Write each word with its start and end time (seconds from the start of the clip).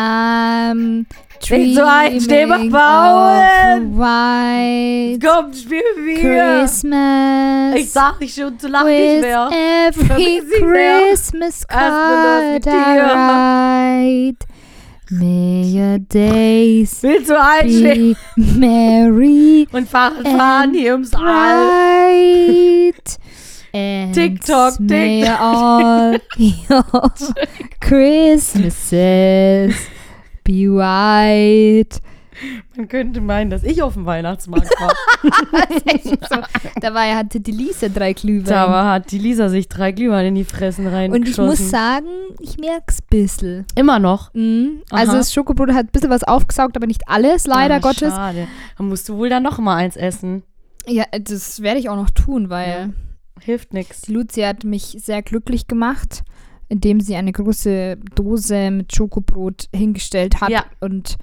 I'm 0.00 1.06
Nicht 1.50 1.74
so 1.74 1.82
ein, 1.82 2.18
dreaming 2.20 2.70
bauen. 2.70 3.98
white 3.98 5.18
Komm, 5.26 5.52
spiel 5.52 5.80
wieder. 5.96 6.60
Christmas. 6.60 7.74
Ich 7.80 7.90
sag 7.90 8.20
nicht 8.20 8.32
schon, 8.38 8.56
zu 8.60 8.68
lachen 8.68 8.86
nicht 8.88 9.22
mehr. 9.22 9.50
every. 9.88 10.40
Christmas 10.60 11.60
mit 11.62 11.68
card 11.68 12.66
I 12.66 12.68
write. 13.00 14.46
May 15.10 15.64
your 15.74 15.98
days 15.98 17.02
Willst 17.02 17.30
du 17.30 17.34
be 17.34 18.14
merry 18.36 19.66
und 19.72 19.88
fahren, 19.88 20.22
fahren 20.22 20.74
hier 20.74 20.92
ums 20.92 21.12
All? 21.14 22.92
And 23.74 24.14
TikTok, 24.14 24.80
may 24.80 25.22
TikTok. 25.22 25.40
all 25.40 26.20
your 26.38 26.84
Christmases 27.80 29.74
be 30.44 30.68
white. 30.68 32.00
Man 32.76 32.86
könnte 32.88 33.20
meinen, 33.20 33.50
dass 33.50 33.64
ich 33.64 33.82
auf 33.82 33.94
dem 33.94 34.06
Weihnachtsmarkt 34.06 34.70
war. 34.80 34.94
so, 36.30 36.36
dabei 36.80 37.16
hatte 37.16 37.40
die 37.40 37.50
Lisa 37.50 37.88
drei 37.88 38.12
Glühwein. 38.12 38.44
da 38.54 38.70
war, 38.70 38.92
hat 38.92 39.10
die 39.10 39.18
Lisa 39.18 39.48
sich 39.48 39.68
drei 39.68 39.90
Glühwein 39.90 40.26
in 40.26 40.34
die 40.36 40.44
Fressen 40.44 40.86
rein. 40.86 41.10
Und 41.12 41.26
ich 41.28 41.36
muss 41.36 41.68
sagen, 41.70 42.06
ich 42.38 42.56
merk's 42.56 43.00
ein 43.00 43.06
bisschen. 43.10 43.66
Immer 43.74 43.98
noch. 43.98 44.32
Mhm. 44.34 44.82
Also 44.90 45.14
das 45.14 45.32
Schokobrot 45.32 45.72
hat 45.72 45.86
ein 45.86 45.90
bisschen 45.92 46.10
was 46.10 46.22
aufgesaugt, 46.22 46.76
aber 46.76 46.86
nicht 46.86 47.02
alles, 47.08 47.44
leider 47.48 47.74
Ah, 47.74 47.80
Gottes. 47.80 48.14
Schade. 48.14 48.46
Dann 48.78 48.88
musst 48.88 49.08
du 49.08 49.16
wohl 49.16 49.28
dann 49.28 49.42
noch 49.42 49.58
mal 49.58 49.74
eins 49.74 49.96
essen. 49.96 50.44
Ja, 50.86 51.04
das 51.20 51.60
werde 51.60 51.80
ich 51.80 51.88
auch 51.88 51.96
noch 51.96 52.10
tun, 52.10 52.50
weil 52.50 52.92
Hilft 53.42 53.72
die 53.72 54.12
Luzi 54.12 54.42
hat 54.42 54.64
mich 54.64 54.96
sehr 55.00 55.22
glücklich 55.22 55.66
gemacht, 55.66 56.22
indem 56.68 57.00
sie 57.00 57.16
eine 57.16 57.32
große 57.32 57.96
Dose 58.14 58.70
mit 58.70 58.94
Schokobrot 58.94 59.68
hingestellt 59.74 60.40
hat. 60.40 60.50
Ja. 60.50 60.64
Und 60.80 61.16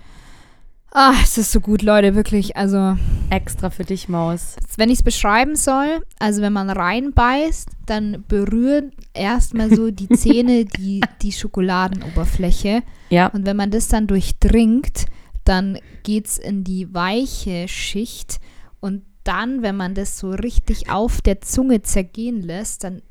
ah, 0.91 1.13
es 1.21 1.37
ist 1.37 1.51
so 1.51 1.59
gut, 1.59 1.81
Leute, 1.81 2.15
wirklich. 2.15 2.55
Also, 2.55 2.97
Extra 3.29 3.69
für 3.69 3.83
dich, 3.83 4.09
Maus. 4.09 4.55
wenn 4.77 4.89
ich 4.89 4.99
es 4.99 5.03
beschreiben 5.03 5.55
soll, 5.55 6.01
also 6.19 6.41
wenn 6.41 6.53
man 6.53 6.69
reinbeißt, 6.69 7.69
dann 7.85 8.23
berühren 8.27 8.91
erstmal 9.13 9.73
so 9.73 9.91
die 9.91 10.09
Zähne 10.17 10.65
die, 10.65 11.01
die 11.21 11.31
Schokoladenoberfläche. 11.31 12.81
Ja. 13.09 13.27
Und 13.27 13.45
wenn 13.45 13.57
man 13.57 13.71
das 13.71 13.87
dann 13.87 14.07
durchdringt, 14.07 15.05
dann 15.43 15.77
geht 16.03 16.25
es 16.27 16.37
in 16.37 16.63
die 16.63 16.93
weiche 16.93 17.67
Schicht. 17.67 18.39
Und 18.79 19.03
dann, 19.25 19.61
wenn 19.61 19.75
man 19.75 19.93
das 19.93 20.17
so 20.17 20.31
richtig 20.31 20.89
auf 20.89 21.21
der 21.21 21.41
Zunge 21.41 21.81
zergehen 21.81 22.41
lässt, 22.41 22.83
dann 22.85 23.01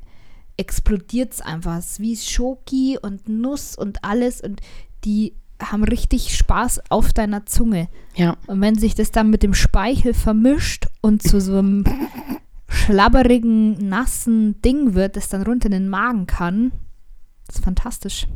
explodiert 0.57 1.33
es 1.33 1.41
einfach. 1.41 1.77
Es 1.77 1.91
ist 1.91 1.99
wie 1.99 2.15
Schoki 2.15 2.97
und 3.01 3.29
Nuss 3.29 3.77
und 3.77 4.03
alles. 4.03 4.41
Und 4.41 4.61
die 5.03 5.33
haben 5.61 5.83
richtig 5.83 6.35
Spaß 6.35 6.81
auf 6.89 7.13
deiner 7.13 7.45
Zunge. 7.45 7.87
Ja. 8.15 8.37
Und 8.47 8.61
wenn 8.61 8.75
sich 8.75 8.95
das 8.95 9.11
dann 9.11 9.29
mit 9.29 9.43
dem 9.43 9.53
Speichel 9.53 10.13
vermischt 10.13 10.87
und 11.01 11.21
zu 11.21 11.39
so 11.39 11.57
einem 11.57 11.83
schlabberigen, 12.67 13.87
nassen 13.87 14.61
Ding 14.61 14.95
wird, 14.95 15.15
das 15.15 15.29
dann 15.29 15.43
runter 15.43 15.67
in 15.67 15.71
den 15.71 15.89
Magen 15.89 16.27
kann, 16.27 16.71
das 17.47 17.57
ist 17.57 17.63
fantastisch. 17.63 18.27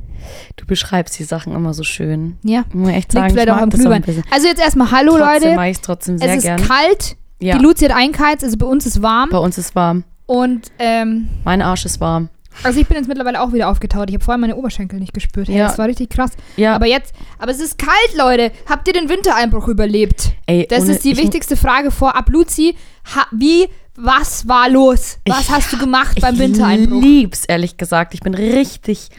Du 0.55 0.65
beschreibst 0.65 1.17
die 1.17 1.23
Sachen 1.23 1.53
immer 1.53 1.73
so 1.73 1.83
schön. 1.83 2.37
Ja. 2.43 2.65
Ich 2.69 2.75
muss 2.75 2.89
echt 2.89 2.97
Liegt 2.97 3.11
sagen, 3.13 3.27
ich 3.27 3.33
vielleicht 3.33 3.49
auch 3.49 3.55
mag 3.55 3.63
am 3.63 3.69
das 3.71 3.85
auch 3.85 3.91
ein 3.91 4.01
bisschen. 4.01 4.23
Also 4.31 4.47
jetzt 4.47 4.61
erstmal 4.61 4.91
Hallo 4.91 5.17
Trotzdem 5.17 5.43
Leute. 5.43 5.55
mag 5.55 5.69
ich 5.69 5.77
es 5.77 5.81
trotzdem 5.81 6.17
sehr 6.19 6.29
Es 6.29 6.37
ist 6.37 6.43
gern. 6.43 6.61
kalt. 6.61 7.17
Ja. 7.39 7.57
Die 7.57 7.63
Luzi 7.63 7.85
hat 7.85 7.95
einkalt, 7.95 8.43
also 8.43 8.57
bei 8.57 8.65
uns 8.65 8.85
ist 8.85 9.01
warm. 9.01 9.29
Bei 9.29 9.37
uns 9.37 9.57
ist 9.57 9.75
warm. 9.75 10.03
Und 10.25 10.71
ähm, 10.77 11.29
Mein 11.43 11.61
Arsch 11.61 11.85
ist 11.85 11.99
warm. 12.01 12.29
also 12.63 12.79
ich 12.79 12.87
bin 12.87 12.97
jetzt 12.97 13.07
mittlerweile 13.07 13.41
auch 13.41 13.53
wieder 13.53 13.69
aufgetaut. 13.69 14.09
Ich 14.09 14.15
habe 14.15 14.23
vorher 14.23 14.37
meine 14.37 14.55
Oberschenkel 14.57 14.99
nicht 14.99 15.13
gespürt. 15.13 15.47
Hey, 15.47 15.57
Ja. 15.57 15.67
Das 15.67 15.77
war 15.77 15.87
richtig 15.87 16.09
krass. 16.09 16.31
Ja, 16.57 16.75
Aber 16.75 16.85
jetzt, 16.85 17.13
aber 17.39 17.51
es 17.51 17.59
ist 17.59 17.77
kalt, 17.77 18.15
Leute. 18.17 18.51
Habt 18.67 18.87
ihr 18.87 18.93
den 18.93 19.09
Wintereinbruch 19.09 19.67
überlebt? 19.67 20.33
ey, 20.45 20.67
Das 20.69 20.83
ohne- 20.83 20.91
ist 20.91 21.03
die 21.05 21.11
ich, 21.11 21.17
wichtigste 21.17 21.55
Frage 21.55 21.91
vorab. 21.91 22.29
Luzi, 22.29 22.75
ha, 23.15 23.25
wie, 23.31 23.67
was 23.95 24.47
war 24.47 24.69
los? 24.69 25.17
Was 25.27 25.41
Ich- 25.41 25.49
hast 25.51 25.73
du 25.73 25.77
gemacht 25.77 26.11
Ich 26.15 26.21
beim 26.21 26.37
Wintereinbruch? 26.37 27.01
lieb's, 27.01 27.45
ehrlich 27.45 27.77
gesagt. 27.77 28.13
Ich 28.13 28.19
bin 28.19 28.33
richtig, 28.35 29.09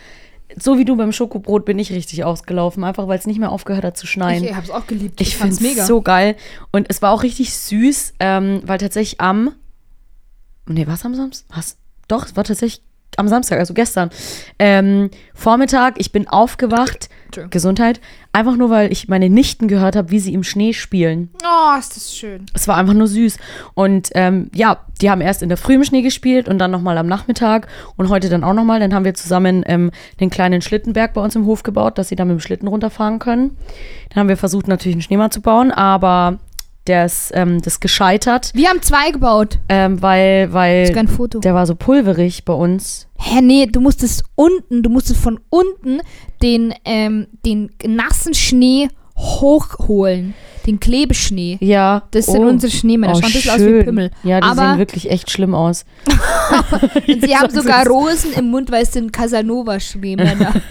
so 0.59 0.79
wie 0.79 0.85
du 0.85 0.97
beim 0.97 1.13
Schokobrot, 1.13 1.65
bin 1.65 1.79
ich 1.79 1.93
richtig 1.93 2.25
ausgelaufen. 2.25 2.85
Einfach, 2.85 3.09
weil 3.09 3.19
es 3.19 3.27
nicht 3.27 3.39
mehr 3.39 3.51
aufgehört 3.51 3.85
hat 3.85 3.97
zu 3.97 4.07
schneien. 4.07 4.45
Ich 4.45 4.55
habe 4.55 4.65
es 4.65 4.71
auch 4.71 4.87
geliebt. 4.87 5.21
Ich 5.21 5.37
finde 5.37 5.57
fand's 5.57 5.79
es 5.79 5.87
so 5.87 6.03
geil. 6.03 6.37
Und 6.71 6.87
es 6.89 7.03
war 7.03 7.13
auch 7.13 7.23
richtig 7.23 7.55
süß, 7.55 8.15
ähm, 8.21 8.63
weil 8.65 8.79
tatsächlich 8.79 9.21
am. 9.21 9.53
Nee, 10.67 10.87
was 10.87 11.05
am 11.05 11.15
Samstag? 11.15 11.57
Was? 11.57 11.77
Doch, 12.09 12.27
es 12.27 12.37
war 12.37 12.45
tatsächlich 12.45 12.83
am 13.17 13.29
Samstag, 13.29 13.59
also 13.59 13.75
gestern. 13.75 14.11
Ähm, 14.59 15.11
Vormittag, 15.35 15.95
ich 15.99 16.13
bin 16.13 16.29
aufgewacht. 16.29 17.09
Entschuldigung. 17.27 17.51
Gesundheit. 17.51 18.01
Einfach 18.33 18.57
nur, 18.57 18.71
weil 18.71 18.93
ich 18.93 19.09
meine 19.09 19.29
Nichten 19.29 19.69
gehört 19.69 19.97
habe, 19.97 20.11
wie 20.11 20.21
sie 20.21 20.35
im 20.35 20.43
Schnee 20.43 20.73
spielen. 20.73 21.31
Oh, 21.45 21.79
ist 21.79 21.97
das 21.97 22.15
schön. 22.15 22.47
Es 22.55 22.69
war 22.69 22.77
einfach 22.77 22.95
nur 22.95 23.07
süß. 23.07 23.39
Und 23.75 24.11
ähm, 24.15 24.51
ja, 24.55 24.85
die 25.01 25.11
haben 25.11 25.21
erst 25.21 25.43
in 25.43 25.49
der 25.49 25.59
Früh 25.59 25.75
im 25.75 25.85
Schnee 25.85 26.03
gespielt 26.03 26.49
und 26.49 26.59
dann 26.59 26.71
nochmal 26.71 26.99
am 26.99 27.07
Nachmittag 27.07 27.69
und 27.97 28.09
heute 28.09 28.29
dann 28.29 28.45
auch 28.45 28.55
nochmal. 28.55 28.81
Dann 28.81 28.95
haben 28.95 29.05
wir 29.05 29.15
zusammen 29.15 29.63
ähm, 29.67 29.91
den 30.21 30.31
kleinen 30.31 30.63
Schlittenberg 30.63 31.15
bei 31.15 31.21
uns 31.21 31.35
im 31.37 31.47
Hof 31.47 31.63
gebaut, 31.63 31.99
dass 31.99 32.09
sie 32.09 32.17
dann 32.17 32.29
mit 32.29 32.39
dem 32.39 32.41
Schlitten 32.41 32.69
runterfahren 32.69 33.19
können. 33.19 33.57
Dann 34.11 34.21
haben 34.21 34.29
wir 34.29 34.37
versucht, 34.37 34.69
natürlich 34.69 34.97
einen 34.97 35.03
Schneemann 35.03 35.31
zu 35.31 35.41
bauen, 35.41 35.71
aber 35.73 36.39
der 36.91 37.05
ist, 37.07 37.31
ähm, 37.35 37.63
das 37.63 37.75
ist 37.75 37.81
gescheitert, 37.81 38.51
Wir 38.53 38.69
haben 38.69 38.83
zwei 38.83 39.13
gebaut. 39.13 39.59
ähm, 39.69 40.03
weil, 40.03 40.53
weil 40.53 40.93
ein 40.99 41.07
Foto. 41.09 41.39
der 41.39 41.55
war 41.55 41.65
so 41.67 41.77
pulverig 41.77 42.45
bei 42.45 42.53
uns. 42.53 43.07
Hä, 43.17 43.41
nee, 43.41 43.67
du 43.67 43.81
musstest 43.81 44.25
unten, 44.35 44.83
du 44.83 44.91
musstest 44.91 45.21
von 45.21 45.39
unten 45.51 46.01
den, 46.43 46.75
ähm, 46.85 47.29
den 47.47 47.71
nassen 47.87 48.35
Schnee 48.35 48.89
hochholen. 49.17 50.35
Den 50.67 50.81
Klebeschnee. 50.81 51.59
Ja. 51.61 52.03
Das 52.11 52.27
sind 52.27 52.43
oh. 52.45 52.49
unsere 52.49 52.73
Schneemänner. 52.73 53.13
Oh, 53.15 53.21
Schaut 53.21 53.27
ein 53.27 53.33
bisschen 53.33 53.51
aus 53.53 53.61
wie. 53.61 53.83
Pimmel. 53.85 54.11
Ja, 54.25 54.41
die 54.41 54.47
Aber- 54.47 54.71
sehen 54.71 54.79
wirklich 54.79 55.11
echt 55.11 55.31
schlimm 55.31 55.55
aus. 55.55 55.85
Und 57.07 57.25
sie 57.25 57.37
haben 57.37 57.45
Das 57.53 57.55
sogar 57.55 57.83
ist- 57.83 57.89
Rosen 57.91 58.33
im 58.35 58.51
Mund, 58.51 58.71
weil 58.73 58.83
es 58.83 58.93
sind 58.93 59.13
Casanova-Schneemänner. 59.13 60.55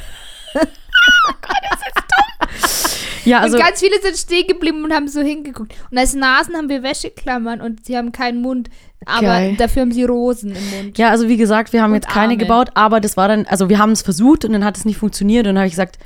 Ja, 3.29 3.39
also 3.41 3.57
und 3.57 3.63
ganz 3.63 3.79
viele 3.79 4.01
sind 4.01 4.17
stehen 4.17 4.47
geblieben 4.47 4.83
und 4.83 4.93
haben 4.93 5.07
so 5.07 5.21
hingeguckt. 5.21 5.73
Und 5.91 5.97
als 5.97 6.13
Nasen 6.15 6.55
haben 6.55 6.69
wir 6.69 6.83
Wäscheklammern 6.83 7.61
und 7.61 7.85
sie 7.85 7.95
haben 7.97 8.11
keinen 8.11 8.41
Mund. 8.41 8.69
Aber 9.05 9.21
Geil. 9.21 9.55
dafür 9.57 9.83
haben 9.83 9.91
sie 9.91 10.03
Rosen 10.03 10.51
im 10.55 10.69
Mund. 10.71 10.97
Ja, 10.97 11.09
also 11.09 11.27
wie 11.27 11.37
gesagt, 11.37 11.71
wir 11.71 11.81
haben 11.81 11.91
Und 11.91 11.97
jetzt 11.97 12.09
keine 12.09 12.33
Arme. 12.33 12.37
gebaut, 12.37 12.69
aber 12.73 12.99
das 12.99 13.15
war 13.17 13.27
dann, 13.27 13.45
also 13.45 13.69
wir 13.69 13.77
haben 13.79 13.91
es 13.91 14.01
versucht 14.01 14.43
und 14.45 14.53
dann 14.53 14.65
hat 14.65 14.77
es 14.77 14.85
nicht 14.85 14.97
funktioniert 14.97 15.45
und 15.45 15.53
dann 15.55 15.59
habe 15.59 15.67
ich 15.67 15.73
gesagt, 15.73 15.97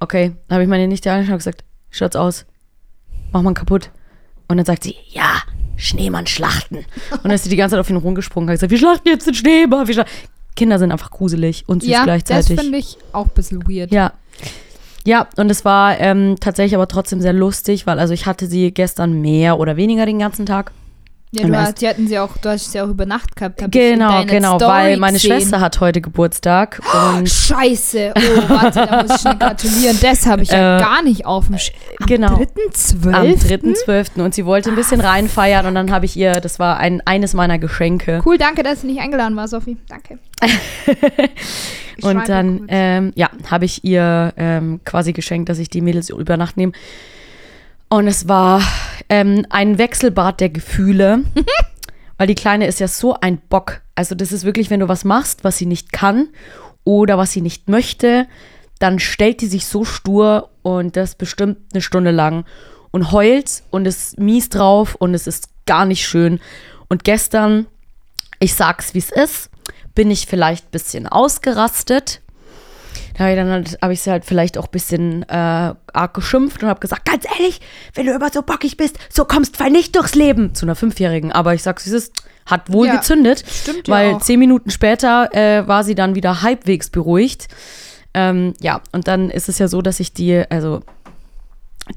okay, 0.00 0.32
dann 0.46 0.54
habe 0.56 0.62
ich 0.62 0.68
meine 0.68 0.88
Nichte 0.88 1.10
angeschaut 1.10 1.32
und 1.32 1.38
gesagt, 1.38 1.64
schaut's 1.90 2.16
aus? 2.16 2.46
Mach 3.32 3.42
mal 3.42 3.52
kaputt. 3.54 3.90
Und 4.46 4.56
dann 4.56 4.64
sagt 4.64 4.84
sie, 4.84 4.94
ja, 5.08 5.42
Schneemann 5.76 6.26
schlachten. 6.26 6.78
Und 7.10 7.24
dann 7.24 7.32
ist 7.32 7.44
sie 7.44 7.50
die 7.50 7.56
ganze 7.56 7.74
Zeit 7.74 7.80
auf 7.80 7.90
ihn 7.90 7.96
rumgesprungen 7.96 8.48
und 8.48 8.52
hat 8.52 8.56
gesagt, 8.60 8.70
wir 8.70 8.78
schlachten 8.78 9.08
jetzt 9.08 9.26
den 9.26 9.34
Schneemann. 9.34 9.86
Kinder 10.56 10.78
sind 10.78 10.90
einfach 10.90 11.10
gruselig 11.10 11.64
und 11.68 11.82
süß 11.82 11.90
ja, 11.90 11.98
das 11.98 12.24
gleichzeitig. 12.24 12.60
finde 12.60 12.78
ich 12.78 12.98
auch 13.12 13.26
ein 13.26 13.34
bisschen 13.34 13.62
weird. 13.68 13.92
Ja. 13.92 14.12
Ja, 15.08 15.26
und 15.36 15.50
es 15.50 15.64
war 15.64 15.98
ähm, 16.00 16.36
tatsächlich 16.38 16.74
aber 16.74 16.86
trotzdem 16.86 17.22
sehr 17.22 17.32
lustig, 17.32 17.86
weil 17.86 17.98
also 17.98 18.12
ich 18.12 18.26
hatte 18.26 18.46
sie 18.46 18.72
gestern 18.72 19.22
mehr 19.22 19.58
oder 19.58 19.78
weniger 19.78 20.04
den 20.04 20.18
ganzen 20.18 20.44
Tag. 20.44 20.70
Ja, 21.30 21.46
du, 21.46 21.54
hast, 21.54 21.80
die 21.82 21.88
hatten 21.88 22.08
sie 22.08 22.18
auch, 22.18 22.38
du 22.38 22.48
hast 22.48 22.72
sie 22.72 22.80
auch 22.80 22.88
über 22.88 23.04
Nacht 23.04 23.36
gehabt. 23.36 23.62
Genau, 23.70 24.24
genau, 24.24 24.56
Story 24.56 24.72
weil 24.72 24.96
meine 24.96 25.18
gesehen. 25.18 25.32
Schwester 25.40 25.60
hat 25.60 25.78
heute 25.78 26.00
Geburtstag 26.00 26.80
und 27.16 27.28
Scheiße. 27.28 28.14
Oh, 28.16 28.20
warte, 28.48 28.86
da 28.86 29.02
muss 29.02 29.14
ich 29.14 29.20
schnell 29.20 29.36
gratulieren. 29.36 29.98
Das 30.00 30.24
habe 30.24 30.42
ich 30.42 30.50
ja 30.50 30.78
Äh, 30.78 30.80
gar 30.80 31.02
nicht 31.02 31.26
auf 31.26 31.48
dem 31.48 31.58
Sch 31.58 31.72
Am 32.00 32.06
genau. 32.06 32.38
3.12. 32.72 33.12
am 33.12 33.26
3.12. 33.26 34.22
und 34.22 34.34
sie 34.34 34.46
wollte 34.46 34.70
ein 34.70 34.76
bisschen 34.76 35.02
reinfeiern 35.02 35.66
und 35.66 35.74
dann 35.74 35.90
habe 35.90 36.06
ich 36.06 36.16
ihr, 36.16 36.32
das 36.40 36.58
war 36.58 36.78
ein, 36.78 37.02
eines 37.04 37.34
meiner 37.34 37.58
Geschenke. 37.58 38.22
Cool, 38.24 38.38
danke, 38.38 38.62
dass 38.62 38.80
du 38.80 38.86
nicht 38.86 39.00
eingeladen 39.00 39.36
war, 39.36 39.48
Sophie. 39.48 39.76
Danke. 39.88 40.18
Und 42.00 42.28
dann, 42.28 42.66
ähm, 42.68 43.12
ja, 43.16 43.28
habe 43.50 43.64
ich 43.64 43.82
ihr 43.82 44.32
ähm, 44.36 44.78
quasi 44.84 45.12
geschenkt, 45.12 45.48
dass 45.48 45.58
ich 45.58 45.68
die 45.68 45.80
Mädels 45.80 46.10
über 46.10 46.36
Nacht 46.36 46.56
nehme. 46.56 46.72
Und 47.88 48.06
es 48.06 48.28
war 48.28 48.62
ähm, 49.08 49.46
ein 49.50 49.78
Wechselbad 49.78 50.40
der 50.40 50.50
Gefühle, 50.50 51.24
weil 52.18 52.26
die 52.26 52.34
Kleine 52.34 52.66
ist 52.66 52.80
ja 52.80 52.88
so 52.88 53.14
ein 53.14 53.38
Bock. 53.38 53.80
Also 53.94 54.14
das 54.14 54.32
ist 54.32 54.44
wirklich, 54.44 54.70
wenn 54.70 54.80
du 54.80 54.88
was 54.88 55.04
machst, 55.04 55.44
was 55.44 55.58
sie 55.58 55.66
nicht 55.66 55.92
kann 55.92 56.28
oder 56.84 57.18
was 57.18 57.32
sie 57.32 57.40
nicht 57.40 57.68
möchte, 57.68 58.26
dann 58.78 58.98
stellt 58.98 59.40
die 59.40 59.46
sich 59.46 59.66
so 59.66 59.84
stur 59.84 60.50
und 60.62 60.96
das 60.96 61.14
bestimmt 61.14 61.58
eine 61.72 61.82
Stunde 61.82 62.10
lang 62.10 62.44
und 62.90 63.12
heult 63.12 63.62
und 63.70 63.86
ist 63.86 64.18
mies 64.18 64.48
drauf 64.48 64.94
und 64.94 65.14
es 65.14 65.26
ist 65.26 65.48
gar 65.66 65.84
nicht 65.84 66.06
schön. 66.06 66.40
Und 66.88 67.04
gestern, 67.04 67.66
ich 68.38 68.54
sag's 68.54 68.94
wie 68.94 68.98
es 68.98 69.10
ist, 69.10 69.50
bin 69.94 70.10
ich 70.10 70.26
vielleicht 70.26 70.66
ein 70.66 70.70
bisschen 70.70 71.06
ausgerastet. 71.06 72.20
Da 73.18 73.24
habe 73.24 73.32
ich 73.32 73.36
dann 73.38 73.50
halt, 73.50 73.78
habe 73.82 73.92
ich 73.92 74.00
sie 74.00 74.10
halt 74.12 74.24
vielleicht 74.24 74.56
auch 74.58 74.66
ein 74.66 74.70
bisschen 74.70 75.22
äh, 75.24 75.26
arg 75.32 76.14
geschimpft 76.14 76.62
und 76.62 76.68
habe 76.68 76.78
gesagt, 76.78 77.04
ganz 77.04 77.24
ehrlich, 77.36 77.60
wenn 77.94 78.06
du 78.06 78.12
immer 78.12 78.30
so 78.30 78.42
bockig 78.42 78.76
bist, 78.76 78.96
so 79.10 79.24
kommst 79.24 79.58
du 79.60 79.70
nicht 79.70 79.96
durchs 79.96 80.14
Leben. 80.14 80.54
Zu 80.54 80.66
einer 80.66 80.76
Fünfjährigen. 80.76 81.32
Aber 81.32 81.52
ich 81.52 81.62
sag's, 81.64 81.86
es 81.88 82.12
hat 82.46 82.70
wohl 82.72 82.86
Ja, 82.86 82.94
gezündet. 82.96 83.44
stimmt 83.46 83.88
ja 83.88 83.94
Weil 83.94 84.14
auch. 84.14 84.22
zehn 84.22 84.38
Minuten 84.38 84.70
später 84.70 85.34
äh, 85.34 85.66
war 85.66 85.82
sie 85.82 85.96
dann 85.96 86.14
wieder 86.14 86.42
halbwegs 86.42 86.90
beruhigt. 86.90 87.48
Ähm, 88.14 88.54
ja, 88.60 88.80
und 88.92 89.08
dann 89.08 89.30
ist 89.30 89.48
es 89.48 89.58
ja 89.58 89.66
so, 89.68 89.82
dass 89.82 89.98
ich 90.00 90.12
die, 90.12 90.44
also 90.48 90.82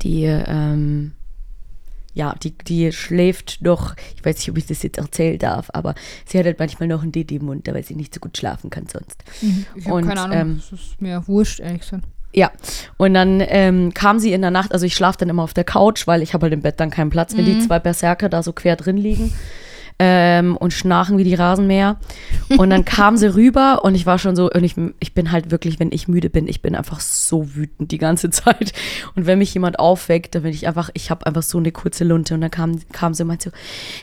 die, 0.01 0.23
ähm, 0.25 1.13
ja, 2.13 2.35
die, 2.43 2.51
die 2.51 2.91
schläft 2.91 3.65
doch, 3.65 3.95
ich 4.15 4.25
weiß 4.25 4.37
nicht, 4.37 4.49
ob 4.49 4.57
ich 4.57 4.65
das 4.65 4.83
jetzt 4.83 4.97
erzählen 4.97 5.39
darf, 5.39 5.69
aber 5.73 5.95
sie 6.25 6.37
hat 6.37 6.45
halt 6.45 6.59
manchmal 6.59 6.87
noch 6.87 7.03
ein 7.03 7.11
Didi 7.11 7.35
im 7.35 7.45
Mund, 7.45 7.67
weil 7.67 7.83
sie 7.83 7.95
nicht 7.95 8.13
so 8.13 8.19
gut 8.19 8.37
schlafen 8.37 8.69
kann 8.69 8.87
sonst. 8.87 9.23
Ich 9.75 9.85
habe 9.85 9.95
Und, 9.95 10.07
keine 10.07 10.21
Ahnung. 10.21 10.37
ähm, 10.37 10.61
das 10.69 10.79
ist 10.79 11.01
mir 11.01 11.25
wurscht, 11.27 11.59
ehrlich 11.59 11.81
gesagt. 11.81 12.03
Ja, 12.33 12.51
und 12.97 13.13
dann 13.13 13.43
ähm, 13.45 13.93
kam 13.93 14.19
sie 14.19 14.31
in 14.31 14.41
der 14.41 14.51
Nacht, 14.51 14.71
also 14.71 14.85
ich 14.85 14.95
schlafe 14.95 15.17
dann 15.19 15.29
immer 15.29 15.43
auf 15.43 15.53
der 15.53 15.65
Couch, 15.65 16.07
weil 16.07 16.21
ich 16.21 16.33
habe 16.33 16.43
halt 16.43 16.53
im 16.53 16.61
Bett 16.61 16.79
dann 16.79 16.89
keinen 16.89 17.09
Platz, 17.09 17.35
wenn 17.35 17.43
die 17.45 17.59
zwei 17.59 17.79
Berserker 17.79 18.29
da 18.29 18.41
so 18.41 18.53
quer 18.53 18.77
drin 18.77 18.95
liegen 18.95 19.33
ähm, 19.99 20.57
und 20.57 20.73
schnarchen 20.73 21.17
wie 21.17 21.23
die 21.23 21.35
Rasenmäher. 21.35 21.97
Und 22.57 22.69
dann 22.69 22.85
kam 22.85 23.17
sie 23.17 23.33
rüber 23.33 23.83
und 23.83 23.95
ich 23.95 24.05
war 24.05 24.19
schon 24.19 24.35
so, 24.35 24.49
und 24.51 24.63
ich, 24.63 24.75
ich 24.99 25.13
bin 25.13 25.31
halt 25.31 25.51
wirklich, 25.51 25.79
wenn 25.79 25.91
ich 25.91 26.07
müde 26.07 26.29
bin, 26.29 26.47
ich 26.47 26.61
bin 26.61 26.75
einfach 26.75 26.99
so 26.99 27.55
wütend 27.55 27.91
die 27.91 27.97
ganze 27.97 28.29
Zeit. 28.31 28.73
Und 29.15 29.25
wenn 29.25 29.39
mich 29.39 29.53
jemand 29.53 29.79
aufweckt, 29.79 30.35
dann 30.35 30.43
bin 30.43 30.51
ich 30.51 30.67
einfach, 30.67 30.89
ich 30.93 31.09
habe 31.11 31.25
einfach 31.25 31.43
so 31.43 31.57
eine 31.57 31.71
kurze 31.71 32.03
Lunte. 32.03 32.33
Und 32.33 32.41
dann 32.41 32.51
kam, 32.51 32.79
kam 32.91 33.13
sie 33.13 33.23
und 33.23 33.27
meinte 33.27 33.49
so, 33.49 33.55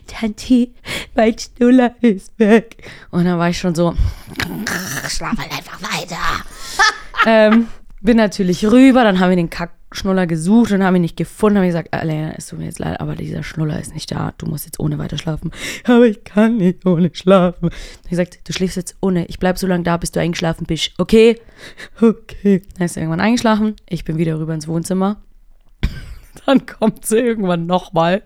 Tanti, 0.06 0.75
mein 1.14 1.35
Schnuller 1.38 1.94
ist 2.00 2.38
weg. 2.38 2.88
Und 3.11 3.25
dann 3.25 3.38
war 3.38 3.50
ich 3.50 3.58
schon 3.58 3.75
so, 3.75 3.94
schlaf 5.08 5.37
halt 5.38 5.52
einfach 5.52 5.81
weiter. 5.82 6.17
ähm, 7.26 7.67
bin 8.00 8.17
natürlich 8.17 8.64
rüber, 8.64 9.05
dann 9.05 9.20
haben 9.20 9.31
wir 9.31 9.37
den 9.37 9.50
Kackschnuller 9.90 10.26
gesucht 10.26 10.73
und 10.73 10.82
haben 10.82 10.96
ihn 10.96 11.02
nicht 11.02 11.17
gefunden. 11.17 11.58
Haben 11.58 11.67
gesagt, 11.67 11.94
Alena, 11.94 12.35
es 12.37 12.49
tut 12.49 12.58
mir 12.58 12.67
jetzt 12.67 12.79
leid, 12.79 13.00
aber 13.00 13.14
dieser 13.14 13.43
Schnuller 13.43 13.81
ist 13.81 13.94
nicht 13.94 14.11
da. 14.11 14.35
Du 14.37 14.46
musst 14.46 14.67
jetzt 14.67 14.79
ohne 14.79 14.99
weiter 14.99 15.17
schlafen. 15.17 15.50
Aber 15.85 16.05
ich 16.05 16.25
kann 16.25 16.58
nicht 16.58 16.85
ohne 16.85 17.11
schlafen. 17.14 17.70
Hab 17.70 18.05
ich 18.05 18.11
gesagt, 18.11 18.40
du 18.44 18.52
schläfst 18.52 18.76
jetzt 18.76 18.96
ohne. 19.00 19.25
Ich 19.26 19.38
bleib 19.38 19.58
so 19.58 19.67
lange 19.67 19.85
da, 19.85 19.96
bis 19.96 20.12
du 20.12 20.20
eingeschlafen 20.20 20.67
bist. 20.67 20.93
Okay? 20.99 21.40
Okay. 22.00 22.62
Dann 22.76 22.85
ist 22.85 22.96
er 22.96 23.02
irgendwann 23.02 23.20
eingeschlafen. 23.20 23.75
Ich 23.88 24.05
bin 24.05 24.17
wieder 24.17 24.38
rüber 24.38 24.55
ins 24.55 24.69
Wohnzimmer. 24.69 25.20
Dann 26.46 26.67
kommt 26.67 27.05
sie 27.05 27.19
irgendwann 27.19 27.67
nochmal 27.67 28.23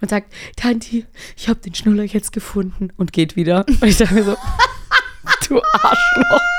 und 0.00 0.10
sagt, 0.10 0.32
Tanti, 0.56 1.06
ich 1.36 1.48
habe 1.48 1.60
den 1.60 1.74
Schnuller 1.74 2.04
jetzt 2.04 2.32
gefunden 2.32 2.90
und 2.96 3.12
geht 3.12 3.36
wieder. 3.36 3.64
Und 3.66 3.84
ich 3.84 3.96
dachte 3.96 4.14
mir 4.14 4.24
so, 4.24 4.36
du 5.48 5.60
Arschloch. 5.72 6.57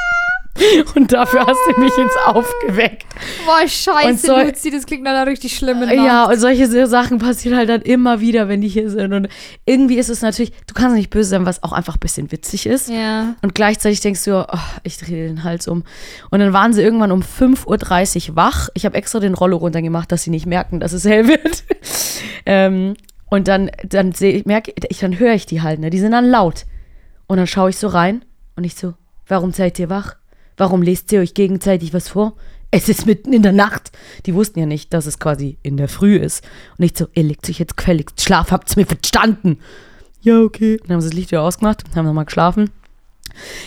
Und 0.96 1.12
dafür 1.12 1.46
hast 1.46 1.60
du 1.68 1.80
mich 1.80 1.92
jetzt 1.98 2.18
aufgeweckt. 2.26 3.06
Boah, 3.46 3.68
scheiße, 3.68 4.28
so- 4.28 4.38
Luzi, 4.38 4.72
das 4.72 4.86
klingt 4.86 5.04
nach 5.04 5.12
einer 5.12 5.28
richtig 5.28 5.56
schlimmen 5.56 5.82
Nacht. 5.82 5.94
Ja, 5.94 6.26
und 6.26 6.40
solche 6.40 6.68
so 6.68 6.86
Sachen 6.86 7.20
passieren 7.20 7.58
halt 7.58 7.70
dann 7.70 7.82
immer 7.82 8.20
wieder, 8.20 8.48
wenn 8.48 8.62
die 8.62 8.68
hier 8.68 8.90
sind. 8.90 9.14
Und 9.14 9.28
irgendwie 9.66 9.98
ist 9.98 10.10
es 10.10 10.22
natürlich, 10.22 10.52
du 10.68 10.74
kannst 10.74 10.96
nicht 10.96 11.10
böse 11.10 11.30
sein, 11.30 11.46
was 11.46 11.64
auch 11.64 11.72
einfach 11.72 11.96
ein 11.96 12.00
bisschen 12.00 12.32
witzig 12.32 12.66
ist. 12.66 12.90
Ja. 12.90 13.36
Und 13.42 13.56
gleichzeitig 13.56 14.02
denkst 14.02 14.24
du, 14.26 14.46
oh, 14.48 14.58
ich 14.84 14.98
drehe 14.98 15.28
den 15.28 15.44
Hals 15.44 15.68
um. 15.68 15.84
Und 16.30 16.40
dann 16.40 16.54
waren 16.54 16.74
sie 16.74 16.82
irgendwann 16.82 17.12
um 17.12 17.22
5.30 17.22 18.30
Uhr 18.30 18.36
wach. 18.36 18.70
Ich 18.74 18.86
habe 18.86 18.96
extra 18.96 19.20
den 19.20 19.34
Rollo 19.34 19.58
runtergemacht, 19.58 20.12
dass 20.12 20.24
sie 20.24 20.30
nicht 20.32 20.46
merken, 20.46 20.80
dass 20.80 20.94
es 20.94 21.06
hell 21.06 21.28
wird. 21.28 21.64
ähm, 22.46 22.96
und 23.30 23.48
dann, 23.48 23.70
dann 23.88 24.12
sehe 24.12 24.34
ich, 24.34 24.46
merke 24.46 24.74
ich, 24.90 25.00
dann 25.00 25.20
höre 25.20 25.34
ich 25.34 25.46
die 25.46 25.62
halt, 25.62 25.80
ne? 25.80 25.90
Die 25.90 26.00
sind 26.00 26.12
dann 26.12 26.26
laut. 26.26 26.66
Und 27.28 27.38
dann 27.38 27.48
schaue 27.48 27.70
ich 27.70 27.78
so 27.78 27.88
rein 27.88 28.26
und 28.56 28.64
ich 28.64 28.76
so, 28.76 28.96
warum 29.28 29.52
seid 29.52 29.78
ihr 29.78 29.90
wach? 29.90 30.16
Warum 30.60 30.82
lest 30.84 31.12
ihr 31.12 31.22
euch 31.22 31.34
gegenseitig 31.34 31.94
was 31.94 32.10
vor? 32.10 32.34
Es 32.70 32.88
ist 32.90 33.06
mitten 33.08 33.34
in 33.34 33.42
der 33.42 33.54
Nacht. 33.54 33.92
Die 34.28 34.36
wussten 34.36 34.60
ja 34.60 34.66
nicht, 34.68 34.94
dass 34.94 35.08
es 35.08 35.18
quasi 35.18 35.58
in 35.64 35.78
der 35.78 35.88
Früh 35.88 36.18
ist. 36.18 36.44
Und 36.78 36.86
ich 36.86 36.92
so, 36.96 37.08
ihr 37.14 37.24
legt 37.24 37.50
euch 37.50 37.58
jetzt 37.60 37.78
gefälligst 37.78 38.22
Schlaf, 38.22 38.52
habt's 38.52 38.76
mir 38.76 38.86
verstanden. 38.86 39.58
Ja, 40.22 40.40
okay. 40.42 40.78
Dann 40.86 40.96
haben 40.96 41.02
sie 41.02 41.08
das 41.10 41.16
Licht 41.16 41.32
wieder 41.32 41.42
ausgemacht, 41.44 41.84
haben 41.96 42.06
nochmal 42.06 42.26
geschlafen. 42.26 42.70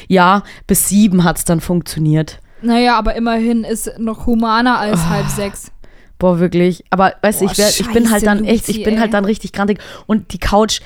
Ja, 0.06 0.42
bis 0.66 0.88
sieben 0.88 1.24
hat's 1.24 1.44
dann 1.44 1.60
funktioniert. 1.60 2.40
Naja, 2.60 2.96
aber 2.98 3.16
immerhin 3.16 3.64
ist 3.64 3.98
noch 3.98 4.26
humaner 4.26 4.78
als 4.78 5.00
Ah. 5.00 5.08
halb 5.10 5.28
sechs. 5.28 5.72
Boah, 6.18 6.38
wirklich. 6.38 6.84
Aber 6.90 7.14
weißt 7.22 7.40
du, 7.40 7.46
ich, 7.46 7.58
ich 7.80 7.90
bin 7.92 8.10
halt 8.10 8.24
dann 8.26 8.44
echt, 8.44 8.68
ich 8.68 8.84
bin 8.84 8.94
ey. 8.94 9.00
halt 9.00 9.14
dann 9.14 9.24
richtig 9.24 9.52
grantig. 9.52 9.80
Und 10.06 10.32
die 10.32 10.38
Couch, 10.38 10.80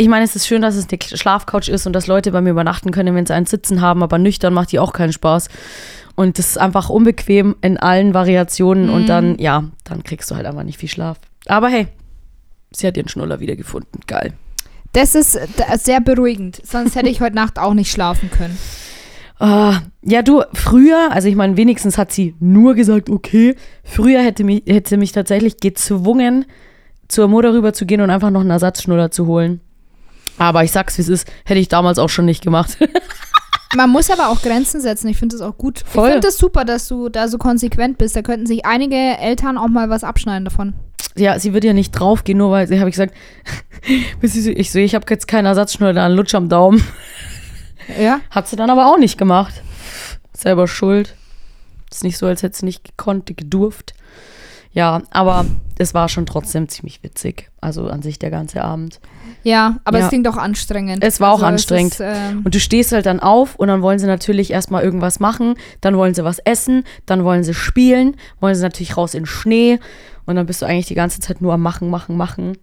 ich 0.00 0.08
meine, 0.08 0.24
es 0.24 0.34
ist 0.34 0.46
schön, 0.46 0.62
dass 0.62 0.76
es 0.76 0.86
eine 0.88 0.98
Schlafcouch 1.18 1.68
ist 1.68 1.86
und 1.86 1.92
dass 1.92 2.06
Leute 2.06 2.32
bei 2.32 2.40
mir 2.40 2.50
übernachten 2.50 2.90
können, 2.90 3.14
wenn 3.14 3.26
sie 3.26 3.34
einen 3.34 3.44
Sitzen 3.44 3.82
haben, 3.82 4.02
aber 4.02 4.16
nüchtern 4.16 4.54
macht 4.54 4.72
die 4.72 4.78
auch 4.78 4.94
keinen 4.94 5.12
Spaß. 5.12 5.48
Und 6.14 6.38
das 6.38 6.48
ist 6.48 6.58
einfach 6.58 6.88
unbequem 6.88 7.56
in 7.60 7.76
allen 7.76 8.14
Variationen 8.14 8.88
und 8.88 9.10
dann, 9.10 9.38
ja, 9.38 9.64
dann 9.84 10.02
kriegst 10.02 10.30
du 10.30 10.36
halt 10.36 10.46
einfach 10.46 10.62
nicht 10.62 10.78
viel 10.78 10.88
Schlaf. 10.88 11.18
Aber 11.46 11.68
hey, 11.68 11.88
sie 12.72 12.86
hat 12.86 12.96
ihren 12.96 13.08
Schnuller 13.08 13.40
wiedergefunden. 13.40 14.00
Geil. 14.06 14.32
Das 14.94 15.14
ist 15.14 15.38
sehr 15.74 16.00
beruhigend. 16.00 16.62
Sonst 16.64 16.96
hätte 16.96 17.10
ich 17.10 17.20
heute 17.20 17.36
Nacht 17.36 17.58
auch 17.58 17.74
nicht 17.74 17.92
schlafen 17.92 18.30
können. 18.30 18.56
Ah, 19.42 19.80
ja, 20.02 20.20
du, 20.20 20.42
früher, 20.52 21.12
also 21.12 21.26
ich 21.26 21.34
meine, 21.34 21.56
wenigstens 21.56 21.96
hat 21.96 22.12
sie 22.12 22.34
nur 22.40 22.74
gesagt, 22.74 23.08
okay. 23.08 23.56
Früher 23.82 24.20
hätte, 24.20 24.44
mich, 24.44 24.64
hätte 24.66 24.90
sie 24.90 24.96
mich 24.98 25.12
tatsächlich 25.12 25.56
gezwungen, 25.60 26.44
zur 27.08 27.26
Mutter 27.26 27.54
rüber 27.54 27.72
zu 27.72 27.86
gehen 27.86 28.02
und 28.02 28.10
einfach 28.10 28.28
noch 28.28 28.42
einen 28.42 28.50
Ersatzschnuller 28.50 29.10
zu 29.10 29.26
holen. 29.26 29.62
Aber 30.40 30.64
ich 30.64 30.72
sag's, 30.72 30.96
wie 30.96 31.02
es 31.02 31.08
ist, 31.10 31.30
hätte 31.44 31.60
ich 31.60 31.68
damals 31.68 31.98
auch 31.98 32.08
schon 32.08 32.24
nicht 32.24 32.42
gemacht. 32.42 32.78
Man 33.76 33.90
muss 33.90 34.10
aber 34.10 34.30
auch 34.30 34.40
Grenzen 34.40 34.80
setzen. 34.80 35.06
Ich 35.08 35.18
finde 35.18 35.36
das 35.36 35.46
auch 35.46 35.58
gut. 35.58 35.84
Voll. 35.84 36.06
Ich 36.06 36.12
finde 36.12 36.26
das 36.26 36.38
super, 36.38 36.64
dass 36.64 36.88
du 36.88 37.10
da 37.10 37.28
so 37.28 37.36
konsequent 37.36 37.98
bist. 37.98 38.16
Da 38.16 38.22
könnten 38.22 38.46
sich 38.46 38.64
einige 38.64 38.96
Eltern 38.96 39.58
auch 39.58 39.68
mal 39.68 39.90
was 39.90 40.02
abschneiden 40.02 40.46
davon. 40.46 40.72
ja, 41.14 41.38
sie 41.38 41.52
wird 41.52 41.64
ja 41.64 41.74
nicht 41.74 41.92
draufgehen, 41.92 42.38
nur 42.38 42.50
weil 42.50 42.66
sie, 42.66 42.80
habe 42.80 42.88
ich 42.88 42.94
gesagt, 42.94 43.14
ich 44.22 44.72
so, 44.72 44.78
ich 44.78 44.94
habe 44.94 45.04
jetzt 45.10 45.28
keinen 45.28 45.44
Ersatzschnuller, 45.44 45.92
da 45.92 46.06
einen 46.06 46.16
Lutsch 46.16 46.34
am 46.34 46.48
Daumen. 46.48 46.82
Ja? 48.00 48.20
Hat 48.30 48.48
sie 48.48 48.56
dann 48.56 48.70
aber 48.70 48.86
auch 48.86 48.98
nicht 48.98 49.18
gemacht. 49.18 49.62
Selber 50.32 50.66
schuld. 50.66 51.14
Ist 51.90 52.02
nicht 52.02 52.16
so, 52.16 52.26
als 52.26 52.42
hätte 52.42 52.56
sie 52.56 52.64
nicht 52.64 52.84
gekonnt, 52.84 53.26
gedurft. 53.26 53.92
Ja, 54.72 55.02
aber 55.10 55.46
es 55.78 55.94
war 55.94 56.08
schon 56.08 56.26
trotzdem 56.26 56.68
ziemlich 56.68 57.02
witzig. 57.02 57.50
Also 57.60 57.88
an 57.88 58.02
sich 58.02 58.18
der 58.18 58.30
ganze 58.30 58.62
Abend. 58.62 59.00
Ja, 59.42 59.78
aber 59.84 59.98
Ja. 59.98 60.04
es 60.04 60.10
klingt 60.10 60.28
auch 60.28 60.36
anstrengend. 60.36 61.02
Es 61.02 61.18
war 61.20 61.30
auch 61.30 61.36
Also 61.42 61.46
anstrengend. 61.46 61.94
Ist, 61.94 62.00
ähm, 62.02 62.42
Und 62.44 62.54
du 62.54 62.60
stehst 62.60 62.92
halt 62.92 63.06
dann 63.06 63.18
auf 63.20 63.56
und 63.56 63.68
dann 63.68 63.82
wollen 63.82 63.98
sie 63.98 64.06
natürlich 64.06 64.52
erstmal 64.52 64.82
irgendwas 64.84 65.18
machen, 65.18 65.54
dann 65.80 65.96
wollen 65.96 66.14
sie 66.14 66.24
was 66.24 66.38
essen, 66.40 66.84
dann 67.06 67.24
wollen 67.24 67.42
sie 67.42 67.54
spielen, 67.54 68.16
wollen 68.40 68.54
sie 68.54 68.62
natürlich 68.62 68.96
raus 68.96 69.14
in 69.14 69.22
den 69.22 69.26
Schnee 69.26 69.80
und 70.26 70.36
dann 70.36 70.46
bist 70.46 70.62
du 70.62 70.66
eigentlich 70.66 70.86
die 70.86 70.94
ganze 70.94 71.20
Zeit 71.20 71.40
nur 71.40 71.54
am 71.54 71.62
Machen, 71.62 71.90
Machen, 71.90 72.16
Machen. 72.16 72.56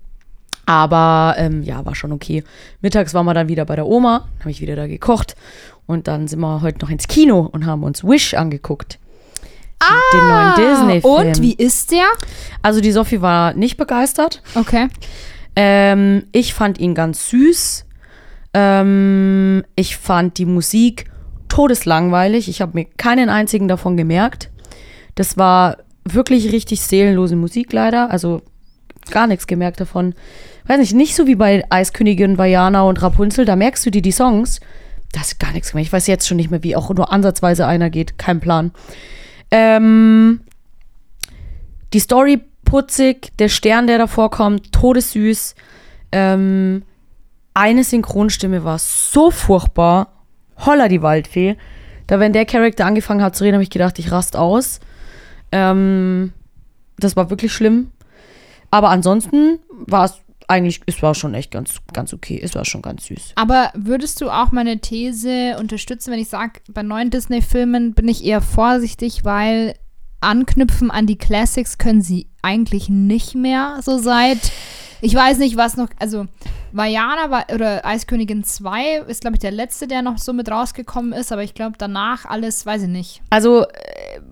Aber 0.66 1.36
ähm, 1.38 1.64
ja, 1.64 1.86
war 1.86 1.96
schon 1.96 2.12
okay. 2.12 2.44
Mittags 2.82 3.14
waren 3.14 3.26
wir 3.26 3.34
dann 3.34 3.48
wieder 3.48 3.66
bei 3.66 3.76
der 3.76 3.88
Oma, 3.88 4.28
habe 4.42 4.52
ich 4.52 4.62
wieder 4.62 4.76
da 4.76 4.88
gekocht 4.88 5.36
und 5.86 6.08
dann 6.08 6.28
sind 6.28 6.40
wir 6.40 6.62
heute 6.62 6.80
noch 6.80 6.90
ins 6.90 7.08
Kino 7.08 7.40
und 7.52 7.66
haben 7.66 7.84
uns 7.84 8.04
Wish 8.04 8.34
angeguckt. 8.34 9.00
Den 10.14 10.28
neuen 10.28 10.56
Disney-Film. 10.56 11.14
Ah, 11.14 11.22
und 11.22 11.42
wie 11.42 11.54
ist 11.54 11.92
der? 11.92 12.06
Also 12.62 12.82
die 12.82 12.92
Sophie 12.92 13.22
war 13.22 13.54
nicht 13.54 13.78
begeistert. 13.78 14.42
Okay. 14.56 14.88
Ähm, 15.56 16.26
ich 16.32 16.54
fand 16.54 16.80
ihn 16.80 16.96
ganz 16.96 17.30
süß. 17.30 17.86
Ähm, 18.54 19.64
ich 19.76 19.98
fand 19.98 20.38
die 20.38 20.46
Musik 20.46 21.06
todeslangweilig. 21.50 22.50
Ich 22.50 22.62
habe 22.62 22.74
mir 22.76 22.86
keinen 22.86 23.30
einzigen 23.30 23.68
davon 23.68 23.98
gemerkt. 23.98 24.50
Das 25.16 25.38
war 25.38 25.78
wirklich 26.04 26.52
richtig 26.52 26.82
seelenlose 26.82 27.36
Musik 27.36 27.74
leider. 27.74 28.12
Also 28.12 28.42
gar 29.12 29.28
nichts 29.28 29.48
gemerkt 29.48 29.80
davon. 29.80 30.14
Weiß 30.66 30.80
nicht, 30.80 30.94
nicht 30.94 31.16
so 31.16 31.28
wie 31.28 31.36
bei 31.36 31.64
Eiskönigin, 31.70 32.38
Vajana 32.38 32.82
und 32.84 33.02
Rapunzel. 33.02 33.46
Da 33.46 33.56
merkst 33.56 33.86
du 33.86 33.92
dir 33.92 34.02
die 34.02 34.12
Songs. 34.12 34.60
Das 35.14 35.30
ist 35.30 35.40
gar 35.40 35.54
nichts 35.54 35.72
gemerkt. 35.72 35.88
Ich 35.88 35.94
weiß 35.94 36.08
jetzt 36.08 36.28
schon 36.28 36.38
nicht 36.38 36.52
mehr, 36.52 36.64
wie 36.64 36.76
auch 36.76 36.90
nur 36.94 37.12
ansatzweise 37.12 37.66
einer 37.66 37.90
geht. 37.90 38.18
Kein 38.18 38.40
Plan. 38.40 38.72
Ähm, 39.52 40.42
die 41.94 42.00
Story 42.00 42.42
putzig, 42.66 43.32
der 43.40 43.50
Stern, 43.50 43.88
der 43.88 43.98
davor 43.98 44.30
kommt, 44.30 44.72
todessüß. 44.74 45.56
Ähm, 46.12 46.84
eine 47.54 47.84
Synchronstimme 47.84 48.64
war 48.64 48.78
so 48.78 49.32
furchtbar. 49.32 50.14
Holla 50.58 50.88
die 50.88 51.02
Waldfee. 51.02 51.58
Da, 52.08 52.20
wenn 52.20 52.34
der 52.34 52.46
Charakter 52.46 52.86
angefangen 52.86 53.22
hat 53.22 53.36
zu 53.36 53.44
reden, 53.44 53.56
habe 53.56 53.64
ich 53.64 53.70
gedacht, 53.70 54.00
ich 54.00 54.12
rast 54.12 54.36
aus. 54.36 54.80
Ähm, 55.52 56.34
das 56.98 57.16
war 57.16 57.30
wirklich 57.30 57.54
schlimm. 57.54 57.92
Aber 58.70 58.90
ansonsten 58.90 59.60
war 59.70 60.06
es 60.06 60.20
eigentlich, 60.48 60.82
es 60.86 61.02
war 61.02 61.14
schon 61.14 61.34
echt 61.34 61.52
ganz, 61.52 61.80
ganz 61.94 62.14
okay. 62.14 62.40
Es 62.42 62.56
war 62.56 62.66
schon 62.66 62.82
ganz 62.82 63.06
süß. 63.08 63.34
Aber 63.36 63.72
würdest 63.76 64.22
du 64.22 64.30
auch 64.30 64.52
meine 64.52 64.80
These 64.80 65.58
unterstützen, 65.60 66.12
wenn 66.12 66.20
ich 66.20 66.30
sage, 66.30 66.62
bei 66.70 66.84
neuen 66.84 67.10
Disney-Filmen 67.10 67.94
bin 67.94 68.08
ich 68.08 68.24
eher 68.24 68.42
vorsichtig, 68.42 69.26
weil 69.26 69.76
anknüpfen 70.22 70.90
an 70.90 71.06
die 71.06 71.18
Classics 71.18 71.78
können 71.78 72.02
sie 72.02 72.28
eigentlich 72.42 72.90
nicht 72.90 73.36
mehr 73.36 73.80
so 73.82 73.98
seit. 73.98 74.52
Ich 75.02 75.14
weiß 75.14 75.38
nicht, 75.38 75.58
was 75.58 75.78
noch. 75.78 75.90
Also, 76.00 76.26
Vajana 76.72 77.30
war, 77.30 77.46
oder 77.54 77.86
Eiskönigin 77.86 78.44
2 78.44 79.00
ist, 79.08 79.22
glaube 79.22 79.36
ich, 79.36 79.40
der 79.40 79.52
letzte, 79.52 79.88
der 79.88 80.02
noch 80.02 80.18
so 80.18 80.34
mit 80.34 80.50
rausgekommen 80.50 81.14
ist, 81.14 81.32
aber 81.32 81.44
ich 81.44 81.54
glaube, 81.54 81.76
danach 81.78 82.26
alles, 82.26 82.66
weiß 82.66 82.84
ich 82.84 82.90
nicht. 82.90 83.22
Also, 83.30 83.66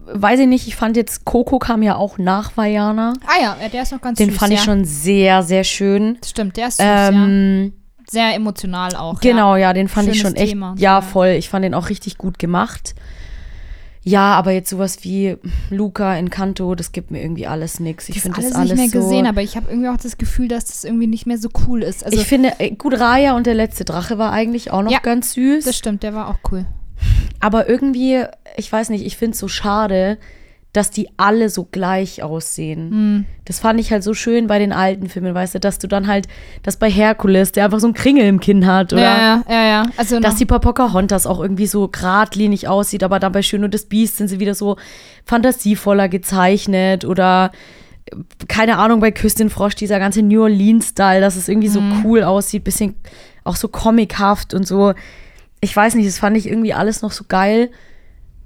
weiß 0.06 0.40
ich 0.42 0.48
nicht, 0.48 0.68
ich 0.68 0.76
fand 0.76 0.98
jetzt, 0.98 1.26
Coco 1.26 1.60
kam 1.60 1.82
ja 1.84 1.96
auch 1.96 2.18
nach 2.18 2.56
Vajana. 2.58 3.14
Ah 3.26 3.42
ja, 3.42 3.58
ja, 3.62 3.70
der 3.70 3.84
ist 3.84 3.92
noch 3.92 4.02
ganz 4.02 4.18
Den 4.18 4.30
süß. 4.30 4.38
fand 4.40 4.52
ja. 4.54 4.60
ich 4.60 4.64
schon 4.64 4.86
sehr, 4.86 5.44
sehr 5.44 5.64
schön. 5.64 6.18
Stimmt, 6.26 6.58
der 6.58 6.68
ist 6.70 6.78
süß, 6.78 6.86
ja. 6.86 7.10
Ähm, 7.10 7.74
Sehr 8.10 8.36
emotional 8.36 8.96
auch. 8.96 9.20
Genau, 9.20 9.56
Ja. 9.56 9.70
ja, 9.70 9.74
den 9.74 9.88
fand 9.88 10.10
ich 10.10 10.20
schon 10.20 10.36
echt. 10.36 10.50
Thema 10.52 10.76
ja, 10.78 10.96
ja. 10.96 11.02
voll. 11.02 11.30
Ich 11.30 11.50
fand 11.50 11.66
den 11.66 11.74
auch 11.74 11.90
richtig 11.90 12.18
gut 12.18 12.38
gemacht. 12.40 12.94
Ja, 14.08 14.34
aber 14.36 14.52
jetzt 14.52 14.70
sowas 14.70 15.00
wie 15.04 15.36
Luca 15.72 16.16
in 16.16 16.30
Kanto, 16.30 16.76
das 16.76 16.92
gibt 16.92 17.10
mir 17.10 17.24
irgendwie 17.24 17.48
alles 17.48 17.80
nichts. 17.80 18.08
Ich 18.08 18.22
finde 18.22 18.38
habe 18.38 18.48
das 18.48 18.56
alles 18.56 18.70
alles 18.72 18.82
nicht 18.84 18.94
mehr 18.94 19.02
so. 19.02 19.08
gesehen, 19.10 19.26
aber 19.26 19.42
ich 19.42 19.56
habe 19.56 19.68
irgendwie 19.72 19.90
auch 19.90 19.98
das 19.98 20.20
Gefühl, 20.20 20.48
dass 20.48 20.66
das 20.66 20.84
irgendwie 20.84 21.08
nicht 21.08 21.26
mehr 21.26 21.40
so 21.40 21.50
cool 21.68 21.82
ist. 21.82 22.06
Also 22.06 22.16
ich 22.20 22.28
finde, 22.28 22.54
äh, 22.60 22.70
gut, 22.76 23.00
Raya 23.00 23.36
und 23.36 23.48
der 23.48 23.56
letzte 23.56 23.84
Drache 23.84 24.20
war 24.20 24.32
eigentlich 24.32 24.70
auch 24.70 24.84
noch 24.84 24.92
Ja, 24.92 25.00
ganz 25.00 25.34
süß. 25.34 25.66
das 25.66 25.76
stimmt, 25.76 26.04
der 26.04 26.14
war 26.14 26.28
auch 26.30 26.38
cool. 26.52 26.66
Aber 27.40 27.70
irgendwie, 27.70 28.24
ich 28.58 28.72
weiß 28.72 28.90
nicht, 28.90 29.06
ich 29.06 29.18
finde 29.18 29.34
es 29.34 29.40
so 29.40 29.48
schade, 29.48 30.18
dass 30.76 30.92
die 30.92 31.08
alle 31.16 31.50
so 31.50 31.68
gleich 31.72 32.22
aussehen. 32.22 32.90
Hm. 32.90 33.26
Das 33.46 33.60
fand 33.60 33.80
ich 33.80 33.92
halt 33.92 34.04
so 34.04 34.14
schön 34.14 34.48
bei 34.48 34.60
den 34.60 34.74
alten 34.74 35.08
Filmen, 35.08 35.34
weißt 35.34 35.56
du, 35.56 35.60
dass 35.60 35.80
du 35.80 35.88
dann 35.88 36.08
halt, 36.08 36.28
dass 36.64 36.76
bei 36.76 36.90
Herkules, 36.90 37.54
der 37.54 37.66
einfach 37.66 37.80
so 37.80 37.88
einen 37.88 37.94
Kringel 37.94 38.26
im 38.26 38.42
Kinn 38.42 38.66
hat, 38.66 38.92
oder? 38.92 39.02
Ja, 39.02 39.18
ja, 39.18 39.44
ja, 39.50 39.66
ja. 39.66 39.86
Also 39.96 40.20
Dass 40.20 40.36
die 40.36 40.46
bei 40.46 40.60
Pocahontas 40.60 41.28
auch 41.28 41.40
irgendwie 41.40 41.68
so 41.68 41.88
geradlinig 41.88 42.68
aussieht, 42.68 43.04
aber 43.04 43.20
dann 43.20 43.32
bei 43.32 43.42
Schön 43.42 43.64
und 43.64 43.74
das 43.74 43.86
Biest 43.86 44.18
sind 44.18 44.28
sie 44.28 44.42
wieder 44.42 44.54
so 44.54 44.76
fantasievoller 45.24 46.10
gezeichnet 46.10 47.06
oder 47.06 47.52
keine 48.48 48.78
Ahnung, 48.78 49.00
bei 49.00 49.12
Küstin 49.12 49.50
Frosch, 49.50 49.76
dieser 49.76 50.00
ganze 50.00 50.22
New 50.22 50.44
Orleans-Style, 50.44 51.22
dass 51.22 51.36
es 51.36 51.48
irgendwie 51.48 51.70
so 51.70 51.82
cool 52.04 52.22
aussieht, 52.24 52.64
bisschen 52.64 52.96
auch 53.44 53.56
so 53.56 53.68
comichaft 53.68 54.54
und 54.54 54.68
so. 54.68 54.94
Ich 55.66 55.76
weiß 55.76 55.96
nicht, 55.96 56.08
das 56.08 56.20
fand 56.20 56.38
ich 56.38 56.48
irgendwie 56.48 56.76
alles 56.76 57.02
noch 57.02 57.12
so 57.12 57.24
geil. 57.28 57.72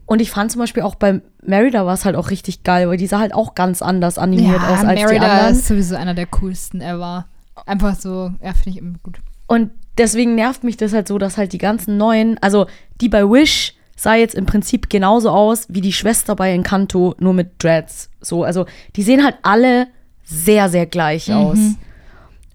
Und 0.05 0.21
ich 0.21 0.31
fand 0.31 0.53
zum 0.53 0.59
Beispiel 0.59 0.83
auch 0.83 0.95
bei 0.95 1.19
Merida 1.43 1.85
war 1.85 1.93
es 1.93 2.05
halt 2.05 2.15
auch 2.15 2.29
richtig 2.29 2.63
geil, 2.63 2.87
weil 2.87 2.95
die 2.95 3.07
sah 3.07 3.19
halt 3.19 3.33
auch 3.33 3.55
ganz 3.55 3.81
anders 3.81 4.17
animiert 4.17 4.61
aus 4.61 4.85
als 4.85 5.01
die 5.01 5.05
Merida 5.05 5.25
anderen. 5.25 5.55
ist 5.55 5.67
sowieso 5.67 5.97
einer 5.97 6.13
der 6.13 6.27
coolsten 6.27 6.79
ever. 6.79 7.25
Einfach 7.65 7.95
so, 7.95 8.31
ja, 8.41 8.53
finde 8.53 8.69
ich 8.69 8.77
immer 8.77 8.95
gut. 9.03 9.19
Und 9.47 9.71
deswegen 9.97 10.35
nervt 10.35 10.63
mich 10.63 10.77
das 10.77 10.93
halt 10.93 11.09
so, 11.09 11.17
dass 11.17 11.37
halt 11.37 11.51
die 11.51 11.57
ganzen 11.57 11.97
neuen, 11.97 12.37
also 12.41 12.67
die 13.01 13.09
bei 13.09 13.23
Wish 13.23 13.75
sah 13.97 14.15
jetzt 14.15 14.33
im 14.33 14.45
Prinzip 14.45 14.89
genauso 14.89 15.29
aus 15.29 15.65
wie 15.67 15.81
die 15.81 15.91
Schwester 15.91 16.37
bei 16.37 16.53
Encanto, 16.53 17.15
nur 17.19 17.33
mit 17.33 17.61
Dreads. 17.61 18.09
So, 18.21 18.45
also 18.45 18.65
die 18.95 19.03
sehen 19.03 19.25
halt 19.25 19.35
alle 19.41 19.87
sehr, 20.23 20.69
sehr 20.69 20.85
gleich 20.85 21.33
aus. 21.33 21.59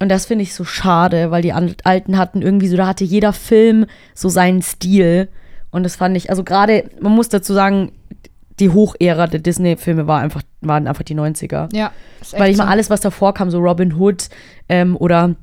Und 0.00 0.08
das 0.08 0.26
finde 0.26 0.42
ich 0.42 0.54
so 0.54 0.64
schade, 0.64 1.30
weil 1.30 1.42
die 1.42 1.52
alten 1.52 2.18
hatten 2.18 2.42
irgendwie 2.42 2.68
so, 2.68 2.76
da 2.76 2.86
hatte 2.86 3.04
jeder 3.04 3.32
Film 3.32 3.86
so 4.14 4.28
seinen 4.28 4.60
Stil. 4.60 5.28
Und 5.70 5.82
das 5.84 5.96
fand 5.96 6.16
ich, 6.16 6.30
also 6.30 6.44
gerade, 6.44 6.90
man 7.00 7.12
muss 7.12 7.28
dazu 7.28 7.52
sagen, 7.52 7.92
die 8.60 8.70
Hochära 8.70 9.26
der 9.26 9.40
Disney-Filme 9.40 10.06
war 10.06 10.20
einfach, 10.20 10.42
waren 10.60 10.86
einfach 10.86 11.02
die 11.02 11.16
90er. 11.16 11.74
Ja. 11.74 11.92
Weil 12.36 12.50
ich 12.50 12.56
mal 12.56 12.64
so. 12.64 12.70
alles, 12.70 12.90
was 12.90 13.00
davor 13.00 13.34
kam, 13.34 13.50
so 13.50 13.58
Robin 13.58 13.94
Hood 13.94 14.28
ähm, 14.68 14.96
oder 14.96 15.34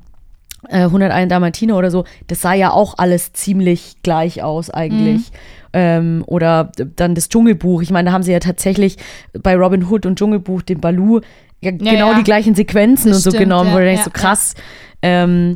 äh, 0.70 0.84
101 0.84 1.30
Dalmatiner 1.30 1.78
oder 1.78 1.92
so, 1.92 2.06
das 2.28 2.42
sah 2.42 2.54
ja 2.54 2.72
auch 2.72 2.96
alles 2.98 3.34
ziemlich 3.34 3.98
gleich 4.04 4.44
aus 4.44 4.70
eigentlich. 4.70 5.32
Mhm. 5.32 5.36
Ähm, 5.74 6.24
oder 6.28 6.72
dann 6.96 7.16
das 7.16 7.30
Dschungelbuch. 7.30 7.82
Ich 7.82 7.92
meine, 7.92 8.10
da 8.10 8.14
haben 8.14 8.24
sie 8.24 8.32
ja 8.34 8.40
tatsächlich 8.40 8.98
bei 9.34 9.56
Robin 9.56 9.90
Hood 9.90 10.06
und 10.06 10.20
Dschungelbuch 10.20 10.62
den 10.62 10.82
Balu 10.82 11.22
ja, 11.62 11.72
genau 11.72 12.12
ja. 12.12 12.18
die 12.18 12.24
gleichen 12.24 12.56
Sequenzen 12.56 13.10
Das 13.10 13.18
und 13.18 13.24
so 13.24 13.30
stimmt, 13.32 13.44
genommen, 13.44 13.72
wo 13.74 13.78
du 13.78 13.86
denkst, 13.86 14.04
so 14.04 14.10
krass. 14.12 14.56
Ähm, 15.02 15.56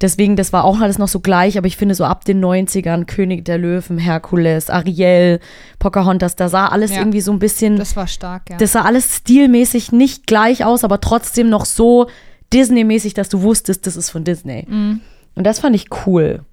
deswegen, 0.00 0.36
das 0.36 0.52
war 0.52 0.64
auch 0.64 0.80
alles 0.80 0.98
noch 0.98 1.08
so 1.08 1.20
gleich, 1.20 1.58
aber 1.58 1.66
ich 1.66 1.76
finde 1.76 1.94
so 1.94 2.04
ab 2.04 2.24
den 2.24 2.44
90ern, 2.44 3.04
König 3.06 3.44
der 3.44 3.58
Löwen, 3.58 3.98
Herkules, 3.98 4.70
Ariel, 4.70 5.40
Pocahontas, 5.78 6.36
da 6.36 6.48
sah 6.48 6.66
alles 6.66 6.90
irgendwie 6.92 7.20
so 7.20 7.32
ein 7.32 7.38
bisschen 7.38 7.76
Das 7.76 7.96
war 7.96 8.06
stark, 8.06 8.50
ja. 8.50 8.56
das 8.56 8.72
sah 8.72 8.82
alles 8.82 9.16
stilmäßig 9.18 9.92
nicht 9.92 10.26
gleich 10.26 10.64
aus, 10.64 10.84
aber 10.84 11.00
trotzdem 11.00 11.48
noch 11.48 11.64
so 11.64 12.08
Disney-mäßig, 12.52 13.14
dass 13.14 13.28
du 13.28 13.42
wusstest, 13.42 13.86
das 13.86 13.96
ist 13.96 14.10
von 14.10 14.24
Disney. 14.24 14.66
Mhm. 14.68 15.00
Und 15.34 15.44
das 15.44 15.60
fand 15.60 15.74
ich 15.74 15.86
cool. 16.06 16.44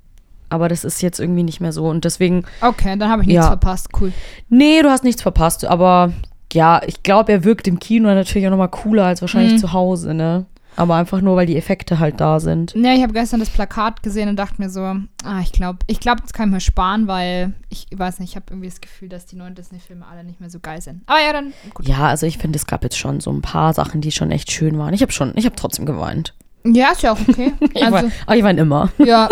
Aber 0.51 0.67
das 0.67 0.83
ist 0.83 1.01
jetzt 1.01 1.19
irgendwie 1.19 1.43
nicht 1.43 1.59
mehr 1.59 1.71
so. 1.73 1.87
Und 1.87 2.05
deswegen, 2.05 2.43
okay, 2.61 2.95
dann 2.97 3.09
habe 3.11 3.21
ich 3.21 3.27
nichts 3.27 3.43
Ja. 3.43 3.47
verpasst. 3.49 3.89
Cool. 3.99 4.11
nee, 4.49 4.81
du 4.81 4.89
hast 4.89 5.03
nichts 5.03 5.21
verpasst. 5.21 5.65
Aber 5.65 6.11
ja, 6.53 6.81
ich 6.85 7.03
glaube, 7.03 7.31
er 7.31 7.43
wirkt 7.43 7.67
im 7.67 7.79
Kino 7.79 8.07
natürlich 8.13 8.45
auch 8.47 8.51
nochmal 8.51 8.69
cooler 8.69 9.05
als 9.05 9.21
wahrscheinlich 9.21 9.53
Mhm. 9.53 9.57
zu 9.59 9.73
Hause, 9.73 10.13
ne? 10.13 10.45
Aber 10.75 10.95
einfach 10.95 11.19
nur, 11.19 11.35
weil 11.35 11.45
die 11.45 11.57
Effekte 11.57 11.99
halt 11.99 12.21
da 12.21 12.39
sind. 12.39 12.73
Ja, 12.73 12.93
ich 12.93 13.01
habe 13.01 13.11
gestern 13.11 13.41
das 13.41 13.49
Plakat 13.49 14.01
gesehen 14.01 14.29
und 14.29 14.37
dachte 14.37 14.55
mir 14.61 14.69
so, 14.69 14.81
ah, 14.81 15.39
ich 15.41 15.51
glaube, 15.51 15.79
ich 15.87 15.99
glaube, 15.99 16.21
das 16.21 16.31
kann 16.31 16.47
ich 16.49 16.53
mir 16.53 16.59
sparen, 16.61 17.05
weil 17.07 17.51
ich 17.67 17.87
weiß 17.93 18.19
nicht, 18.19 18.29
ich 18.29 18.35
habe 18.37 18.45
irgendwie 18.51 18.69
das 18.69 18.79
Gefühl, 18.79 19.09
dass 19.09 19.25
die 19.25 19.35
neuen 19.35 19.55
Disney-Filme 19.55 20.05
alle 20.09 20.23
nicht 20.23 20.39
mehr 20.39 20.49
so 20.49 20.59
geil 20.61 20.79
sind. 20.81 21.01
Aber 21.07 21.19
ja, 21.19 21.33
dann 21.33 21.51
gut. 21.73 21.85
Ja, 21.87 22.07
also 22.07 22.25
ich 22.25 22.37
finde, 22.37 22.55
es 22.57 22.65
gab 22.65 22.83
jetzt 22.83 22.97
schon 22.97 23.19
so 23.19 23.29
ein 23.31 23.41
paar 23.41 23.73
Sachen, 23.73 23.99
die 23.99 24.11
schon 24.11 24.31
echt 24.31 24.51
schön 24.53 24.77
waren. 24.77 24.93
Ich 24.93 25.01
habe 25.01 25.11
schon, 25.11 25.33
ich 25.35 25.45
habe 25.45 25.55
trotzdem 25.57 25.85
geweint. 25.85 26.33
Ja, 26.65 26.91
ist 26.91 27.01
ja 27.03 27.11
auch 27.13 27.19
okay. 27.27 27.51
Ich, 27.73 27.83
Also, 27.83 27.95
wein, 27.97 28.11
aber 28.25 28.35
ich 28.37 28.43
weine 28.43 28.61
immer. 28.61 28.89
ja, 28.99 29.27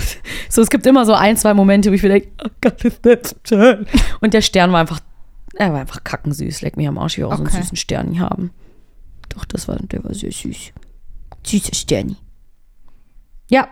So, 0.48 0.62
es 0.62 0.70
gibt 0.70 0.86
immer 0.86 1.04
so 1.04 1.12
ein, 1.12 1.36
zwei 1.36 1.52
Momente, 1.52 1.90
wo 1.90 1.94
ich 1.94 2.02
mir 2.02 2.08
denke, 2.10 2.28
oh 2.44 2.48
Gott, 2.62 2.82
ist 2.84 3.04
das 3.04 3.34
schön. 3.46 3.86
Und 4.20 4.32
der 4.32 4.40
Stern 4.40 4.72
war 4.72 4.80
einfach, 4.80 5.00
er 5.56 5.72
war 5.72 5.80
einfach 5.80 6.04
kackensüß. 6.04 6.62
Leck 6.62 6.76
mich 6.76 6.86
am 6.88 6.98
Arsch, 6.98 7.14
ich 7.14 7.18
will 7.18 7.26
auch 7.26 7.32
so 7.36 7.38
einen 7.38 7.46
Okay. 7.48 7.60
süßen 7.62 7.76
Stern 7.76 8.12
hier 8.12 8.22
haben. 8.22 8.50
Doch, 9.30 9.44
das 9.44 9.68
war, 9.68 9.76
der 9.76 10.04
war 10.04 10.14
sehr 10.14 10.30
süß. 10.32 10.72
Süßer 11.44 11.74
Sterni. 11.74 12.16
Ja. 13.50 13.68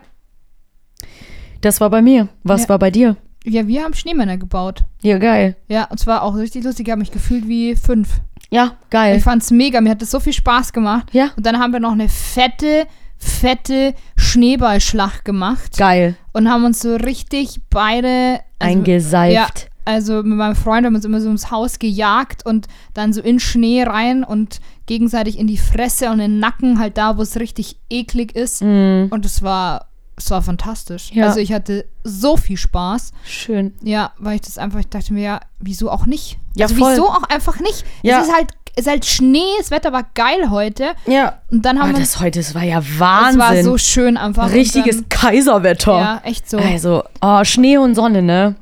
Das 1.61 1.81
war 1.81 1.91
bei 1.91 2.03
mir. 2.03 2.29
Was 2.43 2.63
Ja. 2.65 2.69
war 2.71 2.79
bei 2.79 2.91
dir? 2.91 3.17
ja, 3.47 3.67
wir 3.67 3.85
haben 3.85 3.93
Schneemänner 3.95 4.39
gebaut. 4.39 4.85
Ja, 5.03 5.19
geil. 5.19 5.57
Ja, 5.69 5.85
und 5.85 5.99
zwar 6.01 6.23
auch 6.23 6.35
richtig 6.35 6.65
lustig. 6.65 6.87
Ich 6.89 6.91
habe 6.93 7.01
mich 7.01 7.11
gefühlt 7.11 7.47
wie 7.47 7.77
fünf. 7.77 8.21
Ja, 8.51 8.77
geil. 8.91 9.19
Ich 9.19 9.23
fand's 9.25 9.51
mega. 9.51 9.81
Mir 9.83 9.91
hat 9.91 10.01
das 10.03 10.11
so 10.11 10.19
viel 10.21 10.33
Spaß 10.33 10.73
gemacht. 10.73 11.09
Ja. 11.13 11.31
Und 11.37 11.45
dann 11.45 11.59
haben 11.59 11.73
wir 11.73 11.81
noch 11.81 11.93
eine 11.93 12.09
fette, 12.09 12.87
fette 13.19 13.95
Schneeballschlacht 14.17 15.25
gemacht 15.27 15.77
Geil. 15.77 16.17
und 16.33 16.49
haben 16.49 16.65
uns 16.65 16.81
so 16.81 16.97
richtig 16.97 17.61
beide 17.69 18.41
also, 18.59 18.73
Eingeseift. 18.79 19.71
Also 19.85 20.23
mit 20.23 20.37
meinem 20.39 20.57
Freund 20.57 20.87
haben 20.87 20.93
wir 20.95 20.97
uns 20.99 21.05
immer 21.05 21.21
so 21.21 21.27
ums 21.29 21.51
Haus 21.51 21.79
gejagt 21.79 22.47
und 22.47 22.69
dann 22.95 23.13
so 23.13 23.21
in 23.21 23.39
Schnee 23.41 23.83
rein 23.83 24.25
und 24.25 24.61
gegenseitig 24.87 25.39
in 25.39 25.47
die 25.47 25.59
Fresse 25.59 26.07
und 26.07 26.15
in 26.21 26.33
den 26.33 26.39
Nacken, 26.41 26.79
halt 26.79 26.97
da, 26.99 27.17
wo 27.19 27.23
es 27.23 27.37
richtig 27.39 27.77
eklig 27.91 28.35
ist. 28.35 28.63
Mm, 28.63 29.07
Und 29.11 29.25
es 29.27 29.43
war, 29.43 29.87
es 30.17 30.31
war 30.31 30.43
fantastisch. 30.43 31.11
Ja. 31.13 31.27
Also 31.27 31.41
ich 31.41 31.53
hatte 31.53 31.85
so 32.03 32.37
viel 32.37 32.57
Spaß. 32.57 33.13
schön. 33.27 33.75
Ja, 33.83 34.13
weil 34.19 34.37
ich 34.37 34.43
das 34.43 34.59
einfach, 34.59 34.79
ich 34.81 34.89
dachte 34.89 35.13
mir, 35.13 35.23
ja, 35.23 35.41
wieso 35.59 35.91
auch 35.91 36.07
nicht? 36.07 36.39
Ja, 36.55 36.67
also 36.67 36.77
voll. 36.77 36.93
wieso 36.93 37.09
auch 37.09 37.23
einfach 37.25 37.61
nicht? 37.61 37.85
Ja. 38.03 38.21
Es 38.21 38.29
ist 38.29 38.35
halt, 38.35 38.51
es 38.77 38.87
ist 38.87 38.91
halt 38.91 39.05
Schnee, 39.07 39.41
das 39.59 39.71
Wetter 39.71 39.93
war 39.93 40.05
geil 40.15 40.51
heute. 40.51 40.93
Ja. 41.07 41.39
Und 41.51 41.65
dann 41.65 41.79
haben 41.79 41.91
Aber 41.91 41.99
wir 41.99 42.01
das 42.05 42.21
heute, 42.21 42.41
das 42.41 42.55
war 42.55 42.63
ja 42.65 42.81
es 42.81 42.99
Wahnsinn. 42.99 43.39
war 43.41 43.63
so 43.63 43.79
schön 43.79 44.17
einfach. 44.17 44.51
Richtiges 44.53 44.97
Dann, 44.97 45.09
Kaiserwetter. 45.09 45.93
ja, 45.99 46.21
echt 46.25 46.49
so. 46.51 46.59
Also, 46.59 47.05
oh, 47.21 47.45
Schnee 47.45 47.79
und 47.79 47.95
Sonne, 47.95 48.23
ne? 48.23 48.57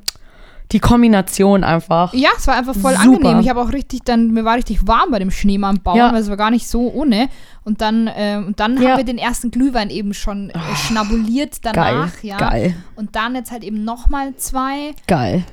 Die 0.73 0.81
Kombination 0.81 1.63
einfach. 1.65 2.15
Ja, 2.15 2.31
es 2.37 2.47
war 2.47 2.55
einfach 2.57 2.75
voll 2.75 2.95
Super. 2.95 3.05
angenehm. 3.05 3.41
Ich 3.41 3.49
habe 3.51 3.61
auch 3.61 3.73
richtig 3.73 4.01
dann, 4.05 4.29
mir 4.33 4.45
war 4.45 4.57
richtig 4.57 4.87
warm 4.87 5.11
bei 5.11 5.19
dem 5.19 5.31
Schneemann 5.31 5.81
bauen, 5.83 5.97
Ja. 5.99 6.13
weil 6.13 6.23
es 6.23 6.29
war 6.31 6.37
gar 6.39 6.51
nicht 6.51 6.67
so 6.67 6.91
ohne. 6.93 7.29
Und 7.65 7.81
dann, 7.83 8.11
ähm, 8.15 8.47
und 8.47 8.59
dann 8.61 8.81
Ja. 8.81 8.91
haben 8.91 8.97
wir 8.97 9.05
den 9.05 9.19
ersten 9.19 9.51
Glühwein 9.51 9.91
eben 9.91 10.15
schon 10.15 10.51
äh, 10.51 10.59
schnabuliert 10.87 11.59
danach, 11.63 12.13
Geil, 12.15 12.31
ja. 12.31 12.37
geil, 12.39 12.75
Und 12.97 13.15
dann 13.17 13.35
jetzt 13.35 13.51
halt 13.51 13.63
eben 13.65 13.85
nochmal 13.85 14.35
zwei. 14.37 14.95
geil, 15.07 15.45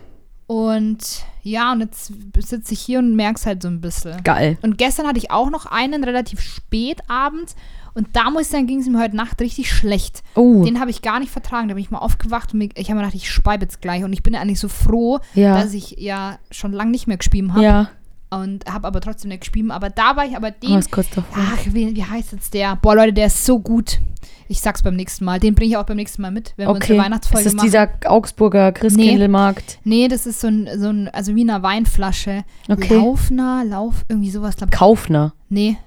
Und 0.47 1.23
ja, 1.43 1.71
und 1.73 1.81
jetzt 1.81 2.11
sitze 2.39 2.73
ich 2.73 2.79
hier 2.81 2.99
und 2.99 3.15
merke 3.15 3.35
es 3.39 3.45
halt 3.45 3.61
so 3.61 3.67
ein 3.67 3.81
bisschen. 3.81 4.23
geil. 4.23 4.57
Und 4.61 4.77
gestern 4.77 5.05
hatte 5.07 5.19
ich 5.19 5.29
auch 5.31 5.49
noch 5.49 5.65
einen 5.67 6.03
relativ 6.03 6.41
spät 6.41 7.01
abends. 7.07 7.55
Und 7.99 8.15
da 8.15 8.29
muss 8.31 8.43
ich 8.43 8.47
sagen, 8.47 8.65
ging 8.65 8.79
es 8.79 8.87
mir 8.87 8.97
heute 8.99 9.15
Nacht 9.15 9.41
richtig 9.41 9.71
schlecht. 9.71 10.23
Oh, 10.35 10.63
Den 10.63 10.79
habe 10.79 10.89
ich 10.89 11.01
gar 11.01 11.19
nicht 11.19 11.31
vertragen. 11.31 11.67
Da 11.67 11.73
bin 11.73 11.83
ich 11.83 11.91
mal 11.91 11.99
aufgewacht 11.99 12.53
und 12.53 12.59
mir, 12.59 12.69
ich 12.75 12.89
habe 12.89 12.95
mir 12.99 13.05
gedacht, 13.05 13.15
ich 13.21 13.29
speibe 13.29 13.65
jetzt 13.65 13.81
gleich. 13.81 14.03
Und 14.05 14.13
ich 14.13 14.23
bin 14.23 14.35
eigentlich 14.35 14.59
so 14.61 14.69
froh, 14.69 15.19
Ja. 15.33 15.61
dass 15.61 15.73
ich 15.73 15.95
ja 15.99 16.39
schon 16.49 16.71
lange 16.71 16.91
nicht 16.91 17.07
mehr 17.07 17.17
gespielt 17.17 17.51
habe. 17.51 17.61
ja, 17.63 17.89
Und 18.29 18.65
habe 18.71 18.87
aber 18.87 19.01
trotzdem 19.01 19.29
nicht 19.29 19.41
gespielt. 19.41 19.69
Aber 19.71 19.89
da 19.89 20.15
war 20.15 20.25
ich 20.25 20.35
aber 20.37 20.49
oh, 20.49 20.65
den. 20.67 20.79
ist 20.79 20.91
kurz 20.91 21.09
davor. 21.09 21.37
Ach, 21.37 21.59
wie, 21.65 21.93
wie 21.95 22.03
heißt 22.05 22.31
jetzt 22.31 22.53
der? 22.53 22.77
Boah, 22.77 22.95
Leute, 22.95 23.11
der 23.13 23.25
ist 23.27 23.45
so 23.45 23.59
gut. 23.59 23.99
Ich 24.47 24.61
sag's 24.61 24.81
beim 24.81 24.95
nächsten 24.95 25.25
Mal. 25.25 25.39
Den 25.39 25.53
bringe 25.53 25.69
ich 25.71 25.77
auch 25.77 25.83
beim 25.85 25.97
nächsten 25.97 26.21
Mal 26.21 26.31
mit, 26.31 26.53
wenn 26.55 26.65
wir 26.67 26.69
Okay, 26.71 26.79
unsere 26.79 26.93
ist 26.99 27.03
Weihnachtsfolge 27.05 27.43
das 27.43 27.53
machen. 27.53 27.65
dieser 27.65 27.89
Augsburger 28.05 28.71
Christkindlmarkt? 28.71 29.79
nee, 29.83 30.07
das 30.07 30.25
ist 30.25 30.39
so 30.39 30.47
ein, 30.47 30.67
so 30.79 30.87
ein, 30.89 31.07
also 31.09 31.35
wie 31.35 31.47
eine 31.47 31.61
Weinflasche. 31.61 32.43
Okay. 32.69 32.95
Laufner, 32.95 33.63
Lauf, 33.65 34.05
irgendwie 34.07 34.31
sowas. 34.31 34.55
Glaub, 34.55 34.71
Kaufner, 34.71 35.33
nee. 35.49 35.77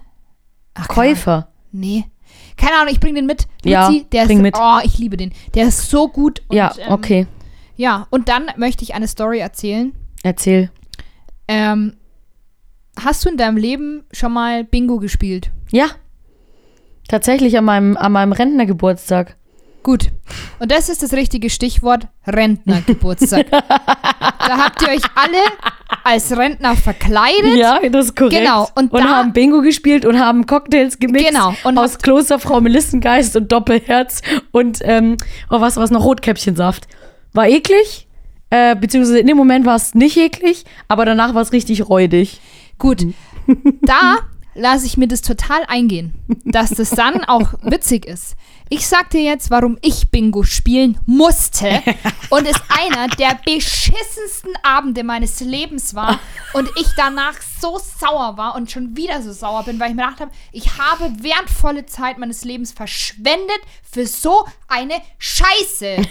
Ach. 0.75 0.89
Käufer. 0.89 1.49
Nee. 1.73 2.05
Keine 2.57 2.77
Ahnung, 2.77 2.93
ich 2.93 3.01
bring 3.01 3.15
den 3.15 3.27
mit. 3.27 3.47
Ja, 3.65 3.91
der 4.13 4.27
bring 4.27 4.39
ist, 4.39 4.43
mit. 4.43 4.57
Oh, 4.59 4.79
ich 4.85 4.99
liebe 4.99 5.17
den. 5.17 5.33
Der 5.55 5.67
ist 5.69 5.91
so 5.91 6.09
gut. 6.09 6.43
Und, 6.49 6.57
ja, 6.57 6.73
ähm, 6.79 6.93
okay, 6.93 7.27
Ja, 7.77 8.07
und 8.11 8.29
dann 8.29 8.47
möchte 8.57 8.85
ich 8.85 8.95
eine 8.95 9.09
Story 9.09 9.39
erzählen. 9.41 9.93
erzähl. 10.23 10.71
Ähm, 11.49 11.97
hast 12.99 13.25
du 13.25 13.29
in 13.31 13.37
deinem 13.37 13.57
Leben 13.57 14.05
schon 14.13 14.33
mal 14.33 14.65
Bingo 14.65 14.99
gespielt? 14.99 15.51
Ja, 15.71 15.87
tatsächlich 17.09 17.59
an 17.59 17.65
meinem, 17.65 17.97
an 17.97 18.13
meinem 18.13 18.33
Rentnergeburtstag. 18.33 19.37
Gut. 19.83 20.11
Und 20.61 20.71
das 20.71 20.89
ist 20.89 21.03
das 21.03 21.13
richtige 21.13 21.51
Stichwort 21.51 22.07
Rentnergeburtstag. 22.27 23.51
da 23.51 24.59
habt 24.59 24.83
ihr 24.83 24.89
euch 24.89 25.03
alle 25.15 25.39
als 26.05 26.37
Rentner 26.37 26.77
verkleidet. 26.77 27.57
Ja, 27.57 27.81
das 27.91 28.07
ist 28.07 28.17
korrekt. 28.17 28.37
Genau, 28.43 28.69
und 28.75 28.93
und 28.93 29.03
da- 29.05 29.09
haben 29.09 29.33
Bingo 29.33 29.61
gespielt 29.61 30.05
und 30.05 30.19
haben 30.19 30.47
Cocktails 30.47 30.99
gemixt. 30.99 31.29
Genau, 31.29 31.55
und 31.65 31.79
aus 31.79 31.99
Klosterfrau 31.99 32.61
Melissengeist 32.61 33.37
und 33.37 33.51
Doppelherz 33.51 34.23
und, 34.53 34.79
ähm, 34.83 35.17
oh, 35.51 35.61
was 35.61 35.77
was 35.77 35.91
noch, 35.91 36.05
Rotkäppchensaft. 36.05 36.87
War 37.33 37.47
eklig, 37.49 38.07
Äh, 38.51 38.77
beziehungsweise 38.77 39.19
in 39.19 39.27
dem 39.27 39.37
Moment 39.39 39.65
war 39.65 39.77
es 39.77 39.95
nicht 39.95 40.17
eklig, 40.19 40.65
aber 40.87 41.07
danach 41.07 41.35
war 41.35 41.41
es 41.43 41.53
richtig 41.53 41.89
räudig. 41.89 42.39
Gut, 42.79 43.07
da 43.81 44.17
lasse 44.55 44.85
ich 44.85 44.99
mir 44.99 45.09
das 45.09 45.23
total 45.23 45.61
eingehen, 45.69 46.13
dass 46.45 46.69
das 46.71 46.91
dann 46.91 47.25
auch 47.25 47.55
witzig 47.63 48.05
ist. 48.05 48.37
Ich 48.75 48.89
sag 48.89 49.11
dir 49.11 49.21
jetzt, 49.21 49.51
warum 49.51 49.77
ich 49.83 50.11
Bingo 50.11 50.45
spielen 50.45 50.99
musste 51.05 51.83
und 52.31 52.47
es 52.47 52.57
einer 52.71 53.07
der 53.07 53.39
beschissensten 53.45 54.55
Abende 54.63 55.05
meines 55.05 55.41
Lebens 55.41 55.95
war 55.95 56.19
und 56.55 56.71
ich 56.81 56.87
danach 56.97 57.35
so 57.61 57.79
sauer 57.79 58.39
war 58.39 58.55
und 58.55 58.71
schon 58.71 58.97
wieder 58.97 59.21
so 59.21 59.31
sauer 59.31 59.65
bin, 59.65 59.79
weil 59.79 59.91
ich 59.91 59.95
mir 59.95 60.05
gedacht 60.05 60.23
habe, 60.23 60.31
ich 60.53 60.79
habe 60.79 61.23
wertvolle 61.23 61.85
Zeit 61.85 62.17
meines 62.17 62.47
Lebens 62.47 62.73
verschwendet 62.73 63.61
für 63.83 64.07
so 64.07 64.49
eine 64.69 64.95
Scheiße. 65.19 65.97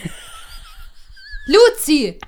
Luzi, 1.47 2.19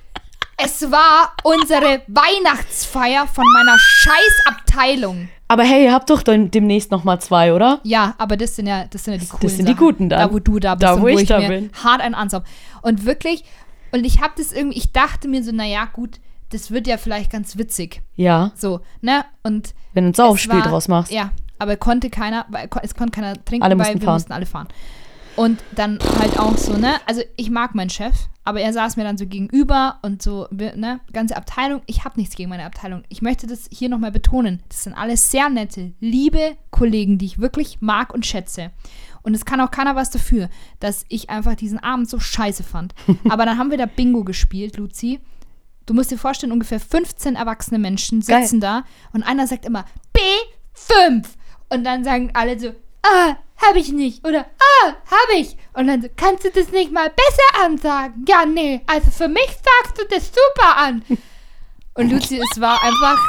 es 0.58 0.92
war 0.92 1.34
unsere 1.44 2.02
Weihnachtsfeier 2.08 3.28
von 3.28 3.44
meiner 3.54 3.78
Scheißabteilung. 3.80 5.30
Aber 5.48 5.64
hey, 5.64 5.86
ihr 5.86 5.94
habt 5.94 6.10
doch 6.10 6.24
dann 6.24 6.50
demnächst 6.52 6.90
noch 6.92 7.04
mal 7.04 7.20
zwei, 7.20 7.54
oder? 7.54 7.80
Ja, 7.84 8.16
aber 8.18 8.38
das 8.38 8.56
sind 8.56 8.66
ja, 8.68 8.86
das 8.86 9.04
sind 9.04 9.14
ja 9.14 9.20
die 9.20 9.28
coolen 9.28 9.42
Das 9.42 9.56
sind 9.56 9.66
die 9.68 9.74
Sachen. 9.74 9.86
guten 9.86 10.10
dann. 10.10 10.20
Da, 10.30 10.34
wo 10.34 10.40
du 10.40 10.60
da 10.60 10.76
bist 10.76 10.84
Da, 10.84 10.94
und 10.94 11.00
wo 11.02 11.04
wo 11.04 11.08
ich 11.10 11.22
ich, 11.22 11.28
da 11.28 11.40
mir 11.40 11.48
bin. 11.50 11.72
hart 11.84 12.02
einen 12.02 12.16
ansaum. 12.16 12.44
Und 12.82 13.06
wirklich, 13.06 13.44
und 13.92 14.04
ich 14.06 14.22
habe 14.22 14.34
das 14.38 14.52
irgendwie, 14.52 14.78
ich 14.78 14.92
dachte 14.92 15.28
mir 15.28 15.44
so, 15.44 15.52
naja, 15.52 15.86
gut, 15.86 16.20
das 16.52 16.72
wird 16.72 16.88
ja 16.88 16.98
vielleicht 16.98 17.32
ganz 17.32 17.58
witzig. 17.58 18.02
Ja, 18.16 18.52
So, 18.56 18.82
ne? 19.02 19.26
Und 19.44 19.74
wenn 19.94 20.12
du 20.12 20.24
ein 20.24 20.38
war- 20.50 20.62
draus 20.62 20.88
machst. 20.88 21.12
Ja, 21.12 21.32
aber 21.60 21.76
konnte 21.78 22.10
keiner, 22.10 22.46
weil 22.50 22.70
es 22.82 22.96
konnte 22.96 23.12
keiner 23.12 23.34
trinken, 23.46 23.64
Alle 23.64 23.78
weil 23.78 23.86
mussten 23.88 24.02
wir 24.02 24.06
fahren. 24.06 24.16
mussten 24.16 24.34
alle 24.34 24.46
fahren. 24.46 24.68
Und 25.36 25.64
dann 25.76 25.98
halt 26.20 26.38
auch 26.38 26.58
so, 26.58 26.78
ne? 26.78 26.96
Also 27.08 27.22
ich 27.38 27.50
mag 27.50 27.74
meinen 27.74 27.90
Chef, 27.90 28.14
aber 28.44 28.62
er 28.62 28.72
saß 28.72 28.98
mir 28.98 29.04
dann 29.04 29.18
so 29.18 29.26
gegenüber 29.26 29.98
und 30.04 30.22
so, 30.22 30.48
ne? 30.52 31.00
Ganze 31.12 31.36
Abteilung. 31.36 31.82
Ich 31.88 32.06
habe 32.06 32.20
nichts 32.20 32.36
gegen 32.36 32.50
meine 32.50 32.66
Abteilung. 32.66 33.04
Ich 33.10 33.22
möchte 33.22 33.48
das 33.48 33.68
hier 33.72 33.90
nochmal 33.90 34.12
betonen. 34.12 34.62
Das 34.70 34.84
sind 34.84 34.94
alles 34.94 35.32
sehr 35.32 35.50
nette, 35.50 35.94
liebe 36.00 36.56
Kollegen, 36.70 37.18
die 37.18 37.26
ich 37.26 37.40
wirklich 37.40 37.82
mag 37.82 38.14
und 38.14 38.26
schätze. 38.26 38.72
Und 39.24 39.34
es 39.34 39.46
kann 39.46 39.62
auch 39.62 39.72
keiner 39.72 39.96
was 39.96 40.12
dafür, 40.12 40.50
dass 40.80 41.06
ich 41.10 41.30
einfach 41.30 41.56
diesen 41.56 41.80
Abend 41.80 42.10
so 42.10 42.20
scheiße 42.20 42.64
fand. 42.64 42.94
Aber 43.30 43.46
dann 43.46 43.58
haben 43.58 43.72
wir 43.72 43.78
da 43.78 43.86
Bingo 43.88 44.24
gespielt, 44.24 44.78
Luzi. 44.78 45.20
Du 45.86 45.94
musst 45.94 46.12
dir 46.12 46.18
vorstellen, 46.18 46.52
ungefähr 46.52 46.80
15 46.80 47.36
erwachsene 47.36 47.80
Menschen 47.80 48.22
Geil. 48.22 48.42
sitzen 48.44 48.60
da 48.60 48.84
und 49.14 49.24
einer 49.24 49.48
sagt 49.48 49.66
immer 49.66 49.86
B5 50.16 51.26
und 51.70 51.84
dann 51.84 52.04
sagen 52.04 52.32
alle 52.34 52.58
so, 52.60 52.74
ah, 53.04 53.36
hab 53.58 53.76
ich 53.76 53.92
nicht 53.92 54.26
oder 54.28 54.46
ah, 54.60 54.88
hab 54.88 55.38
ich 55.38 55.56
und 55.74 55.88
dann 55.88 56.02
so, 56.02 56.08
kannst 56.16 56.44
du 56.46 56.50
das 56.50 56.72
nicht 56.72 56.92
mal 56.92 57.10
besser 57.10 57.66
ansagen? 57.66 58.26
Ja, 58.28 58.46
nee, 58.46 58.82
also 58.88 59.12
für 59.12 59.28
mich 59.28 59.48
sagst 59.48 60.00
du 60.00 60.06
das 60.10 60.28
super 60.28 60.78
an. 60.78 61.04
Und 61.96 62.12
Luzi, 62.12 62.40
es 62.40 62.60
war 62.60 62.82
einfach, 62.84 63.20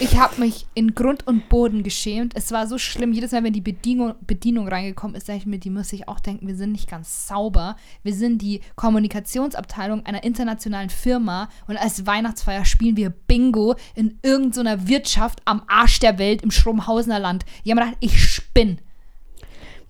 ich 0.00 0.18
habe 0.18 0.40
mich 0.40 0.66
in 0.74 0.94
Grund 0.94 1.26
und 1.26 1.48
Boden 1.48 1.82
geschämt. 1.82 2.34
Es 2.36 2.50
war 2.50 2.66
so 2.66 2.78
schlimm. 2.78 3.12
Jedes 3.12 3.32
Mal, 3.32 3.44
wenn 3.44 3.52
die 3.52 3.60
Bedienung, 3.60 4.14
Bedienung 4.20 4.68
reingekommen 4.68 5.14
ist, 5.14 5.26
sage 5.26 5.38
ich 5.38 5.46
mir, 5.46 5.58
die 5.58 5.70
muss 5.70 5.92
ich 5.92 6.08
auch 6.08 6.20
denken, 6.20 6.48
wir 6.48 6.56
sind 6.56 6.72
nicht 6.72 6.90
ganz 6.90 7.28
sauber. 7.28 7.76
Wir 8.02 8.14
sind 8.14 8.42
die 8.42 8.60
Kommunikationsabteilung 8.74 10.04
einer 10.04 10.24
internationalen 10.24 10.90
Firma 10.90 11.48
und 11.68 11.76
als 11.76 12.06
Weihnachtsfeier 12.06 12.64
spielen 12.64 12.96
wir 12.96 13.10
Bingo 13.10 13.76
in 13.94 14.18
irgendeiner 14.22 14.88
Wirtschaft 14.88 15.40
am 15.44 15.62
Arsch 15.68 16.00
der 16.00 16.18
Welt 16.18 16.42
im 16.42 16.50
Schrumhausener 16.50 17.20
Land. 17.20 17.44
Die 17.64 17.70
haben 17.70 17.78
gedacht, 17.78 17.96
ich 18.00 18.22
spinn. 18.22 18.78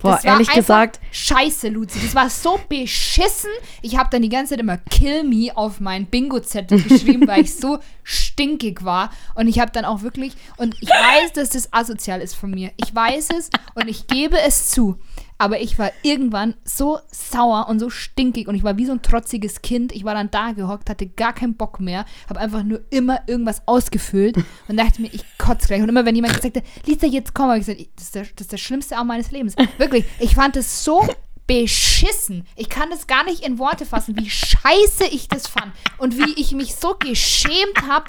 Boah, 0.02 0.16
Das 0.16 0.24
ehrlich 0.24 0.50
gesagt, 0.50 1.00
Scheiße, 1.10 1.68
Luzi. 1.68 2.00
Das 2.02 2.14
war 2.14 2.28
so 2.28 2.60
beschissen. 2.68 3.50
Ich 3.82 3.96
habe 3.96 4.08
dann 4.10 4.22
die 4.22 4.28
ganze 4.28 4.50
Zeit 4.50 4.60
immer 4.60 4.78
Kill 4.78 5.24
Me 5.24 5.50
auf 5.54 5.80
meinen 5.80 6.06
Bingo-Zettel 6.06 6.82
geschrieben, 6.88 7.26
weil 7.26 7.42
ich 7.42 7.54
so 7.54 7.78
stinkig 8.02 8.84
war. 8.84 9.10
Und 9.34 9.48
ich 9.48 9.58
habe 9.58 9.70
dann 9.72 9.84
auch 9.84 10.02
wirklich, 10.02 10.34
und 10.56 10.74
ich 10.80 10.88
weiß, 10.88 11.32
dass 11.32 11.50
das 11.50 11.72
asozial 11.72 12.20
ist 12.20 12.34
von 12.34 12.50
mir. 12.50 12.72
Ich 12.76 12.94
weiß 12.94 13.28
es 13.38 13.50
und 13.74 13.88
ich 13.88 14.06
gebe 14.06 14.38
es 14.40 14.70
zu. 14.70 14.98
Aber 15.42 15.60
ich 15.60 15.76
war 15.76 15.90
irgendwann 16.02 16.54
so 16.62 17.00
sauer 17.10 17.66
und 17.68 17.80
so 17.80 17.90
stinkig 17.90 18.46
und 18.46 18.54
ich 18.54 18.62
war 18.62 18.76
wie 18.76 18.86
so 18.86 18.92
ein 18.92 19.02
trotziges 19.02 19.60
Kind. 19.60 19.90
Ich 19.90 20.04
war 20.04 20.14
dann 20.14 20.30
da 20.30 20.52
gehockt, 20.52 20.88
hatte 20.88 21.08
gar 21.08 21.32
keinen 21.32 21.56
Bock 21.56 21.80
mehr, 21.80 22.04
habe 22.28 22.38
einfach 22.38 22.62
nur 22.62 22.80
immer 22.90 23.22
irgendwas 23.26 23.66
ausgefüllt 23.66 24.36
und 24.68 24.76
dachte 24.76 25.02
mir, 25.02 25.12
ich 25.12 25.24
kotze 25.38 25.66
gleich. 25.66 25.82
Und 25.82 25.88
immer 25.88 26.04
wenn 26.04 26.14
jemand 26.14 26.34
gesagt 26.34 26.58
hat, 26.58 26.62
Lisa, 26.86 27.08
jetzt 27.08 27.34
komm, 27.34 27.46
habe 27.46 27.58
ich 27.58 27.66
gesagt, 27.66 27.88
das 27.96 28.04
ist, 28.04 28.14
der, 28.14 28.22
das 28.22 28.40
ist 28.42 28.52
der 28.52 28.56
schlimmste 28.56 28.96
Abend 28.96 29.08
meines 29.08 29.32
Lebens. 29.32 29.56
Wirklich, 29.78 30.04
ich 30.20 30.36
fand 30.36 30.54
es 30.54 30.84
so 30.84 31.08
beschissen. 31.48 32.46
Ich 32.54 32.68
kann 32.68 32.90
das 32.90 33.08
gar 33.08 33.24
nicht 33.24 33.44
in 33.44 33.58
Worte 33.58 33.84
fassen, 33.84 34.16
wie 34.16 34.30
scheiße 34.30 35.06
ich 35.10 35.26
das 35.26 35.48
fand 35.48 35.72
und 35.98 36.18
wie 36.18 36.40
ich 36.40 36.52
mich 36.52 36.76
so 36.76 36.94
geschämt 36.94 37.82
habe, 37.88 38.08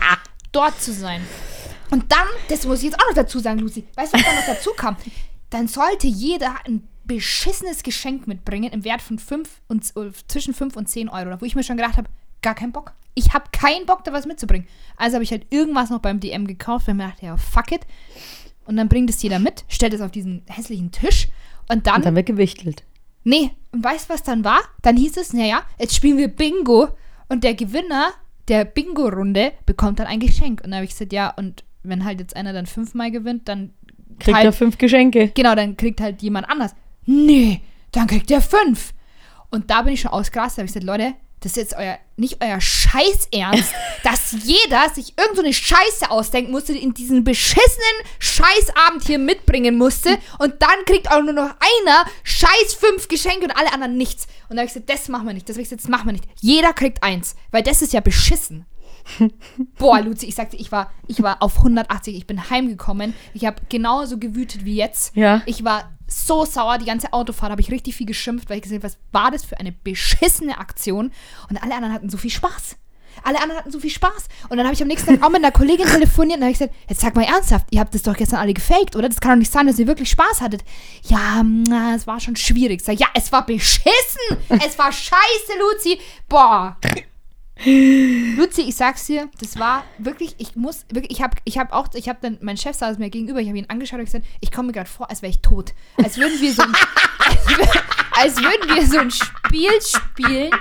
dort 0.52 0.80
zu 0.80 0.94
sein. 0.94 1.26
Und 1.90 2.12
dann, 2.12 2.28
das 2.50 2.68
muss 2.68 2.84
ich 2.84 2.92
jetzt 2.92 3.02
auch 3.02 3.08
noch 3.08 3.16
dazu 3.16 3.40
sagen, 3.40 3.58
Lucy, 3.58 3.88
weißt 3.96 4.14
du, 4.14 4.20
was 4.20 4.24
da 4.24 4.36
noch 4.36 4.46
dazu 4.46 4.70
kam? 4.78 4.98
Dann 5.50 5.68
sollte 5.68 6.06
jeder 6.06 6.56
ein 6.66 6.88
beschissenes 7.06 7.84
Geschenk 7.84 8.28
mitbringen 8.28 8.72
im 8.72 8.84
Wert 8.84 9.02
von 9.02 9.20
5 9.20 9.62
und, 9.68 9.84
äh, 9.96 10.12
zwischen 10.28 10.54
5 10.54 10.76
und 10.76 10.88
10 10.88 11.10
Euro, 11.10 11.40
wo 11.40 11.46
ich 11.46 11.56
mir 11.56 11.64
schon 11.64 11.78
gedacht 11.78 11.98
habe, 11.98 12.10
gar 12.42 12.56
keinen 12.56 12.72
Bock. 12.72 12.94
Ich 13.16 13.34
habe 13.34 13.46
keinen 13.52 13.86
Bock, 13.86 14.04
da 14.04 14.14
was 14.14 14.26
mitzubringen. 14.26 14.68
Also 14.98 15.16
habe 15.16 15.24
ich 15.24 15.32
halt 15.32 15.46
irgendwas 15.50 15.90
noch 15.90 16.00
beim 16.00 16.20
DM 16.20 16.48
gekauft, 16.48 16.88
weil 16.88 16.96
mir 16.96 17.08
dachte, 17.08 17.26
ja, 17.26 17.38
fuck 17.38 17.72
it. 17.72 17.82
Und 18.66 18.78
dann 18.78 18.90
bringt 18.90 19.10
es 19.10 19.22
jeder 19.22 19.40
mit, 19.40 19.66
stellt 19.68 19.94
es 19.94 20.02
auf 20.02 20.12
diesen 20.12 20.44
hässlichen 20.48 20.92
Tisch 20.92 21.28
und 21.70 21.86
dann 21.86 21.98
und 21.98 22.06
dann 22.06 22.16
wird 22.16 22.26
gewichtelt. 22.26 22.84
Nee, 23.26 23.52
und 23.72 23.84
weißt 23.84 24.10
du, 24.10 24.14
was 24.14 24.24
dann 24.24 24.44
war? 24.44 24.60
Dann 24.82 24.98
hieß 24.98 25.18
es, 25.18 25.34
naja, 25.34 25.64
jetzt 25.80 25.96
spielen 25.96 26.18
wir 26.18 26.28
Bingo 26.28 26.90
und 27.30 27.44
der 27.44 27.54
Gewinner 27.54 28.12
der 28.48 28.66
Bingo-Runde 28.66 29.54
bekommt 29.66 30.00
dann 30.00 30.08
ein 30.08 30.20
Geschenk. 30.20 30.62
Und 30.62 30.72
dann 30.72 30.76
habe 30.76 30.86
ich 30.86 30.92
gesagt, 30.92 31.14
ja, 31.14 31.30
und 31.30 31.64
wenn 31.84 32.04
halt 32.06 32.20
jetzt 32.20 32.36
einer 32.36 32.54
dann 32.54 32.66
fünfmal 32.66 33.12
gewinnt, 33.12 33.48
dann 33.48 33.72
Kriegt 34.20 34.38
halt, 34.38 34.46
er 34.46 34.54
fünf 34.54 34.78
Geschenke. 34.78 35.32
Genau, 35.34 35.56
dann 35.56 35.76
kriegt 35.76 36.00
halt 36.00 36.22
jemand 36.22 36.50
anders. 36.50 36.76
Nee, 37.06 37.62
dann 37.92 38.08
kriegt 38.08 38.30
er 38.32 38.42
fünf. 38.42 38.94
Und 39.50 39.70
da 39.70 39.84
bin 39.84 39.94
ich 39.94 40.02
schon 40.02 40.12
ausgerastet, 40.12 40.58
da 40.58 40.62
habe 40.62 40.68
ich 40.68 40.74
gesagt, 40.74 40.86
Leute, 40.86 41.14
das 41.44 41.52
ist 41.52 41.58
jetzt 41.58 41.76
euer, 41.76 42.00
nicht 42.16 42.42
euer 42.42 42.60
Scheißernst, 42.62 43.74
dass 44.04 44.32
jeder 44.44 44.90
sich 44.94 45.14
irgend 45.18 45.36
so 45.36 45.44
eine 45.44 45.54
Scheiße 45.54 46.10
ausdenken 46.10 46.52
musste, 46.52 46.74
in 46.74 46.94
diesen 46.94 47.24
beschissenen 47.24 48.08
Scheißabend 48.20 49.06
hier 49.06 49.20
mitbringen 49.20 49.78
musste 49.78 50.18
und 50.40 50.62
dann 50.62 50.86
kriegt 50.86 51.12
auch 51.12 51.22
nur 51.22 51.34
noch 51.34 51.50
einer 51.50 52.06
Scheiß 52.24 52.76
fünf 52.80 53.10
Geschenke 53.10 53.44
und 53.44 53.52
alle 53.52 53.74
anderen 53.74 53.98
nichts. 53.98 54.28
Und 54.48 54.56
da 54.56 54.62
habe 54.62 54.68
ich 54.68 54.74
gesagt, 54.74 54.90
das 54.90 55.10
machen 55.10 55.28
wir 55.28 55.34
nicht, 55.34 55.50
das 55.50 55.56
habe 55.56 55.64
ich 55.64 55.70
gesagt, 55.70 55.84
das 55.84 55.90
machen 55.90 56.08
wir 56.08 56.14
nicht. 56.14 56.26
Jeder 56.40 56.72
kriegt 56.72 57.04
eins, 57.04 57.36
weil 57.52 57.64
das 57.64 57.82
ist 57.82 57.94
ja 57.94 58.00
beschissen. 58.00 58.66
Boah, 59.78 60.00
Luzi, 60.00 60.26
ich 60.28 60.36
sagte, 60.36 60.56
ich 60.56 60.72
war, 60.72 60.92
ich 61.08 61.22
war 61.22 61.44
auf 61.44 61.58
180, 61.58 62.16
ich 62.16 62.26
bin 62.26 62.50
heimgekommen. 62.50 63.14
Ich 63.34 63.46
habe 63.46 63.62
genauso 63.68 64.18
gewütet 64.18 64.64
wie 64.64 64.76
jetzt. 64.76 65.16
Ja. 65.16 65.42
Ich 65.46 65.66
war 65.66 65.92
so 66.14 66.46
sauer, 66.46 66.78
die 66.78 66.86
ganze 66.86 67.14
Autofahrt 67.14 67.52
habe 67.52 67.62
ich 67.62 67.72
richtig 67.72 67.96
viel 67.96 68.08
geschimpft, 68.08 68.50
weil 68.50 68.58
ich 68.58 68.64
gesehen 68.64 68.78
habe, 68.78 68.86
was 68.86 68.98
war 69.12 69.32
das 69.32 69.46
für 69.46 69.60
eine 69.60 69.72
beschissene 69.72 70.58
Aktion? 70.58 71.12
Und 71.50 71.62
alle 71.62 71.74
anderen 71.74 71.94
hatten 71.94 72.10
so 72.10 72.18
viel 72.18 72.32
Spaß. 72.32 72.78
Alle 73.24 73.40
anderen 73.40 73.60
hatten 73.60 73.72
so 73.72 73.80
viel 73.80 73.92
Spaß. 73.92 74.28
Und 74.50 74.58
dann 74.58 74.66
habe 74.66 74.74
ich 74.74 74.82
am 74.82 74.88
nächsten 74.88 75.08
Tag 75.08 75.24
auch 75.24 75.30
mit 75.30 75.44
einer 75.44 75.52
Kollegin 75.52 75.86
telefoniert 75.86 76.40
und 76.40 76.46
habe 76.46 76.54
gesagt, 76.54 76.74
jetzt 76.90 77.02
sag 77.02 77.16
mal 77.16 77.26
ernsthaft, 77.26 77.68
ihr 77.70 77.80
habt 77.80 77.94
das 77.94 78.02
doch 78.02 78.16
gestern 78.16 78.40
alle 78.40 78.54
gefaked, 78.54 78.96
oder? 78.96 79.08
Das 79.08 79.22
kann 79.22 79.32
doch 79.32 79.38
nicht 79.38 79.52
sein, 79.52 79.68
dass 79.68 79.78
ihr 79.78 79.88
wirklich 79.88 80.10
Spaß 80.10 80.42
hattet. 80.42 80.64
Ja, 81.04 81.44
na, 81.44 81.96
es 81.96 82.08
war 82.08 82.20
schon 82.20 82.36
schwierig. 82.36 82.82
Sag, 82.82 83.00
ja, 83.00 83.08
es 83.14 83.32
war 83.32 83.46
beschissen. 83.46 83.92
Es 84.50 84.78
war 84.80 84.92
scheiße, 84.92 85.60
Luzi. 85.60 86.00
Boah. 86.28 86.78
Luzi, 87.66 88.62
ich 88.64 88.76
sag's 88.76 89.06
dir, 89.06 89.30
das 89.40 89.58
war 89.60 89.84
wirklich, 89.98 90.36
ich 90.38 90.56
muss, 90.56 90.86
wirklich, 90.92 91.12
ich 91.18 91.22
habe 91.24 91.38
ich 91.46 91.58
hab 91.58 91.72
auch, 91.72 91.88
ich 91.94 92.10
habe 92.10 92.20
dann, 92.22 92.38
mein 92.42 92.58
Chef 92.58 92.76
saß 92.76 92.98
mir 92.98 93.10
gegenüber, 93.10 93.40
ich 93.40 93.48
habe 93.48 93.58
ihn 93.58 93.70
angeschaut 93.70 94.00
und 94.00 94.06
gesagt, 94.06 94.26
ich 94.42 94.52
komme 94.52 94.68
mir 94.68 94.74
gerade 94.74 94.90
vor, 94.90 95.10
als 95.10 95.22
wäre 95.22 95.30
ich 95.30 95.40
tot. 95.40 95.74
Als 96.04 96.18
würden 96.18 96.40
wir 96.42 96.52
so 96.54 96.64
ein, 96.64 96.74
als, 97.20 97.38
als 98.22 98.38
würden 98.38 98.76
wir 98.76 98.86
so 98.88 98.98
ein 98.98 99.12
Spiel 99.12 99.70
spielen 99.82 100.52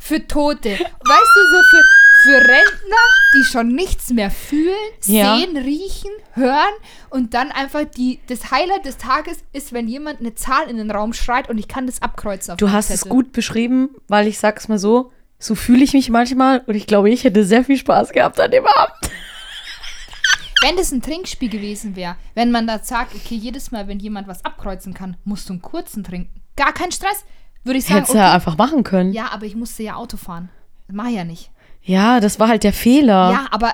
für 0.00 0.26
Tote. 0.26 0.70
Weißt 0.70 0.80
du, 0.80 1.40
so 1.52 1.62
für, 1.70 1.84
für 2.22 2.38
Rentner, 2.38 3.04
die 3.36 3.44
schon 3.44 3.68
nichts 3.68 4.10
mehr 4.10 4.30
fühlen, 4.30 4.74
Ja. 5.04 5.36
sehen, 5.36 5.56
riechen, 5.56 6.10
hören 6.32 6.74
und 7.10 7.34
dann 7.34 7.52
einfach 7.52 7.84
die, 7.84 8.20
das 8.26 8.50
Highlight 8.50 8.84
des 8.86 8.96
Tages 8.96 9.38
ist, 9.52 9.72
wenn 9.72 9.86
jemand 9.86 10.20
eine 10.20 10.34
Zahl 10.34 10.68
in 10.68 10.78
den 10.78 10.90
Raum 10.90 11.12
schreit 11.12 11.48
und 11.50 11.58
ich 11.58 11.68
kann 11.68 11.86
das 11.86 12.02
abkreuzen 12.02 12.56
Du 12.56 12.72
hast 12.72 12.90
es 12.90 13.00
Zettel. 13.00 13.10
gut 13.12 13.32
beschrieben, 13.32 13.90
weil 14.08 14.26
ich 14.26 14.38
sag's 14.38 14.66
mal 14.66 14.78
so, 14.78 15.12
so 15.38 15.54
fühle 15.54 15.84
ich 15.84 15.92
mich 15.92 16.10
manchmal 16.10 16.62
und 16.66 16.74
ich 16.74 16.86
glaube, 16.86 17.10
ich 17.10 17.24
hätte 17.24 17.44
sehr 17.44 17.64
viel 17.64 17.76
Spaß 17.76 18.10
gehabt 18.10 18.40
an 18.40 18.50
dem 18.50 18.66
Abend. 18.66 19.10
Wenn 20.60 20.76
das 20.76 20.90
ein 20.90 21.00
Trinkspiel 21.02 21.48
gewesen 21.48 21.94
wäre, 21.94 22.16
wenn 22.34 22.50
man 22.50 22.66
da 22.66 22.80
sagt, 22.80 23.14
okay, 23.14 23.36
jedes 23.36 23.70
Mal, 23.70 23.86
wenn 23.86 24.00
jemand 24.00 24.26
was 24.26 24.44
abkreuzen 24.44 24.92
kann, 24.92 25.16
musst 25.24 25.48
du 25.48 25.52
einen 25.52 25.62
kurzen 25.62 26.02
trinken. 26.02 26.40
Gar 26.56 26.72
kein 26.72 26.90
Stress. 26.90 27.24
Würde 27.62 27.78
ich 27.78 27.84
sagen, 27.84 27.96
Hättest 27.96 28.14
du 28.14 28.18
okay. 28.18 28.26
ja 28.26 28.34
einfach 28.34 28.56
machen 28.56 28.82
können. 28.82 29.12
Ja. 29.12 29.26
ja, 29.26 29.32
aber 29.32 29.46
ich 29.46 29.54
musste 29.54 29.84
ja 29.84 29.94
Auto 29.94 30.16
fahren. 30.16 30.48
Das 30.88 30.96
mach 30.96 31.06
ich 31.06 31.14
ja 31.14 31.24
nicht. 31.24 31.50
das 32.20 32.40
war 32.40 32.48
halt 32.48 32.64
der 32.64 32.72
Fehler. 32.72 33.30
Ja, 33.30 33.46
aber 33.52 33.72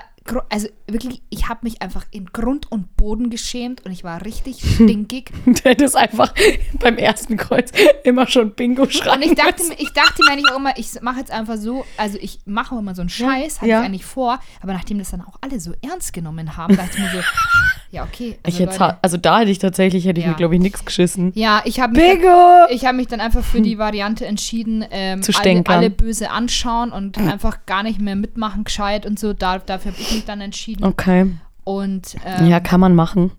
also 0.49 0.67
wirklich, 0.87 1.21
ich 1.29 1.49
habe 1.49 1.59
mich 1.63 1.81
einfach 1.83 2.03
in 2.11 2.25
Grund 2.27 2.71
und 2.71 2.95
Boden 2.97 3.29
geschämt 3.29 3.85
und 3.85 3.91
ich 3.91 4.03
war 4.03 4.25
richtig 4.25 4.59
stinkig. 4.75 5.31
Du 5.45 5.53
hättest 5.63 5.95
einfach 5.95 6.33
beim 6.79 6.97
ersten 6.97 7.37
Kreuz 7.37 7.71
immer 8.03 8.27
schon 8.27 8.51
Bingo 8.55 8.89
schreiben 8.89 9.21
Und 9.23 9.29
ich 9.29 9.35
dachte, 9.35 9.63
müssen. 9.63 9.75
ich 9.77 9.93
dachte 9.93 10.23
mir 10.23 10.31
eigentlich 10.31 10.51
auch 10.51 10.57
immer, 10.57 10.77
ich 10.77 10.99
mache 11.01 11.19
jetzt 11.19 11.31
einfach 11.31 11.57
so, 11.57 11.85
also 11.97 12.17
ich 12.19 12.39
mache 12.45 12.75
immer 12.75 12.95
so 12.95 13.01
einen 13.01 13.09
Scheiß, 13.09 13.61
hatte 13.61 13.69
Ja. 13.69 13.79
ich 13.81 13.85
eigentlich 13.85 14.05
vor, 14.05 14.39
aber 14.61 14.73
nachdem 14.73 14.97
das 14.97 15.11
dann 15.11 15.21
auch 15.21 15.37
alle 15.41 15.59
so 15.59 15.73
ernst 15.83 16.11
genommen 16.13 16.57
haben, 16.57 16.75
dachte 16.75 16.91
ich 16.93 16.99
mir 16.99 17.11
so, 17.11 17.19
ja, 17.91 18.03
okay. 18.03 18.39
Ich 18.47 18.53
Also, 18.55 18.63
jetzt, 18.63 18.79
Leute, 18.79 18.97
also 19.03 19.17
da 19.17 19.39
hätte 19.39 19.51
ich 19.51 19.59
tatsächlich, 19.59 20.05
hätte 20.05 20.19
ich 20.19 20.25
Ja. 20.25 20.31
mir, 20.31 20.37
glaube 20.37 20.55
ich, 20.55 20.61
nichts 20.61 20.83
geschissen. 20.83 21.31
ja, 21.35 21.61
ich 21.65 21.79
habe 21.79 21.93
mich, 21.93 22.01
dann- 22.01 22.19
Bingo! 22.21 22.65
ich 22.71 22.85
hab 22.85 22.95
mich 22.95 23.07
dann 23.07 23.21
einfach 23.21 23.43
für 23.43 23.61
die 23.61 23.77
Variante 23.77 24.25
entschieden, 24.25 24.83
ähm, 24.89 25.21
Zu 25.21 25.33
alle, 25.39 25.63
alle 25.67 25.89
böse 25.91 26.31
anschauen 26.31 26.91
und 26.91 27.17
einfach 27.19 27.59
gar 27.67 27.83
nicht 27.83 28.01
mehr 28.01 28.15
mitmachen, 28.15 28.63
gescheit 28.63 29.05
und 29.05 29.19
so. 29.19 29.33
Da, 29.33 29.59
dafür 29.59 29.91
habe 29.91 30.01
ich 30.01 30.14
mich 30.15 30.25
dann 30.25 30.41
entschieden. 30.41 30.83
Okay. 30.83 31.31
Und 31.63 32.15
ähm, 32.23 32.45
Ja, 32.47 32.59
kann 32.59 32.79
man 32.79 32.93
machen. 32.93 33.31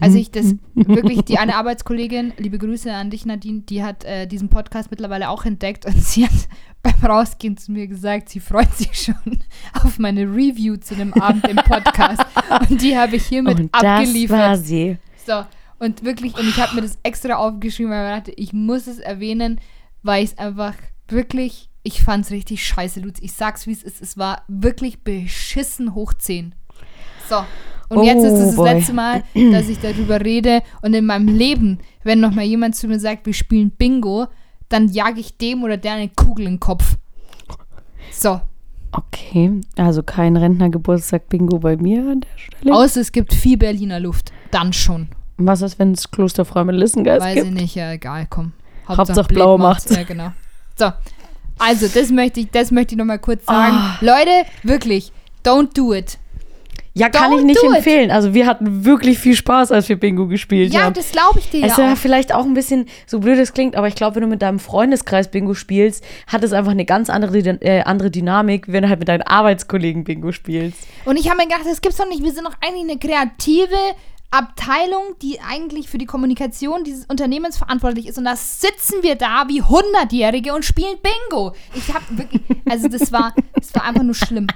Also 0.00 0.16
ich 0.16 0.30
das 0.30 0.54
wirklich, 0.74 1.22
die 1.22 1.38
eine 1.38 1.56
Arbeitskollegin, 1.56 2.32
liebe 2.38 2.58
Grüße 2.58 2.92
an 2.92 3.10
dich, 3.10 3.26
Nadine, 3.26 3.62
die 3.62 3.82
hat 3.82 4.04
äh, 4.04 4.26
diesen 4.26 4.48
Podcast 4.48 4.92
mittlerweile 4.92 5.28
auch 5.28 5.44
entdeckt 5.44 5.84
und 5.84 6.00
sie 6.00 6.24
hat 6.24 6.32
beim 6.84 7.10
Rausgehen 7.10 7.56
zu 7.56 7.72
mir 7.72 7.88
gesagt, 7.88 8.28
sie 8.28 8.38
freut 8.38 8.72
sich 8.76 8.94
schon 8.94 9.40
auf 9.82 9.98
meine 9.98 10.22
Review 10.22 10.76
zu 10.76 10.94
dem 10.94 11.12
Abend 11.14 11.48
im 11.48 11.56
Podcast. 11.56 12.24
und 12.70 12.80
die 12.80 12.96
habe 12.96 13.16
ich 13.16 13.26
hiermit 13.26 13.58
Und 13.58 13.74
das 13.74 13.82
war 13.82 13.98
abgeliefert. 13.98 14.58
sie. 14.64 14.98
So, 15.26 15.44
und 15.80 16.04
wirklich, 16.04 16.38
und 16.38 16.48
ich 16.48 16.60
habe 16.60 16.76
mir 16.76 16.82
das 16.82 16.98
extra 17.02 17.34
aufgeschrieben, 17.34 17.90
weil 17.90 18.08
ich 18.10 18.16
dachte, 18.18 18.32
ich 18.36 18.52
muss 18.52 18.86
es 18.86 19.00
erwähnen, 19.00 19.60
weil 20.02 20.22
ich 20.22 20.30
es 20.30 20.38
einfach 20.38 20.74
wirklich, 21.08 21.70
ich 21.84 22.02
fand 22.02 22.24
es 22.24 22.30
richtig 22.32 22.66
scheiße, 22.66 22.98
Lutz. 23.00 23.18
Ich 23.20 23.34
sag's, 23.34 23.66
wie 23.68 23.72
es 23.72 23.82
ist. 23.82 24.02
Es 24.02 24.18
war 24.18 24.42
wirklich 24.48 25.04
beschissen 25.04 25.94
hoch 25.94 26.12
10. 26.14 26.54
So. 27.28 27.44
Und 27.90 28.04
jetzt 28.04 28.24
ist 28.24 28.32
es 28.32 28.40
Oh, 28.40 28.46
das 28.46 28.56
boy. 28.56 28.72
letzte 28.72 28.92
Mal, 28.94 29.22
dass 29.52 29.68
ich 29.68 29.78
darüber 29.80 30.20
rede. 30.20 30.62
Und 30.82 30.94
in 30.94 31.06
meinem 31.06 31.28
Leben, 31.28 31.78
wenn 32.02 32.18
noch 32.20 32.32
mal 32.32 32.42
jemand 32.44 32.74
zu 32.74 32.88
mir 32.88 32.98
sagt, 32.98 33.26
wir 33.26 33.34
spielen 33.34 33.70
Bingo, 33.70 34.26
dann 34.70 34.88
jage 34.88 35.20
ich 35.20 35.36
dem 35.36 35.62
oder 35.62 35.76
der 35.76 35.92
eine 35.92 36.08
Kugel 36.08 36.46
in 36.46 36.54
den 36.54 36.60
Kopf. 36.60 36.96
So. 38.10 38.40
Okay, 38.90 39.60
also 39.76 40.02
kein 40.02 40.36
Rentnergeburtstag-Bingo 40.36 41.58
bei 41.58 41.76
mir 41.76 42.00
an 42.10 42.20
der 42.20 42.38
Stelle. 42.38 42.74
Außer 42.74 43.00
es 43.00 43.12
gibt 43.12 43.34
viel 43.34 43.56
Berliner 43.58 44.00
Luft. 44.00 44.32
Dann 44.50 44.72
schon. 44.72 45.08
Was 45.36 45.62
ist, 45.62 45.78
wenn 45.80 45.92
es 45.92 46.10
Klosterfrau 46.10 46.64
mit 46.64 46.76
Lissengeist 46.76 47.24
Weiß 47.24 47.34
gibt? 47.34 47.46
ich 47.48 47.52
nicht, 47.52 47.74
ja, 47.74 47.92
egal, 47.92 48.26
komm. 48.30 48.52
Hauptsache 48.88 49.26
Blät 49.26 49.36
blau 49.36 49.58
macht's. 49.58 49.94
Ja, 49.94 50.04
genau. 50.04 50.32
So. 50.78 50.92
Also, 51.58 51.86
das 51.88 52.10
möchte 52.10 52.40
ich, 52.40 52.50
das 52.50 52.70
möchte 52.70 52.94
ich 52.94 52.98
nochmal 52.98 53.18
kurz 53.18 53.44
sagen. 53.46 53.76
Ah. 53.76 53.98
Leute, 54.00 54.30
wirklich, 54.62 55.12
don't 55.44 55.74
do 55.74 55.94
it. 55.94 56.18
Ja, 56.96 57.08
kann 57.08 57.32
Don't 57.32 57.38
ich 57.40 57.44
nicht 57.44 57.60
empfehlen. 57.64 58.12
Also 58.12 58.34
wir 58.34 58.46
hatten 58.46 58.84
wirklich 58.84 59.18
viel 59.18 59.34
Spaß, 59.34 59.72
als 59.72 59.88
wir 59.88 59.98
Bingo 59.98 60.28
gespielt 60.28 60.72
Ja, 60.72 60.82
haben. 60.84 60.94
das 60.94 61.10
glaube 61.10 61.40
ich 61.40 61.50
dir 61.50 61.64
Es 61.64 61.72
ist 61.72 61.78
ja 61.78 61.86
ja 61.88 61.92
auch. 61.94 61.96
vielleicht 61.96 62.32
auch 62.32 62.44
ein 62.44 62.54
bisschen, 62.54 62.86
so 63.04 63.18
blöd 63.18 63.36
es 63.40 63.52
klingt, 63.52 63.74
aber 63.74 63.88
ich 63.88 63.96
glaube, 63.96 64.14
wenn 64.14 64.22
du 64.22 64.28
mit 64.28 64.42
deinem 64.42 64.60
Freundeskreis 64.60 65.28
Bingo 65.28 65.54
spielst, 65.54 66.04
hat 66.28 66.44
es 66.44 66.52
einfach 66.52 66.70
eine 66.70 66.84
ganz 66.84 67.10
andere, 67.10 67.36
äh, 67.36 67.82
andere 67.82 68.12
Dynamik, 68.12 68.66
wenn 68.68 68.84
du 68.84 68.88
halt 68.90 69.00
mit 69.00 69.08
deinen 69.08 69.22
Arbeitskollegen 69.22 70.04
Bingo 70.04 70.30
spielst. 70.30 70.78
Und 71.04 71.16
ich 71.18 71.26
habe 71.28 71.38
mir 71.38 71.48
gedacht, 71.48 71.62
das 71.68 71.80
gibt's 71.80 71.98
doch 71.98 72.08
nicht. 72.08 72.22
Wir 72.22 72.30
sind 72.30 72.44
doch 72.46 72.54
eigentlich 72.64 72.88
eine 72.88 72.98
kreative 73.00 73.74
Abteilung, 74.34 75.16
die 75.22 75.40
eigentlich 75.40 75.88
für 75.88 75.98
die 75.98 76.06
Kommunikation 76.06 76.84
dieses 76.84 77.06
Unternehmens 77.06 77.56
verantwortlich 77.56 78.06
ist. 78.06 78.18
Und 78.18 78.24
da 78.24 78.36
sitzen 78.36 79.02
wir 79.02 79.14
da 79.14 79.46
wie 79.48 79.62
Hundertjährige 79.62 80.54
und 80.54 80.64
spielen 80.64 80.96
Bingo. 81.02 81.54
Ich 81.74 81.92
habe 81.94 82.04
wirklich, 82.10 82.42
also 82.68 82.88
das 82.88 83.12
war, 83.12 83.34
das 83.54 83.74
war 83.74 83.84
einfach 83.84 84.02
nur 84.02 84.14
schlimm. 84.14 84.46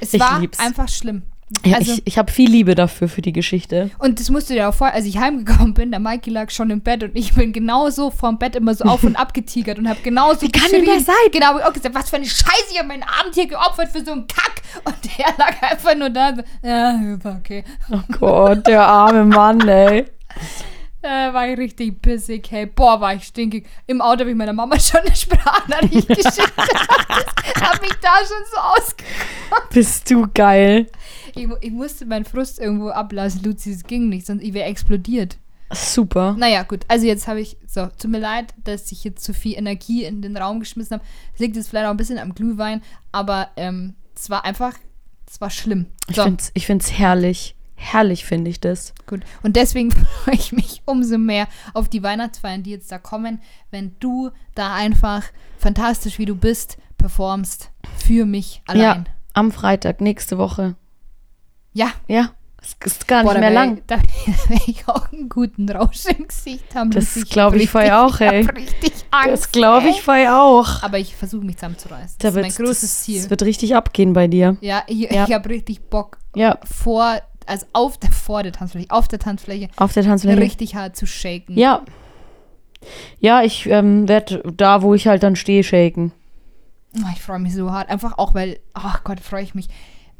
Es 0.00 0.14
Ich 0.14 0.20
war 0.20 0.40
lieb's. 0.40 0.58
einfach 0.58 0.88
schlimm. 0.88 1.22
Ja, 1.64 1.78
also, 1.78 1.92
ich 1.92 2.02
ich 2.06 2.18
habe 2.18 2.32
viel 2.32 2.50
Liebe 2.50 2.74
dafür, 2.74 3.08
für 3.08 3.22
die 3.22 3.32
Geschichte. 3.32 3.90
Und 3.98 4.18
das 4.20 4.30
musst 4.30 4.48
du 4.50 4.54
dir 4.54 4.68
auch 4.68 4.74
vor, 4.74 4.88
als 4.88 5.06
ich 5.06 5.18
heimgekommen 5.18 5.74
bin, 5.74 5.90
der 5.90 6.00
Mikey 6.00 6.30
lag 6.30 6.50
schon 6.50 6.70
im 6.70 6.80
Bett 6.80 7.02
und 7.02 7.16
ich 7.16 7.34
bin 7.34 7.52
genauso 7.52 8.10
vorm 8.10 8.38
Bett 8.38 8.56
immer 8.56 8.74
so 8.74 8.84
auf 8.84 9.04
und 9.04 9.16
ab 9.22 9.34
getigert 9.34 9.78
und 9.78 9.88
habe 9.88 10.00
genauso 10.02 10.42
Wie 10.42 10.50
kann 10.50 10.70
denn 10.70 10.84
das 10.84 11.04
sein? 11.04 11.14
Genau, 11.30 11.46
hab 11.46 11.58
ich 11.58 11.64
auch 11.64 11.72
gesagt, 11.72 11.94
was 11.94 12.10
für 12.10 12.16
eine 12.16 12.26
Scheiße, 12.26 12.72
ich 12.72 12.78
habe 12.78 12.88
meinen 12.88 13.02
Abend 13.02 13.34
hier 13.34 13.46
geopfert 13.46 13.88
für 13.88 14.04
so 14.04 14.12
einen 14.12 14.26
Kack. 14.26 14.62
Und 14.84 14.96
der 15.18 15.26
lag 15.38 15.62
einfach 15.62 15.94
nur 15.94 16.10
da 16.10 16.34
so, 16.34 16.42
ja, 16.66 16.98
okay. 17.38 17.64
Oh 17.90 18.00
Gott, 18.18 18.66
der 18.66 18.86
arme 18.86 19.24
Mann, 19.24 19.66
ey. 19.68 20.06
Da 21.02 21.08
war 21.34 21.48
ich 21.48 21.58
richtig 21.58 22.00
pissig, 22.00 22.50
hey, 22.50 22.66
boah, 22.66 23.00
war 23.00 23.14
ich 23.14 23.24
stinkig. 23.24 23.66
Im 23.86 24.00
Auto 24.00 24.20
habe 24.20 24.30
ich 24.30 24.36
meiner 24.36 24.52
Mama 24.52 24.78
schon 24.78 25.00
eine 25.00 25.14
Sprachnachricht 25.14 26.08
geschickt. 26.08 26.52
hab 27.60 27.80
mich 27.82 27.94
da 28.00 28.18
schon 28.18 28.44
so 28.50 28.60
ausge... 28.60 29.04
Bist 29.70 30.10
du 30.10 30.26
geil. 30.32 30.86
Ich, 31.34 31.48
ich 31.60 31.70
musste 31.70 32.06
meinen 32.06 32.24
Frust 32.24 32.58
irgendwo 32.58 32.88
ablassen, 32.88 33.42
Luzi, 33.42 33.72
es 33.72 33.84
ging 33.84 34.08
nicht, 34.08 34.26
sonst 34.26 34.42
ich 34.42 34.54
wäre 34.54 34.68
explodiert. 34.68 35.38
Super. 35.74 36.34
Naja, 36.38 36.62
gut. 36.64 36.84
Also 36.88 37.06
jetzt 37.06 37.26
habe 37.26 37.40
ich, 37.40 37.56
so, 37.66 37.86
tut 37.98 38.10
mir 38.10 38.18
leid, 38.18 38.52
dass 38.64 38.92
ich 38.92 39.04
jetzt 39.04 39.24
zu 39.24 39.32
viel 39.32 39.56
Energie 39.56 40.04
in 40.04 40.20
den 40.20 40.36
Raum 40.36 40.60
geschmissen 40.60 40.98
habe. 40.98 41.04
Es 41.34 41.40
liegt 41.40 41.56
jetzt 41.56 41.70
vielleicht 41.70 41.86
auch 41.86 41.90
ein 41.90 41.96
bisschen 41.96 42.18
am 42.18 42.34
Glühwein, 42.34 42.82
aber 43.10 43.48
ähm, 43.56 43.94
es 44.14 44.28
war 44.28 44.44
einfach, 44.44 44.74
es 45.26 45.40
war 45.40 45.50
schlimm. 45.50 45.86
Ich 46.08 46.16
So, 46.16 46.36
ich 46.54 46.66
find's 46.66 46.92
herrlich. 46.92 47.56
Herrlich 47.74 48.24
finde 48.24 48.48
ich 48.50 48.60
das. 48.60 48.94
gut. 49.06 49.22
Und 49.42 49.56
deswegen 49.56 49.90
freue 50.24 50.34
ich 50.34 50.52
mich 50.52 50.82
umso 50.84 51.18
mehr 51.18 51.48
auf 51.74 51.88
die 51.88 52.02
Weihnachtsfeiern, 52.02 52.62
die 52.62 52.70
jetzt 52.70 52.92
da 52.92 52.98
kommen, 52.98 53.40
wenn 53.70 53.96
du 53.98 54.30
da 54.54 54.74
einfach 54.74 55.24
fantastisch, 55.58 56.18
wie 56.18 56.26
du 56.26 56.36
bist, 56.36 56.76
performst 56.98 57.70
für 57.96 58.24
mich 58.24 58.62
allein. 58.66 58.82
Ja, 58.82 59.04
am 59.32 59.50
Freitag, 59.50 60.00
nächste 60.00 60.38
Woche. 60.38 60.76
Ja. 61.72 61.88
Ja, 62.08 62.30
es 62.60 62.76
ist 62.84 63.08
gar 63.08 63.22
Boah, 63.24 63.32
nicht 63.32 63.40
mehr 63.40 63.50
wär- 63.50 63.54
lang. 63.66 63.82
Da 63.86 63.96
werde 64.48 64.64
ich 64.66 64.86
auch 64.88 65.10
einen 65.12 65.28
guten 65.28 65.68
Rausch 65.70 66.04
im 66.06 66.28
Gesicht 66.28 66.74
haben. 66.74 66.90
Das 66.90 67.16
Luzi. 67.16 67.28
glaub 67.30 67.54
ich 67.54 67.70
vorher 67.70 68.04
auch, 68.04 68.20
ey. 68.20 68.40
Ich 68.42 68.48
richtig 68.54 68.92
Angst. 69.10 69.32
Das 69.32 69.52
glaube 69.52 69.88
ich 69.88 70.02
vorher 70.02 70.40
auch. 70.42 70.82
Aber 70.82 70.98
ich 70.98 71.16
versuche 71.16 71.44
mich 71.44 71.56
zusammenzureißen. 71.56 72.16
Da 72.18 72.28
Das 72.30 72.36
ist 72.36 72.42
mein 72.58 72.66
großes 72.66 72.80
das, 72.82 73.02
Ziel. 73.02 73.18
Es 73.18 73.30
wird 73.30 73.42
richtig 73.42 73.74
abgehen 73.74 74.12
bei 74.12 74.28
dir. 74.28 74.56
Ja, 74.60 74.82
ich, 74.86 75.00
Ja. 75.10 75.24
ich 75.26 75.32
habe 75.32 75.48
richtig 75.48 75.80
Bock 75.88 76.18
Ja, 76.36 76.58
vor, 76.64 77.20
also 77.46 77.66
auf 77.72 77.98
der, 77.98 78.12
vor 78.12 78.42
der 78.42 78.52
Tanzfläche, 78.52 78.90
auf 78.90 79.08
der 79.08 79.18
Tanzfläche 79.18 79.68
auf 79.76 79.92
der 79.94 80.04
Tanzfläche. 80.04 80.38
richtig 80.40 80.74
hart 80.76 80.94
zu 80.96 81.06
shaken. 81.06 81.58
Ja. 81.58 81.82
Ja, 83.20 83.42
ich 83.42 83.66
ähm, 83.66 84.08
werde 84.08 84.42
da, 84.56 84.82
wo 84.82 84.94
ich 84.94 85.06
halt 85.06 85.22
dann 85.22 85.36
stehe, 85.36 85.62
shaken. 85.62 86.12
Oh, 86.98 87.08
ich 87.14 87.22
freue 87.22 87.38
mich 87.38 87.54
so 87.54 87.70
hart. 87.72 87.88
Einfach 87.88 88.18
auch, 88.18 88.34
weil, 88.34 88.58
ach 88.74 89.02
Gott, 89.04 89.20
freue 89.20 89.42
ich 89.44 89.54
mich. 89.54 89.68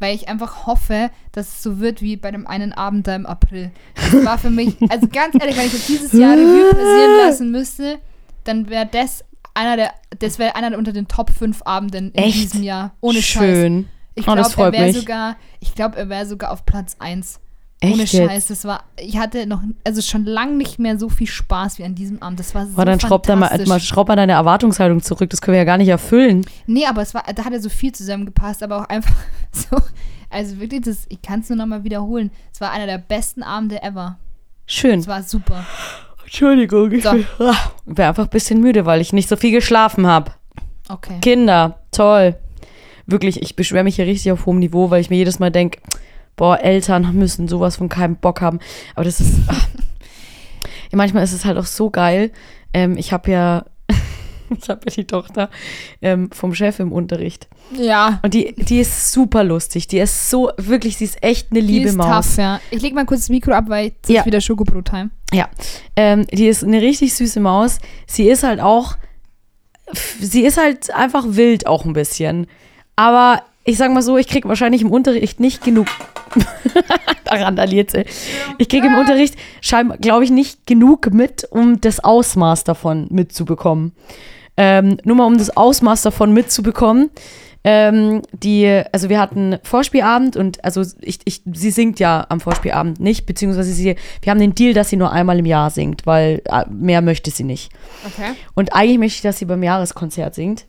Weil 0.02 0.16
ich 0.16 0.28
einfach 0.28 0.66
hoffe, 0.66 1.10
dass 1.30 1.46
es 1.46 1.62
so 1.62 1.78
wird 1.78 2.02
wie 2.02 2.16
bei 2.16 2.32
dem 2.32 2.44
einen 2.46 2.72
Abend 2.72 3.06
da 3.06 3.14
im 3.14 3.24
April. 3.24 3.70
Das 3.94 4.24
war 4.24 4.36
für 4.36 4.50
mich, 4.50 4.74
also 4.90 5.06
ganz 5.06 5.36
ehrlich, 5.38 5.56
wenn 5.56 5.66
ich 5.68 5.72
jetzt 5.74 5.88
dieses 5.88 6.12
Jahr 6.12 6.32
Revue 6.32 6.70
passieren 6.70 7.16
lassen 7.24 7.50
müsste, 7.52 7.98
dann 8.42 8.68
wäre 8.68 8.86
das 8.90 9.24
einer 9.54 9.76
der, 9.76 9.92
das 10.18 10.40
wäre 10.40 10.56
einer 10.56 10.76
unter 10.76 10.92
den 10.92 11.06
Top 11.06 11.30
5 11.30 11.62
Abenden 11.62 12.10
in 12.10 12.24
Echt? 12.24 12.34
diesem 12.34 12.64
Jahr. 12.64 12.94
Ohne 13.00 13.22
Scheiß. 13.22 13.42
Schön. 13.44 13.88
Ich 14.16 14.26
Oh, 14.26 14.34
glaube, 14.34 14.40
das 14.42 14.56
er 14.58 14.72
wäre 14.72 14.92
sogar, 14.92 15.36
ich 15.60 15.74
glaube, 15.74 15.96
er 15.98 16.08
wäre 16.08 16.26
sogar 16.26 16.50
auf 16.50 16.66
Platz 16.66 16.96
1. 16.98 17.38
Echt 17.82 17.94
Ohne? 17.94 18.06
Scheiß, 18.06 18.46
das 18.46 18.64
war, 18.64 18.84
ich 18.96 19.18
hatte 19.18 19.44
noch, 19.44 19.60
also 19.82 20.00
schon 20.02 20.24
lange 20.24 20.54
nicht 20.54 20.78
mehr 20.78 21.00
so 21.00 21.08
viel 21.08 21.26
Spaß 21.26 21.80
wie 21.80 21.84
an 21.84 21.96
diesem 21.96 22.22
Abend. 22.22 22.38
Das 22.38 22.54
war 22.54 22.64
so 22.64 22.74
Aber 22.74 22.84
dann 22.84 23.00
schraub, 23.00 23.24
da 23.24 23.34
mal, 23.34 23.50
mal, 23.66 23.80
schraub 23.80 24.06
mal 24.06 24.14
deine 24.14 24.32
Erwartungshaltung 24.32 25.02
zurück. 25.02 25.30
Das 25.30 25.40
können 25.40 25.54
wir 25.54 25.58
ja 25.58 25.64
gar 25.64 25.78
nicht 25.78 25.88
erfüllen. 25.88 26.46
Nee, 26.68 26.86
aber 26.86 27.02
es 27.02 27.12
war, 27.12 27.24
da 27.34 27.44
hat 27.44 27.52
er 27.52 27.60
so 27.60 27.68
viel 27.68 27.90
zusammengepasst, 27.90 28.62
aber 28.62 28.76
auch 28.82 28.88
einfach 28.88 29.16
so, 29.52 29.76
also 30.30 30.60
wirklich, 30.60 30.82
das, 30.82 31.06
ich 31.08 31.22
kann 31.22 31.40
es 31.40 31.48
nur 31.48 31.58
nochmal 31.58 31.82
wiederholen. 31.82 32.30
Es 32.52 32.60
war 32.60 32.70
einer 32.70 32.86
der 32.86 32.98
besten 32.98 33.42
Abende 33.42 33.82
ever. 33.82 34.16
Schön. 34.66 35.00
Es 35.00 35.08
war 35.08 35.24
super. 35.24 35.66
Entschuldigung, 36.22 36.92
ich 36.92 37.02
So. 37.02 37.10
bin 37.10 37.26
wär 37.86 38.08
einfach 38.08 38.24
ein 38.24 38.30
bisschen 38.30 38.60
müde, 38.60 38.86
weil 38.86 39.00
ich 39.00 39.12
nicht 39.12 39.28
so 39.28 39.34
viel 39.34 39.50
geschlafen 39.50 40.06
habe. 40.06 40.30
Okay. 40.88 41.18
Kinder, 41.20 41.80
toll. 41.90 42.36
Wirklich, 43.06 43.42
ich 43.42 43.56
beschwere 43.56 43.82
mich 43.82 43.96
hier 43.96 44.06
richtig 44.06 44.30
auf 44.30 44.46
hohem 44.46 44.60
Niveau, 44.60 44.88
weil 44.90 45.00
ich 45.00 45.10
mir 45.10 45.16
jedes 45.16 45.40
Mal 45.40 45.50
denke, 45.50 45.80
boah, 46.36 46.58
Eltern 46.60 47.14
müssen 47.14 47.48
sowas 47.48 47.76
von 47.76 47.88
keinem 47.88 48.16
Bock 48.16 48.40
haben. 48.40 48.58
Aber 48.94 49.04
das 49.04 49.20
ist. 49.20 49.34
Ja, 50.90 50.96
manchmal 50.96 51.24
ist 51.24 51.32
es 51.32 51.44
halt 51.44 51.56
auch 51.58 51.66
so 51.66 51.90
geil. 51.90 52.32
Ähm, 52.74 52.96
ich 52.96 53.12
habe 53.12 53.30
ja. 53.30 53.64
Ich 54.62 54.68
habe 54.68 54.82
ja 54.86 54.92
die 54.94 55.06
Tochter 55.06 55.48
ähm, 56.02 56.28
vom 56.30 56.54
Chef 56.54 56.78
im 56.78 56.92
Unterricht. 56.92 57.48
Ja. 57.74 58.20
Und 58.22 58.34
die, 58.34 58.54
die 58.54 58.80
ist 58.80 59.10
super 59.10 59.44
lustig. 59.44 59.86
Die 59.86 59.98
ist 59.98 60.28
so, 60.28 60.50
wirklich, 60.58 60.98
sie 60.98 61.04
ist 61.04 61.22
echt 61.22 61.50
eine 61.52 61.60
Die 61.62 61.66
liebe 61.66 61.88
ist 61.88 61.96
Maus. 61.96 62.26
tough, 62.26 62.36
ja. 62.36 62.60
Ich 62.70 62.82
leg 62.82 62.92
mal 62.94 63.06
kurz 63.06 63.20
das 63.20 63.28
Mikro 63.30 63.52
ab, 63.52 63.64
weil 63.68 63.92
es 64.02 64.10
Ja. 64.10 64.20
ist 64.20 64.26
wieder 64.26 64.42
Schokobrot-Time. 64.42 65.08
Ja, 65.32 65.48
ähm, 65.96 66.26
die 66.30 66.48
ist 66.48 66.62
eine 66.64 66.82
richtig 66.82 67.14
süße 67.14 67.40
Maus. 67.40 67.78
Sie 68.06 68.28
ist 68.28 68.42
halt 68.42 68.60
auch, 68.60 68.98
sie 70.20 70.42
ist 70.44 70.58
halt 70.58 70.92
einfach 70.92 71.24
wild 71.28 71.66
auch 71.66 71.86
ein 71.86 71.94
bisschen. 71.94 72.46
Aber 72.94 73.42
ich 73.64 73.76
sag 73.76 73.92
mal 73.92 74.02
so, 74.02 74.16
ich 74.16 74.26
krieg 74.26 74.46
wahrscheinlich 74.46 74.82
im 74.82 74.90
Unterricht 74.90 75.40
nicht 75.40 75.64
genug. 75.64 75.86
da 77.24 77.34
randaliert 77.34 77.90
sie. 77.90 78.04
Ich 78.58 78.68
kriege 78.68 78.86
im 78.86 78.96
Unterricht 78.96 79.36
scheinbar, 79.60 79.98
glaube 79.98 80.24
ich, 80.24 80.30
nicht 80.30 80.66
genug 80.66 81.12
mit, 81.12 81.46
um 81.50 81.80
das 81.80 82.00
Ausmaß 82.00 82.64
davon 82.64 83.06
mitzubekommen. 83.10 83.92
Ähm, 84.56 84.98
nur 85.04 85.16
mal 85.16 85.26
um 85.26 85.38
das 85.38 85.56
Ausmaß 85.56 86.02
davon 86.02 86.32
mitzubekommen. 86.32 87.10
Ähm, 87.64 88.22
die, 88.32 88.82
also 88.90 89.08
wir 89.08 89.20
hatten 89.20 89.58
Vorspielabend 89.62 90.36
und 90.36 90.64
also 90.64 90.82
ich, 91.00 91.20
ich, 91.24 91.42
sie 91.52 91.70
singt 91.70 92.00
ja 92.00 92.26
am 92.28 92.40
Vorspielabend 92.40 92.98
nicht, 92.98 93.24
beziehungsweise 93.24 93.72
sie, 93.72 93.94
wir 94.20 94.30
haben 94.30 94.40
den 94.40 94.56
Deal, 94.56 94.74
dass 94.74 94.88
sie 94.88 94.96
nur 94.96 95.12
einmal 95.12 95.38
im 95.38 95.46
Jahr 95.46 95.70
singt, 95.70 96.04
weil 96.04 96.42
äh, 96.46 96.64
mehr 96.68 97.02
möchte 97.02 97.30
sie 97.30 97.44
nicht. 97.44 97.72
Okay. 98.04 98.32
Und 98.54 98.74
eigentlich 98.74 98.98
möchte 98.98 99.16
ich, 99.16 99.22
dass 99.22 99.38
sie 99.38 99.44
beim 99.44 99.62
Jahreskonzert 99.62 100.34
singt. 100.34 100.66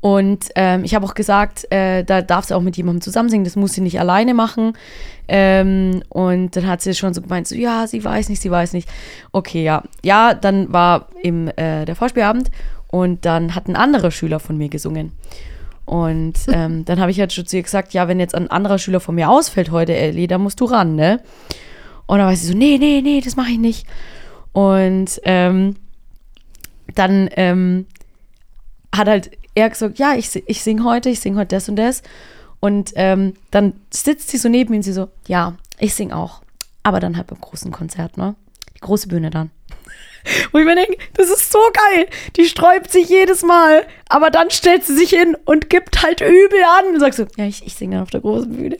Und 0.00 0.50
ähm, 0.54 0.84
ich 0.84 0.94
habe 0.94 1.06
auch 1.06 1.14
gesagt, 1.14 1.70
äh, 1.72 2.04
da 2.04 2.22
darf 2.22 2.44
sie 2.44 2.54
auch 2.54 2.62
mit 2.62 2.76
jemandem 2.76 3.00
zusammen 3.00 3.28
singen, 3.28 3.44
das 3.44 3.56
muss 3.56 3.72
sie 3.72 3.80
nicht 3.80 3.98
alleine 3.98 4.34
machen. 4.34 4.74
Ähm, 5.28 6.02
und 6.08 6.54
dann 6.54 6.66
hat 6.66 6.82
sie 6.82 6.94
schon 6.94 7.14
so 7.14 7.22
gemeint, 7.22 7.48
so, 7.48 7.54
ja, 7.54 7.86
sie 7.86 8.04
weiß 8.04 8.28
nicht, 8.28 8.40
sie 8.40 8.50
weiß 8.50 8.72
nicht. 8.72 8.88
Okay, 9.32 9.64
ja. 9.64 9.82
Ja, 10.04 10.34
dann 10.34 10.72
war 10.72 11.08
eben 11.22 11.48
äh, 11.48 11.84
der 11.84 11.96
Vorspielabend 11.96 12.50
und 12.88 13.24
dann 13.24 13.54
hat 13.54 13.68
ein 13.68 13.76
anderer 13.76 14.10
Schüler 14.10 14.38
von 14.38 14.56
mir 14.56 14.68
gesungen. 14.68 15.12
Und 15.84 16.34
ähm, 16.52 16.84
dann 16.84 17.00
habe 17.00 17.10
ich 17.10 17.18
halt 17.18 17.32
schon 17.32 17.46
zu 17.46 17.56
ihr 17.56 17.62
gesagt, 17.62 17.94
ja, 17.94 18.06
wenn 18.08 18.20
jetzt 18.20 18.34
ein 18.34 18.50
anderer 18.50 18.78
Schüler 18.78 19.00
von 19.00 19.14
mir 19.14 19.30
ausfällt 19.30 19.70
heute, 19.70 19.94
Ellie, 19.94 20.28
dann 20.28 20.42
musst 20.42 20.60
du 20.60 20.66
ran, 20.66 20.94
ne? 20.94 21.20
Und 22.06 22.18
dann 22.18 22.28
war 22.28 22.36
sie 22.36 22.46
so, 22.46 22.56
nee, 22.56 22.78
nee, 22.78 23.00
nee, 23.02 23.20
das 23.20 23.34
mache 23.34 23.50
ich 23.50 23.58
nicht. 23.58 23.86
Und 24.52 25.20
ähm, 25.24 25.76
dann 26.94 27.28
ähm, 27.32 27.86
hat 28.94 29.08
halt 29.08 29.30
er 29.56 29.70
gesagt, 29.70 29.98
ja, 29.98 30.14
ich, 30.14 30.36
ich 30.46 30.62
singe 30.62 30.84
heute, 30.84 31.08
ich 31.08 31.20
singe 31.20 31.38
heute 31.38 31.56
das 31.56 31.68
und 31.68 31.76
das. 31.76 32.02
Und 32.60 32.92
ähm, 32.94 33.34
dann 33.50 33.72
sitzt 33.90 34.28
sie 34.28 34.36
so 34.36 34.48
neben 34.48 34.72
ihm 34.72 34.78
und 34.78 34.82
sie 34.82 34.92
so, 34.92 35.08
ja, 35.26 35.54
ich 35.78 35.94
singe 35.94 36.14
auch. 36.14 36.42
Aber 36.82 37.00
dann 37.00 37.16
halt 37.16 37.26
beim 37.26 37.40
großen 37.40 37.72
Konzert, 37.72 38.16
ne? 38.16 38.34
Die 38.76 38.80
große 38.80 39.08
Bühne 39.08 39.30
dann. 39.30 39.50
Wo 40.52 40.58
ich 40.58 40.66
mir 40.66 40.74
denke, 40.74 40.98
das 41.14 41.30
ist 41.30 41.50
so 41.50 41.58
geil. 41.72 42.06
Die 42.36 42.44
sträubt 42.44 42.92
sich 42.92 43.08
jedes 43.08 43.42
Mal. 43.42 43.86
Aber 44.08 44.30
dann 44.30 44.50
stellt 44.50 44.84
sie 44.84 44.94
sich 44.94 45.10
hin 45.10 45.36
und 45.46 45.70
gibt 45.70 46.02
halt 46.02 46.20
übel 46.20 46.60
an. 46.78 46.94
Und 46.94 47.00
sagst 47.00 47.18
so, 47.18 47.26
ja, 47.36 47.46
ich, 47.46 47.66
ich 47.66 47.74
singe 47.74 47.96
dann 47.96 48.02
auf 48.02 48.10
der 48.10 48.20
großen 48.20 48.54
Bühne. 48.54 48.78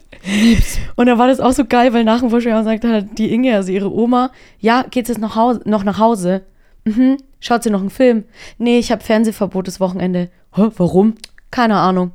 Und 0.96 1.06
dann 1.06 1.18
war 1.18 1.28
das 1.28 1.40
auch 1.40 1.52
so 1.52 1.64
geil, 1.64 1.94
weil 1.94 2.04
nach 2.04 2.20
dem 2.20 2.30
Vorstellung 2.30 2.64
sagte 2.64 2.88
halt 2.88 3.18
die 3.18 3.32
Inge, 3.32 3.54
also 3.54 3.72
ihre 3.72 3.92
Oma, 3.92 4.30
ja, 4.60 4.84
geht's 4.90 5.08
jetzt 5.08 5.18
nach 5.20 5.36
Hause, 5.36 5.62
noch 5.64 5.84
nach 5.84 5.98
Hause? 5.98 6.42
Mhm. 6.84 7.16
Schaut 7.40 7.62
sie 7.62 7.70
noch 7.70 7.80
einen 7.80 7.90
Film? 7.90 8.24
Nee, 8.58 8.78
ich 8.78 8.90
habe 8.92 9.02
Fernsehverbot 9.02 9.66
das 9.66 9.80
Wochenende. 9.80 10.30
Hä, 10.56 10.70
warum? 10.76 11.14
Keine 11.50 11.76
Ahnung. 11.76 12.12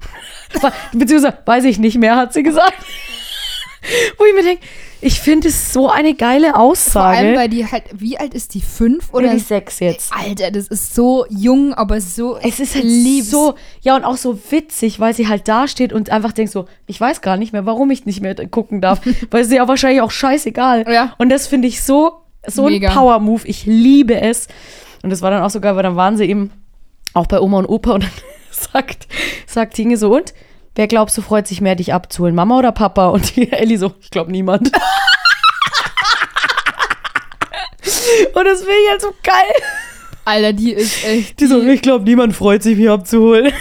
Beziehungsweise 0.94 1.38
weiß 1.46 1.64
ich 1.66 1.80
nicht 1.80 1.98
mehr, 1.98 2.16
hat 2.16 2.34
sie 2.34 2.44
gesagt. 2.44 2.74
Wo 4.18 4.26
ich 4.26 4.36
mir 4.36 4.44
denke, 4.44 4.64
ich 5.00 5.20
finde 5.20 5.48
es 5.48 5.74
so 5.74 5.90
eine 5.90 6.14
geile 6.14 6.56
Aussage. 6.56 7.18
Vor 7.18 7.26
allem, 7.26 7.38
weil 7.38 7.50
die 7.50 7.66
halt, 7.66 7.84
wie 7.94 8.20
alt 8.20 8.34
ist 8.34 8.54
die? 8.54 8.62
Fünf 8.62 9.10
oder? 9.12 9.26
Oder 9.26 9.34
die 9.34 9.40
sechs 9.40 9.80
jetzt. 9.80 10.14
Alter, 10.14 10.52
das 10.52 10.68
ist 10.68 10.94
so 10.94 11.26
jung, 11.30 11.74
aber 11.74 12.00
so. 12.02 12.38
Es 12.38 12.60
ist 12.60 12.76
halt 12.76 12.84
lieb's. 12.84 13.32
so, 13.32 13.56
ja, 13.82 13.96
und 13.96 14.06
auch 14.06 14.18
so 14.18 14.40
witzig, 14.52 15.00
weil 15.00 15.16
sie 15.16 15.28
halt 15.28 15.48
da 15.48 15.68
steht 15.68 15.94
und 15.94 16.12
einfach 16.12 16.32
denkt 16.32 16.52
so, 16.52 16.68
ich 16.86 17.02
weiß 17.02 17.22
gar 17.22 17.38
nicht 17.38 17.54
mehr, 17.54 17.66
warum 17.66 17.90
ich 17.90 18.06
nicht 18.06 18.22
mehr 18.22 18.36
gucken 18.48 18.82
darf. 18.82 19.02
weil 19.32 19.42
es 19.42 19.48
ist 19.48 19.54
ja 19.54 19.68
wahrscheinlich 19.68 20.02
auch 20.02 20.12
scheißegal. 20.12 20.86
Ja. 20.92 21.16
Und 21.18 21.30
das 21.30 21.48
finde 21.48 21.68
ich 21.68 21.82
so, 21.82 22.22
so 22.46 22.66
ein 22.66 22.74
Mega. 22.74 22.92
Power-Move. 22.92 23.48
Ich 23.48 23.66
liebe 23.66 24.20
es. 24.20 24.48
Und 25.02 25.10
das 25.10 25.24
war 25.24 25.32
dann 25.32 25.42
auch 25.42 25.50
so 25.50 25.60
geil, 25.60 25.76
weil 25.76 25.84
dann 25.84 25.96
waren 25.96 26.18
sie 26.18 26.26
eben 26.26 26.52
auch 27.14 27.28
bei 27.28 27.40
Oma 27.40 27.60
und 27.60 27.68
Opa 27.68 27.92
und 27.94 28.04
dann 28.04 28.12
sagt, 28.52 29.08
sagt 29.48 29.78
Inge 29.80 29.98
so, 29.98 30.16
und? 30.16 30.34
Wer 30.76 30.88
glaubst 30.88 31.18
du, 31.18 31.22
freut 31.22 31.48
sich 31.48 31.60
mehr, 31.60 31.76
dich 31.76 31.94
abzuholen? 31.94 32.34
Mama 32.34 32.58
oder 32.58 32.72
Papa? 32.72 33.10
Und 33.10 33.36
die 33.36 33.52
Ellie 33.52 33.78
so, 33.78 33.94
ich 34.00 34.10
glaube 34.10 34.32
niemand. 34.32 34.68
und 38.34 38.46
das 38.46 38.60
finde 38.60 38.76
ich 38.84 38.90
halt 38.90 39.02
so 39.02 39.14
geil. 39.22 39.54
Alter, 40.24 40.54
die 40.54 40.72
ist 40.72 41.04
echt. 41.04 41.40
Die 41.40 41.48
so, 41.48 41.62
ich 41.62 41.82
glaube, 41.82 42.06
niemand 42.06 42.36
freut 42.36 42.64
sich, 42.64 42.78
mich 42.78 42.90
abzuholen. 42.90 43.52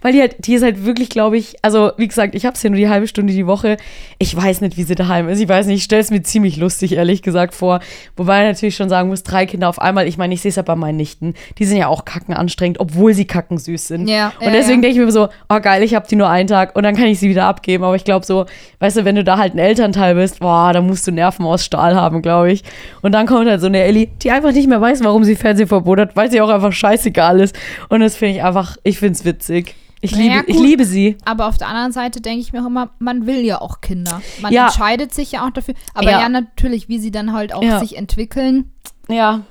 Weil 0.00 0.12
die 0.12 0.20
halt, 0.20 0.36
die 0.46 0.54
ist 0.54 0.62
halt 0.62 0.84
wirklich, 0.84 1.08
glaube 1.08 1.36
ich, 1.36 1.56
also 1.62 1.92
wie 1.96 2.08
gesagt, 2.08 2.34
ich 2.34 2.46
habe 2.46 2.54
es 2.54 2.62
ja 2.62 2.70
nur 2.70 2.78
die 2.78 2.88
halbe 2.88 3.06
Stunde 3.06 3.32
die 3.32 3.46
Woche. 3.46 3.76
Ich 4.18 4.34
weiß 4.34 4.60
nicht, 4.60 4.76
wie 4.76 4.82
sie 4.82 4.94
daheim 4.94 5.28
ist. 5.28 5.40
Ich 5.40 5.48
weiß 5.48 5.66
nicht, 5.66 5.78
ich 5.78 5.84
stelle 5.84 6.02
es 6.02 6.10
mir 6.10 6.22
ziemlich 6.22 6.56
lustig, 6.56 6.92
ehrlich 6.92 7.22
gesagt, 7.22 7.54
vor. 7.54 7.80
Wobei 8.16 8.42
ich 8.42 8.48
natürlich 8.48 8.76
schon 8.76 8.88
sagen 8.88 9.08
muss, 9.08 9.22
drei 9.22 9.46
Kinder 9.46 9.68
auf 9.68 9.80
einmal. 9.80 10.06
Ich 10.06 10.18
meine, 10.18 10.34
ich 10.34 10.40
sehe 10.40 10.50
es 10.50 10.56
ja 10.56 10.62
bei 10.62 10.76
meinen 10.76 10.96
Nichten. 10.96 11.34
Die 11.58 11.64
sind 11.64 11.78
ja 11.78 11.88
auch 11.88 12.04
kacken 12.04 12.34
anstrengend, 12.34 12.80
obwohl 12.80 13.14
sie 13.14 13.24
kacken 13.24 13.58
süß 13.58 13.88
sind. 13.88 14.08
Ja, 14.08 14.32
Und 14.40 14.52
deswegen 14.52 14.82
ja. 14.82 14.88
denke 14.88 15.00
ich 15.00 15.06
mir 15.06 15.12
so, 15.12 15.28
oh 15.48 15.60
geil, 15.60 15.82
ich 15.82 15.94
habe 15.94 16.06
die 16.08 16.16
nur 16.16 16.28
einen 16.28 16.48
Tag 16.48 16.76
und 16.76 16.82
dann 16.82 16.96
kann 16.96 17.06
ich 17.06 17.18
sie 17.18 17.28
wieder 17.28 17.44
abgeben. 17.44 17.84
Aber 17.84 17.96
ich 17.96 18.04
glaube 18.04 18.26
so, 18.26 18.46
weißt 18.80 18.98
du, 18.98 19.04
wenn 19.04 19.16
du 19.16 19.24
da 19.24 19.38
halt 19.38 19.54
ein 19.54 19.58
Elternteil 19.58 20.14
bist, 20.14 20.40
boah, 20.40 20.72
da 20.72 20.80
musst 20.80 21.06
du 21.06 21.12
Nerven 21.12 21.46
aus 21.46 21.64
Stahl 21.64 21.94
haben, 21.94 22.22
glaube 22.22 22.52
ich. 22.52 22.62
Und 23.00 23.12
dann 23.12 23.26
kommt 23.26 23.48
halt 23.48 23.60
so 23.60 23.66
eine 23.66 23.82
Ellie, 23.82 24.08
die 24.22 24.30
einfach 24.30 24.52
nicht 24.52 24.68
mehr 24.68 24.80
weiß, 24.80 25.02
warum 25.04 25.24
sie 25.24 25.36
Fernsehverbot 25.36 25.98
hat, 25.98 26.16
weil 26.16 26.30
sie 26.30 26.40
auch 26.40 26.48
einfach 26.48 26.72
scheißegal 26.72 27.40
ist. 27.40 27.58
Und 27.88 28.00
das 28.00 28.16
finde 28.16 28.36
ich 28.36 28.42
einfach, 28.42 28.76
ich 28.82 28.98
finde 28.98 29.14
es 29.14 29.24
witzig. 29.24 29.61
Ich, 30.04 30.12
Naja, 30.12 30.40
liebe, 30.40 30.44
ich 30.50 30.56
gut. 30.56 30.66
liebe 30.66 30.84
sie. 30.84 31.16
Aber 31.24 31.46
auf 31.46 31.56
der 31.58 31.68
anderen 31.68 31.92
Seite 31.92 32.20
denke 32.20 32.40
ich 32.40 32.52
mir 32.52 32.60
auch 32.62 32.66
immer, 32.66 32.90
man 32.98 33.24
will 33.26 33.40
ja 33.40 33.60
auch 33.60 33.80
Kinder. 33.80 34.20
Man 34.40 34.52
Ja. 34.52 34.64
entscheidet 34.66 35.14
sich 35.14 35.30
ja 35.32 35.46
auch 35.46 35.50
dafür. 35.50 35.74
Aber 35.94 36.10
Ja. 36.10 36.20
ja, 36.20 36.28
natürlich, 36.28 36.88
wie 36.88 36.98
sie 36.98 37.12
dann 37.12 37.32
halt 37.32 37.54
auch 37.54 37.62
Ja. 37.62 37.78
sich 37.78 37.96
entwickeln, 37.96 38.72
Ja. 39.08 39.42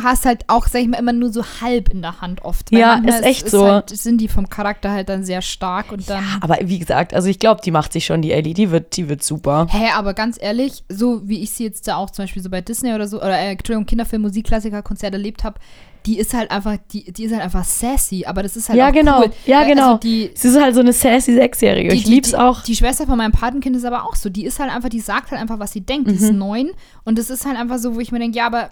hast 0.00 0.26
halt 0.26 0.44
auch, 0.48 0.66
sag 0.68 0.82
ich 0.82 0.88
mal, 0.88 0.98
immer 0.98 1.14
nur 1.14 1.32
so 1.32 1.42
halb 1.62 1.88
in 1.88 2.02
der 2.02 2.20
Hand 2.20 2.44
oft. 2.44 2.70
Ja, 2.70 2.96
manchmal 2.96 3.20
ist 3.20 3.26
echt 3.26 3.50
so. 3.50 3.64
Halt, 3.66 3.88
sind 3.90 4.20
die 4.20 4.28
vom 4.28 4.48
Charakter 4.50 4.90
halt 4.92 5.08
dann 5.08 5.24
sehr 5.24 5.40
stark 5.40 5.90
und 5.90 6.08
dann. 6.10 6.22
Aber 6.42 6.58
wie 6.62 6.78
gesagt, 6.78 7.14
also 7.14 7.28
ich 7.28 7.38
glaube, 7.38 7.62
die 7.64 7.70
macht 7.70 7.92
sich 7.94 8.04
schon, 8.04 8.20
die 8.20 8.30
Ellie. 8.32 8.52
Die 8.54 8.70
wird, 8.70 8.96
die 8.98 9.08
wird 9.08 9.22
super. 9.24 9.66
Hä, 9.70 9.88
aber 9.96 10.12
ganz 10.14 10.36
ehrlich, 10.40 10.84
so 10.90 11.26
wie 11.26 11.42
ich 11.42 11.50
sie 11.52 11.64
jetzt 11.64 11.88
da 11.88 11.96
auch 11.96 12.10
zum 12.10 12.24
Beispiel 12.24 12.42
so 12.42 12.50
bei 12.50 12.60
Disney 12.60 12.92
oder 12.94 13.08
so, 13.08 13.16
oder 13.16 13.38
äh, 13.38 13.52
Entschuldigung, 13.52 13.86
Kinderfilm, 13.86 14.20
Musikklassiker, 14.22 14.82
Konzert 14.82 15.14
erlebt 15.14 15.42
habe, 15.44 15.58
die 16.06 16.18
ist 16.18 16.34
halt 16.34 16.50
einfach, 16.50 16.76
die, 16.92 17.12
die 17.12 17.24
ist 17.24 17.32
halt 17.32 17.42
einfach 17.42 17.64
sassy, 17.64 18.24
aber 18.26 18.42
das 18.42 18.56
ist 18.56 18.68
halt 18.68 18.78
ja, 18.78 18.88
auch 18.88 18.92
genau. 18.92 19.20
cool. 19.22 19.30
Ja, 19.46 19.60
Weil, 19.60 19.68
genau. 19.68 19.86
Also 19.86 19.98
die, 19.98 20.30
sie 20.34 20.48
ist 20.48 20.60
halt 20.60 20.74
so 20.74 20.80
eine 20.80 20.92
sassy 20.92 21.32
Sechsjährige. 21.34 21.88
die, 21.90 21.96
Ich 21.96 22.06
lieb's 22.06 22.30
die, 22.30 22.36
auch. 22.36 22.62
Die 22.62 22.76
Schwester 22.76 23.06
von 23.06 23.16
meinem 23.18 23.32
Patenkind 23.32 23.74
ist 23.76 23.84
aber 23.84 24.04
auch 24.04 24.14
so. 24.14 24.28
Die 24.28 24.44
ist 24.44 24.58
halt 24.60 24.70
einfach, 24.70 24.88
die 24.90 25.00
sagt 25.00 25.30
halt 25.30 25.40
einfach, 25.40 25.58
was 25.58 25.72
sie 25.72 25.80
denkt. 25.80 26.10
Die 26.10 26.14
ist 26.14 26.30
Mhm. 26.32 26.38
neun 26.38 26.70
und 27.04 27.18
das 27.18 27.30
ist 27.30 27.46
halt 27.46 27.56
einfach 27.58 27.78
so, 27.78 27.94
wo 27.94 28.00
ich 28.00 28.12
mir 28.12 28.18
denke, 28.18 28.36
ja, 28.36 28.46
aber 28.46 28.70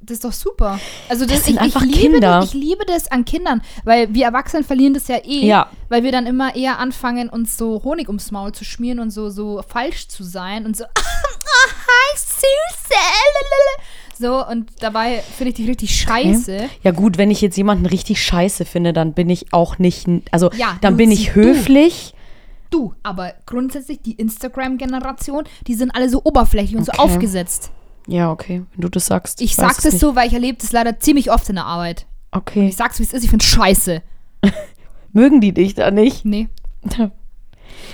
das 0.00 0.16
ist 0.16 0.24
doch 0.26 0.32
super. 0.34 0.78
Also 1.08 1.24
das, 1.24 1.36
Das 1.38 1.46
sind 1.46 1.54
ich, 1.54 1.60
einfach 1.62 1.80
ich 1.82 1.94
liebe 1.96 2.12
Kinder. 2.12 2.40
Das, 2.40 2.48
ich 2.48 2.52
liebe 2.54 2.84
das 2.86 3.10
an 3.10 3.24
Kindern, 3.24 3.62
weil 3.84 4.12
wir 4.12 4.26
Erwachsenen 4.26 4.62
verlieren 4.62 4.92
das 4.92 5.08
ja 5.08 5.16
eh, 5.24 5.46
Ja. 5.46 5.68
weil 5.88 6.02
wir 6.02 6.12
dann 6.12 6.26
immer 6.26 6.54
eher 6.54 6.78
anfangen, 6.78 7.30
uns 7.30 7.56
so 7.56 7.82
Honig 7.84 8.08
ums 8.08 8.30
Maul 8.30 8.52
zu 8.52 8.64
schmieren 8.66 8.98
und 8.98 9.10
so, 9.10 9.30
so 9.30 9.62
falsch 9.66 10.08
zu 10.08 10.22
sein 10.22 10.66
und 10.66 10.76
so, 10.76 10.84
ah, 10.98 10.98
hi, 10.98 12.18
Süße. 12.18 13.00
So, 14.18 14.46
und 14.46 14.70
dabei 14.80 15.22
finde 15.36 15.50
ich 15.50 15.54
die 15.56 15.66
richtig 15.66 15.94
scheiße. 16.00 16.68
Ja 16.82 16.90
gut, 16.92 17.18
wenn 17.18 17.30
ich 17.30 17.40
jetzt 17.40 17.56
jemanden 17.56 17.86
richtig 17.86 18.22
scheiße 18.22 18.64
finde, 18.64 18.92
dann 18.92 19.12
bin 19.12 19.28
ich 19.30 19.52
auch 19.52 19.78
nicht, 19.78 20.06
also 20.30 20.50
Ja, 20.56 20.76
dann 20.80 20.96
bin 20.96 21.10
ich 21.10 21.26
du. 21.26 21.34
höflich. 21.34 22.14
Du, 22.70 22.94
aber 23.02 23.34
grundsätzlich 23.46 24.00
die 24.02 24.12
Instagram-Generation, 24.14 25.44
die 25.66 25.74
sind 25.74 25.94
alle 25.94 26.08
so 26.08 26.20
oberflächlich 26.24 26.76
und 26.76 26.84
so 26.84 26.92
Okay. 26.92 27.02
aufgesetzt. 27.02 27.70
Ja, 28.06 28.30
okay, 28.30 28.62
wenn 28.74 28.80
du 28.82 28.88
das 28.88 29.06
sagst. 29.06 29.40
Ich 29.40 29.54
sag's 29.56 29.78
es 29.84 29.94
nicht. 29.94 30.00
so, 30.00 30.14
weil 30.16 30.26
ich 30.28 30.34
erlebe 30.34 30.58
das 30.60 30.72
leider 30.72 30.98
ziemlich 30.98 31.30
oft 31.30 31.48
in 31.48 31.54
der 31.56 31.64
Arbeit. 31.66 32.06
Okay. 32.32 32.68
Ich 32.68 32.76
sag's, 32.76 32.98
wie 32.98 33.04
es 33.04 33.12
ist, 33.12 33.24
ich 33.24 33.30
find's 33.30 33.46
scheiße. 33.46 34.02
Mögen 35.12 35.40
die 35.40 35.52
dich 35.52 35.74
da 35.74 35.90
nicht? 35.90 36.24
Nee. 36.24 36.48
Da, 36.82 37.10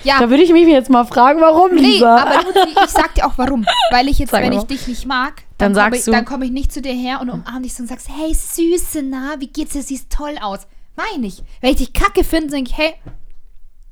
Ja, 0.04 0.18
da 0.18 0.30
würde 0.30 0.42
ich 0.42 0.52
mich 0.52 0.66
jetzt 0.66 0.88
mal 0.90 1.04
fragen, 1.04 1.40
warum, 1.40 1.74
nee, 1.74 1.80
Lisa. 1.82 2.16
aber 2.16 2.42
Luzi, 2.44 2.70
ich 2.84 2.90
sag 2.90 3.14
dir 3.14 3.26
auch 3.26 3.34
warum. 3.36 3.66
Weil 3.90 4.08
ich 4.08 4.18
jetzt, 4.18 4.30
Sag 4.30 4.42
wenn 4.42 4.50
mal. 4.54 4.58
ich 4.60 4.64
dich 4.64 4.86
nicht 4.88 5.06
mag, 5.06 5.42
Dann 5.60 5.74
sagst 5.74 6.00
ich, 6.00 6.04
du- 6.06 6.10
dann 6.12 6.24
komme 6.24 6.44
ich 6.46 6.50
nicht 6.50 6.72
zu 6.72 6.82
dir 6.82 6.92
her 6.92 7.20
und 7.20 7.30
umarm 7.30 7.62
dich 7.62 7.74
so 7.74 7.82
und 7.82 7.88
sagst, 7.88 8.08
hey 8.08 8.34
Süße, 8.34 9.02
na, 9.02 9.36
wie 9.38 9.46
geht's 9.48 9.72
dir? 9.72 9.82
Siehst 9.82 10.10
toll 10.10 10.36
aus. 10.40 10.60
Meine 10.96 11.26
ich. 11.26 11.42
Wenn 11.60 11.70
ich 11.70 11.76
dich 11.76 11.92
kacke 11.92 12.24
finde, 12.24 12.48
denke 12.50 12.70
ich, 12.72 12.76
hey, 12.76 12.94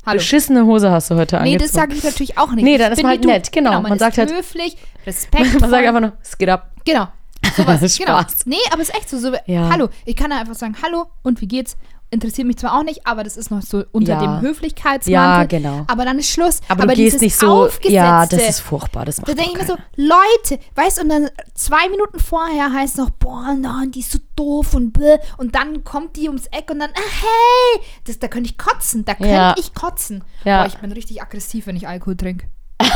hallo. 0.05 0.19
Beschissene 0.19 0.65
Hose 0.67 0.91
hast 0.91 1.11
du 1.11 1.15
heute 1.17 1.37
Nee, 1.37 1.55
angezogen. 1.55 1.63
das 1.63 1.73
sage 1.73 1.95
ich 1.95 2.05
natürlich 2.05 2.39
auch 2.39 2.53
nicht. 2.53 2.65
Nee, 2.65 2.79
dann 2.79 2.93
ist 2.93 3.03
man 3.03 3.11
halt 3.13 3.25
du. 3.25 3.29
nett, 3.29 3.53
genau. 3.53 3.73
man, 3.75 3.83
Man 3.85 3.93
ist 3.93 3.99
sagt 4.01 4.19
halt- 4.19 4.33
höflich, 4.33 4.77
respektvoll. 5.07 5.61
Man 5.61 5.71
sagt 5.71 5.87
einfach 5.87 6.01
nur, 6.01 6.13
es 6.23 6.37
geht 6.37 6.49
ab. 6.49 6.73
Genau. 6.85 7.09
Sowas, 7.57 7.81
genau. 7.97 8.19
Spaß. 8.21 8.47
Nee, 8.47 8.57
aber 8.73 8.83
es 8.83 8.89
ist 8.89 8.97
echt 8.97 9.09
so, 9.09 9.19
so 9.19 9.33
Ja. 9.47 9.71
hallo. 9.71 9.89
Ich 10.05 10.17
kann 10.17 10.31
ja 10.31 10.39
einfach 10.41 10.55
sagen, 10.55 10.77
hallo 10.83 11.07
und 11.23 11.41
wie 11.41 11.47
geht's? 11.49 11.77
Interessiert 12.11 12.47
mich 12.47 12.57
zwar 12.57 12.79
auch 12.79 12.85
nicht, 12.85 13.07
aber 13.07 13.23
das 13.23 13.37
ist 13.37 13.51
noch 13.51 13.61
so 13.61 13.85
unter 13.93 14.15
Ja. 14.15 14.21
dem 14.21 14.41
Höflichkeitsmantel. 14.41 15.13
Ja, 15.13 15.45
genau. 15.45 15.85
Aber 15.89 16.07
dann 16.07 16.19
ist 16.19 16.31
Schluss. 16.31 16.61
Aber, 16.69 16.87
du 16.87 16.95
gehst 16.95 17.21
nicht 17.21 17.37
so. 17.37 17.69
Ja, 17.83 18.25
das 18.25 18.49
ist 18.49 18.61
furchtbar. 18.61 19.05
Das 19.05 19.19
macht 19.19 19.29
da 19.29 19.35
denke 19.35 19.53
ich 19.53 19.59
mir 19.59 19.67
so, 19.67 19.77
Leute, 19.97 20.59
weißt 20.75 20.97
du, 20.99 21.03
und 21.03 21.11
dann 21.11 21.29
zwei 21.55 21.87
Minuten 21.91 22.19
vorher 22.19 22.73
heißt 22.73 22.95
es 22.95 22.99
noch, 22.99 23.11
boah, 23.11 23.55
nein, 23.55 23.91
die 23.91 24.01
ist 24.01 24.11
so 24.13 24.19
doof 24.37 24.73
und 24.73 24.93
bläh. 24.93 25.19
Und 25.37 25.55
dann 25.55 25.85
kommt 25.85 26.17
die 26.17 26.29
ums 26.29 26.47
Eck 26.47 26.71
und 26.71 26.79
dann, 26.79 26.91
ah, 26.91 26.99
hey, 27.21 27.83
das, 28.05 28.19
da 28.19 28.29
könnte 28.29 28.49
ich 28.49 28.57
kotzen, 28.57 29.05
da 29.05 29.13
könnte 29.15 29.31
Ja. 29.33 29.55
ich 29.59 29.75
kotzen. 29.75 30.25
Ja. 30.45 30.63
Boah, 30.63 30.67
ich 30.67 30.79
bin 30.79 30.91
richtig 30.93 31.21
aggressiv, 31.21 31.67
wenn 31.67 31.77
ich 31.77 31.87
Alkohol 31.89 32.17
trinke. 32.17 32.47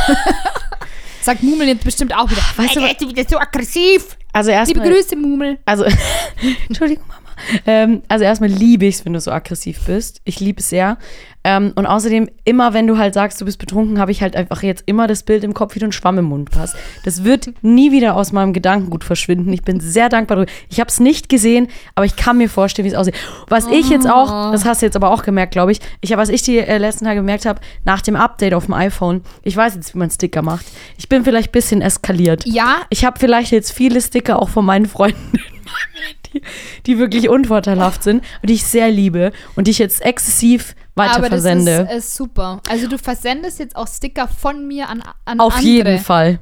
Sagt 1.21 1.41
Mumel 1.43 1.67
jetzt 1.67 1.83
bestimmt 1.85 2.13
auch 2.15 2.29
wieder. 2.29 2.41
Weißt 2.57 2.75
du, 2.75 3.05
du 3.05 3.09
wieder 3.09 3.23
so 3.29 3.37
aggressiv. 3.37 4.17
Also 4.33 4.49
Liebe 4.49 4.59
erstmal. 4.59 4.89
Grüße, 4.89 5.15
Mumel. 5.15 5.59
Also, 5.65 5.85
Entschuldigung, 6.67 7.05
Mama. 7.07 7.19
Ähm, 7.65 8.01
also 8.07 8.25
erstmal 8.25 8.49
liebe 8.49 8.85
ich 8.85 8.95
es, 8.95 9.05
wenn 9.05 9.13
du 9.13 9.19
so 9.19 9.31
aggressiv 9.31 9.85
bist. 9.85 10.21
Ich 10.25 10.39
liebe 10.39 10.59
es 10.59 10.69
sehr. 10.69 10.97
Ähm, 11.45 11.73
und 11.75 11.85
außerdem, 11.85 12.29
immer 12.45 12.73
wenn 12.73 12.87
du 12.87 12.97
halt 12.97 13.13
sagst, 13.13 13.41
du 13.41 13.45
bist 13.45 13.59
betrunken, 13.59 13.99
habe 13.99 14.11
ich 14.11 14.21
halt 14.21 14.35
einfach 14.35 14.63
jetzt 14.63 14.83
immer 14.85 15.07
das 15.07 15.23
Bild 15.23 15.43
im 15.43 15.53
Kopf, 15.53 15.75
wie 15.75 15.79
du 15.79 15.85
einen 15.85 15.91
Schwamm 15.91 16.17
im 16.17 16.25
Mund 16.25 16.49
hast. 16.57 16.75
Das 17.03 17.25
wird 17.25 17.51
nie 17.61 17.91
wieder 17.91 18.15
aus 18.15 18.31
meinem 18.31 18.53
Gedankengut 18.53 19.03
verschwinden. 19.03 19.51
Ich 19.51 19.63
bin 19.63 19.79
sehr 19.81 20.07
dankbar. 20.09 20.37
darüber. 20.37 20.51
Ich 20.69 20.79
habe 20.79 20.87
es 20.87 20.99
nicht 21.01 21.27
gesehen, 21.27 21.67
aber 21.95 22.05
ich 22.05 22.15
kann 22.15 22.37
mir 22.37 22.49
vorstellen, 22.49 22.85
wie 22.85 22.91
es 22.91 22.95
aussieht. 22.97 23.15
Was 23.49 23.67
ich 23.67 23.89
jetzt 23.89 24.09
auch, 24.09 24.53
das 24.53 24.63
hast 24.63 24.81
du 24.81 24.85
jetzt 24.85 24.95
aber 24.95 25.11
auch 25.11 25.23
gemerkt, 25.23 25.51
glaube 25.51 25.73
ich, 25.73 25.79
ich 25.99 26.15
was 26.15 26.29
ich 26.29 26.43
die 26.43 26.59
äh, 26.59 26.77
letzten 26.77 27.05
Tage 27.05 27.19
gemerkt 27.19 27.45
habe, 27.45 27.59
nach 27.83 28.01
dem 28.01 28.15
Update 28.15 28.53
auf 28.53 28.65
dem 28.65 28.73
iPhone, 28.73 29.21
ich 29.43 29.57
weiß 29.57 29.75
jetzt, 29.75 29.93
wie 29.93 29.97
man 29.97 30.09
Sticker 30.09 30.41
macht. 30.43 30.65
Ich 30.97 31.09
bin 31.09 31.25
vielleicht 31.25 31.49
ein 31.49 31.51
bisschen 31.51 31.81
eskaliert. 31.81 32.45
Ja, 32.45 32.83
Ich 32.89 33.03
habe 33.03 33.19
vielleicht 33.19 33.51
jetzt 33.51 33.71
viele 33.71 33.99
Sticker 34.01 34.41
auch 34.41 34.49
von 34.49 34.63
meinen 34.65 34.85
Freunden 34.85 35.19
in 35.33 35.39
meinem 35.65 36.22
Handy, 36.33 36.41
die 36.85 36.97
wirklich 36.97 37.29
unvorteilhaft 37.29 38.03
sind 38.03 38.23
und 38.41 38.49
die 38.49 38.53
ich 38.53 38.65
sehr 38.65 38.89
liebe 38.89 39.31
und 39.55 39.67
die 39.67 39.71
ich 39.71 39.79
jetzt 39.79 40.01
exzessiv 40.01 40.75
weiter 40.95 41.17
aber 41.17 41.27
versende. 41.27 41.85
das 41.85 41.91
ist, 41.91 41.97
ist 41.97 42.15
super. 42.15 42.61
Also 42.69 42.87
du 42.87 42.97
versendest 42.97 43.59
jetzt 43.59 43.75
auch 43.75 43.87
Sticker 43.87 44.27
von 44.27 44.67
mir 44.67 44.89
an, 44.89 45.03
an 45.25 45.39
Auf 45.39 45.55
andere. 45.55 45.67
jeden 45.67 45.99
Fall. 45.99 46.39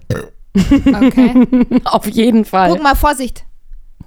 Okay. 0.53 1.47
Auf 1.85 2.07
jeden 2.07 2.45
Fall. 2.45 2.71
Guck 2.71 2.83
mal, 2.83 2.95
Vorsicht. 2.95 3.45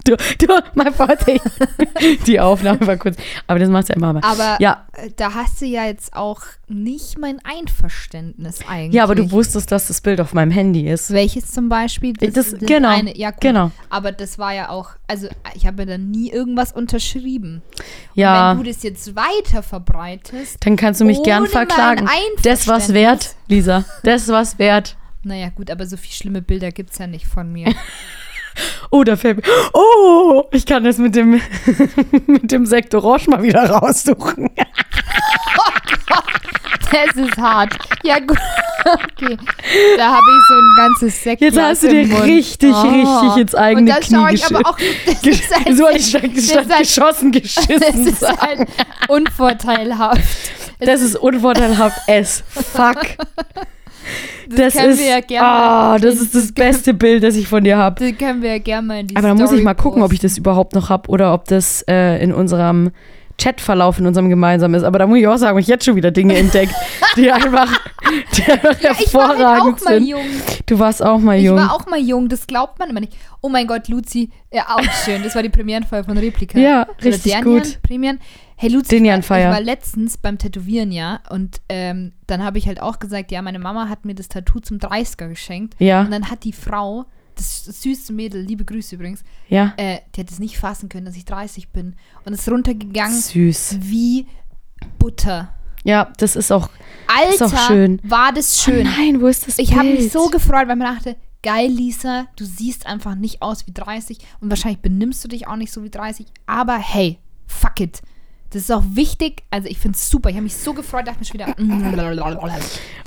Du, 0.05 0.15
du, 0.37 0.47
mein 0.75 0.93
Vorsicht. 0.93 1.41
Die 2.27 2.39
Aufnahme 2.39 2.85
war 2.85 2.95
kurz. 2.97 3.17
Aber 3.47 3.57
das 3.59 3.69
macht 3.69 3.89
ja 3.89 3.95
immer 3.95 4.13
mal. 4.13 4.21
Aber 4.23 4.57
Ja. 4.61 4.85
äh, 4.93 5.09
da 5.15 5.33
hast 5.33 5.59
du 5.61 5.65
ja 5.65 5.85
jetzt 5.85 6.15
auch 6.15 6.41
nicht 6.67 7.17
mein 7.19 7.39
Einverständnis 7.43 8.59
eigentlich. 8.69 8.93
Ja, 8.93 9.03
aber 9.03 9.15
du 9.15 9.31
wusstest, 9.31 9.71
dass 9.71 9.87
das 9.87 10.01
Bild 10.01 10.21
auf 10.21 10.33
meinem 10.33 10.51
Handy 10.51 10.87
ist. 10.87 11.11
Welches 11.11 11.51
zum 11.51 11.69
Beispiel? 11.69 12.13
Das- 12.13 12.55
genau, 12.59 12.93
ja, 13.15 13.31
gut. 13.31 13.41
genau. 13.41 13.71
Aber 13.89 14.11
das 14.11 14.37
war 14.37 14.53
ja 14.53 14.69
auch, 14.69 14.91
also 15.07 15.27
ich 15.55 15.65
habe 15.65 15.83
ja 15.83 15.85
dann 15.87 16.11
nie 16.11 16.29
irgendwas 16.31 16.71
unterschrieben. 16.71 17.61
Ja. 18.13 18.51
Und 18.51 18.59
wenn 18.59 18.63
du 18.65 18.71
das 18.71 18.83
jetzt 18.83 19.15
weiter 19.15 19.63
verbreitest, 19.63 20.57
Dann 20.65 20.75
kannst 20.75 21.01
du 21.01 21.05
mich 21.05 21.21
gern 21.23 21.47
verklagen. 21.47 22.07
Das 22.43 22.67
was 22.67 22.93
wert, 22.93 23.35
Lisa. 23.47 23.85
Das 24.03 24.27
was 24.27 24.59
wert. 24.59 24.97
naja 25.23 25.49
gut, 25.49 25.71
aber 25.71 25.87
so 25.87 25.97
viele 25.97 26.13
schlimme 26.13 26.41
Bilder 26.43 26.71
gibt 26.71 26.91
es 26.91 26.99
ja 26.99 27.07
nicht 27.07 27.25
von 27.25 27.51
mir. 27.51 27.73
Oh, 28.91 29.03
da 29.03 29.15
fällt 29.15 29.37
mir. 29.37 29.43
Oh, 29.73 30.43
ich 30.51 30.65
kann 30.65 30.83
das 30.83 30.97
mit 30.97 31.15
dem, 31.15 31.41
mit 32.27 32.51
dem 32.51 32.65
Sektor 32.65 33.03
Orange 33.03 33.29
mal 33.29 33.43
wieder 33.43 33.69
raussuchen. 33.69 34.49
Das 36.91 37.15
ist 37.15 37.37
hart. 37.37 37.73
Ja, 38.03 38.19
gut. 38.19 38.37
Okay. 38.85 39.37
Da 39.97 40.05
habe 40.11 40.21
ich 40.21 40.47
so 40.47 40.53
ein 40.53 40.73
ganzes 40.77 41.23
Sekt. 41.23 41.41
Jetzt 41.41 41.59
hast 41.59 41.83
du 41.83 41.89
dir 41.89 42.01
im 42.03 42.09
Mund. 42.09 42.23
richtig, 42.23 42.73
richtig 42.73 43.37
ins 43.37 43.55
eigene 43.55 43.81
Und 43.81 43.87
da 43.87 43.99
Knie 43.99 44.15
schaue 44.15 44.33
ich 44.33 44.45
aber 44.45 44.69
auch. 44.69 44.77
Das 45.05 45.25
ist 45.25 45.55
halt, 45.55 45.77
so 45.77 45.89
ich 45.89 46.07
statt, 46.07 46.23
das 46.33 46.45
statt 46.45 46.65
ist 46.65 46.71
halt, 46.73 46.79
geschossen, 46.83 47.31
das 47.33 47.41
geschissen. 47.41 48.07
ist 48.07 48.19
sagen. 48.19 48.37
halt 48.39 48.67
unvorteilhaft. 49.09 50.21
Das 50.79 51.01
ist 51.01 51.15
unvorteilhaft 51.15 51.97
as 52.07 52.43
fuck. 52.53 53.01
Das, 54.49 54.73
können 54.75 54.91
ist, 54.91 54.99
wir 54.99 55.07
ja 55.09 55.19
gerne 55.21 55.47
ah, 55.47 55.97
das 55.99 56.15
ist 56.15 56.35
das 56.35 56.51
beste 56.51 56.93
Bild, 56.93 57.23
das 57.23 57.35
ich 57.35 57.47
von 57.47 57.63
dir 57.63 57.77
habe. 57.77 58.03
Das 58.03 58.17
können 58.17 58.41
wir 58.41 58.51
ja 58.51 58.57
gerne 58.59 58.87
mal 58.87 58.99
in 58.99 59.07
die 59.07 59.15
Aber 59.15 59.27
da 59.29 59.33
muss 59.35 59.51
ich 59.51 59.63
mal 59.63 59.73
gucken, 59.73 60.01
ob 60.03 60.11
ich 60.11 60.19
posten. 60.19 60.27
das 60.27 60.37
überhaupt 60.37 60.73
noch 60.75 60.89
habe 60.89 61.09
oder 61.09 61.33
ob 61.33 61.45
das 61.45 61.83
äh, 61.89 62.21
in 62.23 62.33
unserem 62.33 62.91
Chatverlauf, 63.37 63.99
in 63.99 64.05
unserem 64.07 64.29
gemeinsamen 64.29 64.75
ist. 64.75 64.83
Aber 64.83 64.97
da 64.99 65.07
muss 65.07 65.17
ich 65.17 65.27
auch 65.27 65.35
sagen, 65.37 65.49
habe 65.49 65.59
ich 65.61 65.67
jetzt 65.67 65.83
schon 65.85 65.95
wieder 65.95 66.11
Dinge 66.11 66.37
entdeckt, 66.37 66.73
die 67.17 67.29
einfach, 67.31 67.67
die 68.37 68.43
einfach 68.43 68.79
Ich 68.99 69.13
war 69.13 69.27
halt 69.29 69.39
hervorragend 69.39 69.81
auch 69.81 69.85
mal 69.85 69.93
sind. 69.99 70.07
jung. 70.07 70.21
Du 70.65 70.79
warst 70.79 71.03
auch 71.03 71.19
mal 71.19 71.37
Ich 71.37 71.43
jung. 71.43 71.57
war 71.57 71.73
auch 71.73 71.85
mal 71.87 71.99
jung, 71.99 72.29
das 72.29 72.47
glaubt 72.47 72.79
man 72.79 72.89
immer 72.89 73.01
nicht. 73.01 73.13
Oh 73.41 73.49
mein 73.49 73.67
Gott, 73.67 73.89
Luzi, 73.89 74.29
ja, 74.53 74.63
auch 74.69 74.81
schön. 75.03 75.21
Das 75.23 75.35
war 75.35 75.43
die 75.43 75.49
Premierenfeier 75.49 76.03
von 76.05 76.17
Replika. 76.17 76.57
Ja, 76.57 76.83
Oder 76.83 77.03
richtig 77.05 77.31
deren 77.33 77.43
gut. 77.43 77.81
Premieren. 77.81 78.19
Hey 78.65 78.73
Luzi, 78.73 78.89
Den 78.89 79.05
ich 79.05 79.29
war, 79.29 79.39
ich 79.39 79.45
war 79.45 79.61
letztens 79.61 80.17
beim 80.17 80.39
Tätowieren, 80.39 80.91
ja, 80.91 81.19
und 81.29 81.61
ähm, 81.69 82.13
dann 82.25 82.43
habe 82.43 82.57
ich 82.57 82.65
halt 82.65 82.81
auch 82.81 82.97
gesagt, 82.97 83.31
ja, 83.31 83.43
meine 83.43 83.59
Mama 83.59 83.89
hat 83.89 84.05
mir 84.05 84.15
das 84.15 84.27
Tattoo 84.27 84.59
zum 84.59 84.79
30er 84.79 85.29
geschenkt. 85.29 85.75
Ja. 85.77 86.01
Und 86.01 86.09
dann 86.09 86.31
hat 86.31 86.43
die 86.45 86.51
Frau, 86.51 87.05
das 87.35 87.65
süße 87.65 88.11
Mädel, 88.11 88.41
liebe 88.41 88.65
Grüße 88.65 88.95
übrigens, 88.95 89.23
ja. 89.49 89.75
äh, 89.77 89.99
die 90.15 90.21
hat 90.21 90.31
es 90.31 90.39
nicht 90.39 90.57
fassen 90.57 90.89
können, 90.89 91.05
dass 91.05 91.15
ich 91.15 91.25
30 91.25 91.69
bin. 91.69 91.95
Und 92.25 92.33
ist 92.33 92.49
runtergegangen 92.49 93.21
Süß. 93.21 93.77
wie 93.81 94.25
Butter. 94.97 95.53
Ja, 95.83 96.11
das 96.17 96.35
ist 96.35 96.51
auch. 96.51 96.67
Ist 97.29 97.43
Alter, 97.43 97.55
auch 97.55 97.67
schön. 97.67 97.99
war 98.01 98.33
das 98.33 98.63
schön. 98.63 98.87
Oh 98.87 98.99
nein, 98.99 99.21
wo 99.21 99.27
ist 99.27 99.47
das 99.47 99.59
Ich 99.59 99.75
habe 99.75 99.89
mich 99.89 100.11
so 100.11 100.29
gefreut, 100.29 100.67
weil 100.67 100.75
man 100.75 100.95
dachte, 100.95 101.17
geil, 101.43 101.69
Lisa, 101.69 102.25
du 102.35 102.45
siehst 102.45 102.87
einfach 102.87 103.13
nicht 103.13 103.43
aus 103.43 103.67
wie 103.67 103.73
30 103.73 104.17
und 104.39 104.49
wahrscheinlich 104.49 104.81
benimmst 104.81 105.23
du 105.23 105.27
dich 105.27 105.47
auch 105.47 105.55
nicht 105.55 105.71
so 105.71 105.83
wie 105.83 105.91
30, 105.91 106.25
aber 106.47 106.79
hey, 106.79 107.19
fuck 107.45 107.79
it. 107.79 108.01
Das 108.55 108.63
ist 108.63 108.71
auch 108.71 108.83
wichtig. 108.93 109.43
Also 109.51 109.67
ich 109.67 109.77
finde 109.79 109.97
es 109.97 110.09
super. 110.09 110.29
Ich 110.29 110.35
habe 110.35 110.43
mich 110.45 110.55
so 110.55 110.73
gefreut, 110.73 111.05
dachte 111.07 111.19
mir 111.19 111.25
schon 111.25 111.33
wieder. 111.33 111.53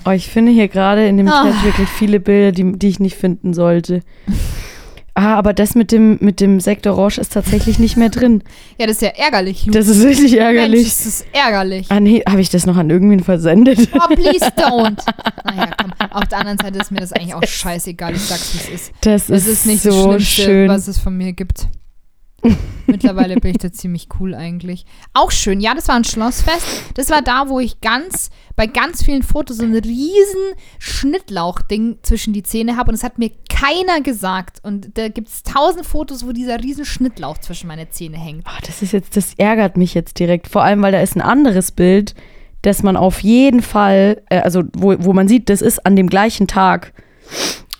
Oh, 0.04 0.10
ich 0.10 0.28
finde 0.28 0.52
hier 0.52 0.68
gerade 0.68 1.08
in 1.08 1.16
dem 1.16 1.26
Ah. 1.28 1.42
Chat 1.50 1.64
wirklich 1.64 1.88
viele 1.88 2.20
Bilder, 2.20 2.52
die, 2.52 2.72
die 2.78 2.88
ich 2.88 3.00
nicht 3.00 3.16
finden 3.16 3.54
sollte. 3.54 4.02
Ah, 5.14 5.34
aber 5.34 5.52
das 5.52 5.74
mit 5.74 5.90
dem, 5.90 6.18
mit 6.20 6.38
dem 6.38 6.60
Sektor 6.60 6.96
Orange 6.96 7.18
ist 7.20 7.32
tatsächlich 7.32 7.80
nicht 7.80 7.96
mehr 7.96 8.08
drin. 8.08 8.44
Ja, 8.78 8.86
das 8.86 8.98
ist 8.98 9.02
ja 9.02 9.08
ärgerlich. 9.16 9.66
Lu. 9.66 9.72
Das 9.72 9.88
ist 9.88 10.04
richtig 10.04 10.30
Mensch, 10.30 10.42
ärgerlich. 10.44 10.84
das 10.84 11.06
ist 11.06 11.26
ärgerlich. 11.32 11.86
Ah, 11.88 11.98
nee, 11.98 12.22
habe 12.24 12.40
ich 12.40 12.50
das 12.50 12.66
noch 12.66 12.76
an 12.76 12.88
irgendwen 12.88 13.18
versendet? 13.24 13.88
Oh, 13.94 14.14
please 14.14 14.44
don't. 14.56 14.96
Naja, 15.44 15.70
komm. 15.76 15.92
Auf 16.12 16.28
der 16.28 16.38
anderen 16.38 16.58
Seite 16.58 16.78
ist 16.78 16.92
mir 16.92 17.00
das 17.00 17.12
eigentlich 17.12 17.34
auch 17.34 17.42
scheißegal. 17.42 18.14
Ich 18.14 18.22
sag's, 18.22 18.54
wie 18.54 18.58
es 18.58 18.68
ist. 18.68 18.92
Das 19.00 19.28
Es 19.28 19.48
ist, 19.48 19.52
ist 19.54 19.66
nicht 19.66 19.82
so 19.82 20.12
das 20.12 20.22
Schlimmste, 20.22 20.42
schön. 20.44 20.68
was 20.68 20.86
es 20.86 20.98
von 20.98 21.16
mir 21.16 21.32
gibt. 21.32 21.66
Mittlerweile 22.86 23.36
bin 23.36 23.50
ich 23.50 23.58
da 23.58 23.70
ziemlich 23.72 24.08
cool 24.18 24.34
eigentlich. 24.34 24.86
Auch 25.12 25.30
schön, 25.30 25.60
ja, 25.60 25.74
das 25.74 25.88
war 25.88 25.96
ein 25.96 26.04
Schlossfest. 26.04 26.64
Das 26.94 27.10
war 27.10 27.20
da, 27.20 27.48
wo 27.48 27.60
ich 27.60 27.80
ganz, 27.80 28.30
bei 28.56 28.66
ganz 28.66 29.02
vielen 29.04 29.22
Fotos 29.22 29.58
so 29.58 29.64
ein 29.64 29.74
riesen 29.74 30.54
Schnittlauch-Ding 30.78 31.98
zwischen 32.02 32.32
die 32.32 32.42
Zähne 32.42 32.76
habe 32.76 32.90
und 32.90 32.94
es 32.94 33.02
hat 33.02 33.18
mir 33.18 33.30
keiner 33.48 34.00
gesagt. 34.00 34.58
Und 34.62 34.96
da 34.96 35.08
gibt 35.08 35.28
es 35.28 35.42
tausend 35.42 35.84
Fotos, 35.84 36.26
wo 36.26 36.32
dieser 36.32 36.62
riesen 36.62 36.84
Schnittlauch 36.84 37.38
zwischen 37.38 37.66
meine 37.66 37.90
Zähne 37.90 38.18
hängt. 38.18 38.44
Oh, 38.46 38.58
das 38.66 38.82
ist 38.82 38.92
jetzt, 38.92 39.16
das 39.16 39.34
ärgert 39.36 39.76
mich 39.76 39.94
jetzt 39.94 40.18
direkt. 40.18 40.48
Vor 40.48 40.62
allem, 40.62 40.80
weil 40.82 40.92
da 40.92 41.00
ist 41.00 41.16
ein 41.16 41.22
anderes 41.22 41.72
Bild, 41.72 42.14
das 42.62 42.82
man 42.82 42.96
auf 42.96 43.20
jeden 43.20 43.62
Fall, 43.62 44.22
äh, 44.30 44.40
also 44.40 44.62
wo, 44.76 44.94
wo 44.98 45.12
man 45.12 45.28
sieht, 45.28 45.48
das 45.50 45.60
ist 45.62 45.84
an 45.84 45.96
dem 45.96 46.08
gleichen 46.08 46.46
Tag. 46.46 46.92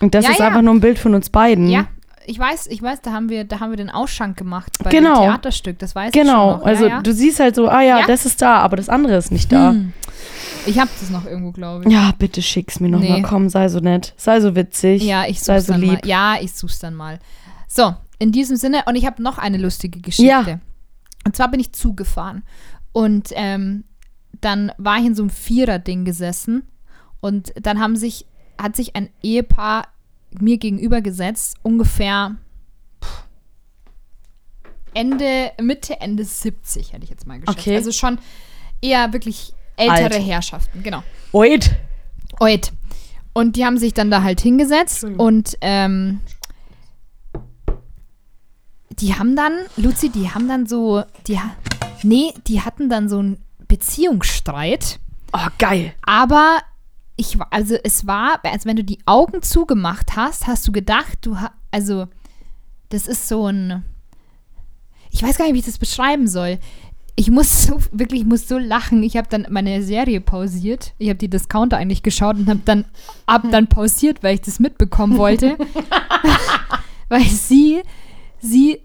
Und 0.01 0.13
das 0.15 0.25
Ja, 0.25 0.31
ist 0.31 0.39
ja. 0.39 0.47
einfach 0.47 0.61
nur 0.61 0.73
ein 0.73 0.81
Bild 0.81 0.99
von 0.99 1.15
uns 1.15 1.29
beiden. 1.29 1.69
Ja, 1.69 1.87
ich 2.29 2.37
weiß, 2.39 2.67
ich 2.67 2.81
weiß, 2.81 3.01
da 3.01 3.11
haben 3.11 3.29
wir, 3.29 3.43
da 3.43 3.59
haben 3.59 3.71
wir 3.71 3.77
den 3.77 3.89
Ausschank 3.89 4.37
gemacht 4.37 4.77
bei 4.83 4.89
Genau. 4.91 5.15
dem 5.15 5.23
Theaterstück. 5.31 5.79
Das 5.79 5.95
weiß 5.95 6.11
Genau, 6.11 6.51
ich 6.53 6.57
noch. 6.59 6.65
also 6.65 6.83
ja, 6.85 6.89
ja. 6.97 7.01
du 7.01 7.13
siehst 7.13 7.39
halt 7.39 7.55
so, 7.55 7.67
ah 7.67 7.81
ja, 7.81 7.99
Ja. 8.01 8.05
das 8.07 8.25
ist 8.25 8.41
da, 8.41 8.57
aber 8.59 8.77
das 8.77 8.87
andere 8.89 9.15
ist 9.17 9.31
nicht 9.31 9.51
da. 9.51 9.71
Hm. 9.71 9.93
Ich 10.65 10.77
habe 10.79 10.89
das 10.99 11.09
noch 11.09 11.25
irgendwo, 11.25 11.51
glaube 11.51 11.85
ich. 11.85 11.91
Ja, 11.91 12.11
bitte 12.17 12.41
schick's 12.41 12.79
mir 12.79 12.89
nochmal. 12.89 13.17
Nee. 13.17 13.21
Komm, 13.23 13.49
sei 13.49 13.67
so 13.69 13.79
nett. 13.79 14.13
Sei 14.17 14.39
so 14.41 14.55
witzig. 14.55 15.03
Ja, 15.03 15.25
ich 15.25 15.41
sei 15.41 15.57
such's 15.59 15.67
so 15.67 15.73
dann 15.73 15.81
lieb. 15.81 15.91
mal. 16.03 16.07
Ja, 16.07 16.35
ich 16.39 16.53
such's 16.53 16.79
dann 16.79 16.93
mal. 16.95 17.19
So, 17.67 17.95
in 18.19 18.31
diesem 18.31 18.55
Sinne, 18.57 18.83
und 18.85 18.95
ich 18.95 19.05
habe 19.05 19.23
noch 19.23 19.37
eine 19.37 19.57
lustige 19.57 19.99
Geschichte. 19.99 20.59
Und 21.25 21.35
zwar 21.35 21.49
bin 21.49 21.59
ich 21.59 21.71
zugefahren. 21.73 22.43
Und 22.91 23.29
ähm, 23.33 23.85
dann 24.41 24.71
war 24.77 24.97
ich 24.99 25.05
in 25.05 25.15
so 25.15 25.23
einem 25.23 25.29
Vierer-Ding 25.29 26.05
gesessen. 26.05 26.63
Und 27.21 27.53
dann 27.61 27.79
haben 27.79 27.95
sich, 27.95 28.25
hat 28.61 28.75
sich 28.75 28.95
ein 28.95 29.09
Ehepaar 29.23 29.87
mir 30.39 30.57
gegenüber 30.57 31.01
gesetzt, 31.01 31.57
ungefähr 31.63 32.35
Ende, 34.93 35.51
Mitte, 35.61 35.99
Ende 36.01 36.23
70, 36.23 36.93
hätte 36.93 37.03
ich 37.03 37.09
jetzt 37.09 37.27
mal 37.27 37.39
geschätzt. 37.39 37.59
Okay. 37.59 37.75
Also 37.75 37.91
schon 37.91 38.19
eher 38.81 39.13
wirklich 39.13 39.53
ältere 39.77 40.15
Alt. 40.19 40.25
Herrschaften, 40.27 40.83
genau. 40.83 41.03
Oid. 41.31 41.71
Oid. 42.39 42.71
Und 43.33 43.55
die 43.55 43.65
haben 43.65 43.77
sich 43.77 43.93
dann 43.93 44.09
da 44.11 44.23
halt 44.23 44.41
hingesetzt 44.41 45.03
und 45.03 45.57
ähm, 45.61 46.19
die 48.89 49.15
haben 49.15 49.35
dann, 49.35 49.53
Luzi, 49.77 50.09
die 50.09 50.29
haben 50.31 50.47
dann 50.47 50.65
so, 50.65 51.03
die, 51.27 51.39
nee, 52.03 52.33
die 52.47 52.61
hatten 52.61 52.89
dann 52.89 53.07
so 53.07 53.19
einen 53.19 53.41
Beziehungsstreit, 53.67 54.99
Oh, 55.31 55.47
geil. 55.59 55.93
aber 56.01 56.59
ich 57.19 57.37
war, 57.37 57.47
also 57.51 57.75
es 57.83 58.07
war, 58.07 58.39
als 58.43 58.65
wenn 58.65 58.77
du 58.77 58.83
die 58.83 58.99
Augen 59.05 59.41
zugemacht 59.41 60.15
hast, 60.15 60.47
hast 60.47 60.65
du 60.67 60.71
gedacht, 60.71 61.17
du, 61.21 61.35
also 61.69 62.07
das 62.87 63.07
ist 63.07 63.27
so 63.27 63.47
ein, 63.47 63.83
ich 65.11 65.21
weiß 65.21 65.37
gar 65.37 65.45
nicht, 65.45 65.53
wie 65.53 65.59
ich 65.59 65.65
das 65.65 65.77
beschreiben 65.77 66.27
soll. 66.29 66.59
Ich 67.15 67.29
muss 67.29 67.65
so, 67.65 67.81
wirklich, 67.91 68.21
ich 68.21 68.25
muss 68.25 68.47
so 68.47 68.57
lachen. 68.57 69.03
Ich 69.03 69.17
habe 69.17 69.27
dann 69.29 69.47
meine 69.49 69.83
Serie 69.83 70.21
pausiert. 70.21 70.93
Ich 70.97 71.09
habe 71.09 71.17
die 71.17 71.29
Discounter 71.29 71.75
eigentlich 71.75 72.03
geschaut 72.03 72.37
und 72.37 72.47
habe 72.47 72.61
dann, 72.63 72.85
hab 73.27 73.51
dann 73.51 73.67
pausiert, 73.67 74.23
weil 74.23 74.35
ich 74.35 74.41
das 74.41 74.59
mitbekommen 74.59 75.17
wollte. 75.17 75.57
weil 77.09 77.25
sie, 77.25 77.81
sie, 78.39 78.79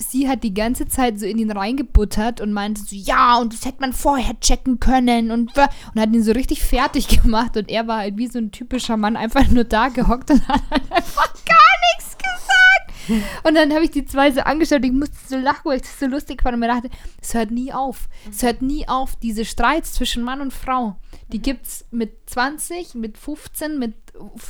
sie 0.00 0.28
hat 0.28 0.42
die 0.42 0.54
ganze 0.54 0.86
Zeit 0.86 1.20
so 1.20 1.26
in 1.26 1.38
ihn 1.38 1.50
reingebuttert 1.50 2.40
und 2.40 2.52
meinte 2.52 2.80
so, 2.82 2.96
ja, 2.96 3.38
und 3.38 3.52
das 3.52 3.64
hätte 3.64 3.80
man 3.80 3.92
vorher 3.92 4.38
checken 4.40 4.80
können 4.80 5.30
und, 5.30 5.52
und 5.56 6.00
hat 6.00 6.12
ihn 6.12 6.22
so 6.22 6.32
richtig 6.32 6.62
fertig 6.62 7.08
gemacht 7.22 7.56
und 7.56 7.68
er 7.68 7.86
war 7.86 7.98
halt 7.98 8.16
wie 8.16 8.26
so 8.26 8.38
ein 8.38 8.50
typischer 8.50 8.96
Mann 8.96 9.16
einfach 9.16 9.48
nur 9.48 9.64
da 9.64 9.88
gehockt 9.88 10.30
und 10.30 10.46
hat 10.48 10.62
halt 10.70 10.90
einfach 10.90 11.32
gar 11.44 11.70
nichts 11.94 12.16
gesagt. 12.16 13.20
Und 13.44 13.54
dann 13.54 13.72
habe 13.72 13.84
ich 13.84 13.90
die 13.90 14.04
zwei 14.04 14.30
so 14.30 14.40
angeschaut 14.40 14.78
und 14.78 14.84
ich 14.84 14.92
musste 14.92 15.16
so 15.28 15.36
lachen, 15.36 15.62
weil 15.64 15.76
ich 15.76 15.82
das 15.82 15.98
so 15.98 16.06
lustig 16.06 16.42
fand 16.42 16.54
und 16.54 16.60
mir 16.60 16.68
dachte, 16.68 16.90
es 17.20 17.34
hört 17.34 17.50
nie 17.50 17.72
auf. 17.72 18.08
Es 18.30 18.42
hört 18.42 18.62
nie 18.62 18.88
auf, 18.88 19.16
diese 19.16 19.44
Streits 19.44 19.94
zwischen 19.94 20.22
Mann 20.22 20.40
und 20.40 20.52
Frau. 20.52 20.96
Die 21.32 21.40
gibt 21.40 21.66
es 21.66 21.84
mit 21.90 22.12
20, 22.26 22.94
mit 22.94 23.18
15, 23.18 23.78
mit 23.78 23.94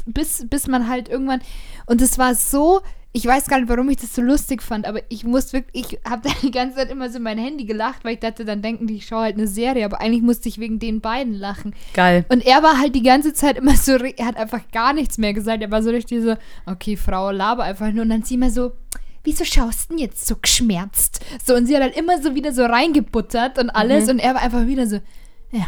bis, 0.07 0.47
bis 0.49 0.67
man 0.67 0.89
halt 0.89 1.09
irgendwann. 1.09 1.41
Und 1.87 2.03
es 2.03 2.19
war 2.19 2.35
so, 2.35 2.81
ich 3.13 3.27
weiß 3.27 3.49
gar 3.49 3.59
nicht, 3.59 3.69
warum 3.69 3.89
ich 3.89 3.97
das 3.97 4.15
so 4.15 4.23
lustig 4.23 4.63
fand, 4.63 4.87
aber 4.87 5.01
ich 5.09 5.25
musste 5.25 5.55
wirklich, 5.55 5.93
ich 5.93 5.99
habe 6.09 6.23
da 6.29 6.35
die 6.43 6.51
ganze 6.51 6.77
Zeit 6.77 6.91
immer 6.91 7.11
so 7.11 7.17
in 7.17 7.25
mein 7.25 7.39
Handy 7.39 7.65
gelacht, 7.65 8.05
weil 8.05 8.15
ich 8.15 8.21
dachte, 8.21 8.45
dann 8.45 8.63
denken 8.63 8.87
die, 8.87 8.97
ich 8.97 9.07
schaue 9.07 9.23
halt 9.23 9.37
eine 9.37 9.49
Serie, 9.49 9.85
aber 9.85 10.01
eigentlich 10.01 10.23
musste 10.23 10.49
ich 10.49 10.59
wegen 10.59 10.79
den 10.79 11.01
beiden 11.01 11.35
lachen. 11.35 11.75
Geil. 11.95 12.25
Und 12.29 12.47
er 12.47 12.63
war 12.63 12.79
halt 12.79 12.95
die 12.95 13.03
ganze 13.03 13.33
Zeit 13.33 13.59
immer 13.59 13.75
so, 13.75 13.93
er 13.97 14.27
hat 14.27 14.37
einfach 14.37 14.63
gar 14.73 14.93
nichts 14.93 15.19
mehr 15.19 15.35
gesagt. 15.35 15.63
Er 15.63 15.71
war 15.71 15.83
so 15.83 15.91
richtig 15.91 16.23
so, 16.23 16.37
okay, 16.67 16.97
Frau, 16.97 17.31
laber 17.31 17.65
einfach 17.65 17.91
nur. 17.91 18.03
Und 18.03 18.11
dann 18.11 18.23
sie 18.23 18.35
immer 18.35 18.51
so, 18.51 18.73
wieso 19.25 19.45
schaust 19.45 19.91
du 19.91 19.95
denn 19.95 20.05
jetzt 20.05 20.27
so 20.27 20.37
geschmerzt? 20.37 21.21
So, 21.45 21.55
und 21.55 21.67
sie 21.67 21.75
hat 21.75 21.83
halt 21.83 21.97
immer 21.97 22.23
so 22.23 22.35
wieder 22.35 22.53
so 22.53 22.65
reingebuttert 22.65 23.59
und 23.59 23.71
alles. 23.71 24.09
Und 24.09 24.21
er 24.21 24.35
war 24.35 24.43
einfach 24.43 24.67
wieder 24.67 24.87
so, 24.87 25.01
ja. 25.51 25.67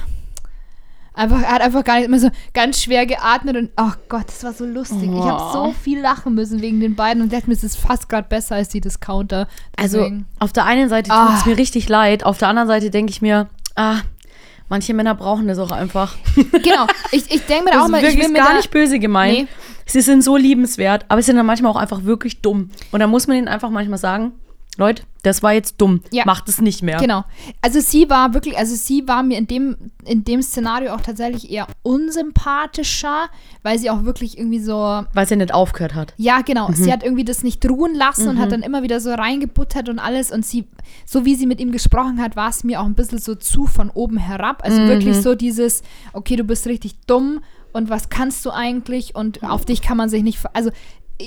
Einfach, 1.14 1.42
er 1.42 1.52
hat 1.52 1.60
einfach 1.60 1.84
gar 1.84 1.96
nicht 1.96 2.06
immer 2.06 2.18
so 2.18 2.30
ganz 2.54 2.80
schwer 2.82 3.04
geatmet 3.06 3.56
und, 3.56 3.70
oh 3.76 3.90
Gott, 4.08 4.24
das 4.28 4.42
war 4.44 4.52
so 4.54 4.64
lustig. 4.64 5.02
Ich 5.12 5.20
habe 5.24 5.42
Oh. 5.42 5.52
so 5.66 5.72
viel 5.82 6.00
lachen 6.00 6.34
müssen 6.34 6.62
wegen 6.62 6.80
den 6.80 6.94
beiden 6.96 7.22
und 7.22 7.32
dachte 7.32 7.48
mir, 7.48 7.52
es 7.54 7.62
ist 7.64 7.76
fast 7.76 8.08
gerade 8.08 8.28
besser 8.28 8.54
als 8.56 8.70
die 8.70 8.80
Discounter. 8.80 9.46
Also 9.76 9.98
Deswegen- 9.98 10.26
auf 10.38 10.52
der 10.52 10.64
einen 10.64 10.88
Seite 10.88 11.10
tut 11.10 11.18
Ah. 11.18 11.36
es 11.38 11.44
mir 11.44 11.58
richtig 11.58 11.88
leid, 11.88 12.24
auf 12.24 12.38
der 12.38 12.48
anderen 12.48 12.68
Seite 12.68 12.88
denke 12.90 13.10
ich 13.10 13.20
mir, 13.20 13.48
ah, 13.76 13.96
manche 14.70 14.94
Männer 14.94 15.14
brauchen 15.14 15.48
das 15.48 15.58
auch 15.58 15.70
einfach. 15.70 16.14
genau. 16.62 16.86
Ich, 17.10 17.30
ich 17.30 17.44
denke 17.44 17.64
mir 17.70 17.82
auch 17.82 17.88
mal, 17.88 18.02
ich 18.02 18.16
mir 18.16 18.32
gar 18.32 18.56
nicht 18.56 18.70
böse 18.70 18.98
gemeint. 18.98 19.32
Nee. 19.40 19.46
Sie 19.84 20.00
sind 20.00 20.22
so 20.24 20.36
liebenswert, 20.38 21.04
aber 21.08 21.20
sie 21.20 21.26
sind 21.26 21.36
dann 21.36 21.44
manchmal 21.44 21.70
auch 21.72 21.76
einfach 21.76 22.04
wirklich 22.04 22.40
dumm. 22.40 22.70
Und 22.92 23.00
da 23.00 23.06
muss 23.06 23.26
man 23.26 23.36
ihnen 23.36 23.48
einfach 23.48 23.68
manchmal 23.68 23.98
sagen, 23.98 24.32
Leute, 24.78 25.02
das 25.22 25.42
war 25.42 25.52
jetzt 25.52 25.80
dumm. 25.82 26.00
Ja. 26.10 26.24
Macht 26.24 26.48
es 26.48 26.60
nicht 26.60 26.82
mehr. 26.82 26.96
Genau. 26.98 27.24
Also 27.60 27.80
sie 27.80 28.08
war 28.08 28.32
wirklich, 28.32 28.56
also 28.56 28.74
sie 28.74 29.06
war 29.06 29.22
mir 29.22 29.36
in 29.36 29.46
dem, 29.46 29.76
in 30.06 30.24
dem 30.24 30.40
Szenario 30.40 30.94
auch 30.94 31.02
tatsächlich 31.02 31.50
eher 31.50 31.66
unsympathischer, 32.32 33.28
weil 33.62 33.78
sie 33.78 33.90
auch 33.90 34.04
wirklich 34.04 34.38
irgendwie 34.38 34.60
so, 34.60 35.04
Weil 35.12 35.26
sie 35.28 35.36
nicht 35.36 35.52
aufgehört 35.54 35.94
hat. 35.94 36.14
ja 36.16 36.40
genau, 36.40 36.68
Mhm. 36.68 36.74
sie 36.74 36.92
hat 36.92 37.02
irgendwie 37.02 37.24
das 37.24 37.42
nicht 37.42 37.64
ruhen 37.68 37.94
lassen 37.94 38.28
und 38.28 38.38
hat 38.38 38.52
dann 38.52 38.62
immer 38.62 38.82
wieder 38.82 39.00
so 39.00 39.12
reingebuttert 39.12 39.88
und 39.88 39.98
alles 39.98 40.32
und 40.32 40.44
sie, 40.44 40.66
so 41.06 41.24
wie 41.24 41.34
sie 41.34 41.46
mit 41.46 41.60
ihm 41.60 41.72
gesprochen 41.72 42.20
hat, 42.20 42.36
war 42.36 42.48
es 42.48 42.64
mir 42.64 42.80
auch 42.80 42.86
ein 42.86 42.94
bisschen 42.94 43.18
so 43.18 43.34
zu 43.34 43.66
von 43.66 43.90
oben 43.90 44.16
herab. 44.16 44.62
Also 44.64 44.78
wirklich 44.82 45.16
Mhm. 45.18 45.22
so 45.22 45.34
dieses, 45.34 45.82
okay, 46.12 46.36
du 46.36 46.44
bist 46.44 46.66
richtig 46.66 46.94
dumm 47.06 47.40
und 47.72 47.90
was 47.90 48.08
kannst 48.08 48.44
du 48.44 48.50
eigentlich 48.50 49.14
und 49.14 49.42
auf 49.42 49.64
dich 49.64 49.82
kann 49.82 49.96
man 49.96 50.08
sich 50.08 50.22
nicht, 50.22 50.38
also 50.54 50.70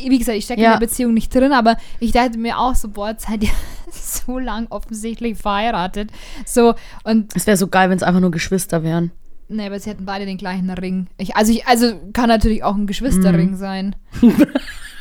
wie 0.10 0.18
gesagt, 0.20 0.38
ich 0.38 0.46
stecke 0.46 0.62
Ja. 0.62 0.74
in 0.74 0.80
der 0.80 0.86
Beziehung 0.88 1.14
nicht 1.14 1.34
drin, 1.34 1.52
aber 1.52 1.78
ich 2.00 2.12
dachte 2.12 2.38
mir 2.38 2.58
auch 2.60 2.76
so, 2.76 2.90
boah, 2.90 3.16
seid 3.18 3.44
ihr 3.44 3.50
so 3.92 4.38
lang 4.40 4.68
offensichtlich 4.70 5.38
verheiratet. 5.38 6.12
So, 6.46 6.76
und 7.04 7.36
Es 7.36 7.48
wäre 7.48 7.58
so 7.58 7.68
geil, 7.68 7.90
wenn 7.90 7.98
es 7.98 8.04
einfach 8.04 8.22
nur 8.22 8.32
Geschwister 8.32 8.84
wären. 8.84 9.12
Nee, 9.48 9.68
aber 9.68 9.80
sie 9.80 9.92
hätten 9.92 10.06
beide 10.06 10.26
den 10.26 10.38
gleichen 10.38 10.70
Ring. 10.72 11.08
Ich, 11.18 11.36
also, 11.36 11.52
ich, 11.52 11.68
also 11.68 11.94
kann 12.14 12.30
natürlich 12.30 12.64
auch 12.64 12.74
ein 12.76 12.88
Geschwisterring 12.88 13.52
Mhm. 13.52 13.56
sein. 13.58 13.96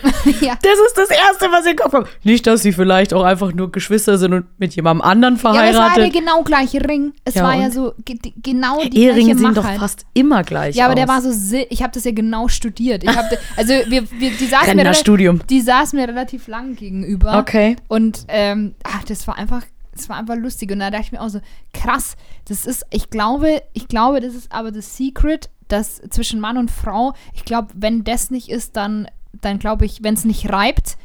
ja. 0.40 0.58
Das 0.62 0.78
ist 0.86 0.94
das 0.96 1.10
Erste, 1.10 1.46
was 1.50 1.66
im 1.66 1.76
Kopf 1.76 1.92
habe. 1.92 2.08
Nicht, 2.22 2.46
dass 2.46 2.62
sie 2.62 2.72
vielleicht 2.72 3.14
auch 3.14 3.22
einfach 3.24 3.52
nur 3.52 3.72
Geschwister 3.72 4.18
sind 4.18 4.32
und 4.32 4.46
mit 4.58 4.74
jemandem 4.76 5.02
anderen 5.02 5.36
ja, 5.36 5.50
aber 5.50 5.64
es 5.64 5.76
war 5.76 5.84
der 5.84 5.90
verheiratet. 5.92 6.12
genau 6.12 6.42
gleiche 6.42 6.86
Ring. 6.88 7.12
Es 7.24 7.34
Ja, 7.34 7.44
war 7.44 7.54
ja 7.54 7.70
so 7.70 7.94
ge 8.04 8.18
genau 8.42 8.82
die 8.84 8.98
Eheringe 8.98 9.34
gleiche 9.34 9.38
sehen 9.38 9.54
doch 9.54 9.68
fast 9.78 10.04
immer 10.14 10.42
gleich 10.42 10.76
Ja, 10.76 10.86
aber 10.86 10.94
der 10.94 11.04
aus. 11.04 11.10
war 11.24 11.32
so, 11.32 11.56
ich 11.68 11.82
habe 11.82 11.92
das 11.92 12.04
ja 12.04 12.12
genau 12.12 12.48
studiert. 12.48 13.04
Ich 13.04 13.10
hab, 13.16 13.26
also 13.56 13.72
wir, 13.72 14.10
wir, 14.10 14.30
die 14.30 14.46
saßen 14.46 14.76
mir, 14.76 14.94
Studium. 14.94 15.40
die 15.48 15.60
saßen 15.60 15.98
mir 15.98 16.08
relativ 16.08 16.46
lang 16.48 16.76
gegenüber. 16.76 17.38
Okay. 17.38 17.76
Und 17.88 18.24
ähm, 18.28 18.74
ach, 18.84 19.04
das 19.04 19.26
war 19.26 19.36
einfach, 19.38 19.62
das 19.94 20.08
war 20.08 20.16
einfach 20.16 20.36
lustig. 20.36 20.70
Und 20.72 20.80
da 20.80 20.90
dachte 20.90 21.04
ich 21.06 21.12
mir 21.12 21.20
auch 21.20 21.28
so, 21.28 21.40
krass, 21.72 22.16
das 22.48 22.66
ist, 22.66 22.84
ich 22.90 23.10
glaube, 23.10 23.62
ich 23.72 23.88
glaube, 23.88 24.20
das 24.20 24.34
ist 24.34 24.52
aber 24.52 24.70
das 24.72 24.96
Secret, 24.96 25.50
dass 25.68 26.00
zwischen 26.10 26.40
Mann 26.40 26.56
und 26.58 26.70
Frau, 26.70 27.14
ich 27.32 27.44
glaube, 27.44 27.68
wenn 27.74 28.04
das 28.04 28.30
nicht 28.30 28.50
ist, 28.50 28.76
dann, 28.76 29.08
dann 29.40 29.58
glaube 29.58 29.84
ich, 29.84 30.02
wenn 30.02 30.14
es 30.14 30.24
nicht 30.24 30.50
reibt, 30.50 30.96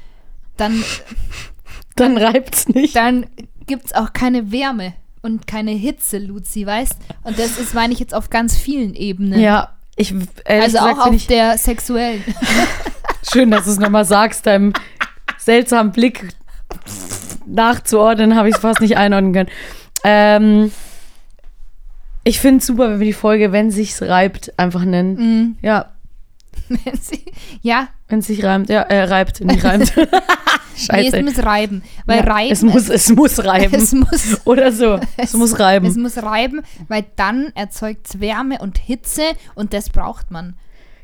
dann, 0.58 0.84
Dann 1.96 2.18
reibt's 2.18 2.68
nicht. 2.70 2.96
dann 2.96 3.26
gibt 3.66 3.88
es 3.88 3.94
auch 3.94 4.14
keine 4.14 4.52
Wärme 4.52 4.94
und 5.22 5.48
keine 5.48 5.72
Hitze, 5.72 6.18
Luzi, 6.18 6.66
weißt? 6.66 6.96
Und 7.24 7.38
das 7.38 7.58
ist, 7.58 7.74
meine 7.74 7.94
ich 7.94 8.00
jetzt 8.00 8.14
auf 8.14 8.30
ganz 8.30 8.56
vielen 8.58 8.94
Ebenen. 8.96 9.40
Ja, 9.40 9.76
ich 9.96 10.14
Also 10.46 10.66
gesagt 10.66 11.00
auch 11.00 11.08
auf 11.08 11.28
der 11.28 11.58
sexuellen. 11.58 12.24
schön, 13.32 13.52
dass 13.52 13.66
du 13.66 13.72
es 13.72 13.80
nochmal 13.80 14.06
sagst, 14.06 14.46
deinem 14.46 14.74
seltsamen 15.38 15.92
Blick 15.92 16.30
nachzuordnen, 17.46 18.36
habe 18.36 18.50
ich 18.50 18.56
es 18.56 18.62
fast 18.62 18.80
nicht 18.82 18.98
einordnen 18.98 19.34
können. 19.34 19.50
Ähm, 20.04 20.72
ich 22.24 22.40
finde 22.40 22.60
es 22.60 22.68
super, 22.68 22.90
wenn 22.90 23.00
wir 23.00 23.08
die 23.08 23.14
Folge, 23.14 23.52
wenn 23.52 23.72
sich's 23.72 24.02
reibt, 24.02 24.58
einfach 24.58 24.86
nennen. 24.86 25.16
Mhm. 25.16 25.58
Ja, 25.62 25.92
ja, 27.62 27.90
wenn 28.10 28.20
es 28.20 28.28
sich 28.28 28.44
reimt. 28.44 28.70
Ja, 28.70 28.82
äh, 28.82 29.04
reibt, 29.04 29.42
nicht 29.42 29.64
reimt. 29.64 29.94
nee, 29.96 30.06
Scheiße. 30.76 31.18
es 31.18 31.24
muss 31.24 31.46
reiben. 31.46 31.84
Weil 32.06 32.20
ja, 32.20 32.24
reiben 32.26 32.52
es 32.52 32.62
muss, 32.64 32.90
es 32.90 33.10
muss 33.10 33.44
reiben. 33.46 33.76
es 33.76 33.94
muss 33.94 34.42
Oder 34.46 34.72
so. 34.72 35.00
Es, 35.18 35.34
muss 35.34 35.60
reiben. 35.60 35.86
Es 35.86 35.96
muss 35.96 36.18
reiben, 36.18 36.62
weil 36.88 37.06
dann 37.16 37.52
erzeugt 37.56 38.08
es 38.08 38.20
Wärme 38.20 38.60
und 38.60 38.78
Hitze 38.78 39.22
und 39.56 39.74
das 39.74 39.90
braucht 39.90 40.32
man. 40.32 40.56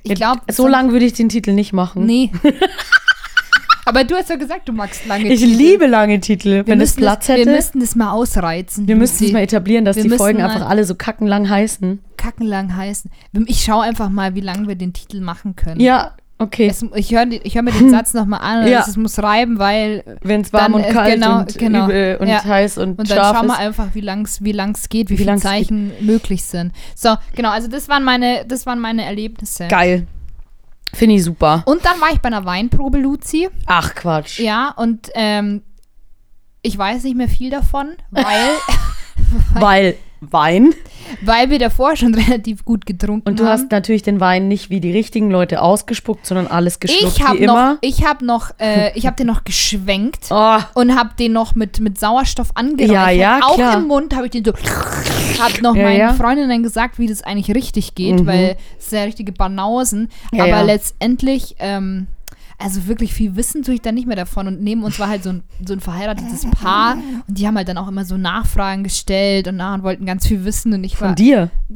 Ich 0.04 0.14
glaube, 0.16 0.42
so 0.52 0.68
lange 0.68 0.92
würde 0.92 1.06
ich 1.06 1.14
den 1.14 1.30
Titel 1.30 1.54
nicht 1.54 1.74
machen. 1.74 2.06
Nee. 2.06 2.32
Aber 3.88 4.04
du 4.04 4.16
hast 4.16 4.30
ja 4.30 4.36
gesagt, 4.36 4.68
du 4.68 4.74
magst 4.74 5.06
lange 5.06 5.32
Ich 5.32 5.42
Titel. 5.42 5.56
liebe 5.56 5.86
lange 5.86 6.20
Titel. 6.20 6.50
Wir 6.50 6.68
wenn 6.68 6.82
es 6.82 6.96
Platz 6.96 7.28
das, 7.28 7.36
hätte. 7.38 7.50
Wir 7.50 7.56
müssten 7.56 7.80
das 7.80 7.96
mal 7.96 8.12
ausreizen. 8.12 8.88
Wir 8.88 8.96
müssen 8.96 9.24
es 9.24 9.32
mal 9.32 9.42
etablieren, 9.42 9.86
dass 9.86 9.96
die 9.96 10.10
Folgen 10.10 10.42
einfach 10.42 10.68
alle 10.68 10.86
so 10.86 10.96
kackenlang 10.96 11.48
heißen. 11.50 12.00
Kackenlang 12.18 12.76
heißen. 12.76 13.12
Ich 13.46 13.64
schaue 13.64 13.84
einfach 13.84 14.10
mal, 14.10 14.34
wie 14.34 14.42
lange 14.42 14.68
wir 14.68 14.76
den 14.76 14.94
Titel 14.94 15.22
machen 15.22 15.56
können. 15.56 15.80
Ja, 15.80 16.16
okay. 16.40 16.68
Es, 16.68 16.84
ich 16.96 17.12
höre 17.12 17.26
hör 17.26 17.62
mir 17.62 17.72
den 17.72 17.90
Satz 17.90 18.14
nochmal 18.14 18.42
an. 18.42 18.68
Ja. 18.68 18.86
Es, 18.88 18.98
muss 18.98 19.20
reiben, 19.20 19.60
weil. 19.60 20.04
Wenn 20.22 20.42
es 20.42 20.52
warm 20.54 20.74
dann, 20.74 20.82
und 20.82 20.88
äh, 20.90 20.94
kalt 20.94 21.14
genau, 21.14 21.40
und 21.40 21.58
genau. 21.58 21.86
übel 21.86 22.18
und 22.20 22.28
Ja. 22.28 22.44
heiß 22.44 22.78
und, 22.78 23.00
Und 23.00 23.10
dann 23.10 23.18
scharf 23.18 23.38
schauen 23.38 23.48
wir 23.48 23.54
ist. 23.54 23.60
einfach, 23.60 23.88
wie 23.94 24.02
lang 24.02 24.26
es 24.26 24.44
wie 24.44 24.52
lang's 24.52 24.90
geht, 24.90 25.10
wie, 25.10 25.14
Wie 25.14 25.18
viele 25.18 25.32
lang's 25.32 25.44
geht. 25.44 25.52
Zeichen 25.52 25.92
möglich 26.02 26.44
sind. 26.44 26.72
So, 26.96 27.16
genau, 27.36 27.50
also 27.50 27.68
das 27.68 27.88
waren 27.90 28.04
meine, 28.04 28.46
das 28.48 28.66
waren 28.66 28.80
meine 28.80 29.06
Erlebnisse. 29.06 29.68
Geil. 29.68 30.08
Finde 30.94 31.16
ich 31.16 31.24
super. 31.24 31.64
Und 31.66 31.84
dann 31.86 32.00
war 32.00 32.14
ich 32.14 32.20
bei 32.20 32.28
einer 32.28 32.46
Weinprobe, 32.46 33.00
Luzi. 33.00 33.50
Ach, 33.66 33.94
Quatsch. 33.96 34.40
Ja, 34.40 34.74
und 34.78 35.10
ähm, 35.14 35.62
ich 36.62 36.78
weiß 36.78 37.04
nicht 37.04 37.18
mehr 37.18 37.28
viel 37.28 37.50
davon, 37.50 37.96
weil, 38.12 38.24
Weil 39.54 39.96
Wein. 40.22 40.74
weil 41.22 41.50
wir 41.50 41.60
davor 41.60 41.96
schon 41.96 42.16
relativ 42.16 42.66
gut 42.66 42.86
getrunken 42.86 43.28
Und 43.30 43.40
du 43.40 43.44
haben. 43.44 43.52
hast 43.52 43.72
natürlich 43.72 44.02
den 44.04 44.20
Wein 44.20 44.48
nicht 44.48 44.70
wie 44.70 44.80
die 44.80 44.92
richtigen 44.92 45.30
Leute 45.30 45.62
ausgespuckt, 45.62 46.26
sondern 46.26 46.48
alles 46.48 46.80
geschluckt 46.80 47.18
ich 47.18 47.24
habe 47.28 47.40
wie 47.40 47.46
noch, 47.46 47.54
immer. 47.54 47.78
ich 47.82 48.06
habe 48.06 48.26
noch, 48.26 48.52
äh, 48.60 48.98
ich 48.98 49.06
habe 49.06 49.16
den 49.16 49.28
noch 49.28 49.44
geschwenkt 49.44 50.28
Oh, 50.32 50.58
und 50.74 50.96
habe 50.96 51.12
den 51.20 51.34
noch 51.34 51.56
mit, 51.56 51.80
mit 51.80 52.00
Sauerstoff 52.00 52.50
angereichert. 52.56 52.92
Ja, 52.94 53.10
ja, 53.12 53.40
Auch 53.44 53.56
klar. 53.56 53.78
im 53.78 53.88
Mund 53.88 54.16
habe 54.16 54.26
ich 54.26 54.32
den 54.32 54.44
so, 54.46 54.54
habe 55.40 55.62
noch 55.62 55.76
Ja, 55.76 55.84
meinen 55.84 56.00
ja. 56.00 56.14
Freundinnen 56.14 56.64
gesagt, 56.64 56.98
wie 56.98 57.08
das 57.08 57.22
eigentlich 57.22 57.56
richtig 57.56 57.96
geht, 57.96 58.22
Mhm. 58.22 58.26
weil 58.28 58.58
es 58.80 58.90
sind 58.90 59.00
ja 59.00 59.06
richtige 59.06 59.32
Banausen. 59.32 60.10
Ja, 60.32 60.44
aber 60.44 60.50
ja. 60.58 60.62
letztendlich, 60.64 61.56
ähm, 61.60 62.08
also 62.58 62.88
wirklich 62.88 63.14
viel 63.14 63.36
wissen 63.36 63.64
tue 63.64 63.76
ich 63.76 63.82
da 63.82 63.92
nicht 63.92 64.08
mehr 64.08 64.16
davon. 64.16 64.48
Und 64.48 64.62
neben 64.62 64.84
uns 64.84 65.00
war 65.00 65.10
halt 65.10 65.24
so 65.24 65.30
ein, 65.30 65.44
so 65.66 65.74
ein 65.74 65.80
verheiratetes 65.80 66.46
Paar 66.52 66.98
und 67.28 67.38
die 67.38 67.48
haben 67.48 67.58
halt 67.58 67.68
dann 67.68 67.78
auch 67.78 67.88
immer 67.88 68.06
so 68.06 68.18
Nachfragen 68.18 68.84
gestellt 68.84 69.48
und, 69.48 69.58
na, 69.58 69.74
und 69.74 69.84
wollten 69.84 70.06
ganz 70.06 70.26
viel 70.28 70.46
wissen 70.46 70.74
und 70.74 70.84
ich 70.84 71.00
war. 71.00 71.10
von 71.10 71.16
dir. 71.16 71.50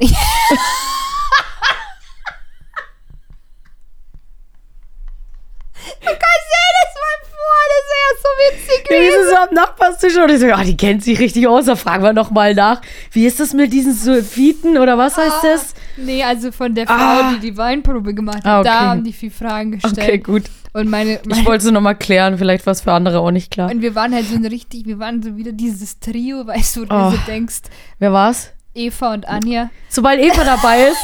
Du 6.00 6.06
kannst 6.06 6.46
dir 6.50 6.70
das 6.80 6.92
mal 7.02 7.18
vor, 7.30 7.60
das 7.72 7.84
wäre 7.92 8.12
so 8.22 8.29
witzig 8.52 8.90
Ja, 8.90 8.96
gewesen. 8.96 9.14
es 9.24 9.30
so 9.30 9.36
am 9.36 9.54
Nachbarstisch? 9.54 10.16
Und 10.16 10.30
ich 10.30 10.40
so, 10.40 10.46
ah, 10.52 10.64
die 10.64 10.76
kennt 10.76 11.02
sich 11.04 11.18
richtig 11.18 11.46
aus. 11.46 11.66
Da 11.66 11.76
fragen 11.76 12.02
wir 12.02 12.12
noch 12.12 12.30
mal 12.30 12.54
nach. 12.54 12.80
Wie 13.12 13.26
ist 13.26 13.40
das 13.40 13.52
mit 13.54 13.72
diesen 13.72 13.94
Sulfiten 13.94 14.78
oder 14.78 14.96
was 14.98 15.16
heißt 15.16 15.42
das? 15.44 15.74
Nee, 15.96 16.22
also 16.24 16.50
von 16.52 16.74
der 16.74 16.86
Frau, 16.86 16.94
Ah. 16.94 17.32
die 17.34 17.40
die 17.50 17.56
Weinprobe 17.56 18.14
gemacht 18.14 18.38
hat, 18.38 18.46
Ah, 18.46 18.60
okay. 18.60 18.68
da 18.68 18.80
haben 18.80 19.04
die 19.04 19.12
viel 19.12 19.30
Fragen 19.30 19.72
gestellt. 19.72 19.98
Okay, 19.98 20.18
gut. 20.18 20.44
Und 20.72 20.88
meine, 20.88 21.14
Ich 21.14 21.26
meine 21.26 21.44
wollte 21.46 21.66
es 21.66 21.72
noch 21.72 21.80
mal 21.80 21.94
klären. 21.94 22.38
Vielleicht 22.38 22.64
war 22.64 22.72
es 22.72 22.80
für 22.82 22.92
andere 22.92 23.18
auch 23.18 23.32
nicht 23.32 23.50
klar. 23.50 23.70
und 23.70 23.82
wir 23.82 23.94
waren 23.96 24.14
halt 24.14 24.26
so 24.26 24.36
ein 24.36 24.46
richtig, 24.46 24.86
wir 24.86 24.98
waren 25.00 25.20
so 25.22 25.36
wieder 25.36 25.50
dieses 25.52 25.98
Trio, 25.98 26.46
weißt 26.46 26.76
du, 26.76 26.80
wo 26.82 26.84
du 26.84 26.94
Oh. 26.94 27.10
so 27.10 27.16
denkst, 27.26 27.62
Wer 27.98 28.12
war's? 28.12 28.50
Eva 28.72 29.12
und 29.12 29.26
Anja. 29.28 29.68
Sobald 29.88 30.20
Eva 30.20 30.44
dabei 30.44 30.84
ist, 30.90 30.96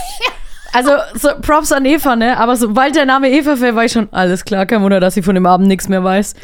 Also, 0.72 0.90
so 1.14 1.28
Props 1.40 1.72
an 1.72 1.84
Eva, 1.84 2.16
ne? 2.16 2.36
Aber 2.38 2.56
sobald 2.56 2.94
der 2.96 3.06
Name 3.06 3.30
Eva 3.30 3.56
fällt, 3.56 3.74
war 3.74 3.84
ich 3.84 3.92
schon, 3.92 4.08
alles 4.12 4.44
klar, 4.44 4.66
kein 4.66 4.82
Wunder, 4.82 5.00
dass 5.00 5.14
sie 5.14 5.22
von 5.22 5.34
dem 5.34 5.46
Abend 5.46 5.68
nichts 5.68 5.88
mehr 5.88 6.04
weiß. 6.04 6.34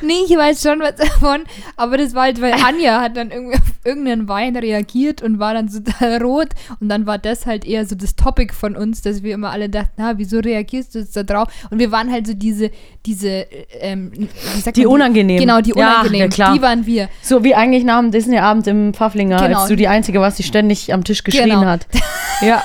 Nee, 0.00 0.12
ich 0.28 0.36
weiß 0.36 0.62
schon 0.62 0.80
was 0.80 0.94
davon, 0.96 1.40
aber 1.76 1.98
das 1.98 2.14
war 2.14 2.22
halt, 2.24 2.40
weil 2.40 2.52
Anja 2.52 3.00
hat 3.00 3.16
dann 3.16 3.30
irgendwie 3.30 3.56
auf 3.56 3.62
irgendeinen 3.84 4.28
Wein 4.28 4.56
reagiert 4.56 5.22
und 5.22 5.38
war 5.38 5.54
dann 5.54 5.68
so 5.68 5.80
total 5.80 6.22
rot 6.22 6.48
und 6.80 6.88
dann 6.88 7.06
war 7.06 7.18
das 7.18 7.46
halt 7.46 7.64
eher 7.66 7.84
so 7.84 7.94
das 7.96 8.14
Topic 8.16 8.54
von 8.54 8.76
uns, 8.76 9.02
dass 9.02 9.22
wir 9.22 9.34
immer 9.34 9.50
alle 9.50 9.68
dachten, 9.68 9.90
na, 9.96 10.16
wieso 10.16 10.38
reagierst 10.38 10.94
du 10.94 11.00
jetzt 11.00 11.16
da 11.16 11.22
drauf? 11.24 11.48
Und 11.70 11.78
wir 11.80 11.90
waren 11.90 12.12
halt 12.12 12.26
so 12.26 12.34
diese, 12.34 12.70
diese, 13.06 13.46
ähm, 13.80 14.12
wie 14.14 14.60
sagt 14.60 14.76
Die 14.76 14.84
man, 14.84 14.94
unangenehm. 14.94 15.40
Genau, 15.40 15.60
die 15.60 15.72
Ja, 15.76 15.90
unangenehm, 16.00 16.20
ja, 16.20 16.28
klar. 16.28 16.54
die 16.54 16.62
waren 16.62 16.86
wir. 16.86 17.08
So 17.22 17.42
wie 17.44 17.54
eigentlich 17.54 17.84
nach 17.84 17.98
dem 18.00 18.12
Disney-Abend 18.12 18.66
im 18.68 18.94
Pfafflinger, 18.94 19.38
Genau. 19.42 19.58
als 19.60 19.68
du 19.68 19.74
die 19.76 19.88
Einzige 19.88 20.20
warst, 20.20 20.38
die 20.38 20.42
ständig 20.44 20.92
am 20.94 21.02
Tisch 21.04 21.24
geschrien 21.24 21.48
Genau. 21.50 21.64
hat. 21.66 21.86
Ja, 22.40 22.62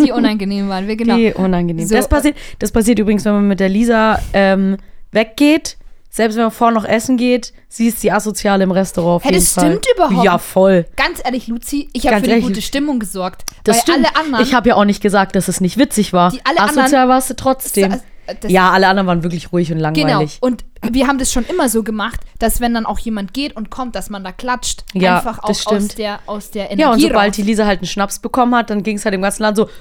Die 0.00 0.05
unangenehm 0.12 0.68
waren 0.68 0.86
wir, 0.86 0.96
genau. 0.96 1.16
die 1.16 1.32
unangenehm. 1.32 1.86
So, 1.86 1.94
das, 1.94 2.08
passiert, 2.08 2.36
das 2.58 2.72
passiert 2.72 2.98
übrigens, 2.98 3.24
wenn 3.24 3.32
man 3.34 3.48
mit 3.48 3.60
der 3.60 3.68
Lisa 3.68 4.18
ähm, 4.32 4.76
weggeht. 5.12 5.76
Selbst 6.08 6.36
wenn 6.36 6.44
man 6.44 6.50
vorher 6.50 6.74
noch 6.74 6.86
essen 6.86 7.18
geht, 7.18 7.52
sie 7.68 7.88
ist 7.88 8.02
die 8.02 8.10
Asoziale 8.10 8.64
im 8.64 8.70
Restaurant. 8.70 9.22
Hey, 9.22 9.32
das 9.32 9.52
Fall. 9.52 9.66
stimmt 9.66 9.86
überhaupt 9.94 10.24
Ja, 10.24 10.38
voll. 10.38 10.86
Ganz 10.96 11.20
ehrlich, 11.22 11.46
Luzi, 11.46 11.90
ich 11.92 12.06
habe 12.06 12.16
für 12.16 12.22
die 12.22 12.30
ehrlich, 12.30 12.46
gute 12.46 12.62
Stimmung 12.62 12.98
gesorgt. 12.98 13.44
Das 13.64 13.82
stimmt. 13.82 13.98
alle 13.98 14.16
anderen. 14.16 14.42
ich 14.42 14.54
habe 14.54 14.70
ja 14.70 14.76
auch 14.76 14.86
nicht 14.86 15.02
gesagt, 15.02 15.36
dass 15.36 15.48
es 15.48 15.60
nicht 15.60 15.76
witzig 15.76 16.14
war. 16.14 16.30
Die 16.30 16.40
alle 16.44 16.58
Asozial 16.60 16.84
anderen- 16.86 17.08
warst 17.10 17.28
du 17.28 17.36
trotzdem. 17.36 17.90
Das- 17.90 18.00
das- 18.40 18.50
ja, 18.52 18.70
alle 18.70 18.88
anderen 18.88 19.06
waren 19.06 19.22
wirklich 19.22 19.52
ruhig 19.52 19.70
und 19.72 19.78
Genau. 19.78 19.90
langweilig. 20.08 20.38
Und 20.40 20.64
wir 20.82 21.06
haben 21.06 21.18
das 21.18 21.32
schon 21.32 21.44
immer 21.46 21.68
so 21.68 21.82
gemacht, 21.82 22.20
dass 22.38 22.60
wenn 22.60 22.74
dann 22.74 22.86
auch 22.86 22.98
jemand 22.98 23.32
geht 23.34 23.56
und 23.56 23.70
kommt, 23.70 23.94
dass 23.96 24.10
man 24.10 24.22
da 24.24 24.32
klatscht. 24.32 24.84
Ja, 24.94 25.16
einfach 25.18 25.38
auch 25.42 25.48
das 25.48 25.66
aus 25.66 25.88
der, 25.88 26.20
aus 26.26 26.50
der 26.50 26.66
Energie 26.66 26.82
Ja, 26.82 26.92
und 26.92 27.00
sobald 27.00 27.28
raus. 27.30 27.36
die 27.36 27.42
Lisa 27.42 27.66
halt 27.66 27.80
einen 27.80 27.88
Schnaps 27.88 28.18
bekommen 28.18 28.54
hat, 28.54 28.70
dann 28.70 28.82
ging 28.82 28.96
es 28.96 29.04
halt 29.04 29.14
im 29.14 29.22
ganzen 29.22 29.42
Land 29.42 29.56
so. 29.56 29.68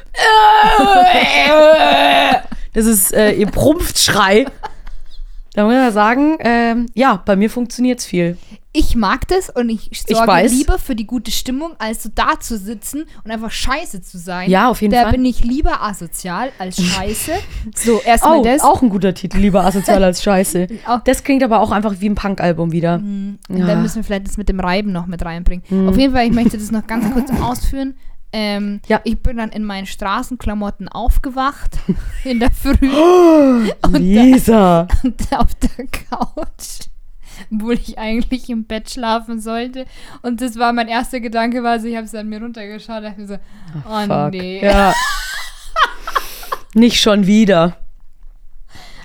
Das 2.74 2.86
ist 2.86 3.14
äh, 3.14 3.32
ihr 3.32 3.48
Prumpfschrei. 3.48 4.46
Da 5.56 5.64
muss 5.64 5.74
man 5.74 5.92
sagen, 5.94 6.36
ähm, 6.40 6.86
ja, 6.94 7.22
bei 7.26 7.36
mir 7.36 7.50
funktioniert 7.50 8.00
es 8.00 8.06
viel. 8.06 8.38
Ich 8.74 8.98
mag 8.98 9.26
das 9.30 9.50
und 9.50 9.70
ich 9.70 9.90
sorge 10.06 10.28
weiß. 10.28 10.52
lieber 10.52 10.78
für 10.78 10.96
die 10.98 11.08
gute 11.08 11.32
Stimmung, 11.32 11.76
als 11.80 12.04
so 12.04 12.10
da 12.14 12.38
zu 12.42 12.58
sitzen 12.58 13.06
und 13.24 13.32
einfach 13.32 13.50
scheiße 13.50 14.02
zu 14.02 14.18
sein. 14.18 14.50
Ja, 14.50 14.68
auf 14.70 14.82
jeden 14.82 14.94
da 14.94 15.04
Fall. 15.04 15.12
bin 15.14 15.24
ich 15.24 15.46
lieber 15.46 15.82
asozial 15.82 16.50
als 16.60 16.84
scheiße. 16.84 17.32
so, 17.76 18.02
erstmal 18.06 18.40
Oh, 18.40 18.44
das. 18.44 18.62
auch 18.64 18.82
ein 18.82 18.90
guter 18.90 19.14
Titel, 19.14 19.38
lieber 19.38 19.64
asozial 19.66 20.04
als 20.04 20.22
scheiße. 20.22 20.68
Das 21.06 21.24
klingt 21.24 21.42
aber 21.42 21.62
auch 21.62 21.72
einfach 21.72 21.96
wie 22.02 22.10
ein 22.10 22.16
Punk-Album 22.16 22.74
wieder. 22.74 22.96
Und 22.96 23.40
Ja. 23.50 23.56
Mhm. 23.64 23.68
dann 23.68 23.82
müssen 23.82 23.96
wir 23.96 24.04
vielleicht 24.04 24.28
das 24.28 24.36
mit 24.36 24.50
dem 24.50 24.60
Reiben 24.60 24.92
noch 24.92 25.06
mit 25.06 25.24
reinbringen. 25.24 25.88
Auf 25.88 25.98
jeden 25.98 26.14
Fall, 26.14 26.26
ich 26.28 26.34
möchte 26.34 26.58
das 26.58 26.70
noch 26.72 26.86
ganz 26.86 27.10
kurz 27.14 27.30
ausführen. 27.42 27.96
Ähm, 28.38 28.82
Ja. 28.88 29.00
Ich 29.06 29.18
bin 29.20 29.38
dann 29.38 29.50
in 29.50 29.64
meinen 29.64 29.86
Straßenklamotten 29.86 30.90
aufgewacht 30.90 31.78
in 32.26 32.42
der 32.42 32.52
Früh 32.52 33.70
Lisa. 33.98 34.90
und 35.04 35.22
auf 35.32 35.56
der 35.56 35.88
Couch, 35.88 36.90
obwohl 37.50 37.76
ich 37.76 37.98
eigentlich 37.98 38.50
im 38.50 38.66
Bett 38.66 38.90
schlafen 38.90 39.40
sollte. 39.40 39.86
Und 40.22 40.42
das 40.42 40.60
war 40.60 40.74
mein 40.74 40.90
erster 40.90 41.22
Gedanke, 41.22 41.64
war 41.64 41.80
so, 41.80 41.88
ich 41.88 41.96
habe 41.96 42.06
es 42.08 42.14
an 42.14 42.28
mir 42.28 42.42
runtergeschaut, 42.42 43.06
dachte 43.06 43.22
mir 43.22 43.28
so, 43.28 43.38
oh 43.90 44.06
Fuck. 44.06 44.32
nee. 44.32 44.62
Ja. 44.62 44.94
Nicht 46.74 47.00
schon 47.02 47.26
wieder. 47.28 47.78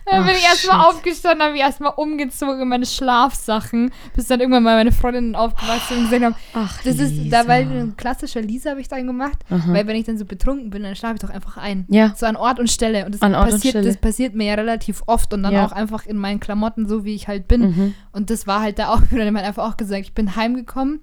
Dann 0.07 0.25
bin 0.25 0.33
Ach, 0.35 0.39
ich 0.39 0.45
erstmal 0.45 0.79
shit. 0.81 0.89
aufgestanden, 0.89 1.43
habe 1.47 1.55
ich 1.57 1.61
erstmal 1.61 1.93
umgezogen 1.97 2.61
in 2.61 2.69
meine 2.69 2.87
Schlafsachen, 2.87 3.93
bis 4.17 4.27
dann 4.27 4.41
irgendwann 4.41 4.63
mal 4.63 4.77
meine 4.77 4.93
Freundinnen 4.93 5.35
aufgewacht 5.37 5.89
sind 5.89 5.99
und 5.99 6.05
gesehen 6.05 6.25
haben, 6.25 6.35
Ach, 6.55 6.83
das 6.83 6.97
ist, 6.99 7.13
Lisa. 7.13 7.43
da 7.43 7.49
weil 7.49 7.63
ein 7.71 7.97
klassischer 7.97 8.41
Lisa 8.41 8.71
habe 8.71 8.81
ich 8.81 8.89
dann 8.89 9.07
gemacht, 9.07 9.39
weil 9.49 9.87
wenn 9.87 9.97
ich 9.97 10.05
dann 10.07 10.19
so 10.19 10.25
betrunken 10.25 10.71
bin, 10.71 10.83
dann 10.83 10.97
schlafe 10.97 11.15
ich 11.17 11.21
doch 11.21 11.31
einfach 11.31 11.57
ein. 11.57 11.87
Ja. 11.89 12.13
So 12.17 12.27
an 12.27 12.37
Ort 12.37 12.59
und 12.59 12.71
Stelle. 12.71 13.05
Und 13.07 13.15
das, 13.15 13.23
An 13.23 13.35
Ort 13.35 13.47
und 13.47 13.51
passiert, 13.53 13.73
Stelle. 13.73 13.87
das 13.87 13.97
passiert 13.99 14.35
mir 14.35 14.47
ja 14.47 14.55
relativ 14.55 15.03
oft 15.07 15.33
und 15.35 15.43
dann 15.43 15.53
Ja. 15.53 15.67
auch 15.67 15.73
einfach 15.73 16.07
in 16.07 16.17
meinen 16.17 16.41
Klamotten, 16.41 16.89
so 16.89 17.05
wie 17.05 17.15
ich 17.15 17.29
halt 17.29 17.47
bin. 17.49 17.61
Mhm. 17.61 17.95
Und 18.13 18.31
das 18.31 18.47
war 18.47 18.61
halt 18.61 18.79
da 18.79 18.89
auch 18.89 19.03
wieder, 19.11 19.25
man 19.31 19.43
hat 19.43 19.49
einfach 19.49 19.71
auch 19.71 19.77
gesagt, 19.77 20.03
ich 20.03 20.15
bin 20.15 20.35
heimgekommen, 20.37 21.01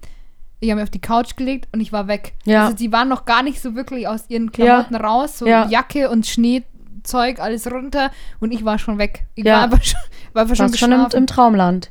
ich 0.60 0.70
habe 0.70 0.80
mich 0.80 0.84
auf 0.88 0.90
die 0.90 1.00
Couch 1.00 1.36
gelegt 1.36 1.68
und 1.72 1.80
ich 1.80 1.92
war 1.92 2.08
weg. 2.08 2.34
Ja. 2.44 2.64
Also 2.64 2.76
die 2.76 2.90
waren 2.90 3.08
noch 3.08 3.24
gar 3.26 3.42
nicht 3.44 3.60
so 3.62 3.74
wirklich 3.76 4.08
aus 4.08 4.24
ihren 4.28 4.50
Klamotten 4.50 4.96
raus, 4.96 5.38
so 5.38 5.46
Ja. 5.46 5.68
Jacke 5.68 6.10
und 6.10 6.26
Schneezeug, 7.02 7.40
alles 7.40 7.70
runter 7.70 8.10
und 8.40 8.52
ich 8.52 8.64
war 8.64 8.78
schon 8.78 8.98
weg. 8.98 9.26
Ich 9.34 9.44
Ja. 9.44 9.54
war 9.56 9.62
einfach 9.64 9.82
schon, 9.84 10.00
war 10.32 10.42
einfach 10.42 10.56
schon 10.56 10.74
schon 10.74 10.92
im, 10.92 11.06
im 11.14 11.26
Traumland. 11.26 11.90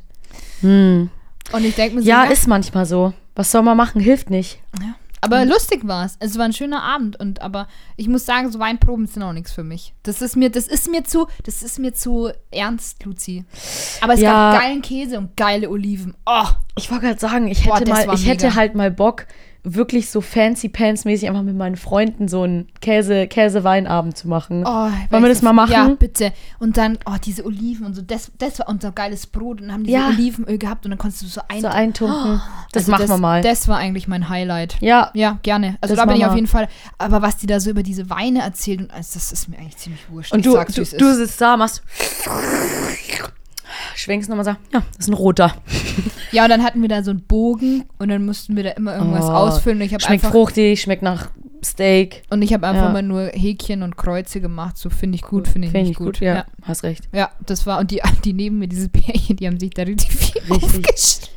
Hm. 0.60 1.08
und 1.52 1.64
ich 1.64 1.74
denke 1.76 1.96
mir 1.96 2.02
so, 2.02 2.08
Ja, 2.08 2.24
ist 2.24 2.46
manchmal 2.48 2.84
so. 2.86 3.12
Was 3.34 3.52
soll 3.52 3.62
man 3.62 3.76
machen? 3.76 4.00
Hilft 4.00 4.30
nicht. 4.30 4.60
Ja. 4.80 4.94
Aber 5.20 5.44
lustig 5.44 5.86
war 5.86 6.04
es. 6.04 6.16
Es 6.20 6.38
war 6.38 6.44
ein 6.44 6.52
schöner 6.52 6.82
Abend 6.82 7.18
und 7.18 7.42
aber 7.42 7.66
ich 7.96 8.06
muss 8.08 8.24
sagen, 8.24 8.50
so 8.52 8.60
Weinproben 8.60 9.06
sind 9.08 9.22
auch 9.24 9.32
nichts 9.32 9.50
für 9.52 9.64
mich. 9.64 9.92
Das 10.04 10.22
ist 10.22 10.36
mir, 10.36 10.48
das 10.50 10.68
ist 10.68 10.88
mir 10.88 11.02
zu, 11.04 11.26
das 11.44 11.62
ist 11.62 11.78
mir 11.80 11.92
zu 11.92 12.30
ernst, 12.52 13.04
Luzi. 13.04 13.44
Aber 14.00 14.14
es 14.14 14.20
Ja. 14.20 14.52
gab 14.52 14.62
geilen 14.62 14.80
Käse 14.82 15.18
und 15.18 15.36
geile 15.36 15.70
Oliven. 15.70 16.14
Oh, 16.24 16.46
Ich 16.76 16.90
wollte 16.90 17.06
gerade 17.06 17.20
sagen, 17.20 17.48
ich 17.48 17.66
hätte 17.66 17.88
mal, 17.90 18.14
ich 18.14 18.26
hätte 18.26 18.54
halt 18.54 18.76
mal 18.76 18.92
Bock, 18.92 19.26
wirklich 19.74 20.10
so 20.10 20.20
fancy 20.20 20.68
pants 20.68 21.04
mäßig 21.04 21.28
einfach 21.28 21.42
mit 21.42 21.56
meinen 21.56 21.76
Freunden 21.76 22.28
so 22.28 22.42
einen 22.42 22.68
Käse 22.80 23.26
Käse-Weinabend 23.26 24.16
zu 24.16 24.28
machen. 24.28 24.64
oh 24.66 24.90
Wollen 25.10 25.22
wir 25.22 25.28
das 25.28 25.42
mal 25.42 25.52
machen? 25.52 25.72
Ja, 25.72 25.88
bitte. 25.88 26.32
Und 26.58 26.76
dann, 26.76 26.98
oh, 27.06 27.16
diese 27.24 27.44
Oliven 27.44 27.86
und 27.86 27.94
so, 27.94 28.02
das, 28.02 28.30
das 28.38 28.58
war 28.58 28.68
unser 28.68 28.92
geiles 28.92 29.26
Brot 29.26 29.60
und 29.60 29.66
dann 29.68 29.74
haben 29.74 29.84
diese 29.84 29.98
Ja. 29.98 30.08
Olivenöl 30.08 30.58
gehabt 30.58 30.84
und 30.84 30.90
dann 30.90 30.98
konntest 30.98 31.22
du 31.22 31.26
so 31.26 31.40
ein. 31.48 31.60
so 31.60 31.68
eintunken. 31.68 32.40
Das 32.72 32.82
Also 32.88 32.92
machen 32.92 33.08
wir 33.08 33.18
mal. 33.18 33.42
Das 33.42 33.68
war 33.68 33.78
eigentlich 33.78 34.08
mein 34.08 34.28
Highlight. 34.28 34.76
ja, 34.80 35.10
Ja, 35.14 35.38
gerne. 35.42 35.76
Also 35.80 35.94
Das 35.94 36.04
da 36.04 36.10
bin 36.10 36.20
ich 36.20 36.26
auf 36.26 36.34
jeden 36.34 36.46
Fall. 36.46 36.68
Aber 36.98 37.22
was 37.22 37.36
die 37.36 37.46
da 37.46 37.60
so 37.60 37.70
über 37.70 37.82
diese 37.82 38.10
Weine 38.10 38.40
erzählt, 38.42 38.80
und 38.80 38.90
alles, 38.92 39.12
das 39.12 39.32
ist 39.32 39.48
mir 39.48 39.58
eigentlich 39.58 39.76
ziemlich 39.76 40.00
wurscht. 40.10 40.32
und 40.32 40.44
du, 40.44 40.52
du, 40.54 40.84
du 40.84 41.14
sitzt 41.14 41.40
da, 41.40 41.56
machst 41.56 41.82
schwenkst 44.00 44.28
nochmal, 44.28 44.44
sagst, 44.44 44.60
ja, 44.72 44.82
das 44.96 45.06
ist 45.06 45.08
ein 45.08 45.14
roter. 45.14 45.54
Ja, 46.30 46.42
und 46.44 46.50
dann 46.50 46.62
hatten 46.62 46.82
wir 46.82 46.90
da 46.90 47.02
so 47.02 47.10
einen 47.10 47.22
Bogen 47.22 47.86
und 47.98 48.10
dann 48.10 48.26
mussten 48.26 48.54
wir 48.54 48.62
da 48.62 48.70
immer 48.72 48.94
irgendwas 48.96 49.24
Oh, 49.24 49.32
ausfüllen. 49.32 49.78
Und 49.78 49.84
ich 49.84 49.90
Schmeckt 49.92 50.10
einfach, 50.10 50.30
fruchtig, 50.30 50.82
schmeckt 50.82 51.00
nach 51.02 51.30
Steak. 51.64 52.22
und 52.28 52.42
ich 52.42 52.52
habe 52.52 52.66
einfach 52.66 52.84
Ja. 52.84 52.90
mal 52.90 53.02
nur 53.02 53.28
Häkchen 53.28 53.82
und 53.82 53.96
Kreuze 53.96 54.42
gemacht. 54.42 54.76
So 54.76 54.90
finde 54.90 55.16
ich 55.16 55.22
gut, 55.22 55.48
finde 55.48 55.68
ich 55.68 55.72
Finde 55.72 55.88
nicht 55.88 55.92
ich 55.92 55.96
gut. 55.96 56.18
gut, 56.18 56.20
ja, 56.20 56.34
ja. 56.34 56.44
Hast 56.64 56.82
recht. 56.82 57.08
Ja, 57.14 57.30
das 57.46 57.66
war, 57.66 57.78
und 57.78 57.90
die, 57.92 58.02
die 58.26 58.34
neben 58.34 58.58
mir, 58.58 58.68
dieses 58.68 58.90
Pärchen, 58.90 59.36
die 59.36 59.46
haben 59.46 59.58
sich 59.58 59.70
da 59.70 59.84
richtig 59.84 60.10
viel 60.14 60.42
Richtig. 60.42 60.50
aufgeschrieben. 60.52 61.28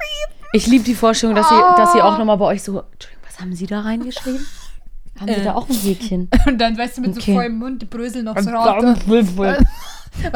Ich 0.51 0.68
liebe 0.68 0.84
die 0.84 0.93
Vorstellung, 0.95 1.36
dass 1.38 1.47
sie, 1.47 1.55
Oh. 1.55 1.78
dass 1.78 1.93
sie 1.93 2.01
auch 2.01 2.18
nochmal 2.18 2.38
bei 2.38 2.45
euch 2.47 2.62
so, 2.62 2.82
Entschuldigung, 2.91 3.24
was 3.26 3.39
haben 3.39 3.55
sie 3.55 3.68
da 3.68 3.80
reingeschrieben? 3.80 4.45
Haben 5.22 5.34
sie 5.34 5.40
Äh. 5.42 5.44
da 5.44 5.54
auch 5.54 5.70
ein 5.70 5.76
Häkchen? 5.76 6.30
Und 6.48 6.58
dann, 6.58 6.78
weißt 6.78 6.98
du, 6.98 7.02
mit 7.02 7.12
Okay. 7.12 7.32
so 7.32 7.38
vollem 7.38 7.58
Mund, 7.60 7.82
die 7.82 7.86
Brösel 7.86 8.24
noch 8.24 8.38
so 8.40 8.50
raus. 8.50 8.98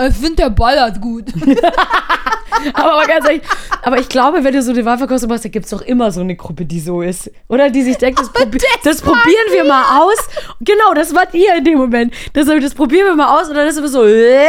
Ich 0.07 0.15
finde, 0.15 0.35
der 0.37 0.49
ballert 0.51 1.01
gut. 1.01 1.25
aber, 2.73 2.93
aber 2.93 3.05
ganz 3.05 3.25
ehrlich, 3.27 3.41
aber 3.83 3.99
ich 3.99 4.07
glaube, 4.07 4.41
wenn 4.41 4.53
du 4.53 4.61
so 4.61 4.71
eine 4.71 4.85
Wahlverkostung 4.85 5.29
machst, 5.29 5.43
da 5.43 5.49
gibt 5.49 5.65
es 5.65 5.71
doch 5.71 5.81
immer 5.81 6.13
so 6.13 6.21
eine 6.21 6.37
Gruppe, 6.37 6.63
die 6.63 6.79
so 6.79 7.01
ist. 7.01 7.29
Oder 7.49 7.69
die 7.69 7.81
sich 7.81 7.97
denkt, 7.97 8.21
das, 8.21 8.31
probi 8.31 8.57
das, 8.85 9.01
probieren 9.01 9.51
wir 9.51 9.65
mal 9.65 9.99
aus. 9.99 10.29
Genau, 10.61 10.93
das 10.93 11.13
wart 11.13 11.33
ihr 11.33 11.57
in 11.57 11.65
dem 11.65 11.77
Moment. 11.77 12.13
Das, 12.31 12.45
das 12.45 12.73
probieren 12.73 13.05
wir 13.07 13.15
mal 13.15 13.37
aus 13.37 13.49
und 13.49 13.55
dann 13.55 13.67
ist 13.67 13.73
es 13.73 13.79
immer 13.79 13.89
so, 13.89 14.05
äh, 14.05 14.47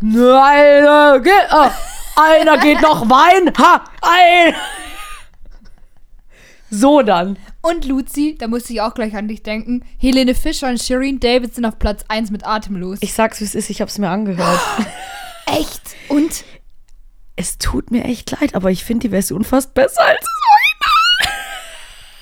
nein, 0.00 1.22
geht, 1.24 1.32
oh, 1.52 1.66
einer 2.14 2.58
geht 2.58 2.80
noch 2.82 3.10
Wein, 3.10 3.52
ha, 3.58 3.82
ein. 4.02 4.54
So 6.70 7.02
dann. 7.02 7.36
Und 7.68 7.84
Luzi, 7.84 8.36
da 8.38 8.46
musste 8.46 8.72
ich 8.72 8.80
auch 8.80 8.94
gleich 8.94 9.16
an 9.16 9.26
dich 9.26 9.42
denken. 9.42 9.84
Helene 9.98 10.36
Fischer 10.36 10.68
und 10.68 10.80
Shireen 10.80 11.18
David 11.18 11.52
sind 11.52 11.64
auf 11.64 11.80
Platz 11.80 12.04
1 12.06 12.30
mit 12.30 12.46
Atemlos. 12.46 12.98
Ich 13.00 13.12
sag's, 13.12 13.40
wie 13.40 13.44
es 13.44 13.56
ist, 13.56 13.70
ich 13.70 13.80
hab's 13.80 13.98
mir 13.98 14.08
angehört. 14.08 14.60
Echt? 15.46 15.82
Und? 16.08 16.44
Es 17.34 17.58
tut 17.58 17.90
mir 17.90 18.04
echt 18.04 18.30
leid, 18.30 18.54
aber 18.54 18.70
ich 18.70 18.84
finde 18.84 19.08
die 19.08 19.10
Version 19.10 19.44
fast 19.44 19.74
besser 19.74 20.00
als 20.00 20.20
das 20.20 20.55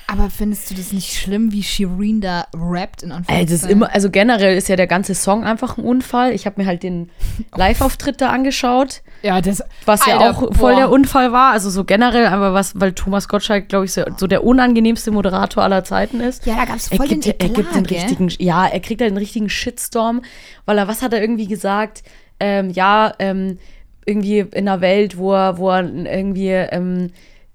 Aber 0.07 0.29
findest 0.29 0.69
du 0.69 0.75
das 0.75 0.93
nicht 0.93 1.13
schlimm, 1.15 1.51
wie 1.51 1.63
Shireen 1.63 2.21
da 2.21 2.45
rappt 2.53 3.01
in 3.01 3.09
Ey, 3.09 3.15
Anführungszeichen? 3.17 3.45
das 3.47 3.63
ist 3.63 3.69
immer, 3.69 3.93
also 3.93 4.09
generell 4.11 4.55
ist 4.55 4.69
ja 4.69 4.75
der 4.75 4.85
ganze 4.87 5.15
Song 5.15 5.43
einfach 5.43 5.77
ein 5.77 5.83
Unfall. 5.83 6.31
Ich 6.33 6.45
habe 6.45 6.61
mir 6.61 6.67
halt 6.67 6.83
den 6.83 7.09
Live-Auftritt 7.55 8.21
da 8.21 8.29
angeschaut, 8.29 9.01
Ja, 9.23 9.41
das. 9.41 9.63
was 9.85 10.05
ja 10.05 10.17
Alter, 10.19 10.29
auch 10.29 10.53
voll 10.55 10.73
boah. 10.73 10.75
der 10.79 10.89
Unfall 10.91 11.31
war. 11.31 11.53
Also 11.53 11.69
so 11.71 11.83
generell, 11.85 12.27
aber 12.27 12.53
was, 12.53 12.79
weil 12.79 12.93
Thomas 12.93 13.27
Gottschalk, 13.27 13.67
glaube 13.67 13.85
ich, 13.85 13.93
so, 13.93 14.03
so 14.17 14.27
der 14.27 14.43
unangenehmste 14.43 15.09
Moderator 15.09 15.63
aller 15.63 15.83
Zeiten 15.83 16.19
ist. 16.19 16.45
Ja, 16.45 16.55
da 16.55 16.65
gab's 16.65 16.89
Er 16.91 16.97
voll 16.97 17.07
den 17.07 17.21
gibt, 17.21 17.41
er 17.41 17.49
Eklat, 17.49 17.55
gibt 17.55 17.75
den 17.75 17.83
gell? 17.85 17.97
richtigen, 17.97 18.29
ja, 18.37 18.67
er 18.67 18.79
kriegt 18.81 19.01
halt 19.01 19.09
einen 19.09 19.17
richtigen 19.17 19.49
Shitstorm, 19.49 20.21
weil 20.65 20.77
er, 20.77 20.87
was 20.87 21.01
hat 21.01 21.13
er 21.13 21.21
irgendwie 21.21 21.47
gesagt? 21.47 22.03
Ähm, 22.39 22.69
ja, 22.69 23.11
ähm, 23.17 23.57
irgendwie 24.05 24.39
in 24.39 24.67
einer 24.67 24.81
Welt, 24.81 25.17
wo 25.17 25.33
er, 25.33 25.57
wo 25.57 25.71
er 25.71 25.79
irgendwie, 25.83 26.49
ähm, 26.49 27.11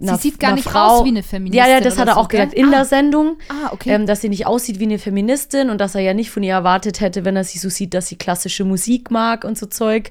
einer- 0.08 0.18
sieht 0.18 0.38
gar 0.40 0.54
nicht 0.54 0.64
Frau, 0.68 0.98
aus 1.00 1.04
wie 1.04 1.08
eine 1.08 1.22
Feministin 1.22 1.58
Ja, 1.58 1.68
ja, 1.68 1.80
das 1.80 1.98
hat 1.98 2.08
er 2.08 2.14
so, 2.14 2.20
auch 2.20 2.28
gesagt 2.28 2.52
gell? 2.52 2.60
in 2.64 2.68
Ah. 2.68 2.76
der 2.78 2.84
Sendung. 2.84 3.36
Ah, 3.48 3.70
okay. 3.72 3.90
Ähm, 3.90 4.06
dass 4.06 4.20
sie 4.20 4.28
nicht 4.28 4.46
aussieht 4.46 4.78
wie 4.78 4.84
eine 4.84 4.98
Feministin 4.98 5.70
und 5.70 5.80
dass 5.80 5.94
er 5.94 6.00
ja 6.00 6.14
nicht 6.14 6.30
von 6.30 6.42
ihr 6.42 6.54
erwartet 6.54 7.00
hätte, 7.00 7.24
wenn 7.24 7.36
er 7.36 7.44
sie 7.44 7.58
so 7.58 7.68
sieht, 7.68 7.94
dass 7.94 8.08
sie 8.08 8.16
klassische 8.16 8.64
Musik 8.64 9.10
mag 9.10 9.44
und 9.44 9.58
so 9.58 9.66
Zeug. 9.66 10.10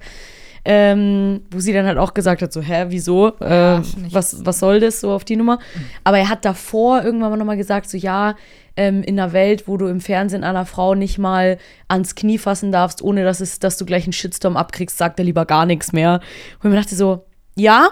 Ähm, 0.66 1.42
wo 1.52 1.60
sie 1.62 1.72
dann 1.72 1.86
halt 1.86 1.98
auch 1.98 2.14
gesagt 2.14 2.42
hat, 2.42 2.52
so, 2.52 2.62
hä, 2.62 2.88
wieso? 2.90 3.30
Äh, 3.40 3.78
nicht. 3.80 4.14
was, 4.14 4.46
was 4.46 4.60
soll 4.60 4.82
das 4.82 5.00
so 5.00 5.12
auf 5.12 5.24
die 5.24 5.38
Nummer? 5.38 5.58
Aber 6.04 6.18
er 6.20 6.28
hat 6.30 6.44
davor 6.44 7.02
irgendwann 7.02 7.32
mal 7.32 7.38
nochmal 7.38 7.56
gesagt, 7.58 7.90
so, 7.90 7.98
ja, 7.98 8.36
ähm, 8.76 9.02
in 9.02 9.18
einer 9.20 9.32
Welt, 9.32 9.68
wo 9.70 9.78
du 9.78 9.88
im 9.88 10.02
Fernsehen 10.02 10.44
einer 10.44 10.66
Frau 10.66 10.96
nicht 10.96 11.18
mal 11.18 11.58
ans 11.88 12.14
Knie 12.14 12.38
fassen 12.38 12.74
darfst, 12.74 13.02
ohne 13.02 13.24
dass, 13.24 13.40
es, 13.40 13.60
dass 13.60 13.78
du 13.78 13.86
gleich 13.86 14.04
einen 14.04 14.14
Shitstorm 14.14 14.58
abkriegst, 14.58 14.98
sagt 14.98 15.18
er 15.20 15.26
lieber 15.26 15.46
gar 15.46 15.66
nichts 15.66 15.94
mehr. 15.94 16.16
Und 16.62 16.70
ich 16.70 16.76
mir 16.76 16.82
dachte 16.82 16.96
so, 16.96 17.26
ja, 17.56 17.90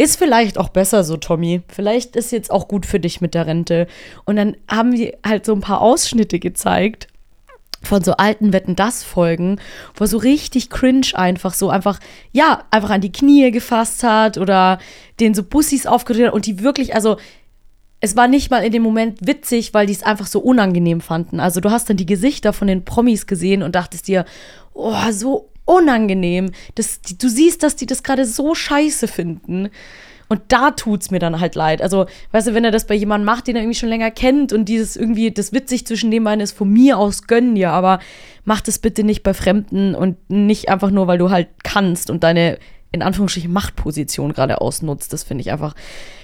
ist 0.00 0.16
vielleicht 0.16 0.56
auch 0.56 0.70
besser 0.70 1.04
so, 1.04 1.18
Tommy. 1.18 1.60
Vielleicht 1.68 2.16
ist 2.16 2.32
jetzt 2.32 2.50
auch 2.50 2.68
gut 2.68 2.86
für 2.86 2.98
dich 2.98 3.20
mit 3.20 3.34
der 3.34 3.46
Rente. 3.46 3.86
Und 4.24 4.36
dann 4.36 4.56
haben 4.66 4.92
wir 4.92 5.18
halt 5.26 5.44
so 5.44 5.52
ein 5.52 5.60
paar 5.60 5.82
Ausschnitte 5.82 6.38
gezeigt 6.38 7.08
von 7.82 8.02
so 8.02 8.12
alten 8.12 8.54
Wetten 8.54 8.76
das 8.76 9.04
Folgen, 9.04 9.60
wo 9.94 10.04
er 10.04 10.08
so 10.08 10.16
richtig 10.16 10.70
cringe 10.70 11.08
einfach 11.14 11.52
so 11.52 11.68
einfach 11.68 12.00
ja, 12.32 12.64
einfach 12.70 12.88
an 12.88 13.02
die 13.02 13.12
Knie 13.12 13.50
gefasst 13.50 14.02
hat 14.02 14.38
oder 14.38 14.78
den 15.18 15.34
so 15.34 15.42
Bussis 15.42 15.86
aufgedreht 15.86 16.28
hat 16.28 16.32
und 16.32 16.46
die 16.46 16.62
wirklich 16.62 16.94
also 16.94 17.18
es 18.00 18.16
war 18.16 18.26
nicht 18.26 18.50
mal 18.50 18.64
in 18.64 18.72
dem 18.72 18.82
Moment 18.82 19.18
witzig, 19.20 19.74
weil 19.74 19.86
die 19.86 19.92
es 19.92 20.02
einfach 20.02 20.26
so 20.26 20.40
unangenehm 20.40 21.02
fanden. 21.02 21.40
Also 21.40 21.60
du 21.60 21.70
hast 21.70 21.90
dann 21.90 21.98
die 21.98 22.06
Gesichter 22.06 22.54
von 22.54 22.68
den 22.68 22.86
Promis 22.86 23.26
gesehen 23.26 23.62
und 23.62 23.74
dachtest 23.74 24.08
dir, 24.08 24.24
oh, 24.72 24.94
so 25.10 25.49
unangenehm. 25.70 26.50
Das, 26.74 27.00
du 27.02 27.28
siehst, 27.28 27.62
dass 27.62 27.76
die 27.76 27.86
das 27.86 28.02
gerade 28.02 28.24
so 28.24 28.54
scheiße 28.54 29.08
finden. 29.08 29.70
Und 30.28 30.42
da 30.48 30.70
tut's 30.70 31.10
mir 31.10 31.18
dann 31.18 31.40
halt 31.40 31.56
leid. 31.56 31.82
Also, 31.82 32.06
weißt 32.30 32.48
du, 32.48 32.54
wenn 32.54 32.64
er 32.64 32.70
das 32.70 32.86
bei 32.86 32.94
jemandem 32.94 33.26
macht, 33.26 33.48
den 33.48 33.56
er 33.56 33.62
irgendwie 33.62 33.78
schon 33.78 33.88
länger 33.88 34.12
kennt 34.12 34.52
und 34.52 34.68
dieses 34.68 34.96
irgendwie, 34.96 35.32
das 35.32 35.52
witzig 35.52 35.86
zwischen 35.86 36.12
den 36.12 36.22
beiden 36.22 36.40
ist, 36.40 36.56
von 36.56 36.72
mir 36.72 36.98
aus 36.98 37.26
gönnen 37.26 37.56
dir, 37.56 37.70
aber 37.70 37.98
mach 38.44 38.60
das 38.60 38.78
bitte 38.78 39.02
nicht 39.02 39.24
bei 39.24 39.34
Fremden 39.34 39.96
und 39.96 40.16
nicht 40.30 40.68
einfach 40.68 40.90
nur, 40.90 41.08
weil 41.08 41.18
du 41.18 41.30
halt 41.30 41.48
kannst 41.64 42.10
und 42.10 42.22
deine, 42.22 42.58
in 42.92 43.02
Anführungsstrichen, 43.02 43.52
Machtposition 43.52 44.32
gerade 44.32 44.60
ausnutzt. 44.60 45.12
Das 45.12 45.24
finde 45.24 45.42
ich 45.42 45.50
einfach. 45.50 45.74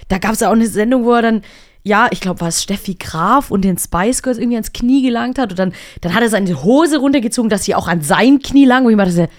Da 0.07 0.19
gab 0.19 0.31
es 0.31 0.39
ja 0.39 0.47
auch 0.47 0.53
eine 0.53 0.67
Sendung, 0.67 1.03
wo 1.03 1.11
er 1.11 1.21
dann 1.21 1.41
ja, 1.87 2.07
ich 2.11 2.19
glaube, 2.19 2.41
war 2.41 2.49
es 2.49 2.61
Steffi 2.61 2.95
Graf 2.95 3.49
und 3.49 3.63
den 3.63 3.77
Spice 3.77 4.21
Girls 4.21 4.37
irgendwie 4.37 4.57
ans 4.57 4.73
Knie 4.73 5.01
gelangt 5.01 5.39
hat. 5.39 5.51
Und 5.51 5.59
dann, 5.59 5.73
dann 6.01 6.13
hat 6.13 6.21
er 6.21 6.29
seine 6.29 6.63
Hose 6.63 6.97
runtergezogen, 6.97 7.49
dass 7.49 7.63
sie 7.63 7.75
auch 7.75 7.87
an 7.87 8.01
sein 8.01 8.39
Knie 8.39 8.65
lang. 8.65 8.85
Und 8.85 8.91
ich 8.91 8.97
dachte, 8.97 9.29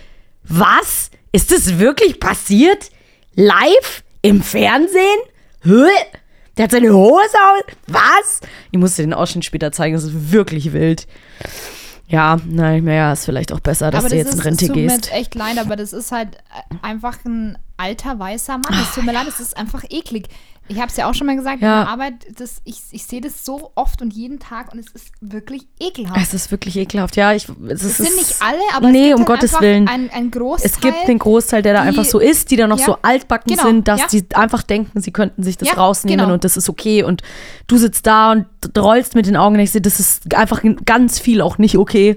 was? 0.45 1.11
Ist 1.31 1.53
das 1.53 1.79
wirklich 1.79 2.19
passiert? 2.21 2.91
Live? 3.35 4.03
Im 4.23 4.43
Fernsehen? 4.43 5.21
Hä? 5.63 5.87
Der 6.57 6.65
hat 6.65 6.73
seine 6.73 6.93
Hose 6.93 7.21
aus. 7.21 7.63
Was? 7.87 8.41
Ich 8.71 8.79
musste 8.79 9.03
den 9.03 9.13
Ausschnitt 9.13 9.45
später 9.45 9.71
zeigen, 9.71 9.95
das 9.95 10.05
ist 10.05 10.33
wirklich 10.33 10.73
wild. 10.73 11.07
Ja, 12.09 12.39
naja, 12.47 13.13
ist 13.13 13.27
vielleicht 13.27 13.53
auch 13.53 13.61
besser, 13.61 13.91
dass 13.91 14.05
aber 14.05 14.09
du 14.09 14.17
das 14.17 14.25
jetzt 14.25 14.33
in 14.33 14.39
ist, 14.39 14.45
Rente 14.47 14.65
es 14.65 14.69
tut 14.69 14.77
mir 14.77 14.83
gehst. 14.83 14.97
jetzt 14.97 15.13
echt 15.13 15.35
leid, 15.35 15.59
aber 15.59 15.77
das 15.77 15.93
ist 15.93 16.11
halt 16.11 16.39
einfach 16.81 17.19
ein 17.27 17.59
alter 17.77 18.19
weißer 18.19 18.57
Mann. 18.57 18.75
Es 18.83 18.95
tut 18.95 19.05
mir 19.05 19.13
leid, 19.13 19.29
es 19.29 19.41
ist 19.41 19.57
einfach 19.57 19.85
eklig. 19.91 20.29
Ich 20.69 20.77
habe 20.79 20.89
es 20.89 20.97
ja 20.97 21.09
auch 21.09 21.15
schon 21.15 21.27
mal 21.27 21.35
gesagt, 21.37 21.63
Ja. 21.63 21.81
in 21.81 21.85
der 21.87 21.93
Arbeit, 21.93 22.15
das, 22.39 22.61
ich, 22.65 22.81
ich 22.91 23.05
sehe 23.05 23.21
das 23.21 23.45
so 23.45 23.73
oft 23.75 24.03
und 24.03 24.13
jeden 24.13 24.39
Tag 24.39 24.73
und 24.73 24.79
es 24.79 24.89
ist 24.89 25.13
wirklich 25.21 25.67
ekelhaft. 25.81 26.21
Es 26.21 26.35
ist 26.35 26.51
wirklich 26.51 26.77
ekelhaft. 26.77 27.17
Ja, 27.17 27.33
ich, 27.33 27.49
es, 27.69 27.83
Es 27.83 27.85
ist, 27.85 27.97
sind 27.99 28.17
nicht 28.17 28.37
alle, 28.41 28.59
aber 28.75 28.91
nee, 28.91 29.11
es 29.11 29.17
gibt 29.17 29.21
um 29.21 29.27
halt 29.35 29.41
Gottes 29.41 29.61
Willen. 29.61 29.89
Ein, 29.89 30.11
ein 30.13 30.31
Großteil. 30.31 30.71
Es 30.71 30.81
gibt 30.81 31.09
den 31.09 31.19
Großteil, 31.19 31.63
der 31.63 31.73
da 31.75 31.83
die- 31.83 31.89
einfach 31.89 32.05
so 32.05 32.19
ist, 32.19 32.51
die 32.51 32.57
dann 32.57 32.69
noch 32.71 32.79
Ja, 32.79 32.85
so 32.85 32.99
altbacken 33.03 33.51
genau, 33.55 33.63
sind, 33.67 33.89
dass 33.89 34.01
ja. 34.01 34.07
die 34.13 34.27
einfach 34.35 34.63
denken, 34.63 35.01
sie 35.01 35.11
könnten 35.11 35.43
sich 35.43 35.57
das 35.57 35.77
rausnehmen 35.77 36.19
genau. 36.21 36.35
und 36.35 36.45
das 36.45 36.57
ist 36.57 36.69
okay. 36.69 37.03
Und 37.03 37.23
du 37.67 37.77
sitzt 37.79 38.07
da 38.07 38.33
und 38.33 38.47
rollst 38.77 39.15
mit 39.15 39.27
den 39.27 39.37
Augen 39.37 39.55
und 39.57 39.61
ich 39.61 39.71
sehe, 39.71 39.81
das 39.81 39.99
ist 40.01 40.35
einfach 40.35 40.63
ganz 40.85 41.19
viel 41.19 41.41
auch 41.41 41.59
nicht 41.59 41.79
okay. 41.79 42.17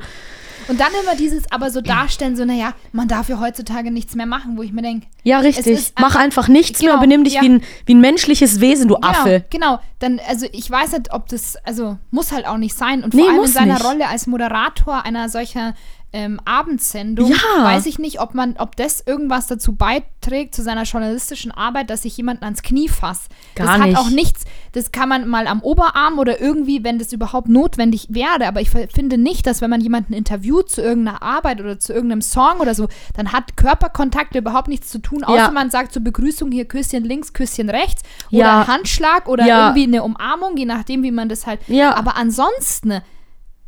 Und 0.72 0.80
dann 0.80 0.92
immer 1.04 1.16
dieses 1.16 1.52
aber 1.52 1.70
so 1.70 1.82
darstellen, 1.82 2.38
so, 2.38 2.46
naja, 2.46 2.74
man 2.94 3.08
darf 3.10 3.28
ja 3.28 3.40
heutzutage 3.42 3.92
nichts 3.92 4.16
mehr 4.16 4.26
machen, 4.26 4.58
wo 4.58 4.64
ich 4.64 4.72
mir 4.72 4.82
denke, 4.82 5.06
Ja, 5.24 5.40
richtig. 5.40 5.92
Mach 6.00 6.16
einfach- 6.16 6.48
nichts 6.48 6.82
mehr 6.82 6.94
und 6.94 7.00
Genau, 7.02 7.10
benimm 7.10 7.24
dich 7.26 7.34
ja. 7.34 7.42
wie, 7.42 7.50
ein, 7.50 7.64
wie 7.86 7.94
ein 7.94 8.00
menschliches 8.02 8.62
Wesen, 8.62 8.88
du 8.88 8.96
Affe. 9.02 9.44
Genau, 9.50 9.76
genau. 9.76 9.80
Dann, 10.00 10.20
also 10.28 10.48
ich 10.54 10.72
weiß 10.72 10.94
nicht, 10.94 11.14
ob 11.14 11.28
das, 11.28 11.58
also 11.66 11.98
muss 12.10 12.32
halt 12.32 12.48
auch 12.48 12.58
nicht 12.58 12.76
sein. 12.78 13.04
Und 13.04 13.14
Nee, 13.14 13.24
vor 13.24 13.32
allem 13.32 13.42
in 13.44 13.48
seiner 13.52 13.74
nicht. 13.76 13.86
Rolle 13.86 14.08
als 14.08 14.26
Moderator 14.28 15.04
einer 15.06 15.28
solcher 15.30 15.74
ähm, 16.14 16.40
Abendsendung 16.44 17.30
Ja. 17.32 17.64
weiß 17.64 17.86
ich 17.86 17.98
nicht, 17.98 18.20
ob 18.20 18.34
man, 18.34 18.56
ob 18.58 18.76
das 18.76 19.02
irgendwas 19.06 19.48
dazu 19.48 19.74
beiträgt 19.76 20.54
zu 20.54 20.62
seiner 20.62 20.84
journalistischen 20.84 21.52
Arbeit, 21.52 21.90
dass 21.90 22.04
ich 22.04 22.18
jemanden 22.18 22.44
ans 22.44 22.64
Knie 22.64 22.90
fasse. 22.90 23.30
Das 23.56 23.66
Gar 23.68 23.80
hat 23.80 23.88
nicht. 23.88 23.98
auch 23.98 24.10
nichts, 24.10 24.44
das 24.74 24.92
kann 24.92 25.08
man 25.10 25.28
mal 25.28 25.48
am 25.48 25.62
Oberarm 25.62 26.20
oder 26.20 26.42
irgendwie, 26.42 26.84
wenn 26.84 27.00
das 27.00 27.14
überhaupt 27.14 27.48
notwendig 27.48 28.08
wäre. 28.10 28.46
Aber 28.46 28.60
ich 28.62 28.70
finde 28.70 29.18
nicht, 29.18 29.48
dass 29.48 29.62
wenn 29.62 29.70
man 29.70 29.80
jemanden 29.82 30.14
interviewt 30.14 30.70
zu 30.70 30.82
irgendeiner 30.82 31.22
Arbeit 31.24 31.62
oder 31.62 31.80
zu 31.80 31.94
irgendeinem 31.94 32.22
Song 32.22 32.60
oder 32.60 32.76
so, 32.76 32.88
dann 33.16 33.32
hat 33.32 33.56
Körperkontakt 33.56 34.36
überhaupt 34.36 34.68
nichts 34.68 34.90
zu 34.90 35.00
tun, 35.00 35.24
außer 35.24 35.38
Ja. 35.38 35.52
man 35.52 35.70
sagt 35.72 35.94
zur 35.94 36.04
Begrüßung 36.04 36.52
hier 36.52 36.66
Küsschen 36.66 37.04
links, 37.06 37.32
Küsschen 37.34 37.70
rechts 37.70 38.04
oder 38.32 38.40
Ja. 38.40 38.68
Handschlag 38.68 39.30
oder 39.30 39.46
irgendwie 39.46 39.84
eine 39.84 40.04
Umarmung, 40.04 40.58
je 40.58 40.66
nachdem, 40.66 41.04
wie 41.04 41.12
man 41.12 41.30
das 41.30 41.48
halt. 41.48 41.62
Ja. 41.68 41.96
Aber 41.96 42.18
ansonsten 42.18 43.02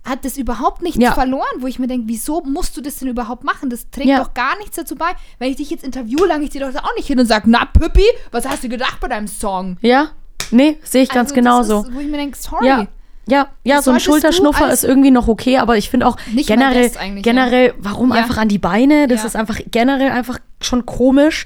hat 0.06 0.26
das 0.26 0.38
überhaupt 0.38 0.82
nichts 0.82 1.00
Ja. 1.02 1.14
verloren, 1.14 1.46
wo 1.60 1.68
ich 1.68 1.80
mir 1.80 1.88
denke, 1.88 2.08
wieso 2.08 2.42
musst 2.42 2.76
du 2.76 2.82
das 2.82 2.98
denn 2.98 3.08
überhaupt 3.08 3.44
machen? 3.44 3.70
Das 3.70 3.90
trägt 3.90 4.08
Ja. 4.08 4.20
doch 4.22 4.34
gar 4.34 4.58
nichts 4.58 4.76
dazu 4.76 4.96
bei. 4.96 5.12
Wenn 5.40 5.50
ich 5.50 5.56
dich 5.58 5.70
jetzt 5.70 5.84
interviewe, 5.84 6.26
lange 6.28 6.44
ich 6.44 6.50
dir 6.50 6.60
doch 6.70 6.84
auch 6.84 6.96
nicht 6.98 7.08
hin 7.08 7.20
und 7.20 7.26
sage, 7.26 7.50
na 7.50 7.66
Püppi, 7.66 8.04
was 8.32 8.48
hast 8.48 8.64
du 8.64 8.70
gedacht 8.70 9.00
bei 9.00 9.08
deinem 9.08 9.28
Song? 9.28 9.78
Ja? 9.82 10.10
Nee, 10.52 10.78
sehe 10.84 11.04
ich 11.04 11.10
ganz 11.10 11.30
Also, 11.32 11.36
genauso. 11.36 11.82
Ist, 11.84 11.94
wo 11.96 12.00
ich 12.00 12.08
mir 12.08 12.18
denke, 12.18 12.38
sorry. 12.38 12.68
Ja. 12.68 12.88
Ja, 13.26 13.48
ja, 13.64 13.78
Das 13.78 13.86
so 13.86 13.92
ein 13.92 14.02
Schulterschnuffer 14.02 14.70
ist 14.74 14.84
irgendwie 14.84 15.10
noch 15.10 15.30
okay, 15.30 15.58
aber 15.58 15.78
ich 15.78 15.90
finde 15.90 16.08
auch 16.08 16.18
generell, 16.36 16.92
generell, 17.22 17.74
warum 17.78 18.10
Ja. 18.10 18.16
einfach 18.18 18.36
an 18.38 18.50
die 18.50 18.58
Beine? 18.58 19.08
Das 19.08 19.22
Ja. 19.22 19.28
ist 19.28 19.36
einfach 19.38 19.62
generell 19.72 20.12
einfach 20.12 20.40
schon 20.62 20.86
komisch. 20.86 21.46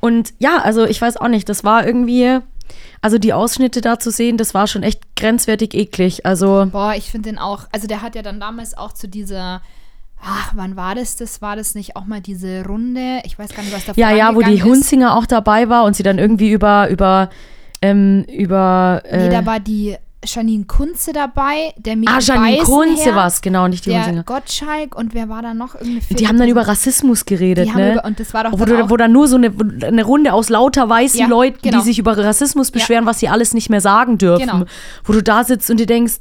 Und 0.00 0.34
ja, 0.40 0.56
also 0.56 0.84
ich 0.84 1.00
weiß 1.00 1.18
auch 1.18 1.28
nicht, 1.28 1.48
das 1.48 1.62
war 1.62 1.86
irgendwie, 1.86 2.40
also 3.02 3.18
die 3.18 3.32
Ausschnitte 3.32 3.80
da 3.80 3.98
zu 3.98 4.10
sehen, 4.10 4.38
das 4.38 4.54
war 4.54 4.66
schon 4.66 4.82
echt 4.82 5.16
grenzwertig 5.16 5.74
eklig. 5.74 6.24
Also, 6.24 6.68
Boah, 6.70 6.94
ich 6.96 7.10
finde 7.10 7.30
den 7.30 7.38
auch, 7.38 7.66
also 7.72 7.86
der 7.86 8.00
hat 8.00 8.14
ja 8.14 8.22
dann 8.22 8.40
damals 8.40 8.76
auch 8.78 8.92
zu 8.92 9.08
dieser, 9.08 9.60
ach, 10.22 10.52
wann 10.54 10.76
war 10.76 10.94
das? 10.94 11.16
Das 11.16 11.42
war 11.42 11.56
das 11.56 11.74
nicht 11.74 11.96
auch 11.96 12.06
mal 12.06 12.20
diese 12.20 12.64
Runde? 12.64 13.20
Ich 13.24 13.38
weiß 13.38 13.54
gar 13.54 13.62
nicht, 13.64 13.74
was 13.74 13.84
da 13.84 13.92
ja, 13.96 14.12
ja, 14.12 14.34
wo 14.34 14.40
die 14.40 14.54
ist. 14.54 14.64
Hunzinger 14.64 15.16
auch 15.16 15.26
dabei 15.26 15.68
war 15.68 15.84
und 15.84 15.96
sie 15.96 16.04
dann 16.04 16.18
irgendwie 16.18 16.52
über, 16.52 16.88
über, 16.88 17.28
ähm, 17.82 18.24
über, 18.28 19.02
äh, 19.04 19.28
Nee, 19.28 19.30
da 19.30 19.44
war 19.44 19.58
die 19.58 19.96
Janine 20.24 20.64
Kunze 20.66 21.12
dabei, 21.12 21.72
der 21.76 21.96
Michael 21.96 22.16
ah, 22.16 22.20
Janine 22.20 22.62
Kunze 22.64 23.14
war 23.14 23.26
es, 23.26 23.40
genau, 23.40 23.66
nicht 23.66 23.84
die 23.86 23.90
der 23.90 24.00
Hunzinger. 24.00 24.22
Gottschalk 24.22 24.94
und 24.94 25.14
wer 25.14 25.28
war 25.28 25.42
da 25.42 25.52
noch? 25.54 25.74
Irgendeine 25.74 26.00
Die 26.16 26.28
haben 26.28 26.38
dann 26.38 26.48
über 26.48 26.66
Rassismus 26.68 27.24
geredet, 27.24 27.68
die 27.68 27.76
ne? 27.76 27.94
über, 27.94 28.04
und 28.04 28.20
das 28.20 28.32
war 28.32 28.44
doch 28.44 28.52
Wo, 28.58 28.64
dann 28.64 28.88
wo 28.88 28.96
dann 28.96 29.10
nur 29.12 29.26
so 29.26 29.36
eine, 29.36 29.52
eine 29.84 30.04
Runde 30.04 30.32
aus 30.32 30.48
lauter 30.48 30.88
weißen 30.88 31.18
Ja, 31.20 31.26
Leuten, 31.26 31.58
genau. 31.62 31.78
die 31.78 31.84
sich 31.84 31.98
über 31.98 32.16
Rassismus 32.16 32.70
beschweren, 32.70 33.04
was 33.06 33.18
sie 33.18 33.28
alles 33.28 33.52
nicht 33.54 33.68
mehr 33.68 33.80
sagen 33.80 34.18
dürfen. 34.18 34.46
Genau. 34.48 34.64
Wo 35.04 35.12
du 35.12 35.22
da 35.22 35.42
sitzt 35.44 35.68
und 35.70 35.78
dir 35.78 35.86
denkst, 35.86 36.18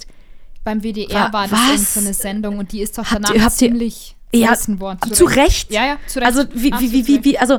beim 0.64 0.82
WDR 0.82 1.30
Wa- 1.32 1.34
war 1.34 1.47
das 1.47 1.60
was? 1.60 1.93
so 1.95 1.99
eine 1.99 2.14
Sendung 2.14 2.58
und 2.58 2.72
die 2.72 2.82
ist 2.82 2.97
doch 2.97 3.06
Habt 3.06 3.16
danach 3.24 3.34
ihr- 3.36 3.43
habt 3.43 3.54
ihr- 3.62 3.68
ziemlich 3.70 4.16
ja, 4.34 4.47
zerrissen 4.47 4.80
worden. 4.80 5.14
zu 5.14 5.26
Recht. 5.26 5.72
Ja, 5.72 5.86
ja, 5.86 5.97
zu 6.08 6.20
Recht. 6.20 6.28
Also 6.28 6.43
wie, 6.54 6.64
wie, 6.66 6.74
Absolut 6.74 6.93
wie, 7.08 7.24
wie, 7.24 7.38
also 7.38 7.58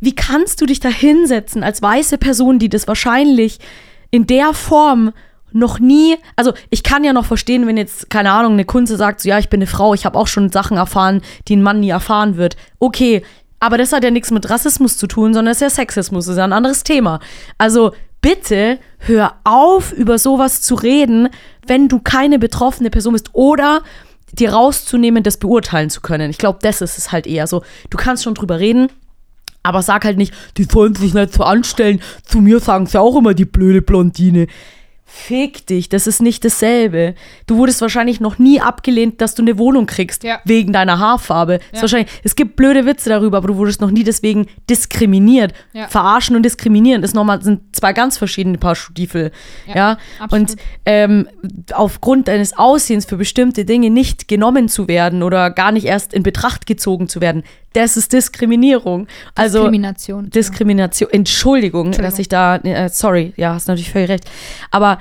wie 0.00 0.14
kannst 0.14 0.60
du 0.60 0.66
dich 0.66 0.80
da 0.80 0.88
hinsetzen 0.88 1.62
als 1.62 1.82
weiße 1.82 2.16
Person, 2.18 2.58
die 2.58 2.68
das 2.68 2.88
wahrscheinlich 2.88 3.58
in 4.10 4.26
der 4.26 4.52
Form 4.54 5.12
noch 5.52 5.78
nie, 5.78 6.16
also 6.36 6.52
ich 6.70 6.82
kann 6.82 7.04
ja 7.04 7.12
noch 7.12 7.24
verstehen, 7.24 7.66
wenn 7.66 7.76
jetzt, 7.76 8.10
keine 8.10 8.32
Ahnung, 8.32 8.54
eine 8.54 8.64
Kunze 8.64 8.96
sagt, 8.96 9.20
so 9.20 9.28
ja, 9.28 9.38
ich 9.38 9.48
bin 9.48 9.58
eine 9.58 9.66
Frau, 9.66 9.94
ich 9.94 10.04
habe 10.04 10.18
auch 10.18 10.26
schon 10.26 10.50
Sachen 10.50 10.76
erfahren, 10.76 11.22
die 11.48 11.56
ein 11.56 11.62
Mann 11.62 11.80
nie 11.80 11.90
erfahren 11.90 12.36
wird. 12.36 12.56
Okay, 12.78 13.22
aber 13.60 13.78
das 13.78 13.92
hat 13.92 14.04
ja 14.04 14.10
nichts 14.10 14.30
mit 14.30 14.50
Rassismus 14.50 14.96
zu 14.96 15.06
tun, 15.06 15.34
sondern 15.34 15.52
das 15.52 15.58
ist 15.58 15.62
ja 15.62 15.70
Sexismus, 15.70 16.26
das 16.26 16.32
ist 16.32 16.38
ja 16.38 16.44
ein 16.44 16.52
anderes 16.52 16.82
Thema. 16.82 17.20
Also 17.58 17.92
bitte 18.20 18.78
hör 18.98 19.34
auf, 19.44 19.92
über 19.92 20.18
sowas 20.18 20.62
zu 20.62 20.74
reden, 20.74 21.28
wenn 21.66 21.88
du 21.88 22.00
keine 22.00 22.38
betroffene 22.38 22.90
Person 22.90 23.12
bist 23.12 23.30
oder 23.32 23.82
dir 24.32 24.52
rauszunehmen, 24.52 25.22
das 25.22 25.36
beurteilen 25.36 25.90
zu 25.90 26.00
können. 26.00 26.30
Ich 26.30 26.38
glaube, 26.38 26.58
das 26.62 26.80
ist 26.80 26.98
es 26.98 27.12
halt 27.12 27.26
eher 27.26 27.46
so. 27.46 27.62
Du 27.90 27.98
kannst 27.98 28.24
schon 28.24 28.34
drüber 28.34 28.58
reden, 28.58 28.88
aber 29.62 29.82
sag 29.82 30.04
halt 30.04 30.16
nicht, 30.16 30.34
die 30.56 30.64
sollen 30.64 30.94
sich 30.94 31.14
nicht 31.14 31.34
so 31.34 31.44
anstellen. 31.44 32.00
Zu 32.24 32.40
mir 32.40 32.58
sagen 32.60 32.86
sie 32.86 33.00
auch 33.00 33.16
immer 33.16 33.34
die 33.34 33.44
blöde 33.44 33.82
Blondine. 33.82 34.46
Fick 35.14 35.66
dich, 35.66 35.90
das 35.90 36.06
ist 36.06 36.22
nicht 36.22 36.42
dasselbe. 36.42 37.14
Du 37.46 37.58
wurdest 37.58 37.82
wahrscheinlich 37.82 38.18
noch 38.18 38.38
nie 38.38 38.62
abgelehnt, 38.62 39.20
dass 39.20 39.34
du 39.34 39.42
eine 39.42 39.58
Wohnung 39.58 39.84
kriegst, 39.84 40.24
Ja. 40.24 40.40
wegen 40.46 40.72
deiner 40.72 40.98
Haarfarbe. 40.98 41.60
Ja. 41.74 41.82
wahrscheinlich, 41.82 42.10
es 42.24 42.34
gibt 42.34 42.56
blöde 42.56 42.86
Witze 42.86 43.10
darüber, 43.10 43.36
aber 43.36 43.48
du 43.48 43.56
wurdest 43.56 43.82
noch 43.82 43.90
nie 43.90 44.04
deswegen 44.04 44.46
diskriminiert. 44.70 45.52
Ja. 45.74 45.86
Verarschen 45.88 46.34
und 46.34 46.42
diskriminieren 46.44 47.02
ist 47.02 47.14
nochmal, 47.14 47.42
sind 47.42 47.76
zwei 47.76 47.92
ganz 47.92 48.16
verschiedene 48.16 48.56
Paar 48.56 48.74
Stiefel. 48.74 49.32
Ja, 49.72 49.98
und 50.30 50.56
ähm, 50.86 51.28
aufgrund 51.74 52.28
deines 52.28 52.56
Aussehens 52.56 53.04
für 53.04 53.18
bestimmte 53.18 53.66
Dinge 53.66 53.90
nicht 53.90 54.28
genommen 54.28 54.68
zu 54.70 54.88
werden 54.88 55.22
oder 55.22 55.50
gar 55.50 55.72
nicht 55.72 55.84
erst 55.84 56.14
in 56.14 56.22
Betracht 56.22 56.64
gezogen 56.66 57.08
zu 57.08 57.20
werden, 57.20 57.42
das 57.72 57.96
ist 57.96 58.12
Diskriminierung. 58.12 59.06
Also 59.34 59.58
Diskrimination. 59.60 60.30
Diskrimination. 60.30 61.10
Entschuldigung, 61.10 61.86
Entschuldigung. 61.86 62.10
dass 62.10 62.18
ich 62.18 62.28
da, 62.28 62.56
äh, 62.56 62.88
sorry, 62.88 63.32
ja, 63.36 63.54
hast 63.54 63.68
natürlich 63.68 63.90
völlig 63.90 64.10
recht. 64.10 64.24
Aber 64.70 64.98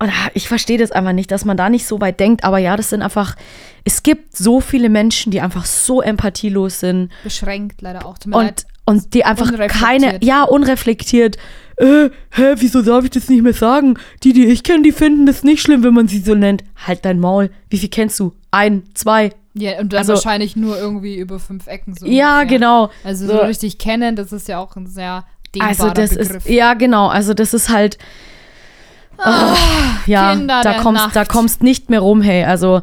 oder 0.00 0.12
ich 0.34 0.48
verstehe 0.48 0.78
das 0.78 0.92
einfach 0.92 1.12
nicht, 1.12 1.30
dass 1.30 1.44
man 1.44 1.56
da 1.56 1.68
nicht 1.68 1.86
so 1.86 2.00
weit 2.00 2.20
denkt. 2.20 2.44
Aber 2.44 2.58
ja, 2.58 2.76
das 2.76 2.90
sind 2.90 3.02
einfach, 3.02 3.36
es 3.84 4.02
gibt 4.02 4.36
so 4.36 4.60
viele 4.60 4.88
Menschen, 4.88 5.30
die 5.30 5.40
einfach 5.40 5.64
so 5.64 6.02
empathielos 6.02 6.80
sind 6.80 7.10
beschränkt 7.22 7.82
leider 7.82 8.06
auch. 8.06 8.18
Tut 8.18 8.34
und, 8.34 8.66
und 8.84 9.14
die 9.14 9.24
einfach 9.24 9.50
keine, 9.68 10.18
ja, 10.22 10.42
unreflektiert, 10.42 11.36
äh, 11.76 12.10
hä, 12.30 12.54
wieso 12.56 12.82
darf 12.82 13.04
ich 13.04 13.10
das 13.10 13.28
nicht 13.28 13.42
mehr 13.42 13.54
sagen? 13.54 13.98
Die, 14.22 14.32
die 14.32 14.46
ich 14.46 14.62
kenne, 14.62 14.82
die 14.82 14.92
finden 14.92 15.26
das 15.26 15.42
nicht 15.42 15.62
schlimm, 15.62 15.82
wenn 15.82 15.94
man 15.94 16.08
sie 16.08 16.20
so 16.20 16.34
nennt. 16.34 16.64
Halt 16.86 17.04
dein 17.04 17.18
Maul. 17.18 17.50
Wie 17.70 17.78
viel 17.78 17.88
kennst 17.88 18.20
du? 18.20 18.34
Ein, 18.50 18.82
zwei. 18.94 19.30
Ja, 19.54 19.78
und 19.80 19.92
dann 19.92 19.98
Also- 19.98 20.14
wahrscheinlich 20.14 20.56
nur 20.56 20.78
irgendwie 20.78 21.16
über 21.16 21.38
fünf 21.38 21.66
Ecken 21.66 21.94
so. 21.94 22.06
Ja, 22.06 22.40
ungefähr. 22.40 22.58
genau. 22.58 22.90
Also 23.04 23.26
so 23.26 23.32
So. 23.34 23.38
richtig 23.40 23.78
kennen, 23.78 24.16
das 24.16 24.32
ist 24.32 24.48
ja 24.48 24.58
auch 24.58 24.76
ein 24.76 24.86
sehr 24.86 25.24
dehnbarer 25.54 25.70
Also 25.70 25.90
das 25.90 26.10
Begriff. 26.10 26.36
ist, 26.46 26.48
ja 26.48 26.74
genau, 26.74 27.08
also 27.08 27.34
das 27.34 27.52
ist 27.52 27.68
halt, 27.68 27.98
ah, 29.18 29.54
ja, 30.06 30.34
Kinder 30.34 30.62
da 30.62 30.74
kommst, 30.80 31.08
da 31.14 31.24
kommst 31.24 31.62
nicht 31.62 31.90
mehr 31.90 32.00
rum, 32.00 32.22
hey. 32.22 32.44
Also 32.44 32.80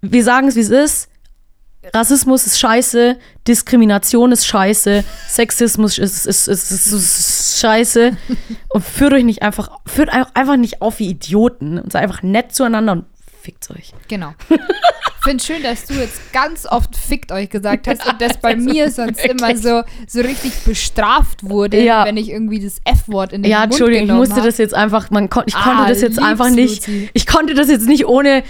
wir 0.00 0.24
sagen 0.24 0.48
es, 0.48 0.56
wie 0.56 0.60
es 0.60 0.70
ist. 0.70 1.08
Rassismus 1.92 2.46
ist 2.46 2.60
scheiße, 2.60 3.16
Diskrimination 3.48 4.30
ist 4.30 4.46
scheiße, 4.46 5.02
Sexismus 5.28 5.98
ist, 5.98 6.26
ist, 6.26 6.46
ist, 6.46 6.70
ist, 6.70 6.92
ist 6.92 7.58
scheiße. 7.58 8.16
Und 8.68 8.84
führt 8.84 9.12
euch 9.14 9.24
nicht 9.24 9.42
einfach, 9.42 9.68
führt 9.84 10.08
ein- 10.10 10.26
einfach 10.34 10.56
nicht 10.56 10.80
auf 10.80 11.00
wie 11.00 11.08
Idioten 11.08 11.78
und 11.80 11.90
seid 11.92 12.04
einfach 12.04 12.22
nett 12.22 12.54
zueinander 12.54 12.92
und 12.92 13.04
fickt 13.42 13.70
euch. 13.70 13.92
Genau. 14.08 14.34
Ich 14.50 15.24
finde 15.24 15.42
schön, 15.44 15.62
dass 15.62 15.84
du 15.86 15.94
jetzt 15.94 16.32
ganz 16.32 16.66
oft 16.66 16.96
fickt 16.96 17.30
euch 17.32 17.48
gesagt 17.50 17.86
hast 17.88 18.06
und 18.06 18.20
das 18.20 18.38
bei 18.38 18.56
mir 18.56 18.90
sonst 18.90 19.18
wirklich. 19.18 19.40
immer 19.40 19.56
so, 19.56 19.82
so 20.06 20.20
richtig 20.20 20.52
bestraft 20.64 21.44
wurde, 21.48 21.82
Ja. 21.82 22.04
wenn 22.04 22.16
ich 22.16 22.30
irgendwie 22.30 22.60
das 22.60 22.78
F-Wort 22.84 23.32
in 23.32 23.42
den 23.42 23.50
Ja, 23.50 23.60
Mund 23.60 23.72
Entschuldigung, 23.72 24.02
ich 24.02 24.06
genommen 24.08 24.20
musste 24.20 24.36
hab. 24.36 24.44
das 24.44 24.58
jetzt 24.58 24.74
einfach, 24.74 25.10
man 25.10 25.28
kon 25.30 25.44
ich 25.46 25.54
Ah, 25.54 25.62
konnte 25.62 25.88
das 25.92 26.00
jetzt 26.02 26.16
lieb's, 26.16 26.24
einfach 26.26 26.50
nicht, 26.50 26.86
Luzi. 26.86 27.10
ich 27.12 27.26
konnte 27.26 27.54
das 27.54 27.68
jetzt 27.68 27.86
nicht 27.86 28.06
ohne 28.06 28.42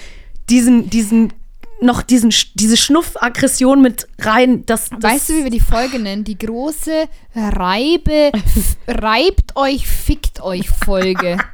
diesen, 0.50 0.88
diesen, 0.90 1.32
noch 1.80 2.00
diesen, 2.02 2.32
diese 2.54 2.76
Schnuffaggression 2.76 3.82
mit 3.82 4.06
rein, 4.20 4.64
das, 4.66 4.88
das 4.90 5.02
Weißt 5.02 5.28
du, 5.28 5.32
wie 5.34 5.44
wir 5.44 5.50
die 5.50 5.60
Folge 5.60 5.98
nennen? 5.98 6.24
Die 6.24 6.38
große 6.38 7.06
Reibe, 7.34 8.32
reibt 8.88 9.56
euch, 9.56 9.86
fickt 9.86 10.40
euch 10.42 10.68
Folge. 10.70 11.36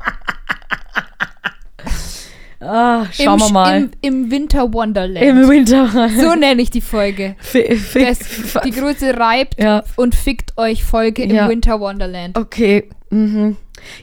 ah, 2.61 3.07
schauen 3.13 3.35
Im, 3.35 3.41
wir 3.47 3.53
mal. 3.53 3.77
Im, 3.79 3.91
Im 4.01 4.31
Winter 4.31 4.73
Wonderland. 4.73 5.25
Im 5.25 5.49
Winter. 5.49 5.89
so 6.19 6.35
nenne 6.35 6.61
ich 6.63 6.71
die 6.71 6.81
Folge. 6.81 7.35
Fi- 7.39 7.79
Das, 7.95 8.19
die 8.65 8.71
große 8.71 9.17
reibt 9.17 9.61
ja, 9.63 9.83
und 9.97 10.15
fickt 10.15 10.57
euch 10.59 10.85
Folge 10.85 11.23
im 11.25 11.31
Ja. 11.35 11.49
Winter 11.49 11.81
Wonderland. 11.81 12.37
okay. 12.39 12.89
Mhm. 13.11 13.57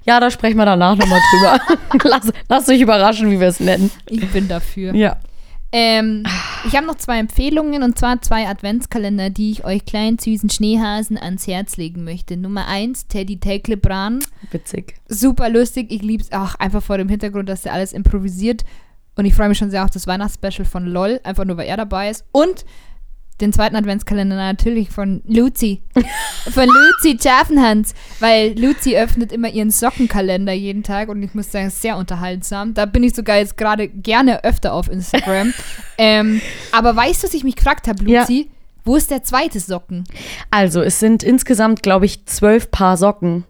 Ja, 0.06 0.20
da 0.20 0.32
sprechen 0.32 0.58
wir 0.58 0.66
danach 0.66 0.96
nochmal 0.96 1.20
drüber. 1.32 1.60
Lass, 2.10 2.32
lasst 2.50 2.70
euch 2.70 2.80
überraschen, 2.82 3.30
wie 3.30 3.40
wir 3.40 3.50
es 3.50 3.60
nennen. 3.60 3.92
Ich 4.10 4.26
bin 4.32 4.48
dafür. 4.48 4.96
Ja. 4.96 5.18
Ähm, 5.72 6.24
ich 6.66 6.76
habe 6.76 6.88
noch 6.88 6.96
zwei 6.96 7.20
Empfehlungen 7.20 7.84
und 7.84 7.98
zwar 7.98 8.22
zwei 8.22 8.48
Adventskalender, 8.48 9.30
die 9.30 9.52
ich 9.52 9.66
euch 9.66 9.86
kleinen 9.86 10.18
süßen 10.18 10.50
Schneehasen 10.50 11.18
ans 11.18 11.48
Herz 11.48 11.78
legen 11.78 12.04
möchte. 12.04 12.38
Nummer 12.38 12.68
eins, 12.68 13.08
Teddy 13.08 13.40
Teklebran. 13.40 14.20
Witzig. 14.52 14.96
Super 15.08 15.50
lustig. 15.50 15.92
Ich 15.92 16.02
liebe 16.02 16.24
es 16.24 16.32
auch 16.32 16.56
einfach 16.56 16.82
vor 16.82 16.98
dem 16.98 17.10
Hintergrund, 17.10 17.50
dass 17.50 17.66
er 17.66 17.74
alles 17.74 17.94
improvisiert. 17.94 18.64
Und 19.16 19.26
ich 19.26 19.34
freue 19.34 19.50
mich 19.50 19.58
schon 19.58 19.72
sehr 19.72 19.84
auf 19.84 19.92
das 19.92 20.08
Weihnachtsspecial 20.08 20.66
von 20.66 20.86
LOL, 20.86 21.20
einfach 21.24 21.46
nur 21.46 21.58
weil 21.58 21.68
er 21.68 21.78
dabei 21.78 22.10
ist. 22.10 22.26
Und 22.32 22.66
den 23.42 23.52
zweiten 23.52 23.76
Adventskalender 23.76 24.36
natürlich 24.36 24.90
von 24.90 25.22
Luzi. 25.26 25.82
Von 26.52 26.68
Luzi 26.68 27.18
Schaffenhans. 27.22 27.94
Weil 28.20 28.58
Luzi 28.58 28.96
öffnet 28.96 29.32
immer 29.32 29.50
ihren 29.50 29.72
Sockenkalender 29.72 30.54
jeden 30.54 30.84
Tag 30.84 31.10
und 31.10 31.22
ich 31.22 31.34
muss 31.34 31.52
sagen, 31.52 31.68
ist 31.68 31.82
sehr 31.82 31.98
unterhaltsam. 31.98 32.74
Da 32.74 32.86
bin 32.86 33.04
ich 33.04 33.14
sogar 33.14 33.38
jetzt 33.38 33.58
gerade 33.58 33.90
gerne 33.90 34.44
öfter 34.44 34.74
auf 34.74 34.90
Instagram. 34.90 35.54
ähm, 35.98 36.42
aber 36.72 36.96
weißt 36.96 37.24
du, 37.24 37.28
was 37.28 37.34
ich 37.34 37.44
mich 37.44 37.56
gefragt 37.56 37.88
habe, 37.88 38.10
Ja. 38.10 38.22
Luzi? 38.22 38.50
Wo 38.86 38.96
ist 38.96 39.10
der 39.10 39.24
zweite 39.24 39.60
Socken? 39.60 40.04
Also, 40.52 40.82
es 40.82 41.00
sind 41.00 41.24
insgesamt, 41.24 41.82
glaube 41.82 42.06
ich, 42.06 42.28
zwölf 42.28 42.70
Paar 42.70 42.98
Socken. 42.98 43.44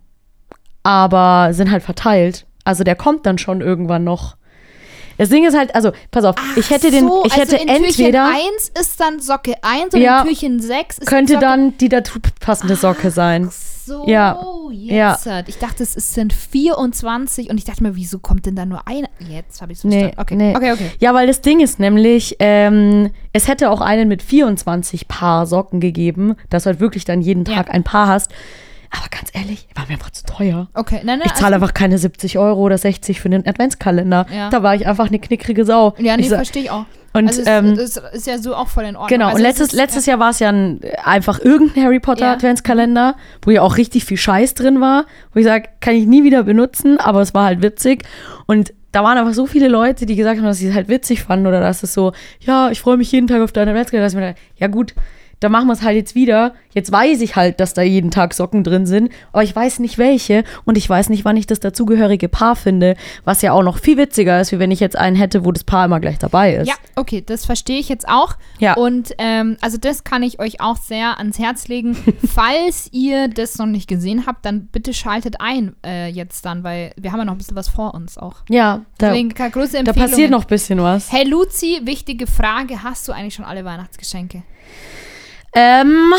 Aber 0.81 1.53
sind 1.53 1.69
halt 1.71 1.83
verteilt. 1.83 2.45
Also, 2.63 2.85
der 2.85 2.95
kommt 2.95 3.25
dann 3.25 3.37
schon 3.37 3.59
irgendwann 3.59 4.05
noch. 4.05 4.37
Das 5.17 5.29
Ding 5.29 5.45
ist 5.45 5.55
halt, 5.57 5.73
also, 5.75 5.91
pass 6.11 6.25
auf, 6.25 6.35
ich 6.55 6.69
hätte 6.69 6.91
den, 6.91 7.07
so, 7.07 7.23
ich 7.25 7.35
hätte 7.37 7.53
also 7.57 7.63
in 7.63 7.69
entweder, 7.69 8.25
Türchen 8.31 8.49
1 8.53 8.71
ist 8.79 8.99
dann 8.99 9.19
Socke 9.19 9.55
1 9.61 9.93
und 9.93 10.01
Ja. 10.01 10.21
in 10.21 10.27
Türchen 10.27 10.59
6 10.59 10.97
ist 10.99 11.07
könnte 11.07 11.33
Socke 11.33 11.45
dann 11.45 11.77
die 11.77 11.89
dazu 11.89 12.19
passende 12.39 12.75
Socke 12.75 13.11
sein. 13.11 13.49
so, 13.85 14.03
Ja. 14.07 14.39
jetzt. 14.71 15.27
hat- 15.27 15.47
Ich 15.47 15.59
dachte, 15.59 15.83
es 15.83 15.93
sind 15.93 16.33
24 16.33 17.49
und 17.51 17.57
ich 17.59 17.65
dachte 17.65 17.83
mir, 17.83 17.95
wieso 17.95 18.17
kommt 18.19 18.45
denn 18.47 18.55
da 18.55 18.65
nur 18.65 18.87
einer? 18.87 19.07
Jetzt 19.29 19.61
habe 19.61 19.71
ich 19.73 19.77
es 19.77 19.83
Nee, 19.83 19.99
verstanden. 20.11 20.21
Okay, 20.21 20.35
nee. 20.35 20.55
okay, 20.55 20.71
okay. 20.73 20.91
Ja, 20.99 21.13
weil 21.13 21.27
das 21.27 21.41
Ding 21.41 21.59
ist 21.59 21.79
nämlich, 21.79 22.35
ähm, 22.39 23.11
es 23.31 23.47
hätte 23.47 23.69
auch 23.69 23.81
einen 23.81 24.07
mit 24.07 24.23
24 24.23 25.07
Paar 25.07 25.45
Socken 25.45 25.79
gegeben, 25.81 26.35
dass 26.49 26.63
du 26.63 26.71
halt 26.71 26.79
wirklich 26.79 27.05
dann 27.05 27.21
jeden 27.21 27.45
Ja. 27.45 27.57
Tag 27.57 27.71
ein 27.73 27.83
Paar 27.83 28.07
hast. 28.07 28.31
Aber 28.97 29.07
ganz 29.09 29.29
ehrlich, 29.33 29.67
war 29.75 29.85
mir 29.87 29.93
einfach 29.93 30.11
zu 30.11 30.23
teuer. 30.25 30.67
Okay, 30.73 31.01
nein, 31.03 31.19
nein. 31.19 31.27
Ich 31.27 31.33
zahle 31.33 31.55
einfach 31.55 31.73
keine 31.73 31.97
70 31.97 32.37
Euro 32.37 32.61
oder 32.61 32.77
60 32.77 33.19
für 33.19 33.29
den 33.29 33.45
Adventskalender. 33.45 34.25
Ja. 34.33 34.49
Da 34.49 34.63
war 34.63 34.75
ich 34.75 34.87
einfach 34.87 35.07
eine 35.07 35.19
knickrige 35.19 35.65
Sau. 35.65 35.89
also, 35.91 36.03
ja, 36.03 36.15
nee, 36.17 36.23
ich 36.23 36.29
verstehe 36.29 36.63
ich 36.63 36.71
auch. 36.71 36.85
und, 37.13 37.27
also 37.27 37.41
es, 37.41 37.47
ähm, 37.47 37.73
es 37.73 37.97
ist 37.97 38.27
ja 38.27 38.37
so 38.37 38.55
auch 38.55 38.67
voll 38.67 38.83
in 38.85 38.95
Ordnung. 38.95 39.07
Genau, 39.09 39.25
also 39.27 39.37
und 39.37 39.41
es 39.41 39.47
letztes, 39.47 39.67
ist, 39.67 39.73
letztes 39.73 40.05
Jahr 40.05 40.19
war 40.19 40.29
es 40.29 40.39
ja 40.39 40.49
ein, 40.49 40.79
einfach 41.03 41.39
irgendein 41.39 41.83
Harry 41.83 41.99
Potter 41.99 42.25
Ja. 42.25 42.33
Adventskalender, 42.33 43.15
wo 43.41 43.51
ja 43.51 43.61
auch 43.61 43.77
richtig 43.77 44.05
viel 44.05 44.17
Scheiß 44.17 44.53
drin 44.53 44.79
war, 44.81 45.05
wo 45.33 45.39
ich 45.39 45.45
sage, 45.45 45.69
kann 45.81 45.95
ich 45.95 46.05
nie 46.05 46.23
wieder 46.23 46.43
benutzen, 46.43 46.97
aber 46.99 47.21
es 47.21 47.33
war 47.33 47.45
halt 47.45 47.61
witzig. 47.61 48.03
Und 48.45 48.73
da 48.91 49.03
waren 49.03 49.17
einfach 49.17 49.33
so 49.33 49.45
viele 49.45 49.67
Leute, 49.67 50.05
die 50.05 50.15
gesagt 50.15 50.37
haben, 50.37 50.45
dass 50.45 50.59
sie 50.59 50.69
es 50.69 50.73
halt 50.75 50.87
witzig 50.87 51.21
fanden 51.23 51.47
oder 51.47 51.59
dass 51.59 51.83
es 51.83 51.93
so, 51.93 52.13
ja, 52.39 52.69
ich 52.71 52.79
freue 52.79 52.95
mich 52.95 53.11
jeden 53.11 53.27
Tag 53.27 53.41
auf 53.41 53.51
deinen 53.51 53.69
Adventskalender. 53.69 54.05
Dass 54.05 54.13
ich 54.13 54.19
mir 54.19 54.27
dachte, 54.27 54.41
ja 54.55 54.67
gut, 54.67 54.93
dann 55.39 55.51
machen 55.51 55.67
wir 55.67 55.73
es 55.73 55.81
halt 55.81 55.95
jetzt 55.95 56.15
wieder. 56.15 56.53
Jetzt 56.73 56.91
weiß 56.91 57.21
ich 57.21 57.35
halt, 57.35 57.59
dass 57.59 57.73
da 57.73 57.81
jeden 57.81 58.11
Tag 58.11 58.33
Socken 58.33 58.63
drin 58.63 58.85
sind, 58.85 59.11
aber 59.31 59.43
ich 59.43 59.55
weiß 59.55 59.79
nicht 59.79 59.97
welche 59.97 60.43
und 60.65 60.77
ich 60.77 60.89
weiß 60.89 61.09
nicht, 61.09 61.25
wann 61.25 61.37
ich 61.37 61.47
das 61.47 61.59
dazugehörige 61.59 62.29
Paar 62.29 62.55
finde, 62.55 62.95
was 63.23 63.41
ja 63.41 63.53
auch 63.53 63.63
noch 63.63 63.79
viel 63.79 63.97
witziger 63.97 64.39
ist, 64.41 64.51
wie 64.51 64.59
wenn 64.59 64.71
ich 64.71 64.79
jetzt 64.79 64.97
einen 64.97 65.15
hätte, 65.15 65.45
wo 65.45 65.51
das 65.51 65.63
Paar 65.63 65.85
immer 65.85 65.99
gleich 65.99 66.19
dabei 66.19 66.55
ist. 66.55 66.67
Ja, 66.67 66.75
okay, 66.95 67.23
das 67.25 67.45
verstehe 67.45 67.79
ich 67.79 67.89
jetzt 67.89 68.07
auch. 68.07 68.35
Ja. 68.59 68.73
Und 68.73 69.13
ähm, 69.17 69.57
also 69.61 69.77
das 69.77 70.03
kann 70.03 70.23
ich 70.23 70.39
euch 70.39 70.61
auch 70.61 70.77
sehr 70.77 71.17
ans 71.17 71.39
Herz 71.39 71.67
legen. 71.67 71.95
Falls 72.27 72.89
ihr 72.91 73.27
das 73.27 73.57
noch 73.57 73.65
nicht 73.65 73.87
gesehen 73.87 74.25
habt, 74.25 74.45
dann 74.45 74.67
bitte 74.67 74.93
schaltet 74.93 75.35
ein 75.39 75.75
äh, 75.85 76.07
jetzt 76.09 76.45
dann, 76.45 76.63
weil 76.63 76.91
wir 76.97 77.11
haben 77.11 77.19
ja 77.19 77.25
noch 77.25 77.33
ein 77.33 77.37
bisschen 77.37 77.55
was 77.55 77.69
vor 77.69 77.93
uns 77.93 78.17
auch. 78.17 78.35
Ja, 78.49 78.81
da, 78.97 79.09
Deswegen 79.09 79.29
große 79.29 79.83
da 79.83 79.93
passiert 79.93 80.31
noch 80.31 80.43
ein 80.43 80.47
bisschen 80.47 80.81
was. 80.81 81.11
Hey 81.11 81.27
Luzi, 81.27 81.81
wichtige 81.83 82.27
Frage. 82.27 82.83
Hast 82.83 83.07
du 83.07 83.11
eigentlich 83.11 83.35
schon 83.35 83.45
alle 83.45 83.65
Weihnachtsgeschenke? 83.65 84.43
Ähm, 85.57 86.13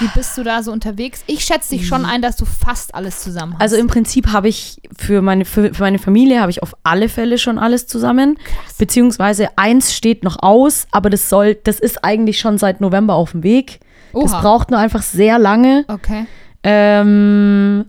Wie 0.00 0.08
bist 0.14 0.36
du 0.36 0.44
da 0.44 0.62
so 0.62 0.70
unterwegs? 0.70 1.24
Ich 1.26 1.44
schätze 1.44 1.70
dich 1.70 1.88
schon 1.88 2.04
ein, 2.04 2.20
dass 2.20 2.36
du 2.36 2.44
fast 2.44 2.94
alles 2.94 3.20
zusammen 3.20 3.54
hast. 3.54 3.62
also 3.62 3.76
im 3.76 3.86
Prinzip 3.86 4.28
habe 4.28 4.48
ich 4.48 4.82
für 4.94 5.22
meine, 5.22 5.46
für, 5.46 5.72
für 5.72 5.82
meine 5.82 5.98
Familie 5.98 6.42
habe 6.42 6.50
ich 6.50 6.62
auf 6.62 6.76
alle 6.82 7.08
Fälle 7.08 7.38
schon 7.38 7.58
alles 7.58 7.86
zusammen. 7.86 8.38
Beziehungsweise 8.76 9.48
eins 9.56 9.94
steht 9.94 10.24
noch 10.24 10.42
aus, 10.42 10.86
aber 10.90 11.08
das 11.08 11.30
soll, 11.30 11.54
das 11.54 11.80
ist 11.80 12.04
eigentlich 12.04 12.38
schon 12.38 12.58
seit 12.58 12.82
November 12.82 13.14
auf 13.14 13.32
dem 13.32 13.42
Weg. 13.42 13.80
Das 14.12 14.32
Oha. 14.32 14.40
braucht 14.42 14.70
nur 14.70 14.78
einfach 14.78 15.02
sehr 15.02 15.38
lange. 15.38 15.86
Okay. 15.88 16.26
Ähm, 16.62 17.86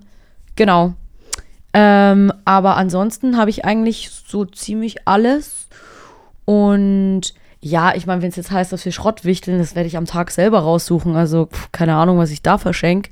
genau. 0.56 0.94
Ähm, 1.74 2.32
aber 2.46 2.78
ansonsten 2.78 3.36
habe 3.36 3.50
ich 3.50 3.66
eigentlich 3.66 4.10
so 4.10 4.46
ziemlich 4.46 5.06
alles. 5.06 5.68
Und 6.46 7.34
ja, 7.64 7.96
ich 7.96 8.06
meine, 8.06 8.22
wenn 8.22 8.30
es 8.30 8.36
jetzt 8.36 8.52
heißt, 8.52 8.74
dass 8.74 8.84
wir 8.84 8.92
Schrott 8.92 9.24
wichteln, 9.24 9.58
das 9.58 9.74
werde 9.74 9.88
ich 9.88 9.96
am 9.96 10.06
Tag 10.06 10.32
selber 10.32 10.60
raussuchen. 10.60 11.16
Also 11.16 11.46
pf, 11.46 11.72
keine 11.72 11.96
Ahnung, 11.96 12.18
was 12.18 12.30
ich 12.30 12.42
da 12.42 12.58
verschenke. 12.58 13.10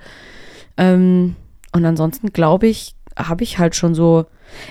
Ähm, 0.76 1.38
und 1.72 1.86
ansonsten 1.86 2.34
glaube 2.34 2.68
ich, 2.68 2.94
habe 3.18 3.44
ich 3.44 3.60
halt 3.60 3.76
schon 3.76 3.96
so. 3.96 4.26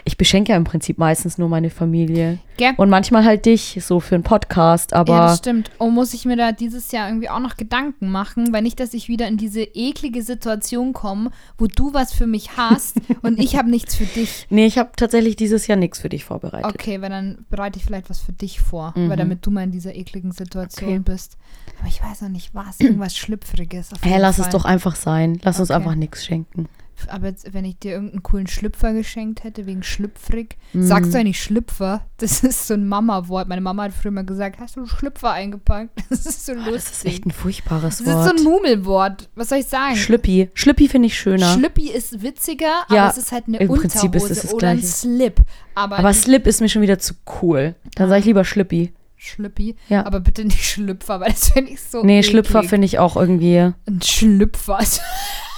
Ich 0.05 0.19
beschenke 0.19 0.53
ja 0.53 0.59
im 0.59 0.65
Prinzip 0.65 0.99
meistens 0.99 1.39
nur 1.39 1.49
meine 1.49 1.71
Familie. 1.71 2.39
Gell? 2.59 2.75
Und 2.77 2.91
manchmal 2.91 3.25
halt 3.25 3.47
dich, 3.47 3.79
so 3.81 3.99
für 3.99 4.15
einen 4.15 4.25
Podcast, 4.25 4.93
aber. 4.93 5.15
ja, 5.15 5.27
das 5.29 5.39
stimmt. 5.39 5.71
Oh, 5.79 5.89
muss 5.89 6.13
ich 6.13 6.27
mir 6.27 6.37
da 6.37 6.53
dieses 6.53 6.93
Jahr 6.93 7.09
irgendwie 7.09 7.31
auch 7.31 7.39
noch 7.41 7.57
Gedanken 7.57 8.11
machen, 8.11 8.53
weil 8.53 8.61
nicht, 8.61 8.79
dass 8.79 8.93
ich 8.93 9.09
wieder 9.09 9.27
in 9.27 9.39
diese 9.39 9.63
eklige 9.63 10.23
Situation 10.23 10.93
komme, 10.93 11.31
wo 11.57 11.67
du 11.67 11.95
was 11.95 12.13
für 12.13 12.27
mich 12.27 12.59
hast 12.59 13.01
und 13.23 13.39
ich 13.41 13.57
habe 13.57 13.71
nichts 13.71 13.95
für 13.95 14.05
dich. 14.05 14.47
nee, 14.51 14.67
ich 14.67 14.77
habe 14.77 14.91
tatsächlich 14.97 15.37
dieses 15.37 15.67
Jahr 15.67 15.79
nichts 15.79 15.99
für 15.99 16.11
dich 16.11 16.27
vorbereitet. 16.27 16.71
Okay, 16.75 17.01
weil 17.01 17.09
dann 17.09 17.47
bereite 17.49 17.79
ich 17.79 17.85
vielleicht 17.87 18.11
was 18.11 18.21
für 18.21 18.33
dich 18.35 18.61
vor, 18.61 18.93
weil 18.95 19.17
damit 19.17 19.47
du 19.47 19.51
mal 19.51 19.65
in 19.65 19.71
dieser 19.73 19.95
ekligen 19.95 20.33
Situation 20.33 20.91
Mhm. 20.91 20.97
Okay. 21.01 21.13
bist. 21.13 21.39
Aber 21.79 21.89
ich 21.89 22.03
weiß 22.03 22.21
noch 22.21 22.29
nicht 22.29 22.55
was, 22.55 22.79
irgendwas 22.81 23.17
Schlüpfriges. 23.17 23.95
Auf 23.95 24.01
Hey, 24.03 24.21
lass 24.21 24.37
Fall. 24.37 24.45
es 24.45 24.51
doch 24.53 24.67
einfach 24.67 24.95
sein. 24.95 25.41
Lass 25.43 25.59
uns 25.59 25.71
Okay. 25.71 25.79
einfach 25.79 25.95
nichts 25.95 26.23
schenken. 26.27 26.69
Aber 27.09 27.29
jetzt, 27.29 27.53
wenn 27.53 27.65
ich 27.65 27.79
dir 27.79 27.93
irgendeinen 27.93 28.23
coolen 28.23 28.47
Schlüpfer 28.47 28.93
geschenkt 28.93 29.45
hätte, 29.45 29.67
wegen 29.67 29.83
schlüpfrig, 29.83 30.57
Mhm. 30.73 30.87
sagst 30.87 31.15
du 31.15 31.19
eigentlich 31.19 31.43
Schlüpfer? 31.43 32.03
Das 32.19 32.41
ist 32.45 32.67
so 32.67 32.75
ein 32.75 32.87
Mama-Wort. 32.87 33.49
Meine 33.49 33.61
Mama 33.61 33.85
hat 33.85 33.93
früher 33.93 34.11
mal 34.13 34.25
gesagt, 34.25 34.61
hast 34.61 34.77
du 34.77 34.87
Schlüpfer 34.87 35.31
eingepackt? 35.33 35.91
Das 36.11 36.27
ist 36.27 36.47
so 36.47 36.53
lustig. 36.55 36.73
Das 36.75 36.91
ist 36.91 37.05
echt 37.07 37.27
ein 37.27 37.31
furchtbares 37.31 37.99
Das 37.99 38.01
ist 38.01 38.07
so 38.07 38.13
Wort. 38.13 38.37
ein 38.39 38.45
Mumelwort. 38.45 39.29
Was 39.35 39.49
soll 39.49 39.59
ich 39.59 39.67
sagen? 39.67 39.97
Schlüppi. 39.97 40.51
Schlüppi 40.55 40.89
finde 40.89 41.07
ich 41.07 41.19
schöner. 41.19 41.55
Schlüppi 41.55 41.91
ist 41.91 42.23
witziger, 42.23 42.85
Ja, 42.91 43.03
aber 43.05 43.11
es 43.11 43.17
ist 43.19 43.33
halt 43.33 43.45
eine 43.49 43.59
im 43.59 43.71
Unterhose 43.71 43.89
Prinzip 44.11 44.15
ist 44.17 44.31
es 44.31 44.43
das 44.43 44.55
oder 44.55 44.69
ein 44.69 44.79
Gleiche. 44.79 44.93
Slip. 44.93 45.41
Aber, 45.75 45.99
aber 45.99 46.13
Slip 46.13 46.47
ist 46.47 46.61
mir 46.61 46.69
schon 46.69 46.83
wieder 46.83 46.99
zu 46.99 47.15
cool. 47.43 47.75
Dann 47.95 48.09
sage 48.09 48.21
ich 48.21 48.27
lieber 48.27 48.45
Schlüppi. 48.45 48.93
Schlüppi. 49.17 49.77
Ja. 49.91 50.07
Aber 50.07 50.21
bitte 50.21 50.45
nicht 50.45 50.65
Schlüpfer, 50.65 51.21
weil 51.21 51.31
das 51.31 51.51
finde 51.51 51.73
ich 51.73 51.81
so 51.83 52.03
Nee, 52.03 52.21
eklig. 52.21 52.31
Schlüpfer 52.31 52.63
finde 52.63 52.87
ich 52.87 52.99
auch 52.99 53.17
irgendwie. 53.17 53.59
Ein 53.59 54.01
Schlüpfer. 54.03 54.79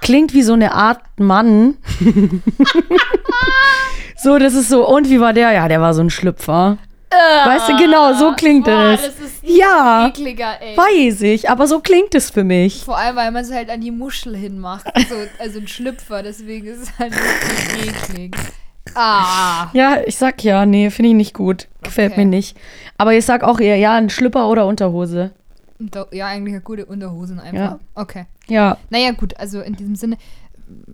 Klingt 0.00 0.32
wie 0.34 0.42
so 0.42 0.52
eine 0.54 0.72
Art 0.74 1.00
Mann. 1.18 1.76
so, 4.16 4.38
das 4.38 4.54
ist 4.54 4.68
so, 4.68 4.86
und 4.88 5.08
wie 5.08 5.20
war 5.20 5.32
der? 5.32 5.52
Ja, 5.52 5.68
der 5.68 5.80
war 5.80 5.94
so 5.94 6.02
ein 6.02 6.10
Schlüpfer. 6.10 6.78
Weißt 7.10 7.70
du, 7.70 7.76
genau, 7.78 8.12
so 8.12 8.32
klingt 8.32 8.66
Boah, 8.66 8.92
es. 8.92 9.00
das 9.02 9.18
ist 9.18 9.36
Ja, 9.42 10.08
ekliger, 10.08 10.60
ey. 10.60 10.76
weiß 10.76 11.22
ich, 11.22 11.48
aber 11.48 11.66
so 11.66 11.80
klingt 11.80 12.14
es 12.14 12.30
für 12.30 12.44
mich. 12.44 12.84
Vor 12.84 12.98
allem, 12.98 13.16
weil 13.16 13.30
man 13.30 13.42
es 13.42 13.50
halt 13.52 13.70
an 13.70 13.80
die 13.80 13.90
Muschel 13.90 14.36
hinmacht. 14.36 14.84
So, 15.08 15.14
also 15.38 15.58
ein 15.58 15.66
Schlüpfer, 15.68 16.22
deswegen 16.22 16.66
ist 16.66 16.82
es 16.82 16.98
halt 16.98 17.14
wirklich 17.14 17.88
eklig. 18.10 18.36
Ah. 18.94 19.68
Ja, 19.72 19.98
ich 20.06 20.16
sag 20.16 20.44
ja, 20.44 20.66
nee, 20.66 20.90
finde 20.90 21.10
ich 21.10 21.14
nicht 21.16 21.34
gut. 21.34 21.68
Gefällt 21.82 22.12
Okay. 22.12 22.24
mir 22.24 22.26
nicht. 22.30 22.56
Aber 22.98 23.14
ich 23.14 23.24
sag 23.24 23.42
auch 23.42 23.58
eher, 23.60 23.76
ja, 23.76 23.94
ein 23.94 24.10
Schlüpper 24.10 24.48
oder 24.48 24.66
Unterhose. 24.66 25.30
Ja, 26.12 26.26
eigentlich 26.26 26.54
eine 26.54 26.62
gute 26.62 26.86
Unterhosen 26.86 27.38
einfach. 27.40 27.54
Ja. 27.72 27.78
Okay. 27.94 28.26
Ja, 28.48 28.76
Naja, 28.90 29.12
gut, 29.12 29.36
also 29.38 29.60
in 29.60 29.76
diesem 29.76 29.94
Sinne, 29.94 30.16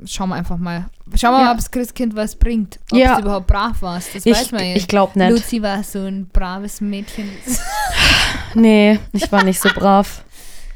schauen 0.05 0.29
wir 0.29 0.35
einfach 0.37 0.59
mal. 0.59 0.87
Schauen 1.15 1.33
wir 1.33 1.39
Ja. 1.39 1.45
mal, 1.47 1.51
ob 1.53 1.57
das 1.59 1.71
Christkind 1.71 2.15
was 2.15 2.37
bringt. 2.37 2.79
Ob 2.93 2.99
Ja. 2.99 3.15
es 3.15 3.21
überhaupt 3.21 3.47
brav 3.47 3.81
war. 3.83 3.95
Das 3.97 4.15
ich, 4.15 4.27
weiß 4.27 4.53
man 4.53 4.61
ja 4.65 4.77
ich 4.77 4.87
glaub 4.89 5.17
nicht. 5.17 5.31
Luzi 5.31 5.63
war 5.63 5.83
so 5.83 6.01
ein 6.01 6.27
braves 6.29 6.81
Mädchen. 6.81 7.29
Nee, 8.55 9.01
ich 9.13 9.31
war 9.33 9.43
nicht 9.43 9.61
so 9.61 9.69
brav. 9.75 10.25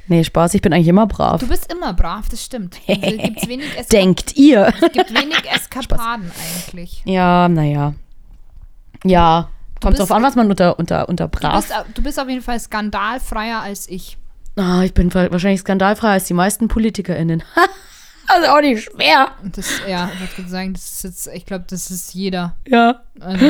Nee, 0.08 0.24
Spaß, 0.24 0.54
ich 0.54 0.62
bin 0.62 0.72
eigentlich 0.72 0.88
immer 0.88 1.06
brav. 1.06 1.38
Du 1.40 1.46
bist 1.46 1.70
immer 1.72 1.92
brav, 1.92 2.28
das 2.28 2.44
stimmt. 2.44 2.76
Also, 2.88 3.00
gibt's 3.18 3.46
wenig 3.48 3.68
Eska 3.78 3.96
Denkt 3.96 4.36
ihr? 4.36 4.72
es 4.82 4.92
gibt 4.92 5.14
wenig 5.14 5.44
Eskapaden 5.54 6.30
eigentlich. 6.66 7.02
Ja, 7.04 7.48
naja. 7.48 7.94
Ja, 9.04 9.48
kommt 9.80 9.96
bist- 9.96 10.00
drauf 10.00 10.12
an, 10.16 10.22
was 10.22 10.34
man 10.36 10.48
unter, 10.50 10.78
unter, 10.78 11.08
unter 11.08 11.28
Du 11.28 11.38
brav. 11.38 11.56
bist, 11.66 11.74
au- 11.76 11.84
du 11.94 12.02
bist 12.02 12.18
auf 12.20 12.28
jeden 12.28 12.42
Fall 12.42 12.58
skandalfreier 12.60 13.60
als 13.60 13.88
ich. 13.88 14.16
Ah, 14.56 14.82
ich 14.82 14.92
bin 14.94 15.12
wa- 15.14 15.30
wahrscheinlich 15.30 15.60
skandalfreier 15.60 16.12
als 16.12 16.24
die 16.24 16.34
meisten 16.34 16.68
PolitikerInnen. 16.68 17.42
also 18.28 18.48
auch 18.48 18.60
nicht 18.60 18.84
schwer. 18.84 19.28
Das, 19.42 19.80
ja, 19.88 20.10
ich 20.24 20.36
würde 20.36 20.50
sagen, 20.50 20.72
das 20.74 20.84
ist 20.90 21.04
jetzt, 21.04 21.26
ich 21.28 21.46
glaube, 21.46 21.64
das 21.68 21.90
ist 21.90 22.12
jeder. 22.14 22.56
Ja. 22.66 23.00
Also, 23.20 23.46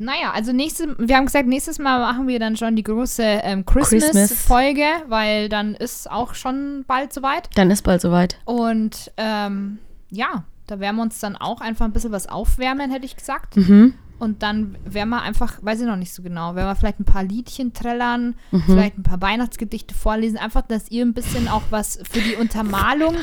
naja, 0.00 0.30
also 0.32 0.52
nächste, 0.52 0.94
wir 0.98 1.16
haben 1.16 1.26
gesagt, 1.26 1.48
nächstes 1.48 1.78
Mal 1.80 1.98
machen 1.98 2.28
wir 2.28 2.38
dann 2.38 2.56
schon 2.56 2.76
die 2.76 2.84
große 2.84 3.22
ähm, 3.22 3.64
Christmas. 3.66 4.04
Christmas-Folge, 4.04 4.84
weil 5.08 5.48
dann 5.48 5.74
ist 5.74 6.08
auch 6.10 6.34
schon 6.34 6.84
bald 6.86 7.12
soweit. 7.12 7.48
Dann 7.56 7.70
ist 7.70 7.82
bald 7.82 8.00
soweit. 8.02 8.38
Und 8.44 9.10
ähm, 9.16 9.78
ja, 10.10 10.44
da 10.68 10.78
werden 10.78 10.96
wir 10.96 11.02
uns 11.02 11.18
dann 11.18 11.36
auch 11.36 11.60
einfach 11.60 11.84
ein 11.86 11.92
bisschen 11.92 12.12
was 12.12 12.28
aufwärmen, 12.28 12.90
hätte 12.92 13.06
ich 13.06 13.16
gesagt. 13.16 13.56
Mhm. 13.56 13.94
Und 14.18 14.42
dann 14.42 14.76
werden 14.84 15.10
wir 15.10 15.22
einfach, 15.22 15.58
weiß 15.62 15.80
ich 15.80 15.86
noch 15.86 15.96
nicht 15.96 16.12
so 16.12 16.22
genau, 16.22 16.54
werden 16.56 16.66
wir 16.68 16.74
vielleicht 16.76 16.98
ein 17.00 17.04
paar 17.04 17.22
Liedchen 17.22 17.72
trällern, 17.72 18.34
Mhm. 18.50 18.62
vielleicht 18.66 18.98
ein 18.98 19.02
paar 19.04 19.20
Weihnachtsgedichte 19.22 19.94
vorlesen, 19.94 20.38
einfach, 20.38 20.62
dass 20.62 20.90
ihr 20.90 21.04
ein 21.04 21.14
bisschen 21.14 21.46
auch 21.48 21.62
was 21.70 21.98
für 22.10 22.20
die 22.20 22.34
Untermalung 22.34 23.14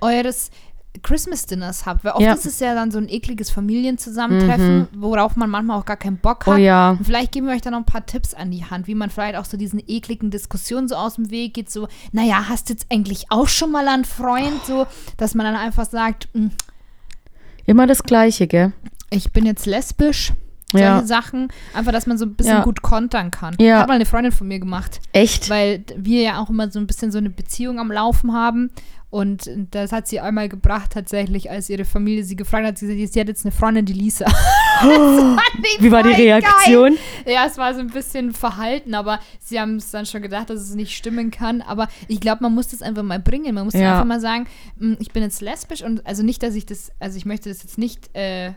eures 0.00 0.50
Christmas-Dinners 1.02 1.84
habt. 1.86 2.04
Weil 2.04 2.12
oft 2.12 2.22
Ja. 2.22 2.32
Mhm. 2.32 2.38
ist 2.38 2.46
es 2.46 2.58
ja 2.60 2.74
dann 2.74 2.90
so 2.90 2.98
ein 2.98 3.08
ekliges 3.08 3.50
Familienzusammentreffen, 3.50 4.88
worauf 4.96 5.36
man 5.36 5.50
manchmal 5.50 5.78
auch 5.78 5.84
gar 5.84 5.96
keinen 5.96 6.16
Bock 6.18 6.46
hat. 6.46 6.54
Oh 6.54 6.56
ja. 6.56 6.90
Und 6.92 7.04
vielleicht 7.04 7.32
geben 7.32 7.46
wir 7.46 7.54
euch 7.54 7.60
dann 7.62 7.72
noch 7.72 7.80
ein 7.80 7.84
paar 7.86 8.06
Tipps 8.06 8.34
an 8.34 8.50
die 8.50 8.64
Hand, 8.64 8.86
wie 8.86 8.94
man 8.94 9.10
vielleicht 9.10 9.36
auch 9.36 9.44
so 9.44 9.56
diesen 9.56 9.80
ekligen 9.86 10.30
Diskussionen 10.30 10.88
so 10.88 10.94
aus 10.96 11.16
dem 11.16 11.30
Weg 11.30 11.54
geht. 11.54 11.70
So, 11.70 11.86
naja, 12.12 12.46
hast 12.48 12.68
du 12.68 12.72
jetzt 12.72 12.86
eigentlich 12.90 13.26
auch 13.30 13.48
schon 13.48 13.70
mal 13.72 13.86
einen 13.88 14.04
Freund? 14.04 14.64
So, 14.66 14.86
dass 15.18 15.34
man 15.34 15.44
dann 15.46 15.56
einfach 15.56 15.84
sagt, 15.84 16.28
"Mm, 16.34 16.48
Immer 17.68 17.86
das 17.88 18.02
Gleiche, 18.04 18.46
gell? 18.46 18.72
Ich 19.10 19.32
bin 19.32 19.46
jetzt 19.46 19.66
lesbisch. 19.66 20.32
Solche 20.72 20.84
Ja. 20.84 21.02
Sachen. 21.04 21.48
Einfach, 21.74 21.92
dass 21.92 22.06
man 22.08 22.18
so 22.18 22.24
ein 22.26 22.34
bisschen 22.34 22.56
Ja. 22.56 22.62
gut 22.64 22.82
kontern 22.82 23.30
kann. 23.30 23.54
Ja. 23.60 23.78
Hat 23.78 23.88
mal 23.88 23.94
eine 23.94 24.04
Freundin 24.06 24.32
von 24.32 24.48
mir 24.48 24.58
gemacht. 24.58 25.00
Echt? 25.12 25.48
Weil 25.48 25.84
wir 25.96 26.22
ja 26.22 26.38
auch 26.40 26.50
immer 26.50 26.70
so 26.72 26.80
ein 26.80 26.88
bisschen 26.88 27.12
so 27.12 27.18
eine 27.18 27.30
Beziehung 27.30 27.78
am 27.78 27.92
Laufen 27.92 28.32
haben. 28.32 28.70
Und 29.08 29.48
das 29.70 29.92
hat 29.92 30.08
sie 30.08 30.18
einmal 30.18 30.48
gebracht, 30.48 30.90
tatsächlich, 30.92 31.48
als 31.50 31.70
ihre 31.70 31.84
Familie 31.84 32.24
sie 32.24 32.34
gefragt 32.34 32.66
hat. 32.66 32.78
Sie 32.78 32.88
gesagt, 32.88 33.12
sie 33.14 33.20
hat 33.20 33.28
jetzt 33.28 33.44
eine 33.46 33.52
Freundin, 33.52 33.84
die 33.86 33.92
Lisa. 33.92 34.26
Wie 35.78 35.90
war 35.92 36.02
die 36.02 36.10
Reaktion? 36.10 36.98
Ja, 37.24 37.46
es 37.46 37.56
war 37.56 37.72
so 37.72 37.80
ein 37.80 37.86
bisschen 37.86 38.32
verhalten, 38.32 38.94
aber 38.94 39.20
sie 39.40 39.60
haben 39.60 39.76
es 39.76 39.90
dann 39.92 40.04
schon 40.04 40.20
gedacht, 40.22 40.50
dass 40.50 40.60
es 40.60 40.74
nicht 40.74 40.94
stimmen 40.96 41.30
kann. 41.30 41.62
Aber 41.62 41.88
ich 42.08 42.20
glaube, 42.20 42.42
man 42.42 42.54
muss 42.54 42.68
das 42.68 42.82
einfach 42.82 43.04
mal 43.04 43.20
bringen. 43.20 43.54
Man 43.54 43.64
muss 43.64 43.74
Ja. 43.74 43.92
einfach 43.92 44.04
mal 44.04 44.20
sagen, 44.20 44.46
"Mm, 44.78 44.94
ich 44.98 45.12
bin 45.12 45.22
jetzt 45.22 45.40
lesbisch 45.40 45.82
und 45.82 46.04
also 46.06 46.22
nicht, 46.24 46.42
dass 46.42 46.54
ich 46.56 46.66
das, 46.66 46.90
also 46.98 47.16
ich 47.16 47.24
möchte 47.24 47.48
das 47.48 47.62
jetzt 47.62 47.78
nicht, 47.78 48.10
äh, 48.14 48.52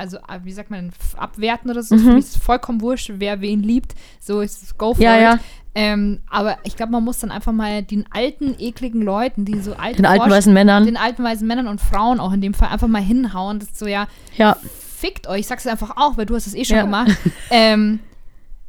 also 0.00 0.16
äh, 0.18 0.40
wie 0.44 0.52
sagt 0.52 0.70
man, 0.70 0.90
abwerten 1.16 1.70
oder 1.70 1.82
so. 1.82 1.94
Mhm. 1.94 2.00
Für 2.00 2.12
mich 2.14 2.24
ist 2.24 2.38
vollkommen 2.42 2.80
wurscht, 2.80 3.10
wer 3.16 3.40
wen 3.40 3.62
liebt. 3.62 3.94
So 4.18 4.40
ist 4.40 4.62
es 4.62 4.76
go 4.78 4.94
for 4.94 5.02
Ja, 5.04 5.16
it. 5.16 5.22
ja. 5.22 5.38
Ähm, 5.74 6.20
aber 6.28 6.58
ich 6.64 6.74
glaube, 6.76 6.90
man 6.90 7.04
muss 7.04 7.20
dann 7.20 7.30
einfach 7.30 7.52
mal 7.52 7.82
den 7.84 8.04
alten, 8.10 8.56
ekligen 8.58 9.02
Leuten, 9.02 9.44
die 9.44 9.60
so 9.60 9.74
alten 9.74 9.98
Den 9.98 10.06
alten 10.06 10.28
weißen 10.28 10.52
Männern. 10.52 10.84
den 10.84 10.96
alten 10.96 11.22
weißen 11.22 11.46
Männern 11.46 11.68
und 11.68 11.80
Frauen 11.80 12.18
auch 12.18 12.32
in 12.32 12.40
dem 12.40 12.54
Fall 12.54 12.70
einfach 12.70 12.88
mal 12.88 13.00
hinhauen. 13.02 13.60
Das 13.60 13.68
ist 13.68 13.78
so, 13.78 13.86
ja, 13.86 14.08
Ja. 14.36 14.56
fickt 14.98 15.28
euch, 15.28 15.40
ich 15.40 15.46
sag's 15.46 15.66
einfach 15.68 15.96
auch, 15.96 16.16
weil 16.16 16.26
du 16.26 16.34
hast 16.34 16.48
es 16.48 16.54
eh 16.54 16.64
schon 16.64 16.76
Ja. 16.78 16.82
gemacht. 16.82 17.16
Ähm, 17.52 18.00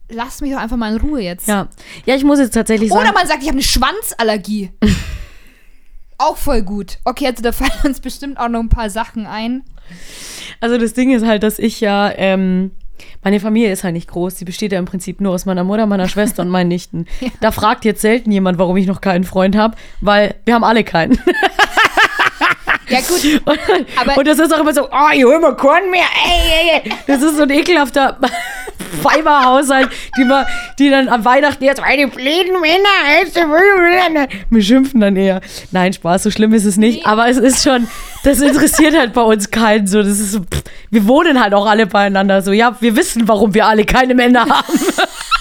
lasst 0.09 0.41
mich 0.41 0.51
doch 0.51 0.59
einfach 0.59 0.77
mal 0.77 0.93
in 0.93 1.01
Ruhe 1.01 1.21
jetzt. 1.21 1.47
Ja. 1.47 1.69
Ja, 2.05 2.15
ich 2.15 2.23
muss 2.23 2.38
jetzt 2.38 2.53
tatsächlich 2.53 2.89
sagen. 2.89 3.01
Oder 3.01 3.13
man 3.13 3.25
sagt, 3.25 3.41
ich 3.41 3.47
habe 3.47 3.55
eine 3.57 3.63
Schwanzallergie. 3.63 4.69
auch 6.17 6.38
voll 6.38 6.61
gut. 6.61 6.99
Okay, 7.03 7.27
also 7.27 7.41
da 7.41 7.51
fallen 7.51 7.71
uns 7.84 7.99
bestimmt 7.99 8.38
auch 8.39 8.47
noch 8.49 8.59
ein 8.59 8.69
paar 8.69 8.89
Sachen 8.91 9.25
ein. 9.25 9.63
Also 10.60 10.78
das 10.78 10.94
Ding 10.94 11.12
ist 11.14 11.26
halt, 11.26 11.44
dass 11.44 11.60
ich 11.60 11.82
ja, 11.82 12.12
ähm, 12.16 12.72
meine 13.24 13.39
Familie 13.39 13.72
ist 13.72 13.84
halt 13.84 13.94
nicht 13.94 14.10
groß. 14.10 14.38
Sie 14.38 14.46
besteht 14.46 14.72
ja 14.72 14.80
im 14.80 14.86
Prinzip 14.86 15.22
nur 15.22 15.34
aus 15.34 15.46
meiner 15.46 15.64
Mutter, 15.64 15.86
meiner 15.88 16.08
Schwester 16.08 16.42
und 16.44 16.50
meinen 16.50 16.68
Nichten. 16.68 17.06
Da 17.42 17.52
fragt 17.52 17.84
jetzt 17.86 18.02
selten 18.02 18.32
jemand, 18.32 18.60
warum 18.60 18.78
ich 18.78 18.86
noch 18.88 19.02
keinen 19.02 19.24
Freund 19.24 19.56
habe, 19.56 19.76
weil 20.02 20.36
wir 20.46 20.54
haben 20.54 20.64
alle 20.64 20.84
keinen. 20.84 21.18
Ja 22.89 23.00
gut, 23.00 23.42
Und, 23.46 23.60
Aber- 24.00 24.18
und 24.18 24.28
das 24.28 24.38
ist 24.38 24.54
auch 24.54 24.60
immer 24.60 24.74
so, 24.74 24.84
oh, 24.92 25.10
ich 25.14 25.24
hol 25.24 25.39
mir 25.39 25.56
keinen 25.56 25.89
mehr. 25.92 26.04
Ey, 26.26 26.82
ey, 26.82 26.82
ey. 26.84 26.92
Das 27.08 27.22
ist 27.22 27.38
so 27.38 27.44
ein 27.44 27.50
ekelhafter 27.50 28.20
Weiberhaushalt, 29.02 29.89
die, 30.18 30.24
man, 30.24 30.46
die 30.80 30.89
dann 30.89 31.10
am 31.10 31.26
Weihnachten 31.26 31.64
jetzt, 31.64 31.82
meine 31.82 32.08
blöden 32.08 32.60
Männer, 32.62 34.28
wir 34.50 34.62
schimpfen 34.62 35.02
dann 35.02 35.16
eher. 35.16 35.42
Nein, 35.72 35.94
Spaß, 35.94 36.24
so 36.24 36.32
schlimm 36.32 36.54
ist 36.54 36.66
es 36.66 36.78
nicht. 36.78 37.06
Aber 37.06 37.28
es 37.28 37.38
ist 37.38 37.64
schon, 37.64 37.88
das 38.24 38.39
interessiert 38.39 38.98
halt 38.98 39.14
bei 39.14 39.22
uns 39.22 39.52
keinen 39.52 39.88
so. 39.88 40.00
Das 40.00 40.20
ist 40.20 40.32
so, 40.32 40.39
pff, 40.39 40.64
wir 40.89 41.08
wohnen 41.08 41.42
halt 41.42 41.54
auch 41.54 41.66
alle 41.66 41.88
beieinander. 41.88 42.42
So, 42.42 42.52
ja, 42.52 42.76
wir 42.80 42.96
wissen, 42.96 43.28
warum 43.28 43.54
wir 43.54 43.66
alle 43.66 43.86
keine 43.86 44.16
Männer 44.16 44.42
haben. 44.42 44.80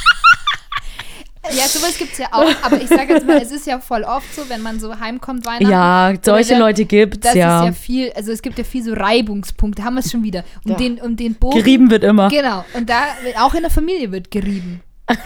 ja, 1.56 1.66
sowas 1.68 1.96
gibt's 1.98 2.18
ja 2.18 2.28
auch. 2.32 2.50
Aber 2.62 2.80
ich 2.80 2.88
sage 2.88 3.14
jetzt 3.14 3.26
mal, 3.26 3.36
es 3.38 3.50
ist 3.50 3.66
ja 3.66 3.78
voll 3.80 4.02
oft 4.04 4.34
so, 4.34 4.48
wenn 4.48 4.62
man 4.62 4.78
so 4.80 4.98
heimkommt 4.98 5.46
Weihnachten. 5.46 5.70
Ja, 5.70 6.12
solche 6.22 6.50
der- 6.50 6.58
Leute 6.58 6.84
gibt's, 6.84 7.20
Das 7.20 7.34
ja. 7.34 7.60
ist 7.60 7.66
ja 7.66 7.72
viel, 7.72 8.12
also 8.12 8.32
es 8.32 8.42
gibt 8.42 8.58
ja 8.58 8.64
viel 8.64 8.82
so 8.84 8.92
Reibungspunkte, 8.94 9.82
haben 9.84 9.94
wir 9.94 10.00
es 10.00 10.10
schon 10.10 10.22
wieder. 10.22 10.44
Um, 10.64 10.72
Ja. 10.72 10.76
den, 10.78 11.00
um 11.00 11.16
den 11.16 11.34
Bogen. 11.34 11.58
Gerieben 11.58 11.90
wird 11.90 12.04
immer. 12.04 12.28
Genau. 12.28 12.64
Und 12.74 12.88
da, 12.88 13.02
auch 13.40 13.54
in 13.54 13.62
der 13.62 13.70
Familie 13.70 14.10
wird 14.12 14.30
gerieben. 14.30 14.82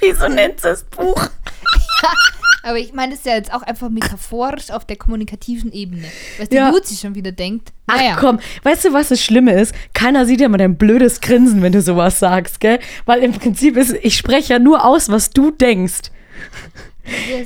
Wieso 0.00 0.28
nennt 0.28 0.64
das 0.64 0.84
Buch? 0.84 1.20
Aber 2.62 2.76
ich 2.78 2.92
meine, 2.92 3.10
das 3.12 3.20
ist 3.20 3.26
ja 3.26 3.34
jetzt 3.34 3.52
auch 3.54 3.62
einfach 3.62 3.88
metaphorisch 3.88 4.70
auf 4.70 4.84
der 4.84 4.96
kommunikativen 4.96 5.72
Ebene. 5.72 6.04
Was 6.38 6.48
die 6.48 6.56
Ja. 6.56 6.70
Luzi 6.70 6.96
schon 6.96 7.14
wieder 7.14 7.32
denkt. 7.32 7.72
Ach 7.86 7.96
Naja. 7.96 8.16
komm, 8.18 8.40
weißt 8.64 8.86
du, 8.86 8.92
was 8.92 9.08
das 9.08 9.22
Schlimme 9.22 9.52
ist? 9.52 9.74
Keiner 9.94 10.26
sieht 10.26 10.40
ja 10.40 10.48
mal 10.48 10.58
dein 10.58 10.76
blödes 10.76 11.20
Grinsen, 11.20 11.62
wenn 11.62 11.72
du 11.72 11.80
sowas 11.80 12.18
sagst, 12.18 12.60
gell? 12.60 12.80
Weil 13.06 13.22
im 13.22 13.32
Prinzip 13.32 13.76
ist, 13.76 13.94
ich 14.02 14.16
spreche 14.16 14.54
ja 14.54 14.58
nur 14.58 14.84
aus, 14.84 15.08
was 15.08 15.30
du 15.30 15.50
denkst. 15.50 16.10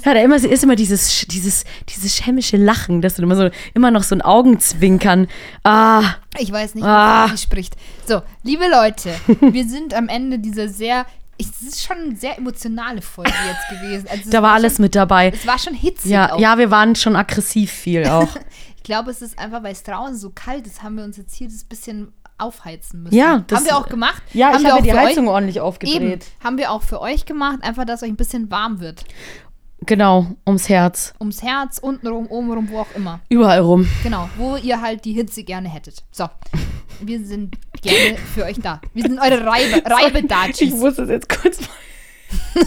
Ja, 0.04 0.12
da 0.14 0.20
immer, 0.20 0.34
ist 0.34 0.64
immer 0.64 0.74
dieses, 0.74 1.24
dieses, 1.28 1.64
dieses 1.88 2.16
schelmische 2.16 2.56
Lachen, 2.56 3.00
dass 3.00 3.14
du 3.14 3.22
immer 3.22 3.36
so, 3.36 3.48
immer 3.74 3.92
noch 3.92 4.02
so 4.02 4.16
ein 4.16 4.20
Augenzwinkern. 4.22 5.28
Ah, 5.62 6.02
Ich 6.36 6.50
weiß 6.50 6.74
nicht, 6.74 6.84
Ah. 6.84 7.28
sie 7.28 7.38
spricht. 7.38 7.74
So, 8.08 8.22
liebe 8.42 8.64
Leute, 8.68 9.14
wir 9.40 9.64
sind 9.68 9.94
am 9.94 10.08
Ende 10.08 10.40
dieser 10.40 10.68
sehr, 10.68 11.06
es 11.38 11.62
ist 11.62 11.82
schon 11.84 11.96
eine 11.98 12.16
sehr 12.16 12.38
emotionale 12.38 13.02
Folge 13.02 13.32
jetzt 13.48 13.68
gewesen. 13.80 14.06
Also 14.10 14.30
da 14.30 14.42
war 14.42 14.52
alles 14.52 14.76
schon, 14.76 14.82
mit 14.84 14.94
dabei. 14.94 15.30
Es 15.34 15.46
war 15.46 15.58
schon 15.58 15.74
hitzig 15.74 16.10
Ja, 16.12 16.32
auch. 16.32 16.38
ja, 16.40 16.56
wir 16.58 16.70
waren 16.70 16.94
schon 16.94 17.16
aggressiv 17.16 17.70
viel 17.72 18.06
auch. 18.06 18.28
Ich 18.76 18.84
glaube, 18.84 19.12
es 19.12 19.22
ist 19.22 19.38
einfach, 19.38 19.62
weil 19.62 19.70
es 19.74 19.84
draußen 19.84 20.16
so 20.16 20.30
kalt 20.30 20.66
ist, 20.66 20.82
haben 20.82 20.96
wir 20.96 21.04
uns 21.04 21.16
jetzt 21.16 21.36
hier 21.36 21.46
das 21.46 21.62
bisschen 21.62 22.12
aufheizen 22.36 23.04
müssen. 23.04 23.14
Ja, 23.14 23.44
das- 23.46 23.60
haben 23.60 23.66
wir 23.66 23.76
auch 23.76 23.86
gemacht. 23.86 24.20
Ja, 24.32 24.48
haben 24.48 24.56
ich 24.56 24.62
wir 24.64 24.70
habe 24.72 24.80
auch 24.80 24.84
die 24.84 24.92
Heizung 24.92 25.28
ordentlich 25.28 25.56
Eben, 25.58 25.64
aufgedreht. 25.64 26.26
haben 26.42 26.58
wir 26.58 26.72
auch 26.72 26.82
für 26.82 27.00
euch 27.00 27.24
gemacht, 27.24 27.58
einfach, 27.62 27.84
dass 27.84 28.02
euch 28.02 28.08
ein 28.08 28.16
bisschen 28.16 28.50
warm 28.50 28.80
wird. 28.80 29.04
Genau, 29.84 30.26
ums 30.46 30.68
Herz. 30.68 31.12
Ums 31.20 31.42
Herz, 31.42 31.78
untenrum, 31.78 32.26
obenrum, 32.28 32.68
wo 32.70 32.80
auch 32.80 32.94
immer. 32.94 33.20
Überall 33.28 33.60
rum. 33.60 33.88
Genau, 34.02 34.28
wo 34.36 34.56
ihr 34.56 34.80
halt 34.80 35.04
die 35.04 35.12
Hitze 35.12 35.42
gerne 35.42 35.68
hättet. 35.68 36.04
So, 36.12 36.28
wir 37.00 37.24
sind 37.24 37.56
gerne 37.80 38.16
für 38.34 38.44
euch 38.44 38.60
da. 38.60 38.80
Wir 38.94 39.02
sind 39.02 39.18
eure 39.18 39.44
Reibe, 39.44 39.82
Ich 39.84 39.90
Reibedatschis. 39.90 40.74
muss 40.74 40.96
das 40.96 41.08
jetzt 41.08 41.28
kurz 41.28 41.60
mal, 41.60 42.64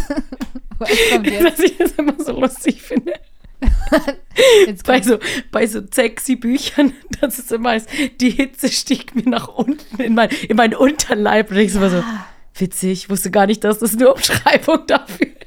dass 1.43 1.59
ich 1.59 1.77
das 1.77 1.91
immer 1.93 2.15
so 2.21 2.37
lustig 2.37 2.81
finde. 2.81 3.13
bei 4.85 5.01
so, 5.01 5.17
bei 5.51 5.65
so 5.67 5.81
sexy 5.89 6.35
Büchern, 6.35 6.93
dass 7.21 7.39
es 7.39 7.49
immer 7.51 7.69
heißt, 7.71 7.89
die 8.19 8.31
Hitze 8.31 8.69
stieg 8.69 9.15
mir 9.15 9.29
nach 9.29 9.47
unten 9.47 10.01
in, 10.01 10.15
mein, 10.15 10.29
in 10.49 10.57
meinen 10.57 10.75
Unterleib. 10.75 11.49
Und 11.49 11.57
ich 11.57 11.71
so 11.71 11.79
immer 11.79 11.89
so, 11.89 12.03
witzig, 12.55 12.91
ich 12.91 13.09
wusste 13.09 13.31
gar 13.31 13.45
nicht, 13.47 13.63
dass 13.63 13.79
das 13.79 13.93
eine 13.93 14.13
Umschreibung 14.13 14.85
dafür 14.87 15.27
ist. 15.27 15.44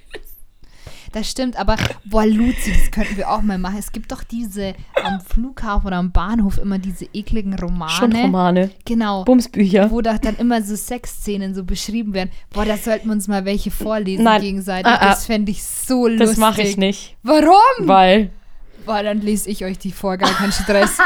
Das 1.12 1.30
stimmt, 1.30 1.56
aber 1.56 1.76
boah, 2.04 2.26
Luzi, 2.26 2.72
das 2.72 2.90
könnten 2.90 3.16
wir 3.16 3.30
auch 3.30 3.42
mal 3.42 3.58
machen. 3.58 3.76
Es 3.78 3.92
gibt 3.92 4.12
doch 4.12 4.22
diese 4.22 4.74
am 5.02 5.20
Flughafen 5.20 5.86
oder 5.86 5.96
am 5.96 6.12
Bahnhof 6.12 6.58
immer 6.58 6.78
diese 6.78 7.06
ekligen 7.12 7.54
Romane. 7.54 7.92
Schon 7.92 8.12
Romane. 8.12 8.70
Genau. 8.84 9.24
Bumsbücher. 9.24 9.90
Wo 9.90 10.00
da 10.00 10.18
dann 10.18 10.36
immer 10.36 10.62
so 10.62 10.76
Sexszenen 10.76 11.54
so 11.54 11.64
beschrieben 11.64 12.14
werden. 12.14 12.30
Boah, 12.52 12.64
da 12.64 12.76
sollten 12.76 13.06
wir 13.06 13.12
uns 13.12 13.28
mal 13.28 13.44
welche 13.44 13.70
vorlesen 13.70 14.24
Nein. 14.24 14.42
gegenseitig. 14.42 14.86
Ah, 14.86 14.98
ah. 15.00 15.08
Das 15.10 15.26
fände 15.26 15.50
ich 15.50 15.62
so 15.62 16.06
lustig. 16.06 16.28
Das 16.28 16.36
mache 16.36 16.62
ich 16.62 16.76
nicht. 16.76 17.16
Warum? 17.22 17.54
Weil. 17.80 18.30
Boah, 18.88 19.02
dann 19.02 19.20
lese 19.20 19.50
ich 19.50 19.66
euch 19.66 19.78
die 19.78 19.92
vor, 19.92 20.16
gar 20.16 20.30
kein 20.30 20.50
Stress. 20.50 20.96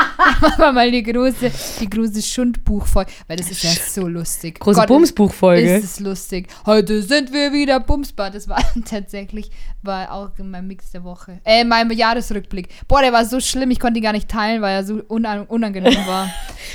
Machen 0.41 0.59
wir 0.59 0.73
mal 0.73 0.91
die 0.93 1.03
große, 1.03 1.51
die 1.81 1.91
große 1.91 2.23
Schundbuchfolge, 2.23 3.11
weil 3.27 3.37
das 3.37 3.51
ist 3.51 3.65
ja 3.65 3.71
so 3.71 4.07
lustig. 4.07 4.61
Große 4.61 4.87
Bumsbuchfolge. 4.87 5.79
Ist 5.79 5.85
es 5.85 5.99
lustig. 6.01 6.47
Heute 6.65 7.03
sind 7.03 7.33
wir 7.33 7.53
wieder 7.53 7.81
Bumsbar. 7.81 8.31
Das 8.31 8.49
war 8.49 8.63
tatsächlich, 8.85 9.51
war 9.83 10.13
auch 10.13 10.31
in 10.39 10.51
meinem 10.51 10.69
Mix 10.69 10.91
der 10.93 11.05
Woche. 11.05 11.41
Äh, 11.45 11.63
in 11.63 11.69
meinem 11.69 11.91
Jahresrückblick. 11.91 12.69
Boah, 12.89 13.01
der 13.03 13.13
war 13.13 13.25
so 13.25 13.41
schlimm, 13.41 13.71
ich 13.71 13.81
konnte 13.81 13.99
ihn 13.99 14.05
gar 14.05 14.13
nicht 14.13 14.29
teilen, 14.29 14.63
weil 14.63 14.77
er 14.77 14.85
so 14.85 15.03
unan 15.09 15.47
unangenehm 15.47 15.95
war. 16.07 16.29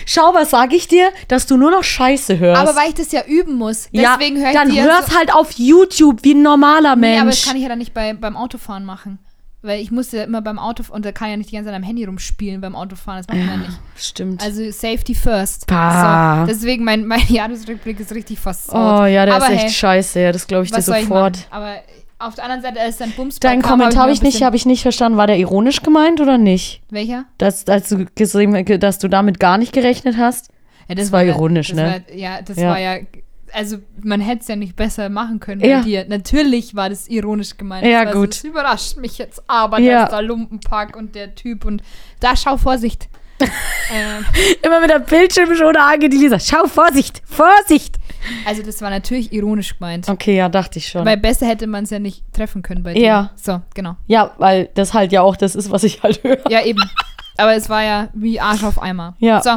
Schau, 0.06 0.34
was 0.34 0.50
sage 0.50 0.76
ich 0.76 0.88
dir? 0.88 1.10
Dass 1.28 1.46
du 1.46 1.58
nur 1.58 1.72
noch 1.72 1.84
Scheiße 1.84 2.40
hörst. 2.40 2.62
Aber 2.62 2.76
weil 2.76 2.90
ich 2.90 2.96
das 2.96 3.12
ja 3.12 3.24
üben 3.26 3.56
muss. 3.56 3.88
ja, 3.92 4.18
Deswegen 4.18 4.38
höre 4.40 4.50
ich 4.50 4.54
dann 4.56 4.74
ja 4.74 4.84
hör's 4.84 5.08
so, 5.08 5.18
halt 5.18 5.34
auf 5.34 5.52
YouTube 5.54 6.24
wie 6.24 6.34
ein 6.34 6.42
normaler 6.42 6.96
Nee, 6.96 7.18
aber 7.18 7.28
das 7.30 7.38
Mensch. 7.38 7.46
kann 7.48 7.56
ich 7.56 7.64
ja 7.64 7.70
dann 7.70 7.80
nicht 7.80 7.94
bei, 7.94 8.14
beim 8.14 8.36
Autofahren 8.36 8.86
machen. 8.86 9.20
Weil 9.64 9.82
ich 9.82 9.90
musste 9.92 10.18
immer 10.20 10.42
beim 10.42 10.60
Auto 10.60 10.84
und 10.90 11.04
da 11.04 11.12
kann 11.12 11.28
ich 11.30 11.32
ja 11.32 11.38
nicht 11.38 11.52
die 11.52 11.56
ganze 11.56 11.70
Zeit 11.70 11.76
am 11.76 11.84
Handy 11.84 12.06
rumspielen 12.06 12.62
beim 12.62 12.76
Autofahren. 12.76 13.18
Das 13.20 13.28
macht 13.28 13.38
man 13.46 13.62
ja 13.62 13.68
nicht. 13.68 13.80
Stimmt. 13.98 14.42
Also 14.42 14.70
Safety 14.72 15.16
first. 15.16 15.66
Bah. 15.66 16.42
So, 16.42 16.48
deswegen 16.54 16.84
mein, 16.84 17.06
mein 17.06 17.26
Jahresrückblick 17.28 18.00
ist 18.00 18.14
richtig 18.14 18.40
fast 18.40 18.72
oh 18.72 19.06
ja, 19.06 19.26
der 19.26 19.36
Aber 19.36 19.46
ist 19.48 19.52
echt 19.54 19.64
hey, 19.64 19.70
scheiße. 19.72 20.20
Ja, 20.20 20.32
das 20.32 20.46
glaube 20.46 20.66
ich 20.66 20.72
dir 20.72 20.78
ich 20.78 20.86
sofort. 20.86 21.10
machen? 21.10 21.46
Aber 21.50 21.76
auf 22.20 22.36
der 22.36 22.46
anderen 22.46 22.62
Seite 22.62 22.80
ist 22.88 23.00
dann 23.00 23.12
Bums. 23.12 23.40
Dein 23.40 23.62
Kommentar 23.62 24.04
habe 24.04 24.12
ich 24.12 24.22
nicht, 24.22 24.42
habe 24.42 24.56
ich 24.56 24.66
nicht 24.66 24.82
verstanden. 24.82 25.18
War 25.18 25.28
der 25.28 25.38
ironisch 25.38 25.82
gemeint 25.84 26.20
oder 26.20 26.38
nicht? 26.38 26.82
Welcher? 26.90 27.26
Dass, 27.38 27.68
als 27.68 27.90
du 27.90 28.06
gesehen, 28.16 28.80
dass 28.80 28.98
du 29.00 29.08
damit 29.08 29.40
gar 29.40 29.58
nicht 29.58 29.72
gerechnet 29.74 30.18
hast? 30.18 30.50
Ja, 30.88 30.96
Das 30.96 31.12
war 31.12 31.22
ja- 31.22 31.34
ironisch, 31.34 31.68
das 31.70 31.76
ne? 31.78 32.04
War, 32.08 32.16
ja, 32.16 32.42
das 32.42 32.58
Ja. 32.58 32.70
war 32.70 32.80
ja. 32.80 32.98
Also, 33.54 33.78
man 34.04 34.20
hätte 34.20 34.42
es 34.42 34.48
ja 34.50 34.56
nicht 34.58 34.76
besser 34.76 35.10
machen 35.10 35.40
können 35.40 35.62
Ja. 35.62 35.78
bei 35.80 35.84
dir. 35.86 36.06
Natürlich 36.10 36.76
war 36.76 36.90
das 36.90 37.08
ironisch 37.08 37.56
gemeint. 37.56 37.86
Ja, 37.86 38.04
Das 38.04 38.14
war 38.14 38.22
gut. 38.22 38.34
So, 38.34 38.42
das 38.42 38.52
überrascht 38.52 38.98
mich 38.98 39.18
jetzt 39.18 39.42
aber, 39.48 39.80
Ja. 39.80 40.02
dass 40.02 40.10
der 40.12 40.22
Lumpenpack 40.22 40.96
und 40.98 41.16
der 41.16 41.34
Typ 41.36 41.66
und 41.66 41.82
da 42.20 42.36
schau 42.36 42.58
Vorsicht. 42.58 43.08
ähm, 43.40 44.26
Immer 44.64 44.82
mit 44.82 44.90
der 44.90 45.00
Bildschirmschoner 45.00 45.86
angeht 45.86 46.12
die 46.12 46.18
Lisa. 46.18 46.40
Schau, 46.40 46.66
Vorsicht, 46.68 47.22
Vorsicht. 47.26 47.96
Also, 48.46 48.64
das 48.64 48.82
war 48.82 48.90
natürlich 48.90 49.32
ironisch 49.34 49.78
gemeint. 49.78 50.10
Okay, 50.10 50.36
ja, 50.36 50.50
dachte 50.50 50.80
ich 50.80 50.88
schon. 50.88 51.06
Weil 51.06 51.18
besser 51.18 51.48
hätte 51.48 51.68
man 51.68 51.84
es 51.84 51.90
ja 51.90 52.00
nicht 52.00 52.24
treffen 52.34 52.62
können 52.62 52.84
bei 52.84 52.94
dir. 52.94 53.02
Ja. 53.02 53.32
So, 53.36 53.62
genau. 53.74 53.96
ja, 54.08 54.34
weil 54.38 54.70
das 54.74 54.94
halt 54.94 55.12
ja 55.12 55.22
auch 55.22 55.36
das 55.36 55.56
ist, 55.56 55.72
was 55.72 55.84
ich 55.84 56.04
halt 56.04 56.24
höre. 56.24 56.50
Ja, 56.50 56.64
eben. 56.64 56.82
Aber 57.38 57.56
es 57.56 57.70
war 57.70 57.84
ja 57.84 58.10
wie 58.14 58.40
Arsch 58.40 58.64
auf 58.64 58.82
Eimer. 58.82 59.16
Ja. 59.20 59.42
So, 59.42 59.52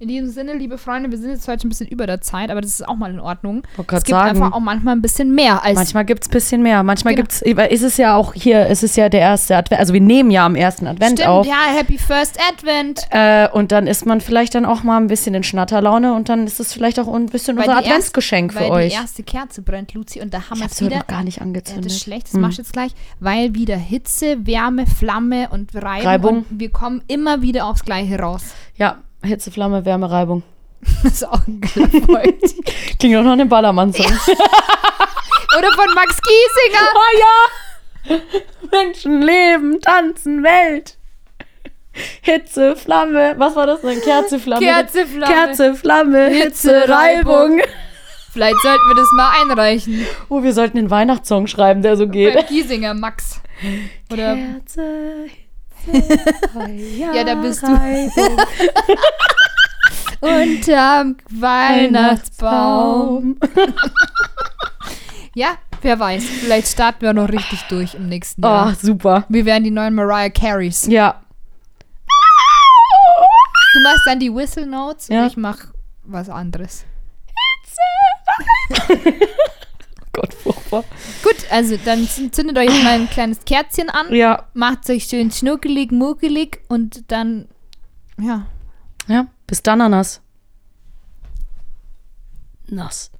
in 0.00 0.08
diesem 0.08 0.30
Sinne, 0.30 0.54
liebe 0.54 0.78
Freunde, 0.78 1.10
wir 1.10 1.18
sind 1.18 1.28
jetzt 1.28 1.46
heute 1.46 1.66
ein 1.66 1.68
bisschen 1.68 1.86
über 1.86 2.06
der 2.06 2.22
Zeit, 2.22 2.50
aber 2.50 2.62
das 2.62 2.70
ist 2.70 2.88
auch 2.88 2.96
mal 2.96 3.10
in 3.10 3.20
Ordnung. 3.20 3.56
Wollte 3.76 3.80
Es 3.82 3.86
grad 3.86 4.04
gibt 4.06 4.16
sagen. 4.18 4.28
einfach 4.30 4.52
auch 4.56 4.60
manchmal 4.60 4.96
ein 4.96 5.02
bisschen 5.02 5.34
mehr 5.34 5.62
als. 5.62 5.74
Manchmal 5.74 6.06
gibt 6.06 6.22
es 6.22 6.28
ein 6.30 6.32
bisschen 6.32 6.62
mehr. 6.62 6.82
Manchmal 6.82 7.14
Genau. 7.14 7.26
gibt's, 7.28 7.42
ist 7.42 7.82
es 7.82 7.98
ja 7.98 8.16
auch 8.16 8.32
hier, 8.32 8.66
es 8.70 8.82
ist 8.82 8.96
ja 8.96 9.10
der 9.10 9.20
erste 9.20 9.58
Advent, 9.58 9.78
also 9.78 9.92
wir 9.92 10.00
nehmen 10.00 10.30
ja 10.30 10.46
am 10.46 10.54
ersten 10.56 10.86
Advent 10.86 11.18
Stimmt, 11.18 11.28
auf. 11.28 11.46
ja, 11.46 11.54
Happy 11.76 11.98
First 11.98 12.38
Advent. 12.50 13.02
Äh, 13.10 13.48
und 13.52 13.72
dann 13.72 13.86
ist 13.86 14.06
man 14.06 14.22
vielleicht 14.22 14.54
dann 14.54 14.64
auch 14.64 14.82
mal 14.84 14.96
ein 14.96 15.08
bisschen 15.08 15.34
in 15.34 15.42
Schnatterlaune 15.42 16.14
und 16.14 16.30
dann 16.30 16.46
ist 16.46 16.60
es 16.60 16.72
vielleicht 16.72 16.98
auch 16.98 17.12
ein 17.12 17.26
bisschen 17.26 17.58
Weil 17.58 17.68
unser 17.68 17.80
Adventsgeschenk 17.80 18.54
für 18.54 18.60
weil 18.60 18.70
euch. 18.70 18.88
die 18.94 18.94
erste 18.94 19.22
Kerze 19.22 19.60
brennt, 19.60 19.92
Luzi, 19.92 20.22
und 20.22 20.32
da 20.32 20.48
haben 20.48 20.60
wir 20.60 20.66
es 20.66 20.80
wieder. 20.80 20.96
noch 20.96 21.06
gar 21.08 21.24
nicht 21.24 21.42
angezündet. 21.42 21.84
das 21.84 21.92
ist 21.96 22.02
schlecht, 22.02 22.26
das 22.28 22.32
Hm. 22.32 22.40
machst 22.40 22.56
du 22.56 22.62
jetzt 22.62 22.72
gleich, 22.72 22.92
weil 23.18 23.54
wieder 23.54 23.76
Hitze, 23.76 24.46
Wärme, 24.46 24.86
Flamme 24.86 25.50
und 25.50 25.74
Reibung. 25.74 26.06
Reibung. 26.06 26.36
Und 26.48 26.58
wir 26.58 26.70
kommen 26.70 27.02
immer 27.06 27.42
wieder 27.42 27.66
aufs 27.66 27.84
Gleiche 27.84 28.18
raus. 28.18 28.44
Ja, 28.76 28.96
Hitze, 29.22 29.50
Flamme, 29.50 29.84
Wärme, 29.84 30.10
Reibung. 30.10 30.42
Das 31.02 31.12
ist 31.12 31.28
auch 31.28 31.46
ein. 31.46 31.60
Klingt 32.98 33.16
auch 33.16 33.22
noch 33.22 33.32
eine 33.32 33.46
Ballermann-Song. 33.46 34.06
Oder 34.06 35.72
von 35.72 35.94
Max 35.94 36.18
Giesinger. 36.22 36.88
Oh 36.94 37.18
ja! 37.18 38.18
Menschen 38.72 39.20
leben, 39.20 39.80
tanzen, 39.80 40.42
Welt. 40.42 40.96
Hitze, 42.22 42.76
Flamme. 42.76 43.34
Was 43.36 43.56
war 43.56 43.66
das 43.66 43.82
denn? 43.82 44.00
Kerze, 44.00 44.38
Flamme. 44.38 44.64
Kerze, 44.64 45.06
Flamme. 45.06 45.34
Kerze, 45.34 45.74
Flamme, 45.74 46.28
Hitze, 46.28 46.80
Hitze, 46.80 46.88
Reibung. 46.88 47.34
Reibung. 47.34 47.60
Vielleicht 48.32 48.60
sollten 48.60 48.88
wir 48.88 48.94
das 48.94 49.08
mal 49.16 49.32
einreichen. 49.42 50.06
Oh, 50.28 50.42
wir 50.42 50.52
sollten 50.54 50.76
den 50.76 50.90
Weihnachtssong 50.90 51.46
schreiben, 51.46 51.82
der 51.82 51.96
so 51.96 52.06
geht. 52.08 52.32
Beim 52.34 52.46
Giesinger, 52.46 52.94
Max. 52.94 53.42
Oder 54.10 54.36
Kerze, 54.36 55.26
Ja, 57.14 57.24
da 57.24 57.34
bist 57.36 57.62
du. 57.62 57.68
Unterm 60.20 61.16
Weihnachtsbaum. 61.30 63.38
Ja, 65.32 65.58
wer 65.82 65.96
weiß. 66.00 66.24
Vielleicht 66.24 66.66
starten 66.66 67.02
wir 67.02 67.12
noch 67.12 67.28
richtig 67.28 67.62
durch 67.68 67.94
im 67.94 68.08
nächsten 68.08 68.44
Oh, 68.44 68.48
Jahr. 68.48 68.74
super. 68.74 69.26
Wir 69.28 69.44
werden 69.44 69.62
die 69.62 69.70
neuen 69.70 69.94
Mariah 69.94 70.28
Careys. 70.28 70.88
Ja. 70.88 71.22
Du 73.72 73.80
machst 73.84 74.00
dann 74.06 74.18
die 74.18 74.34
Whistle 74.34 74.66
Notes 74.66 75.06
Ja. 75.06 75.20
und 75.22 75.26
ich 75.28 75.36
mach 75.36 75.58
was 76.02 76.28
anderes. 76.28 76.84
Gott, 80.12 80.34
furchtbar. 80.34 80.84
Gut, 81.22 81.36
also 81.50 81.76
dann 81.84 82.06
zündet 82.08 82.58
euch 82.58 82.82
mal 82.82 83.00
ein 83.00 83.08
kleines 83.10 83.44
Kerzchen 83.44 83.88
an, 83.90 84.12
Ja. 84.14 84.48
macht 84.54 84.88
euch 84.90 85.04
schön 85.04 85.30
schnuckelig, 85.30 85.92
muckelig 85.92 86.60
und 86.68 87.10
dann, 87.12 87.46
ja, 88.20 88.46
Ja, 89.06 89.26
bis 89.46 89.62
dann, 89.62 89.80
Ananas. 89.80 90.20
Nass. 92.68 93.10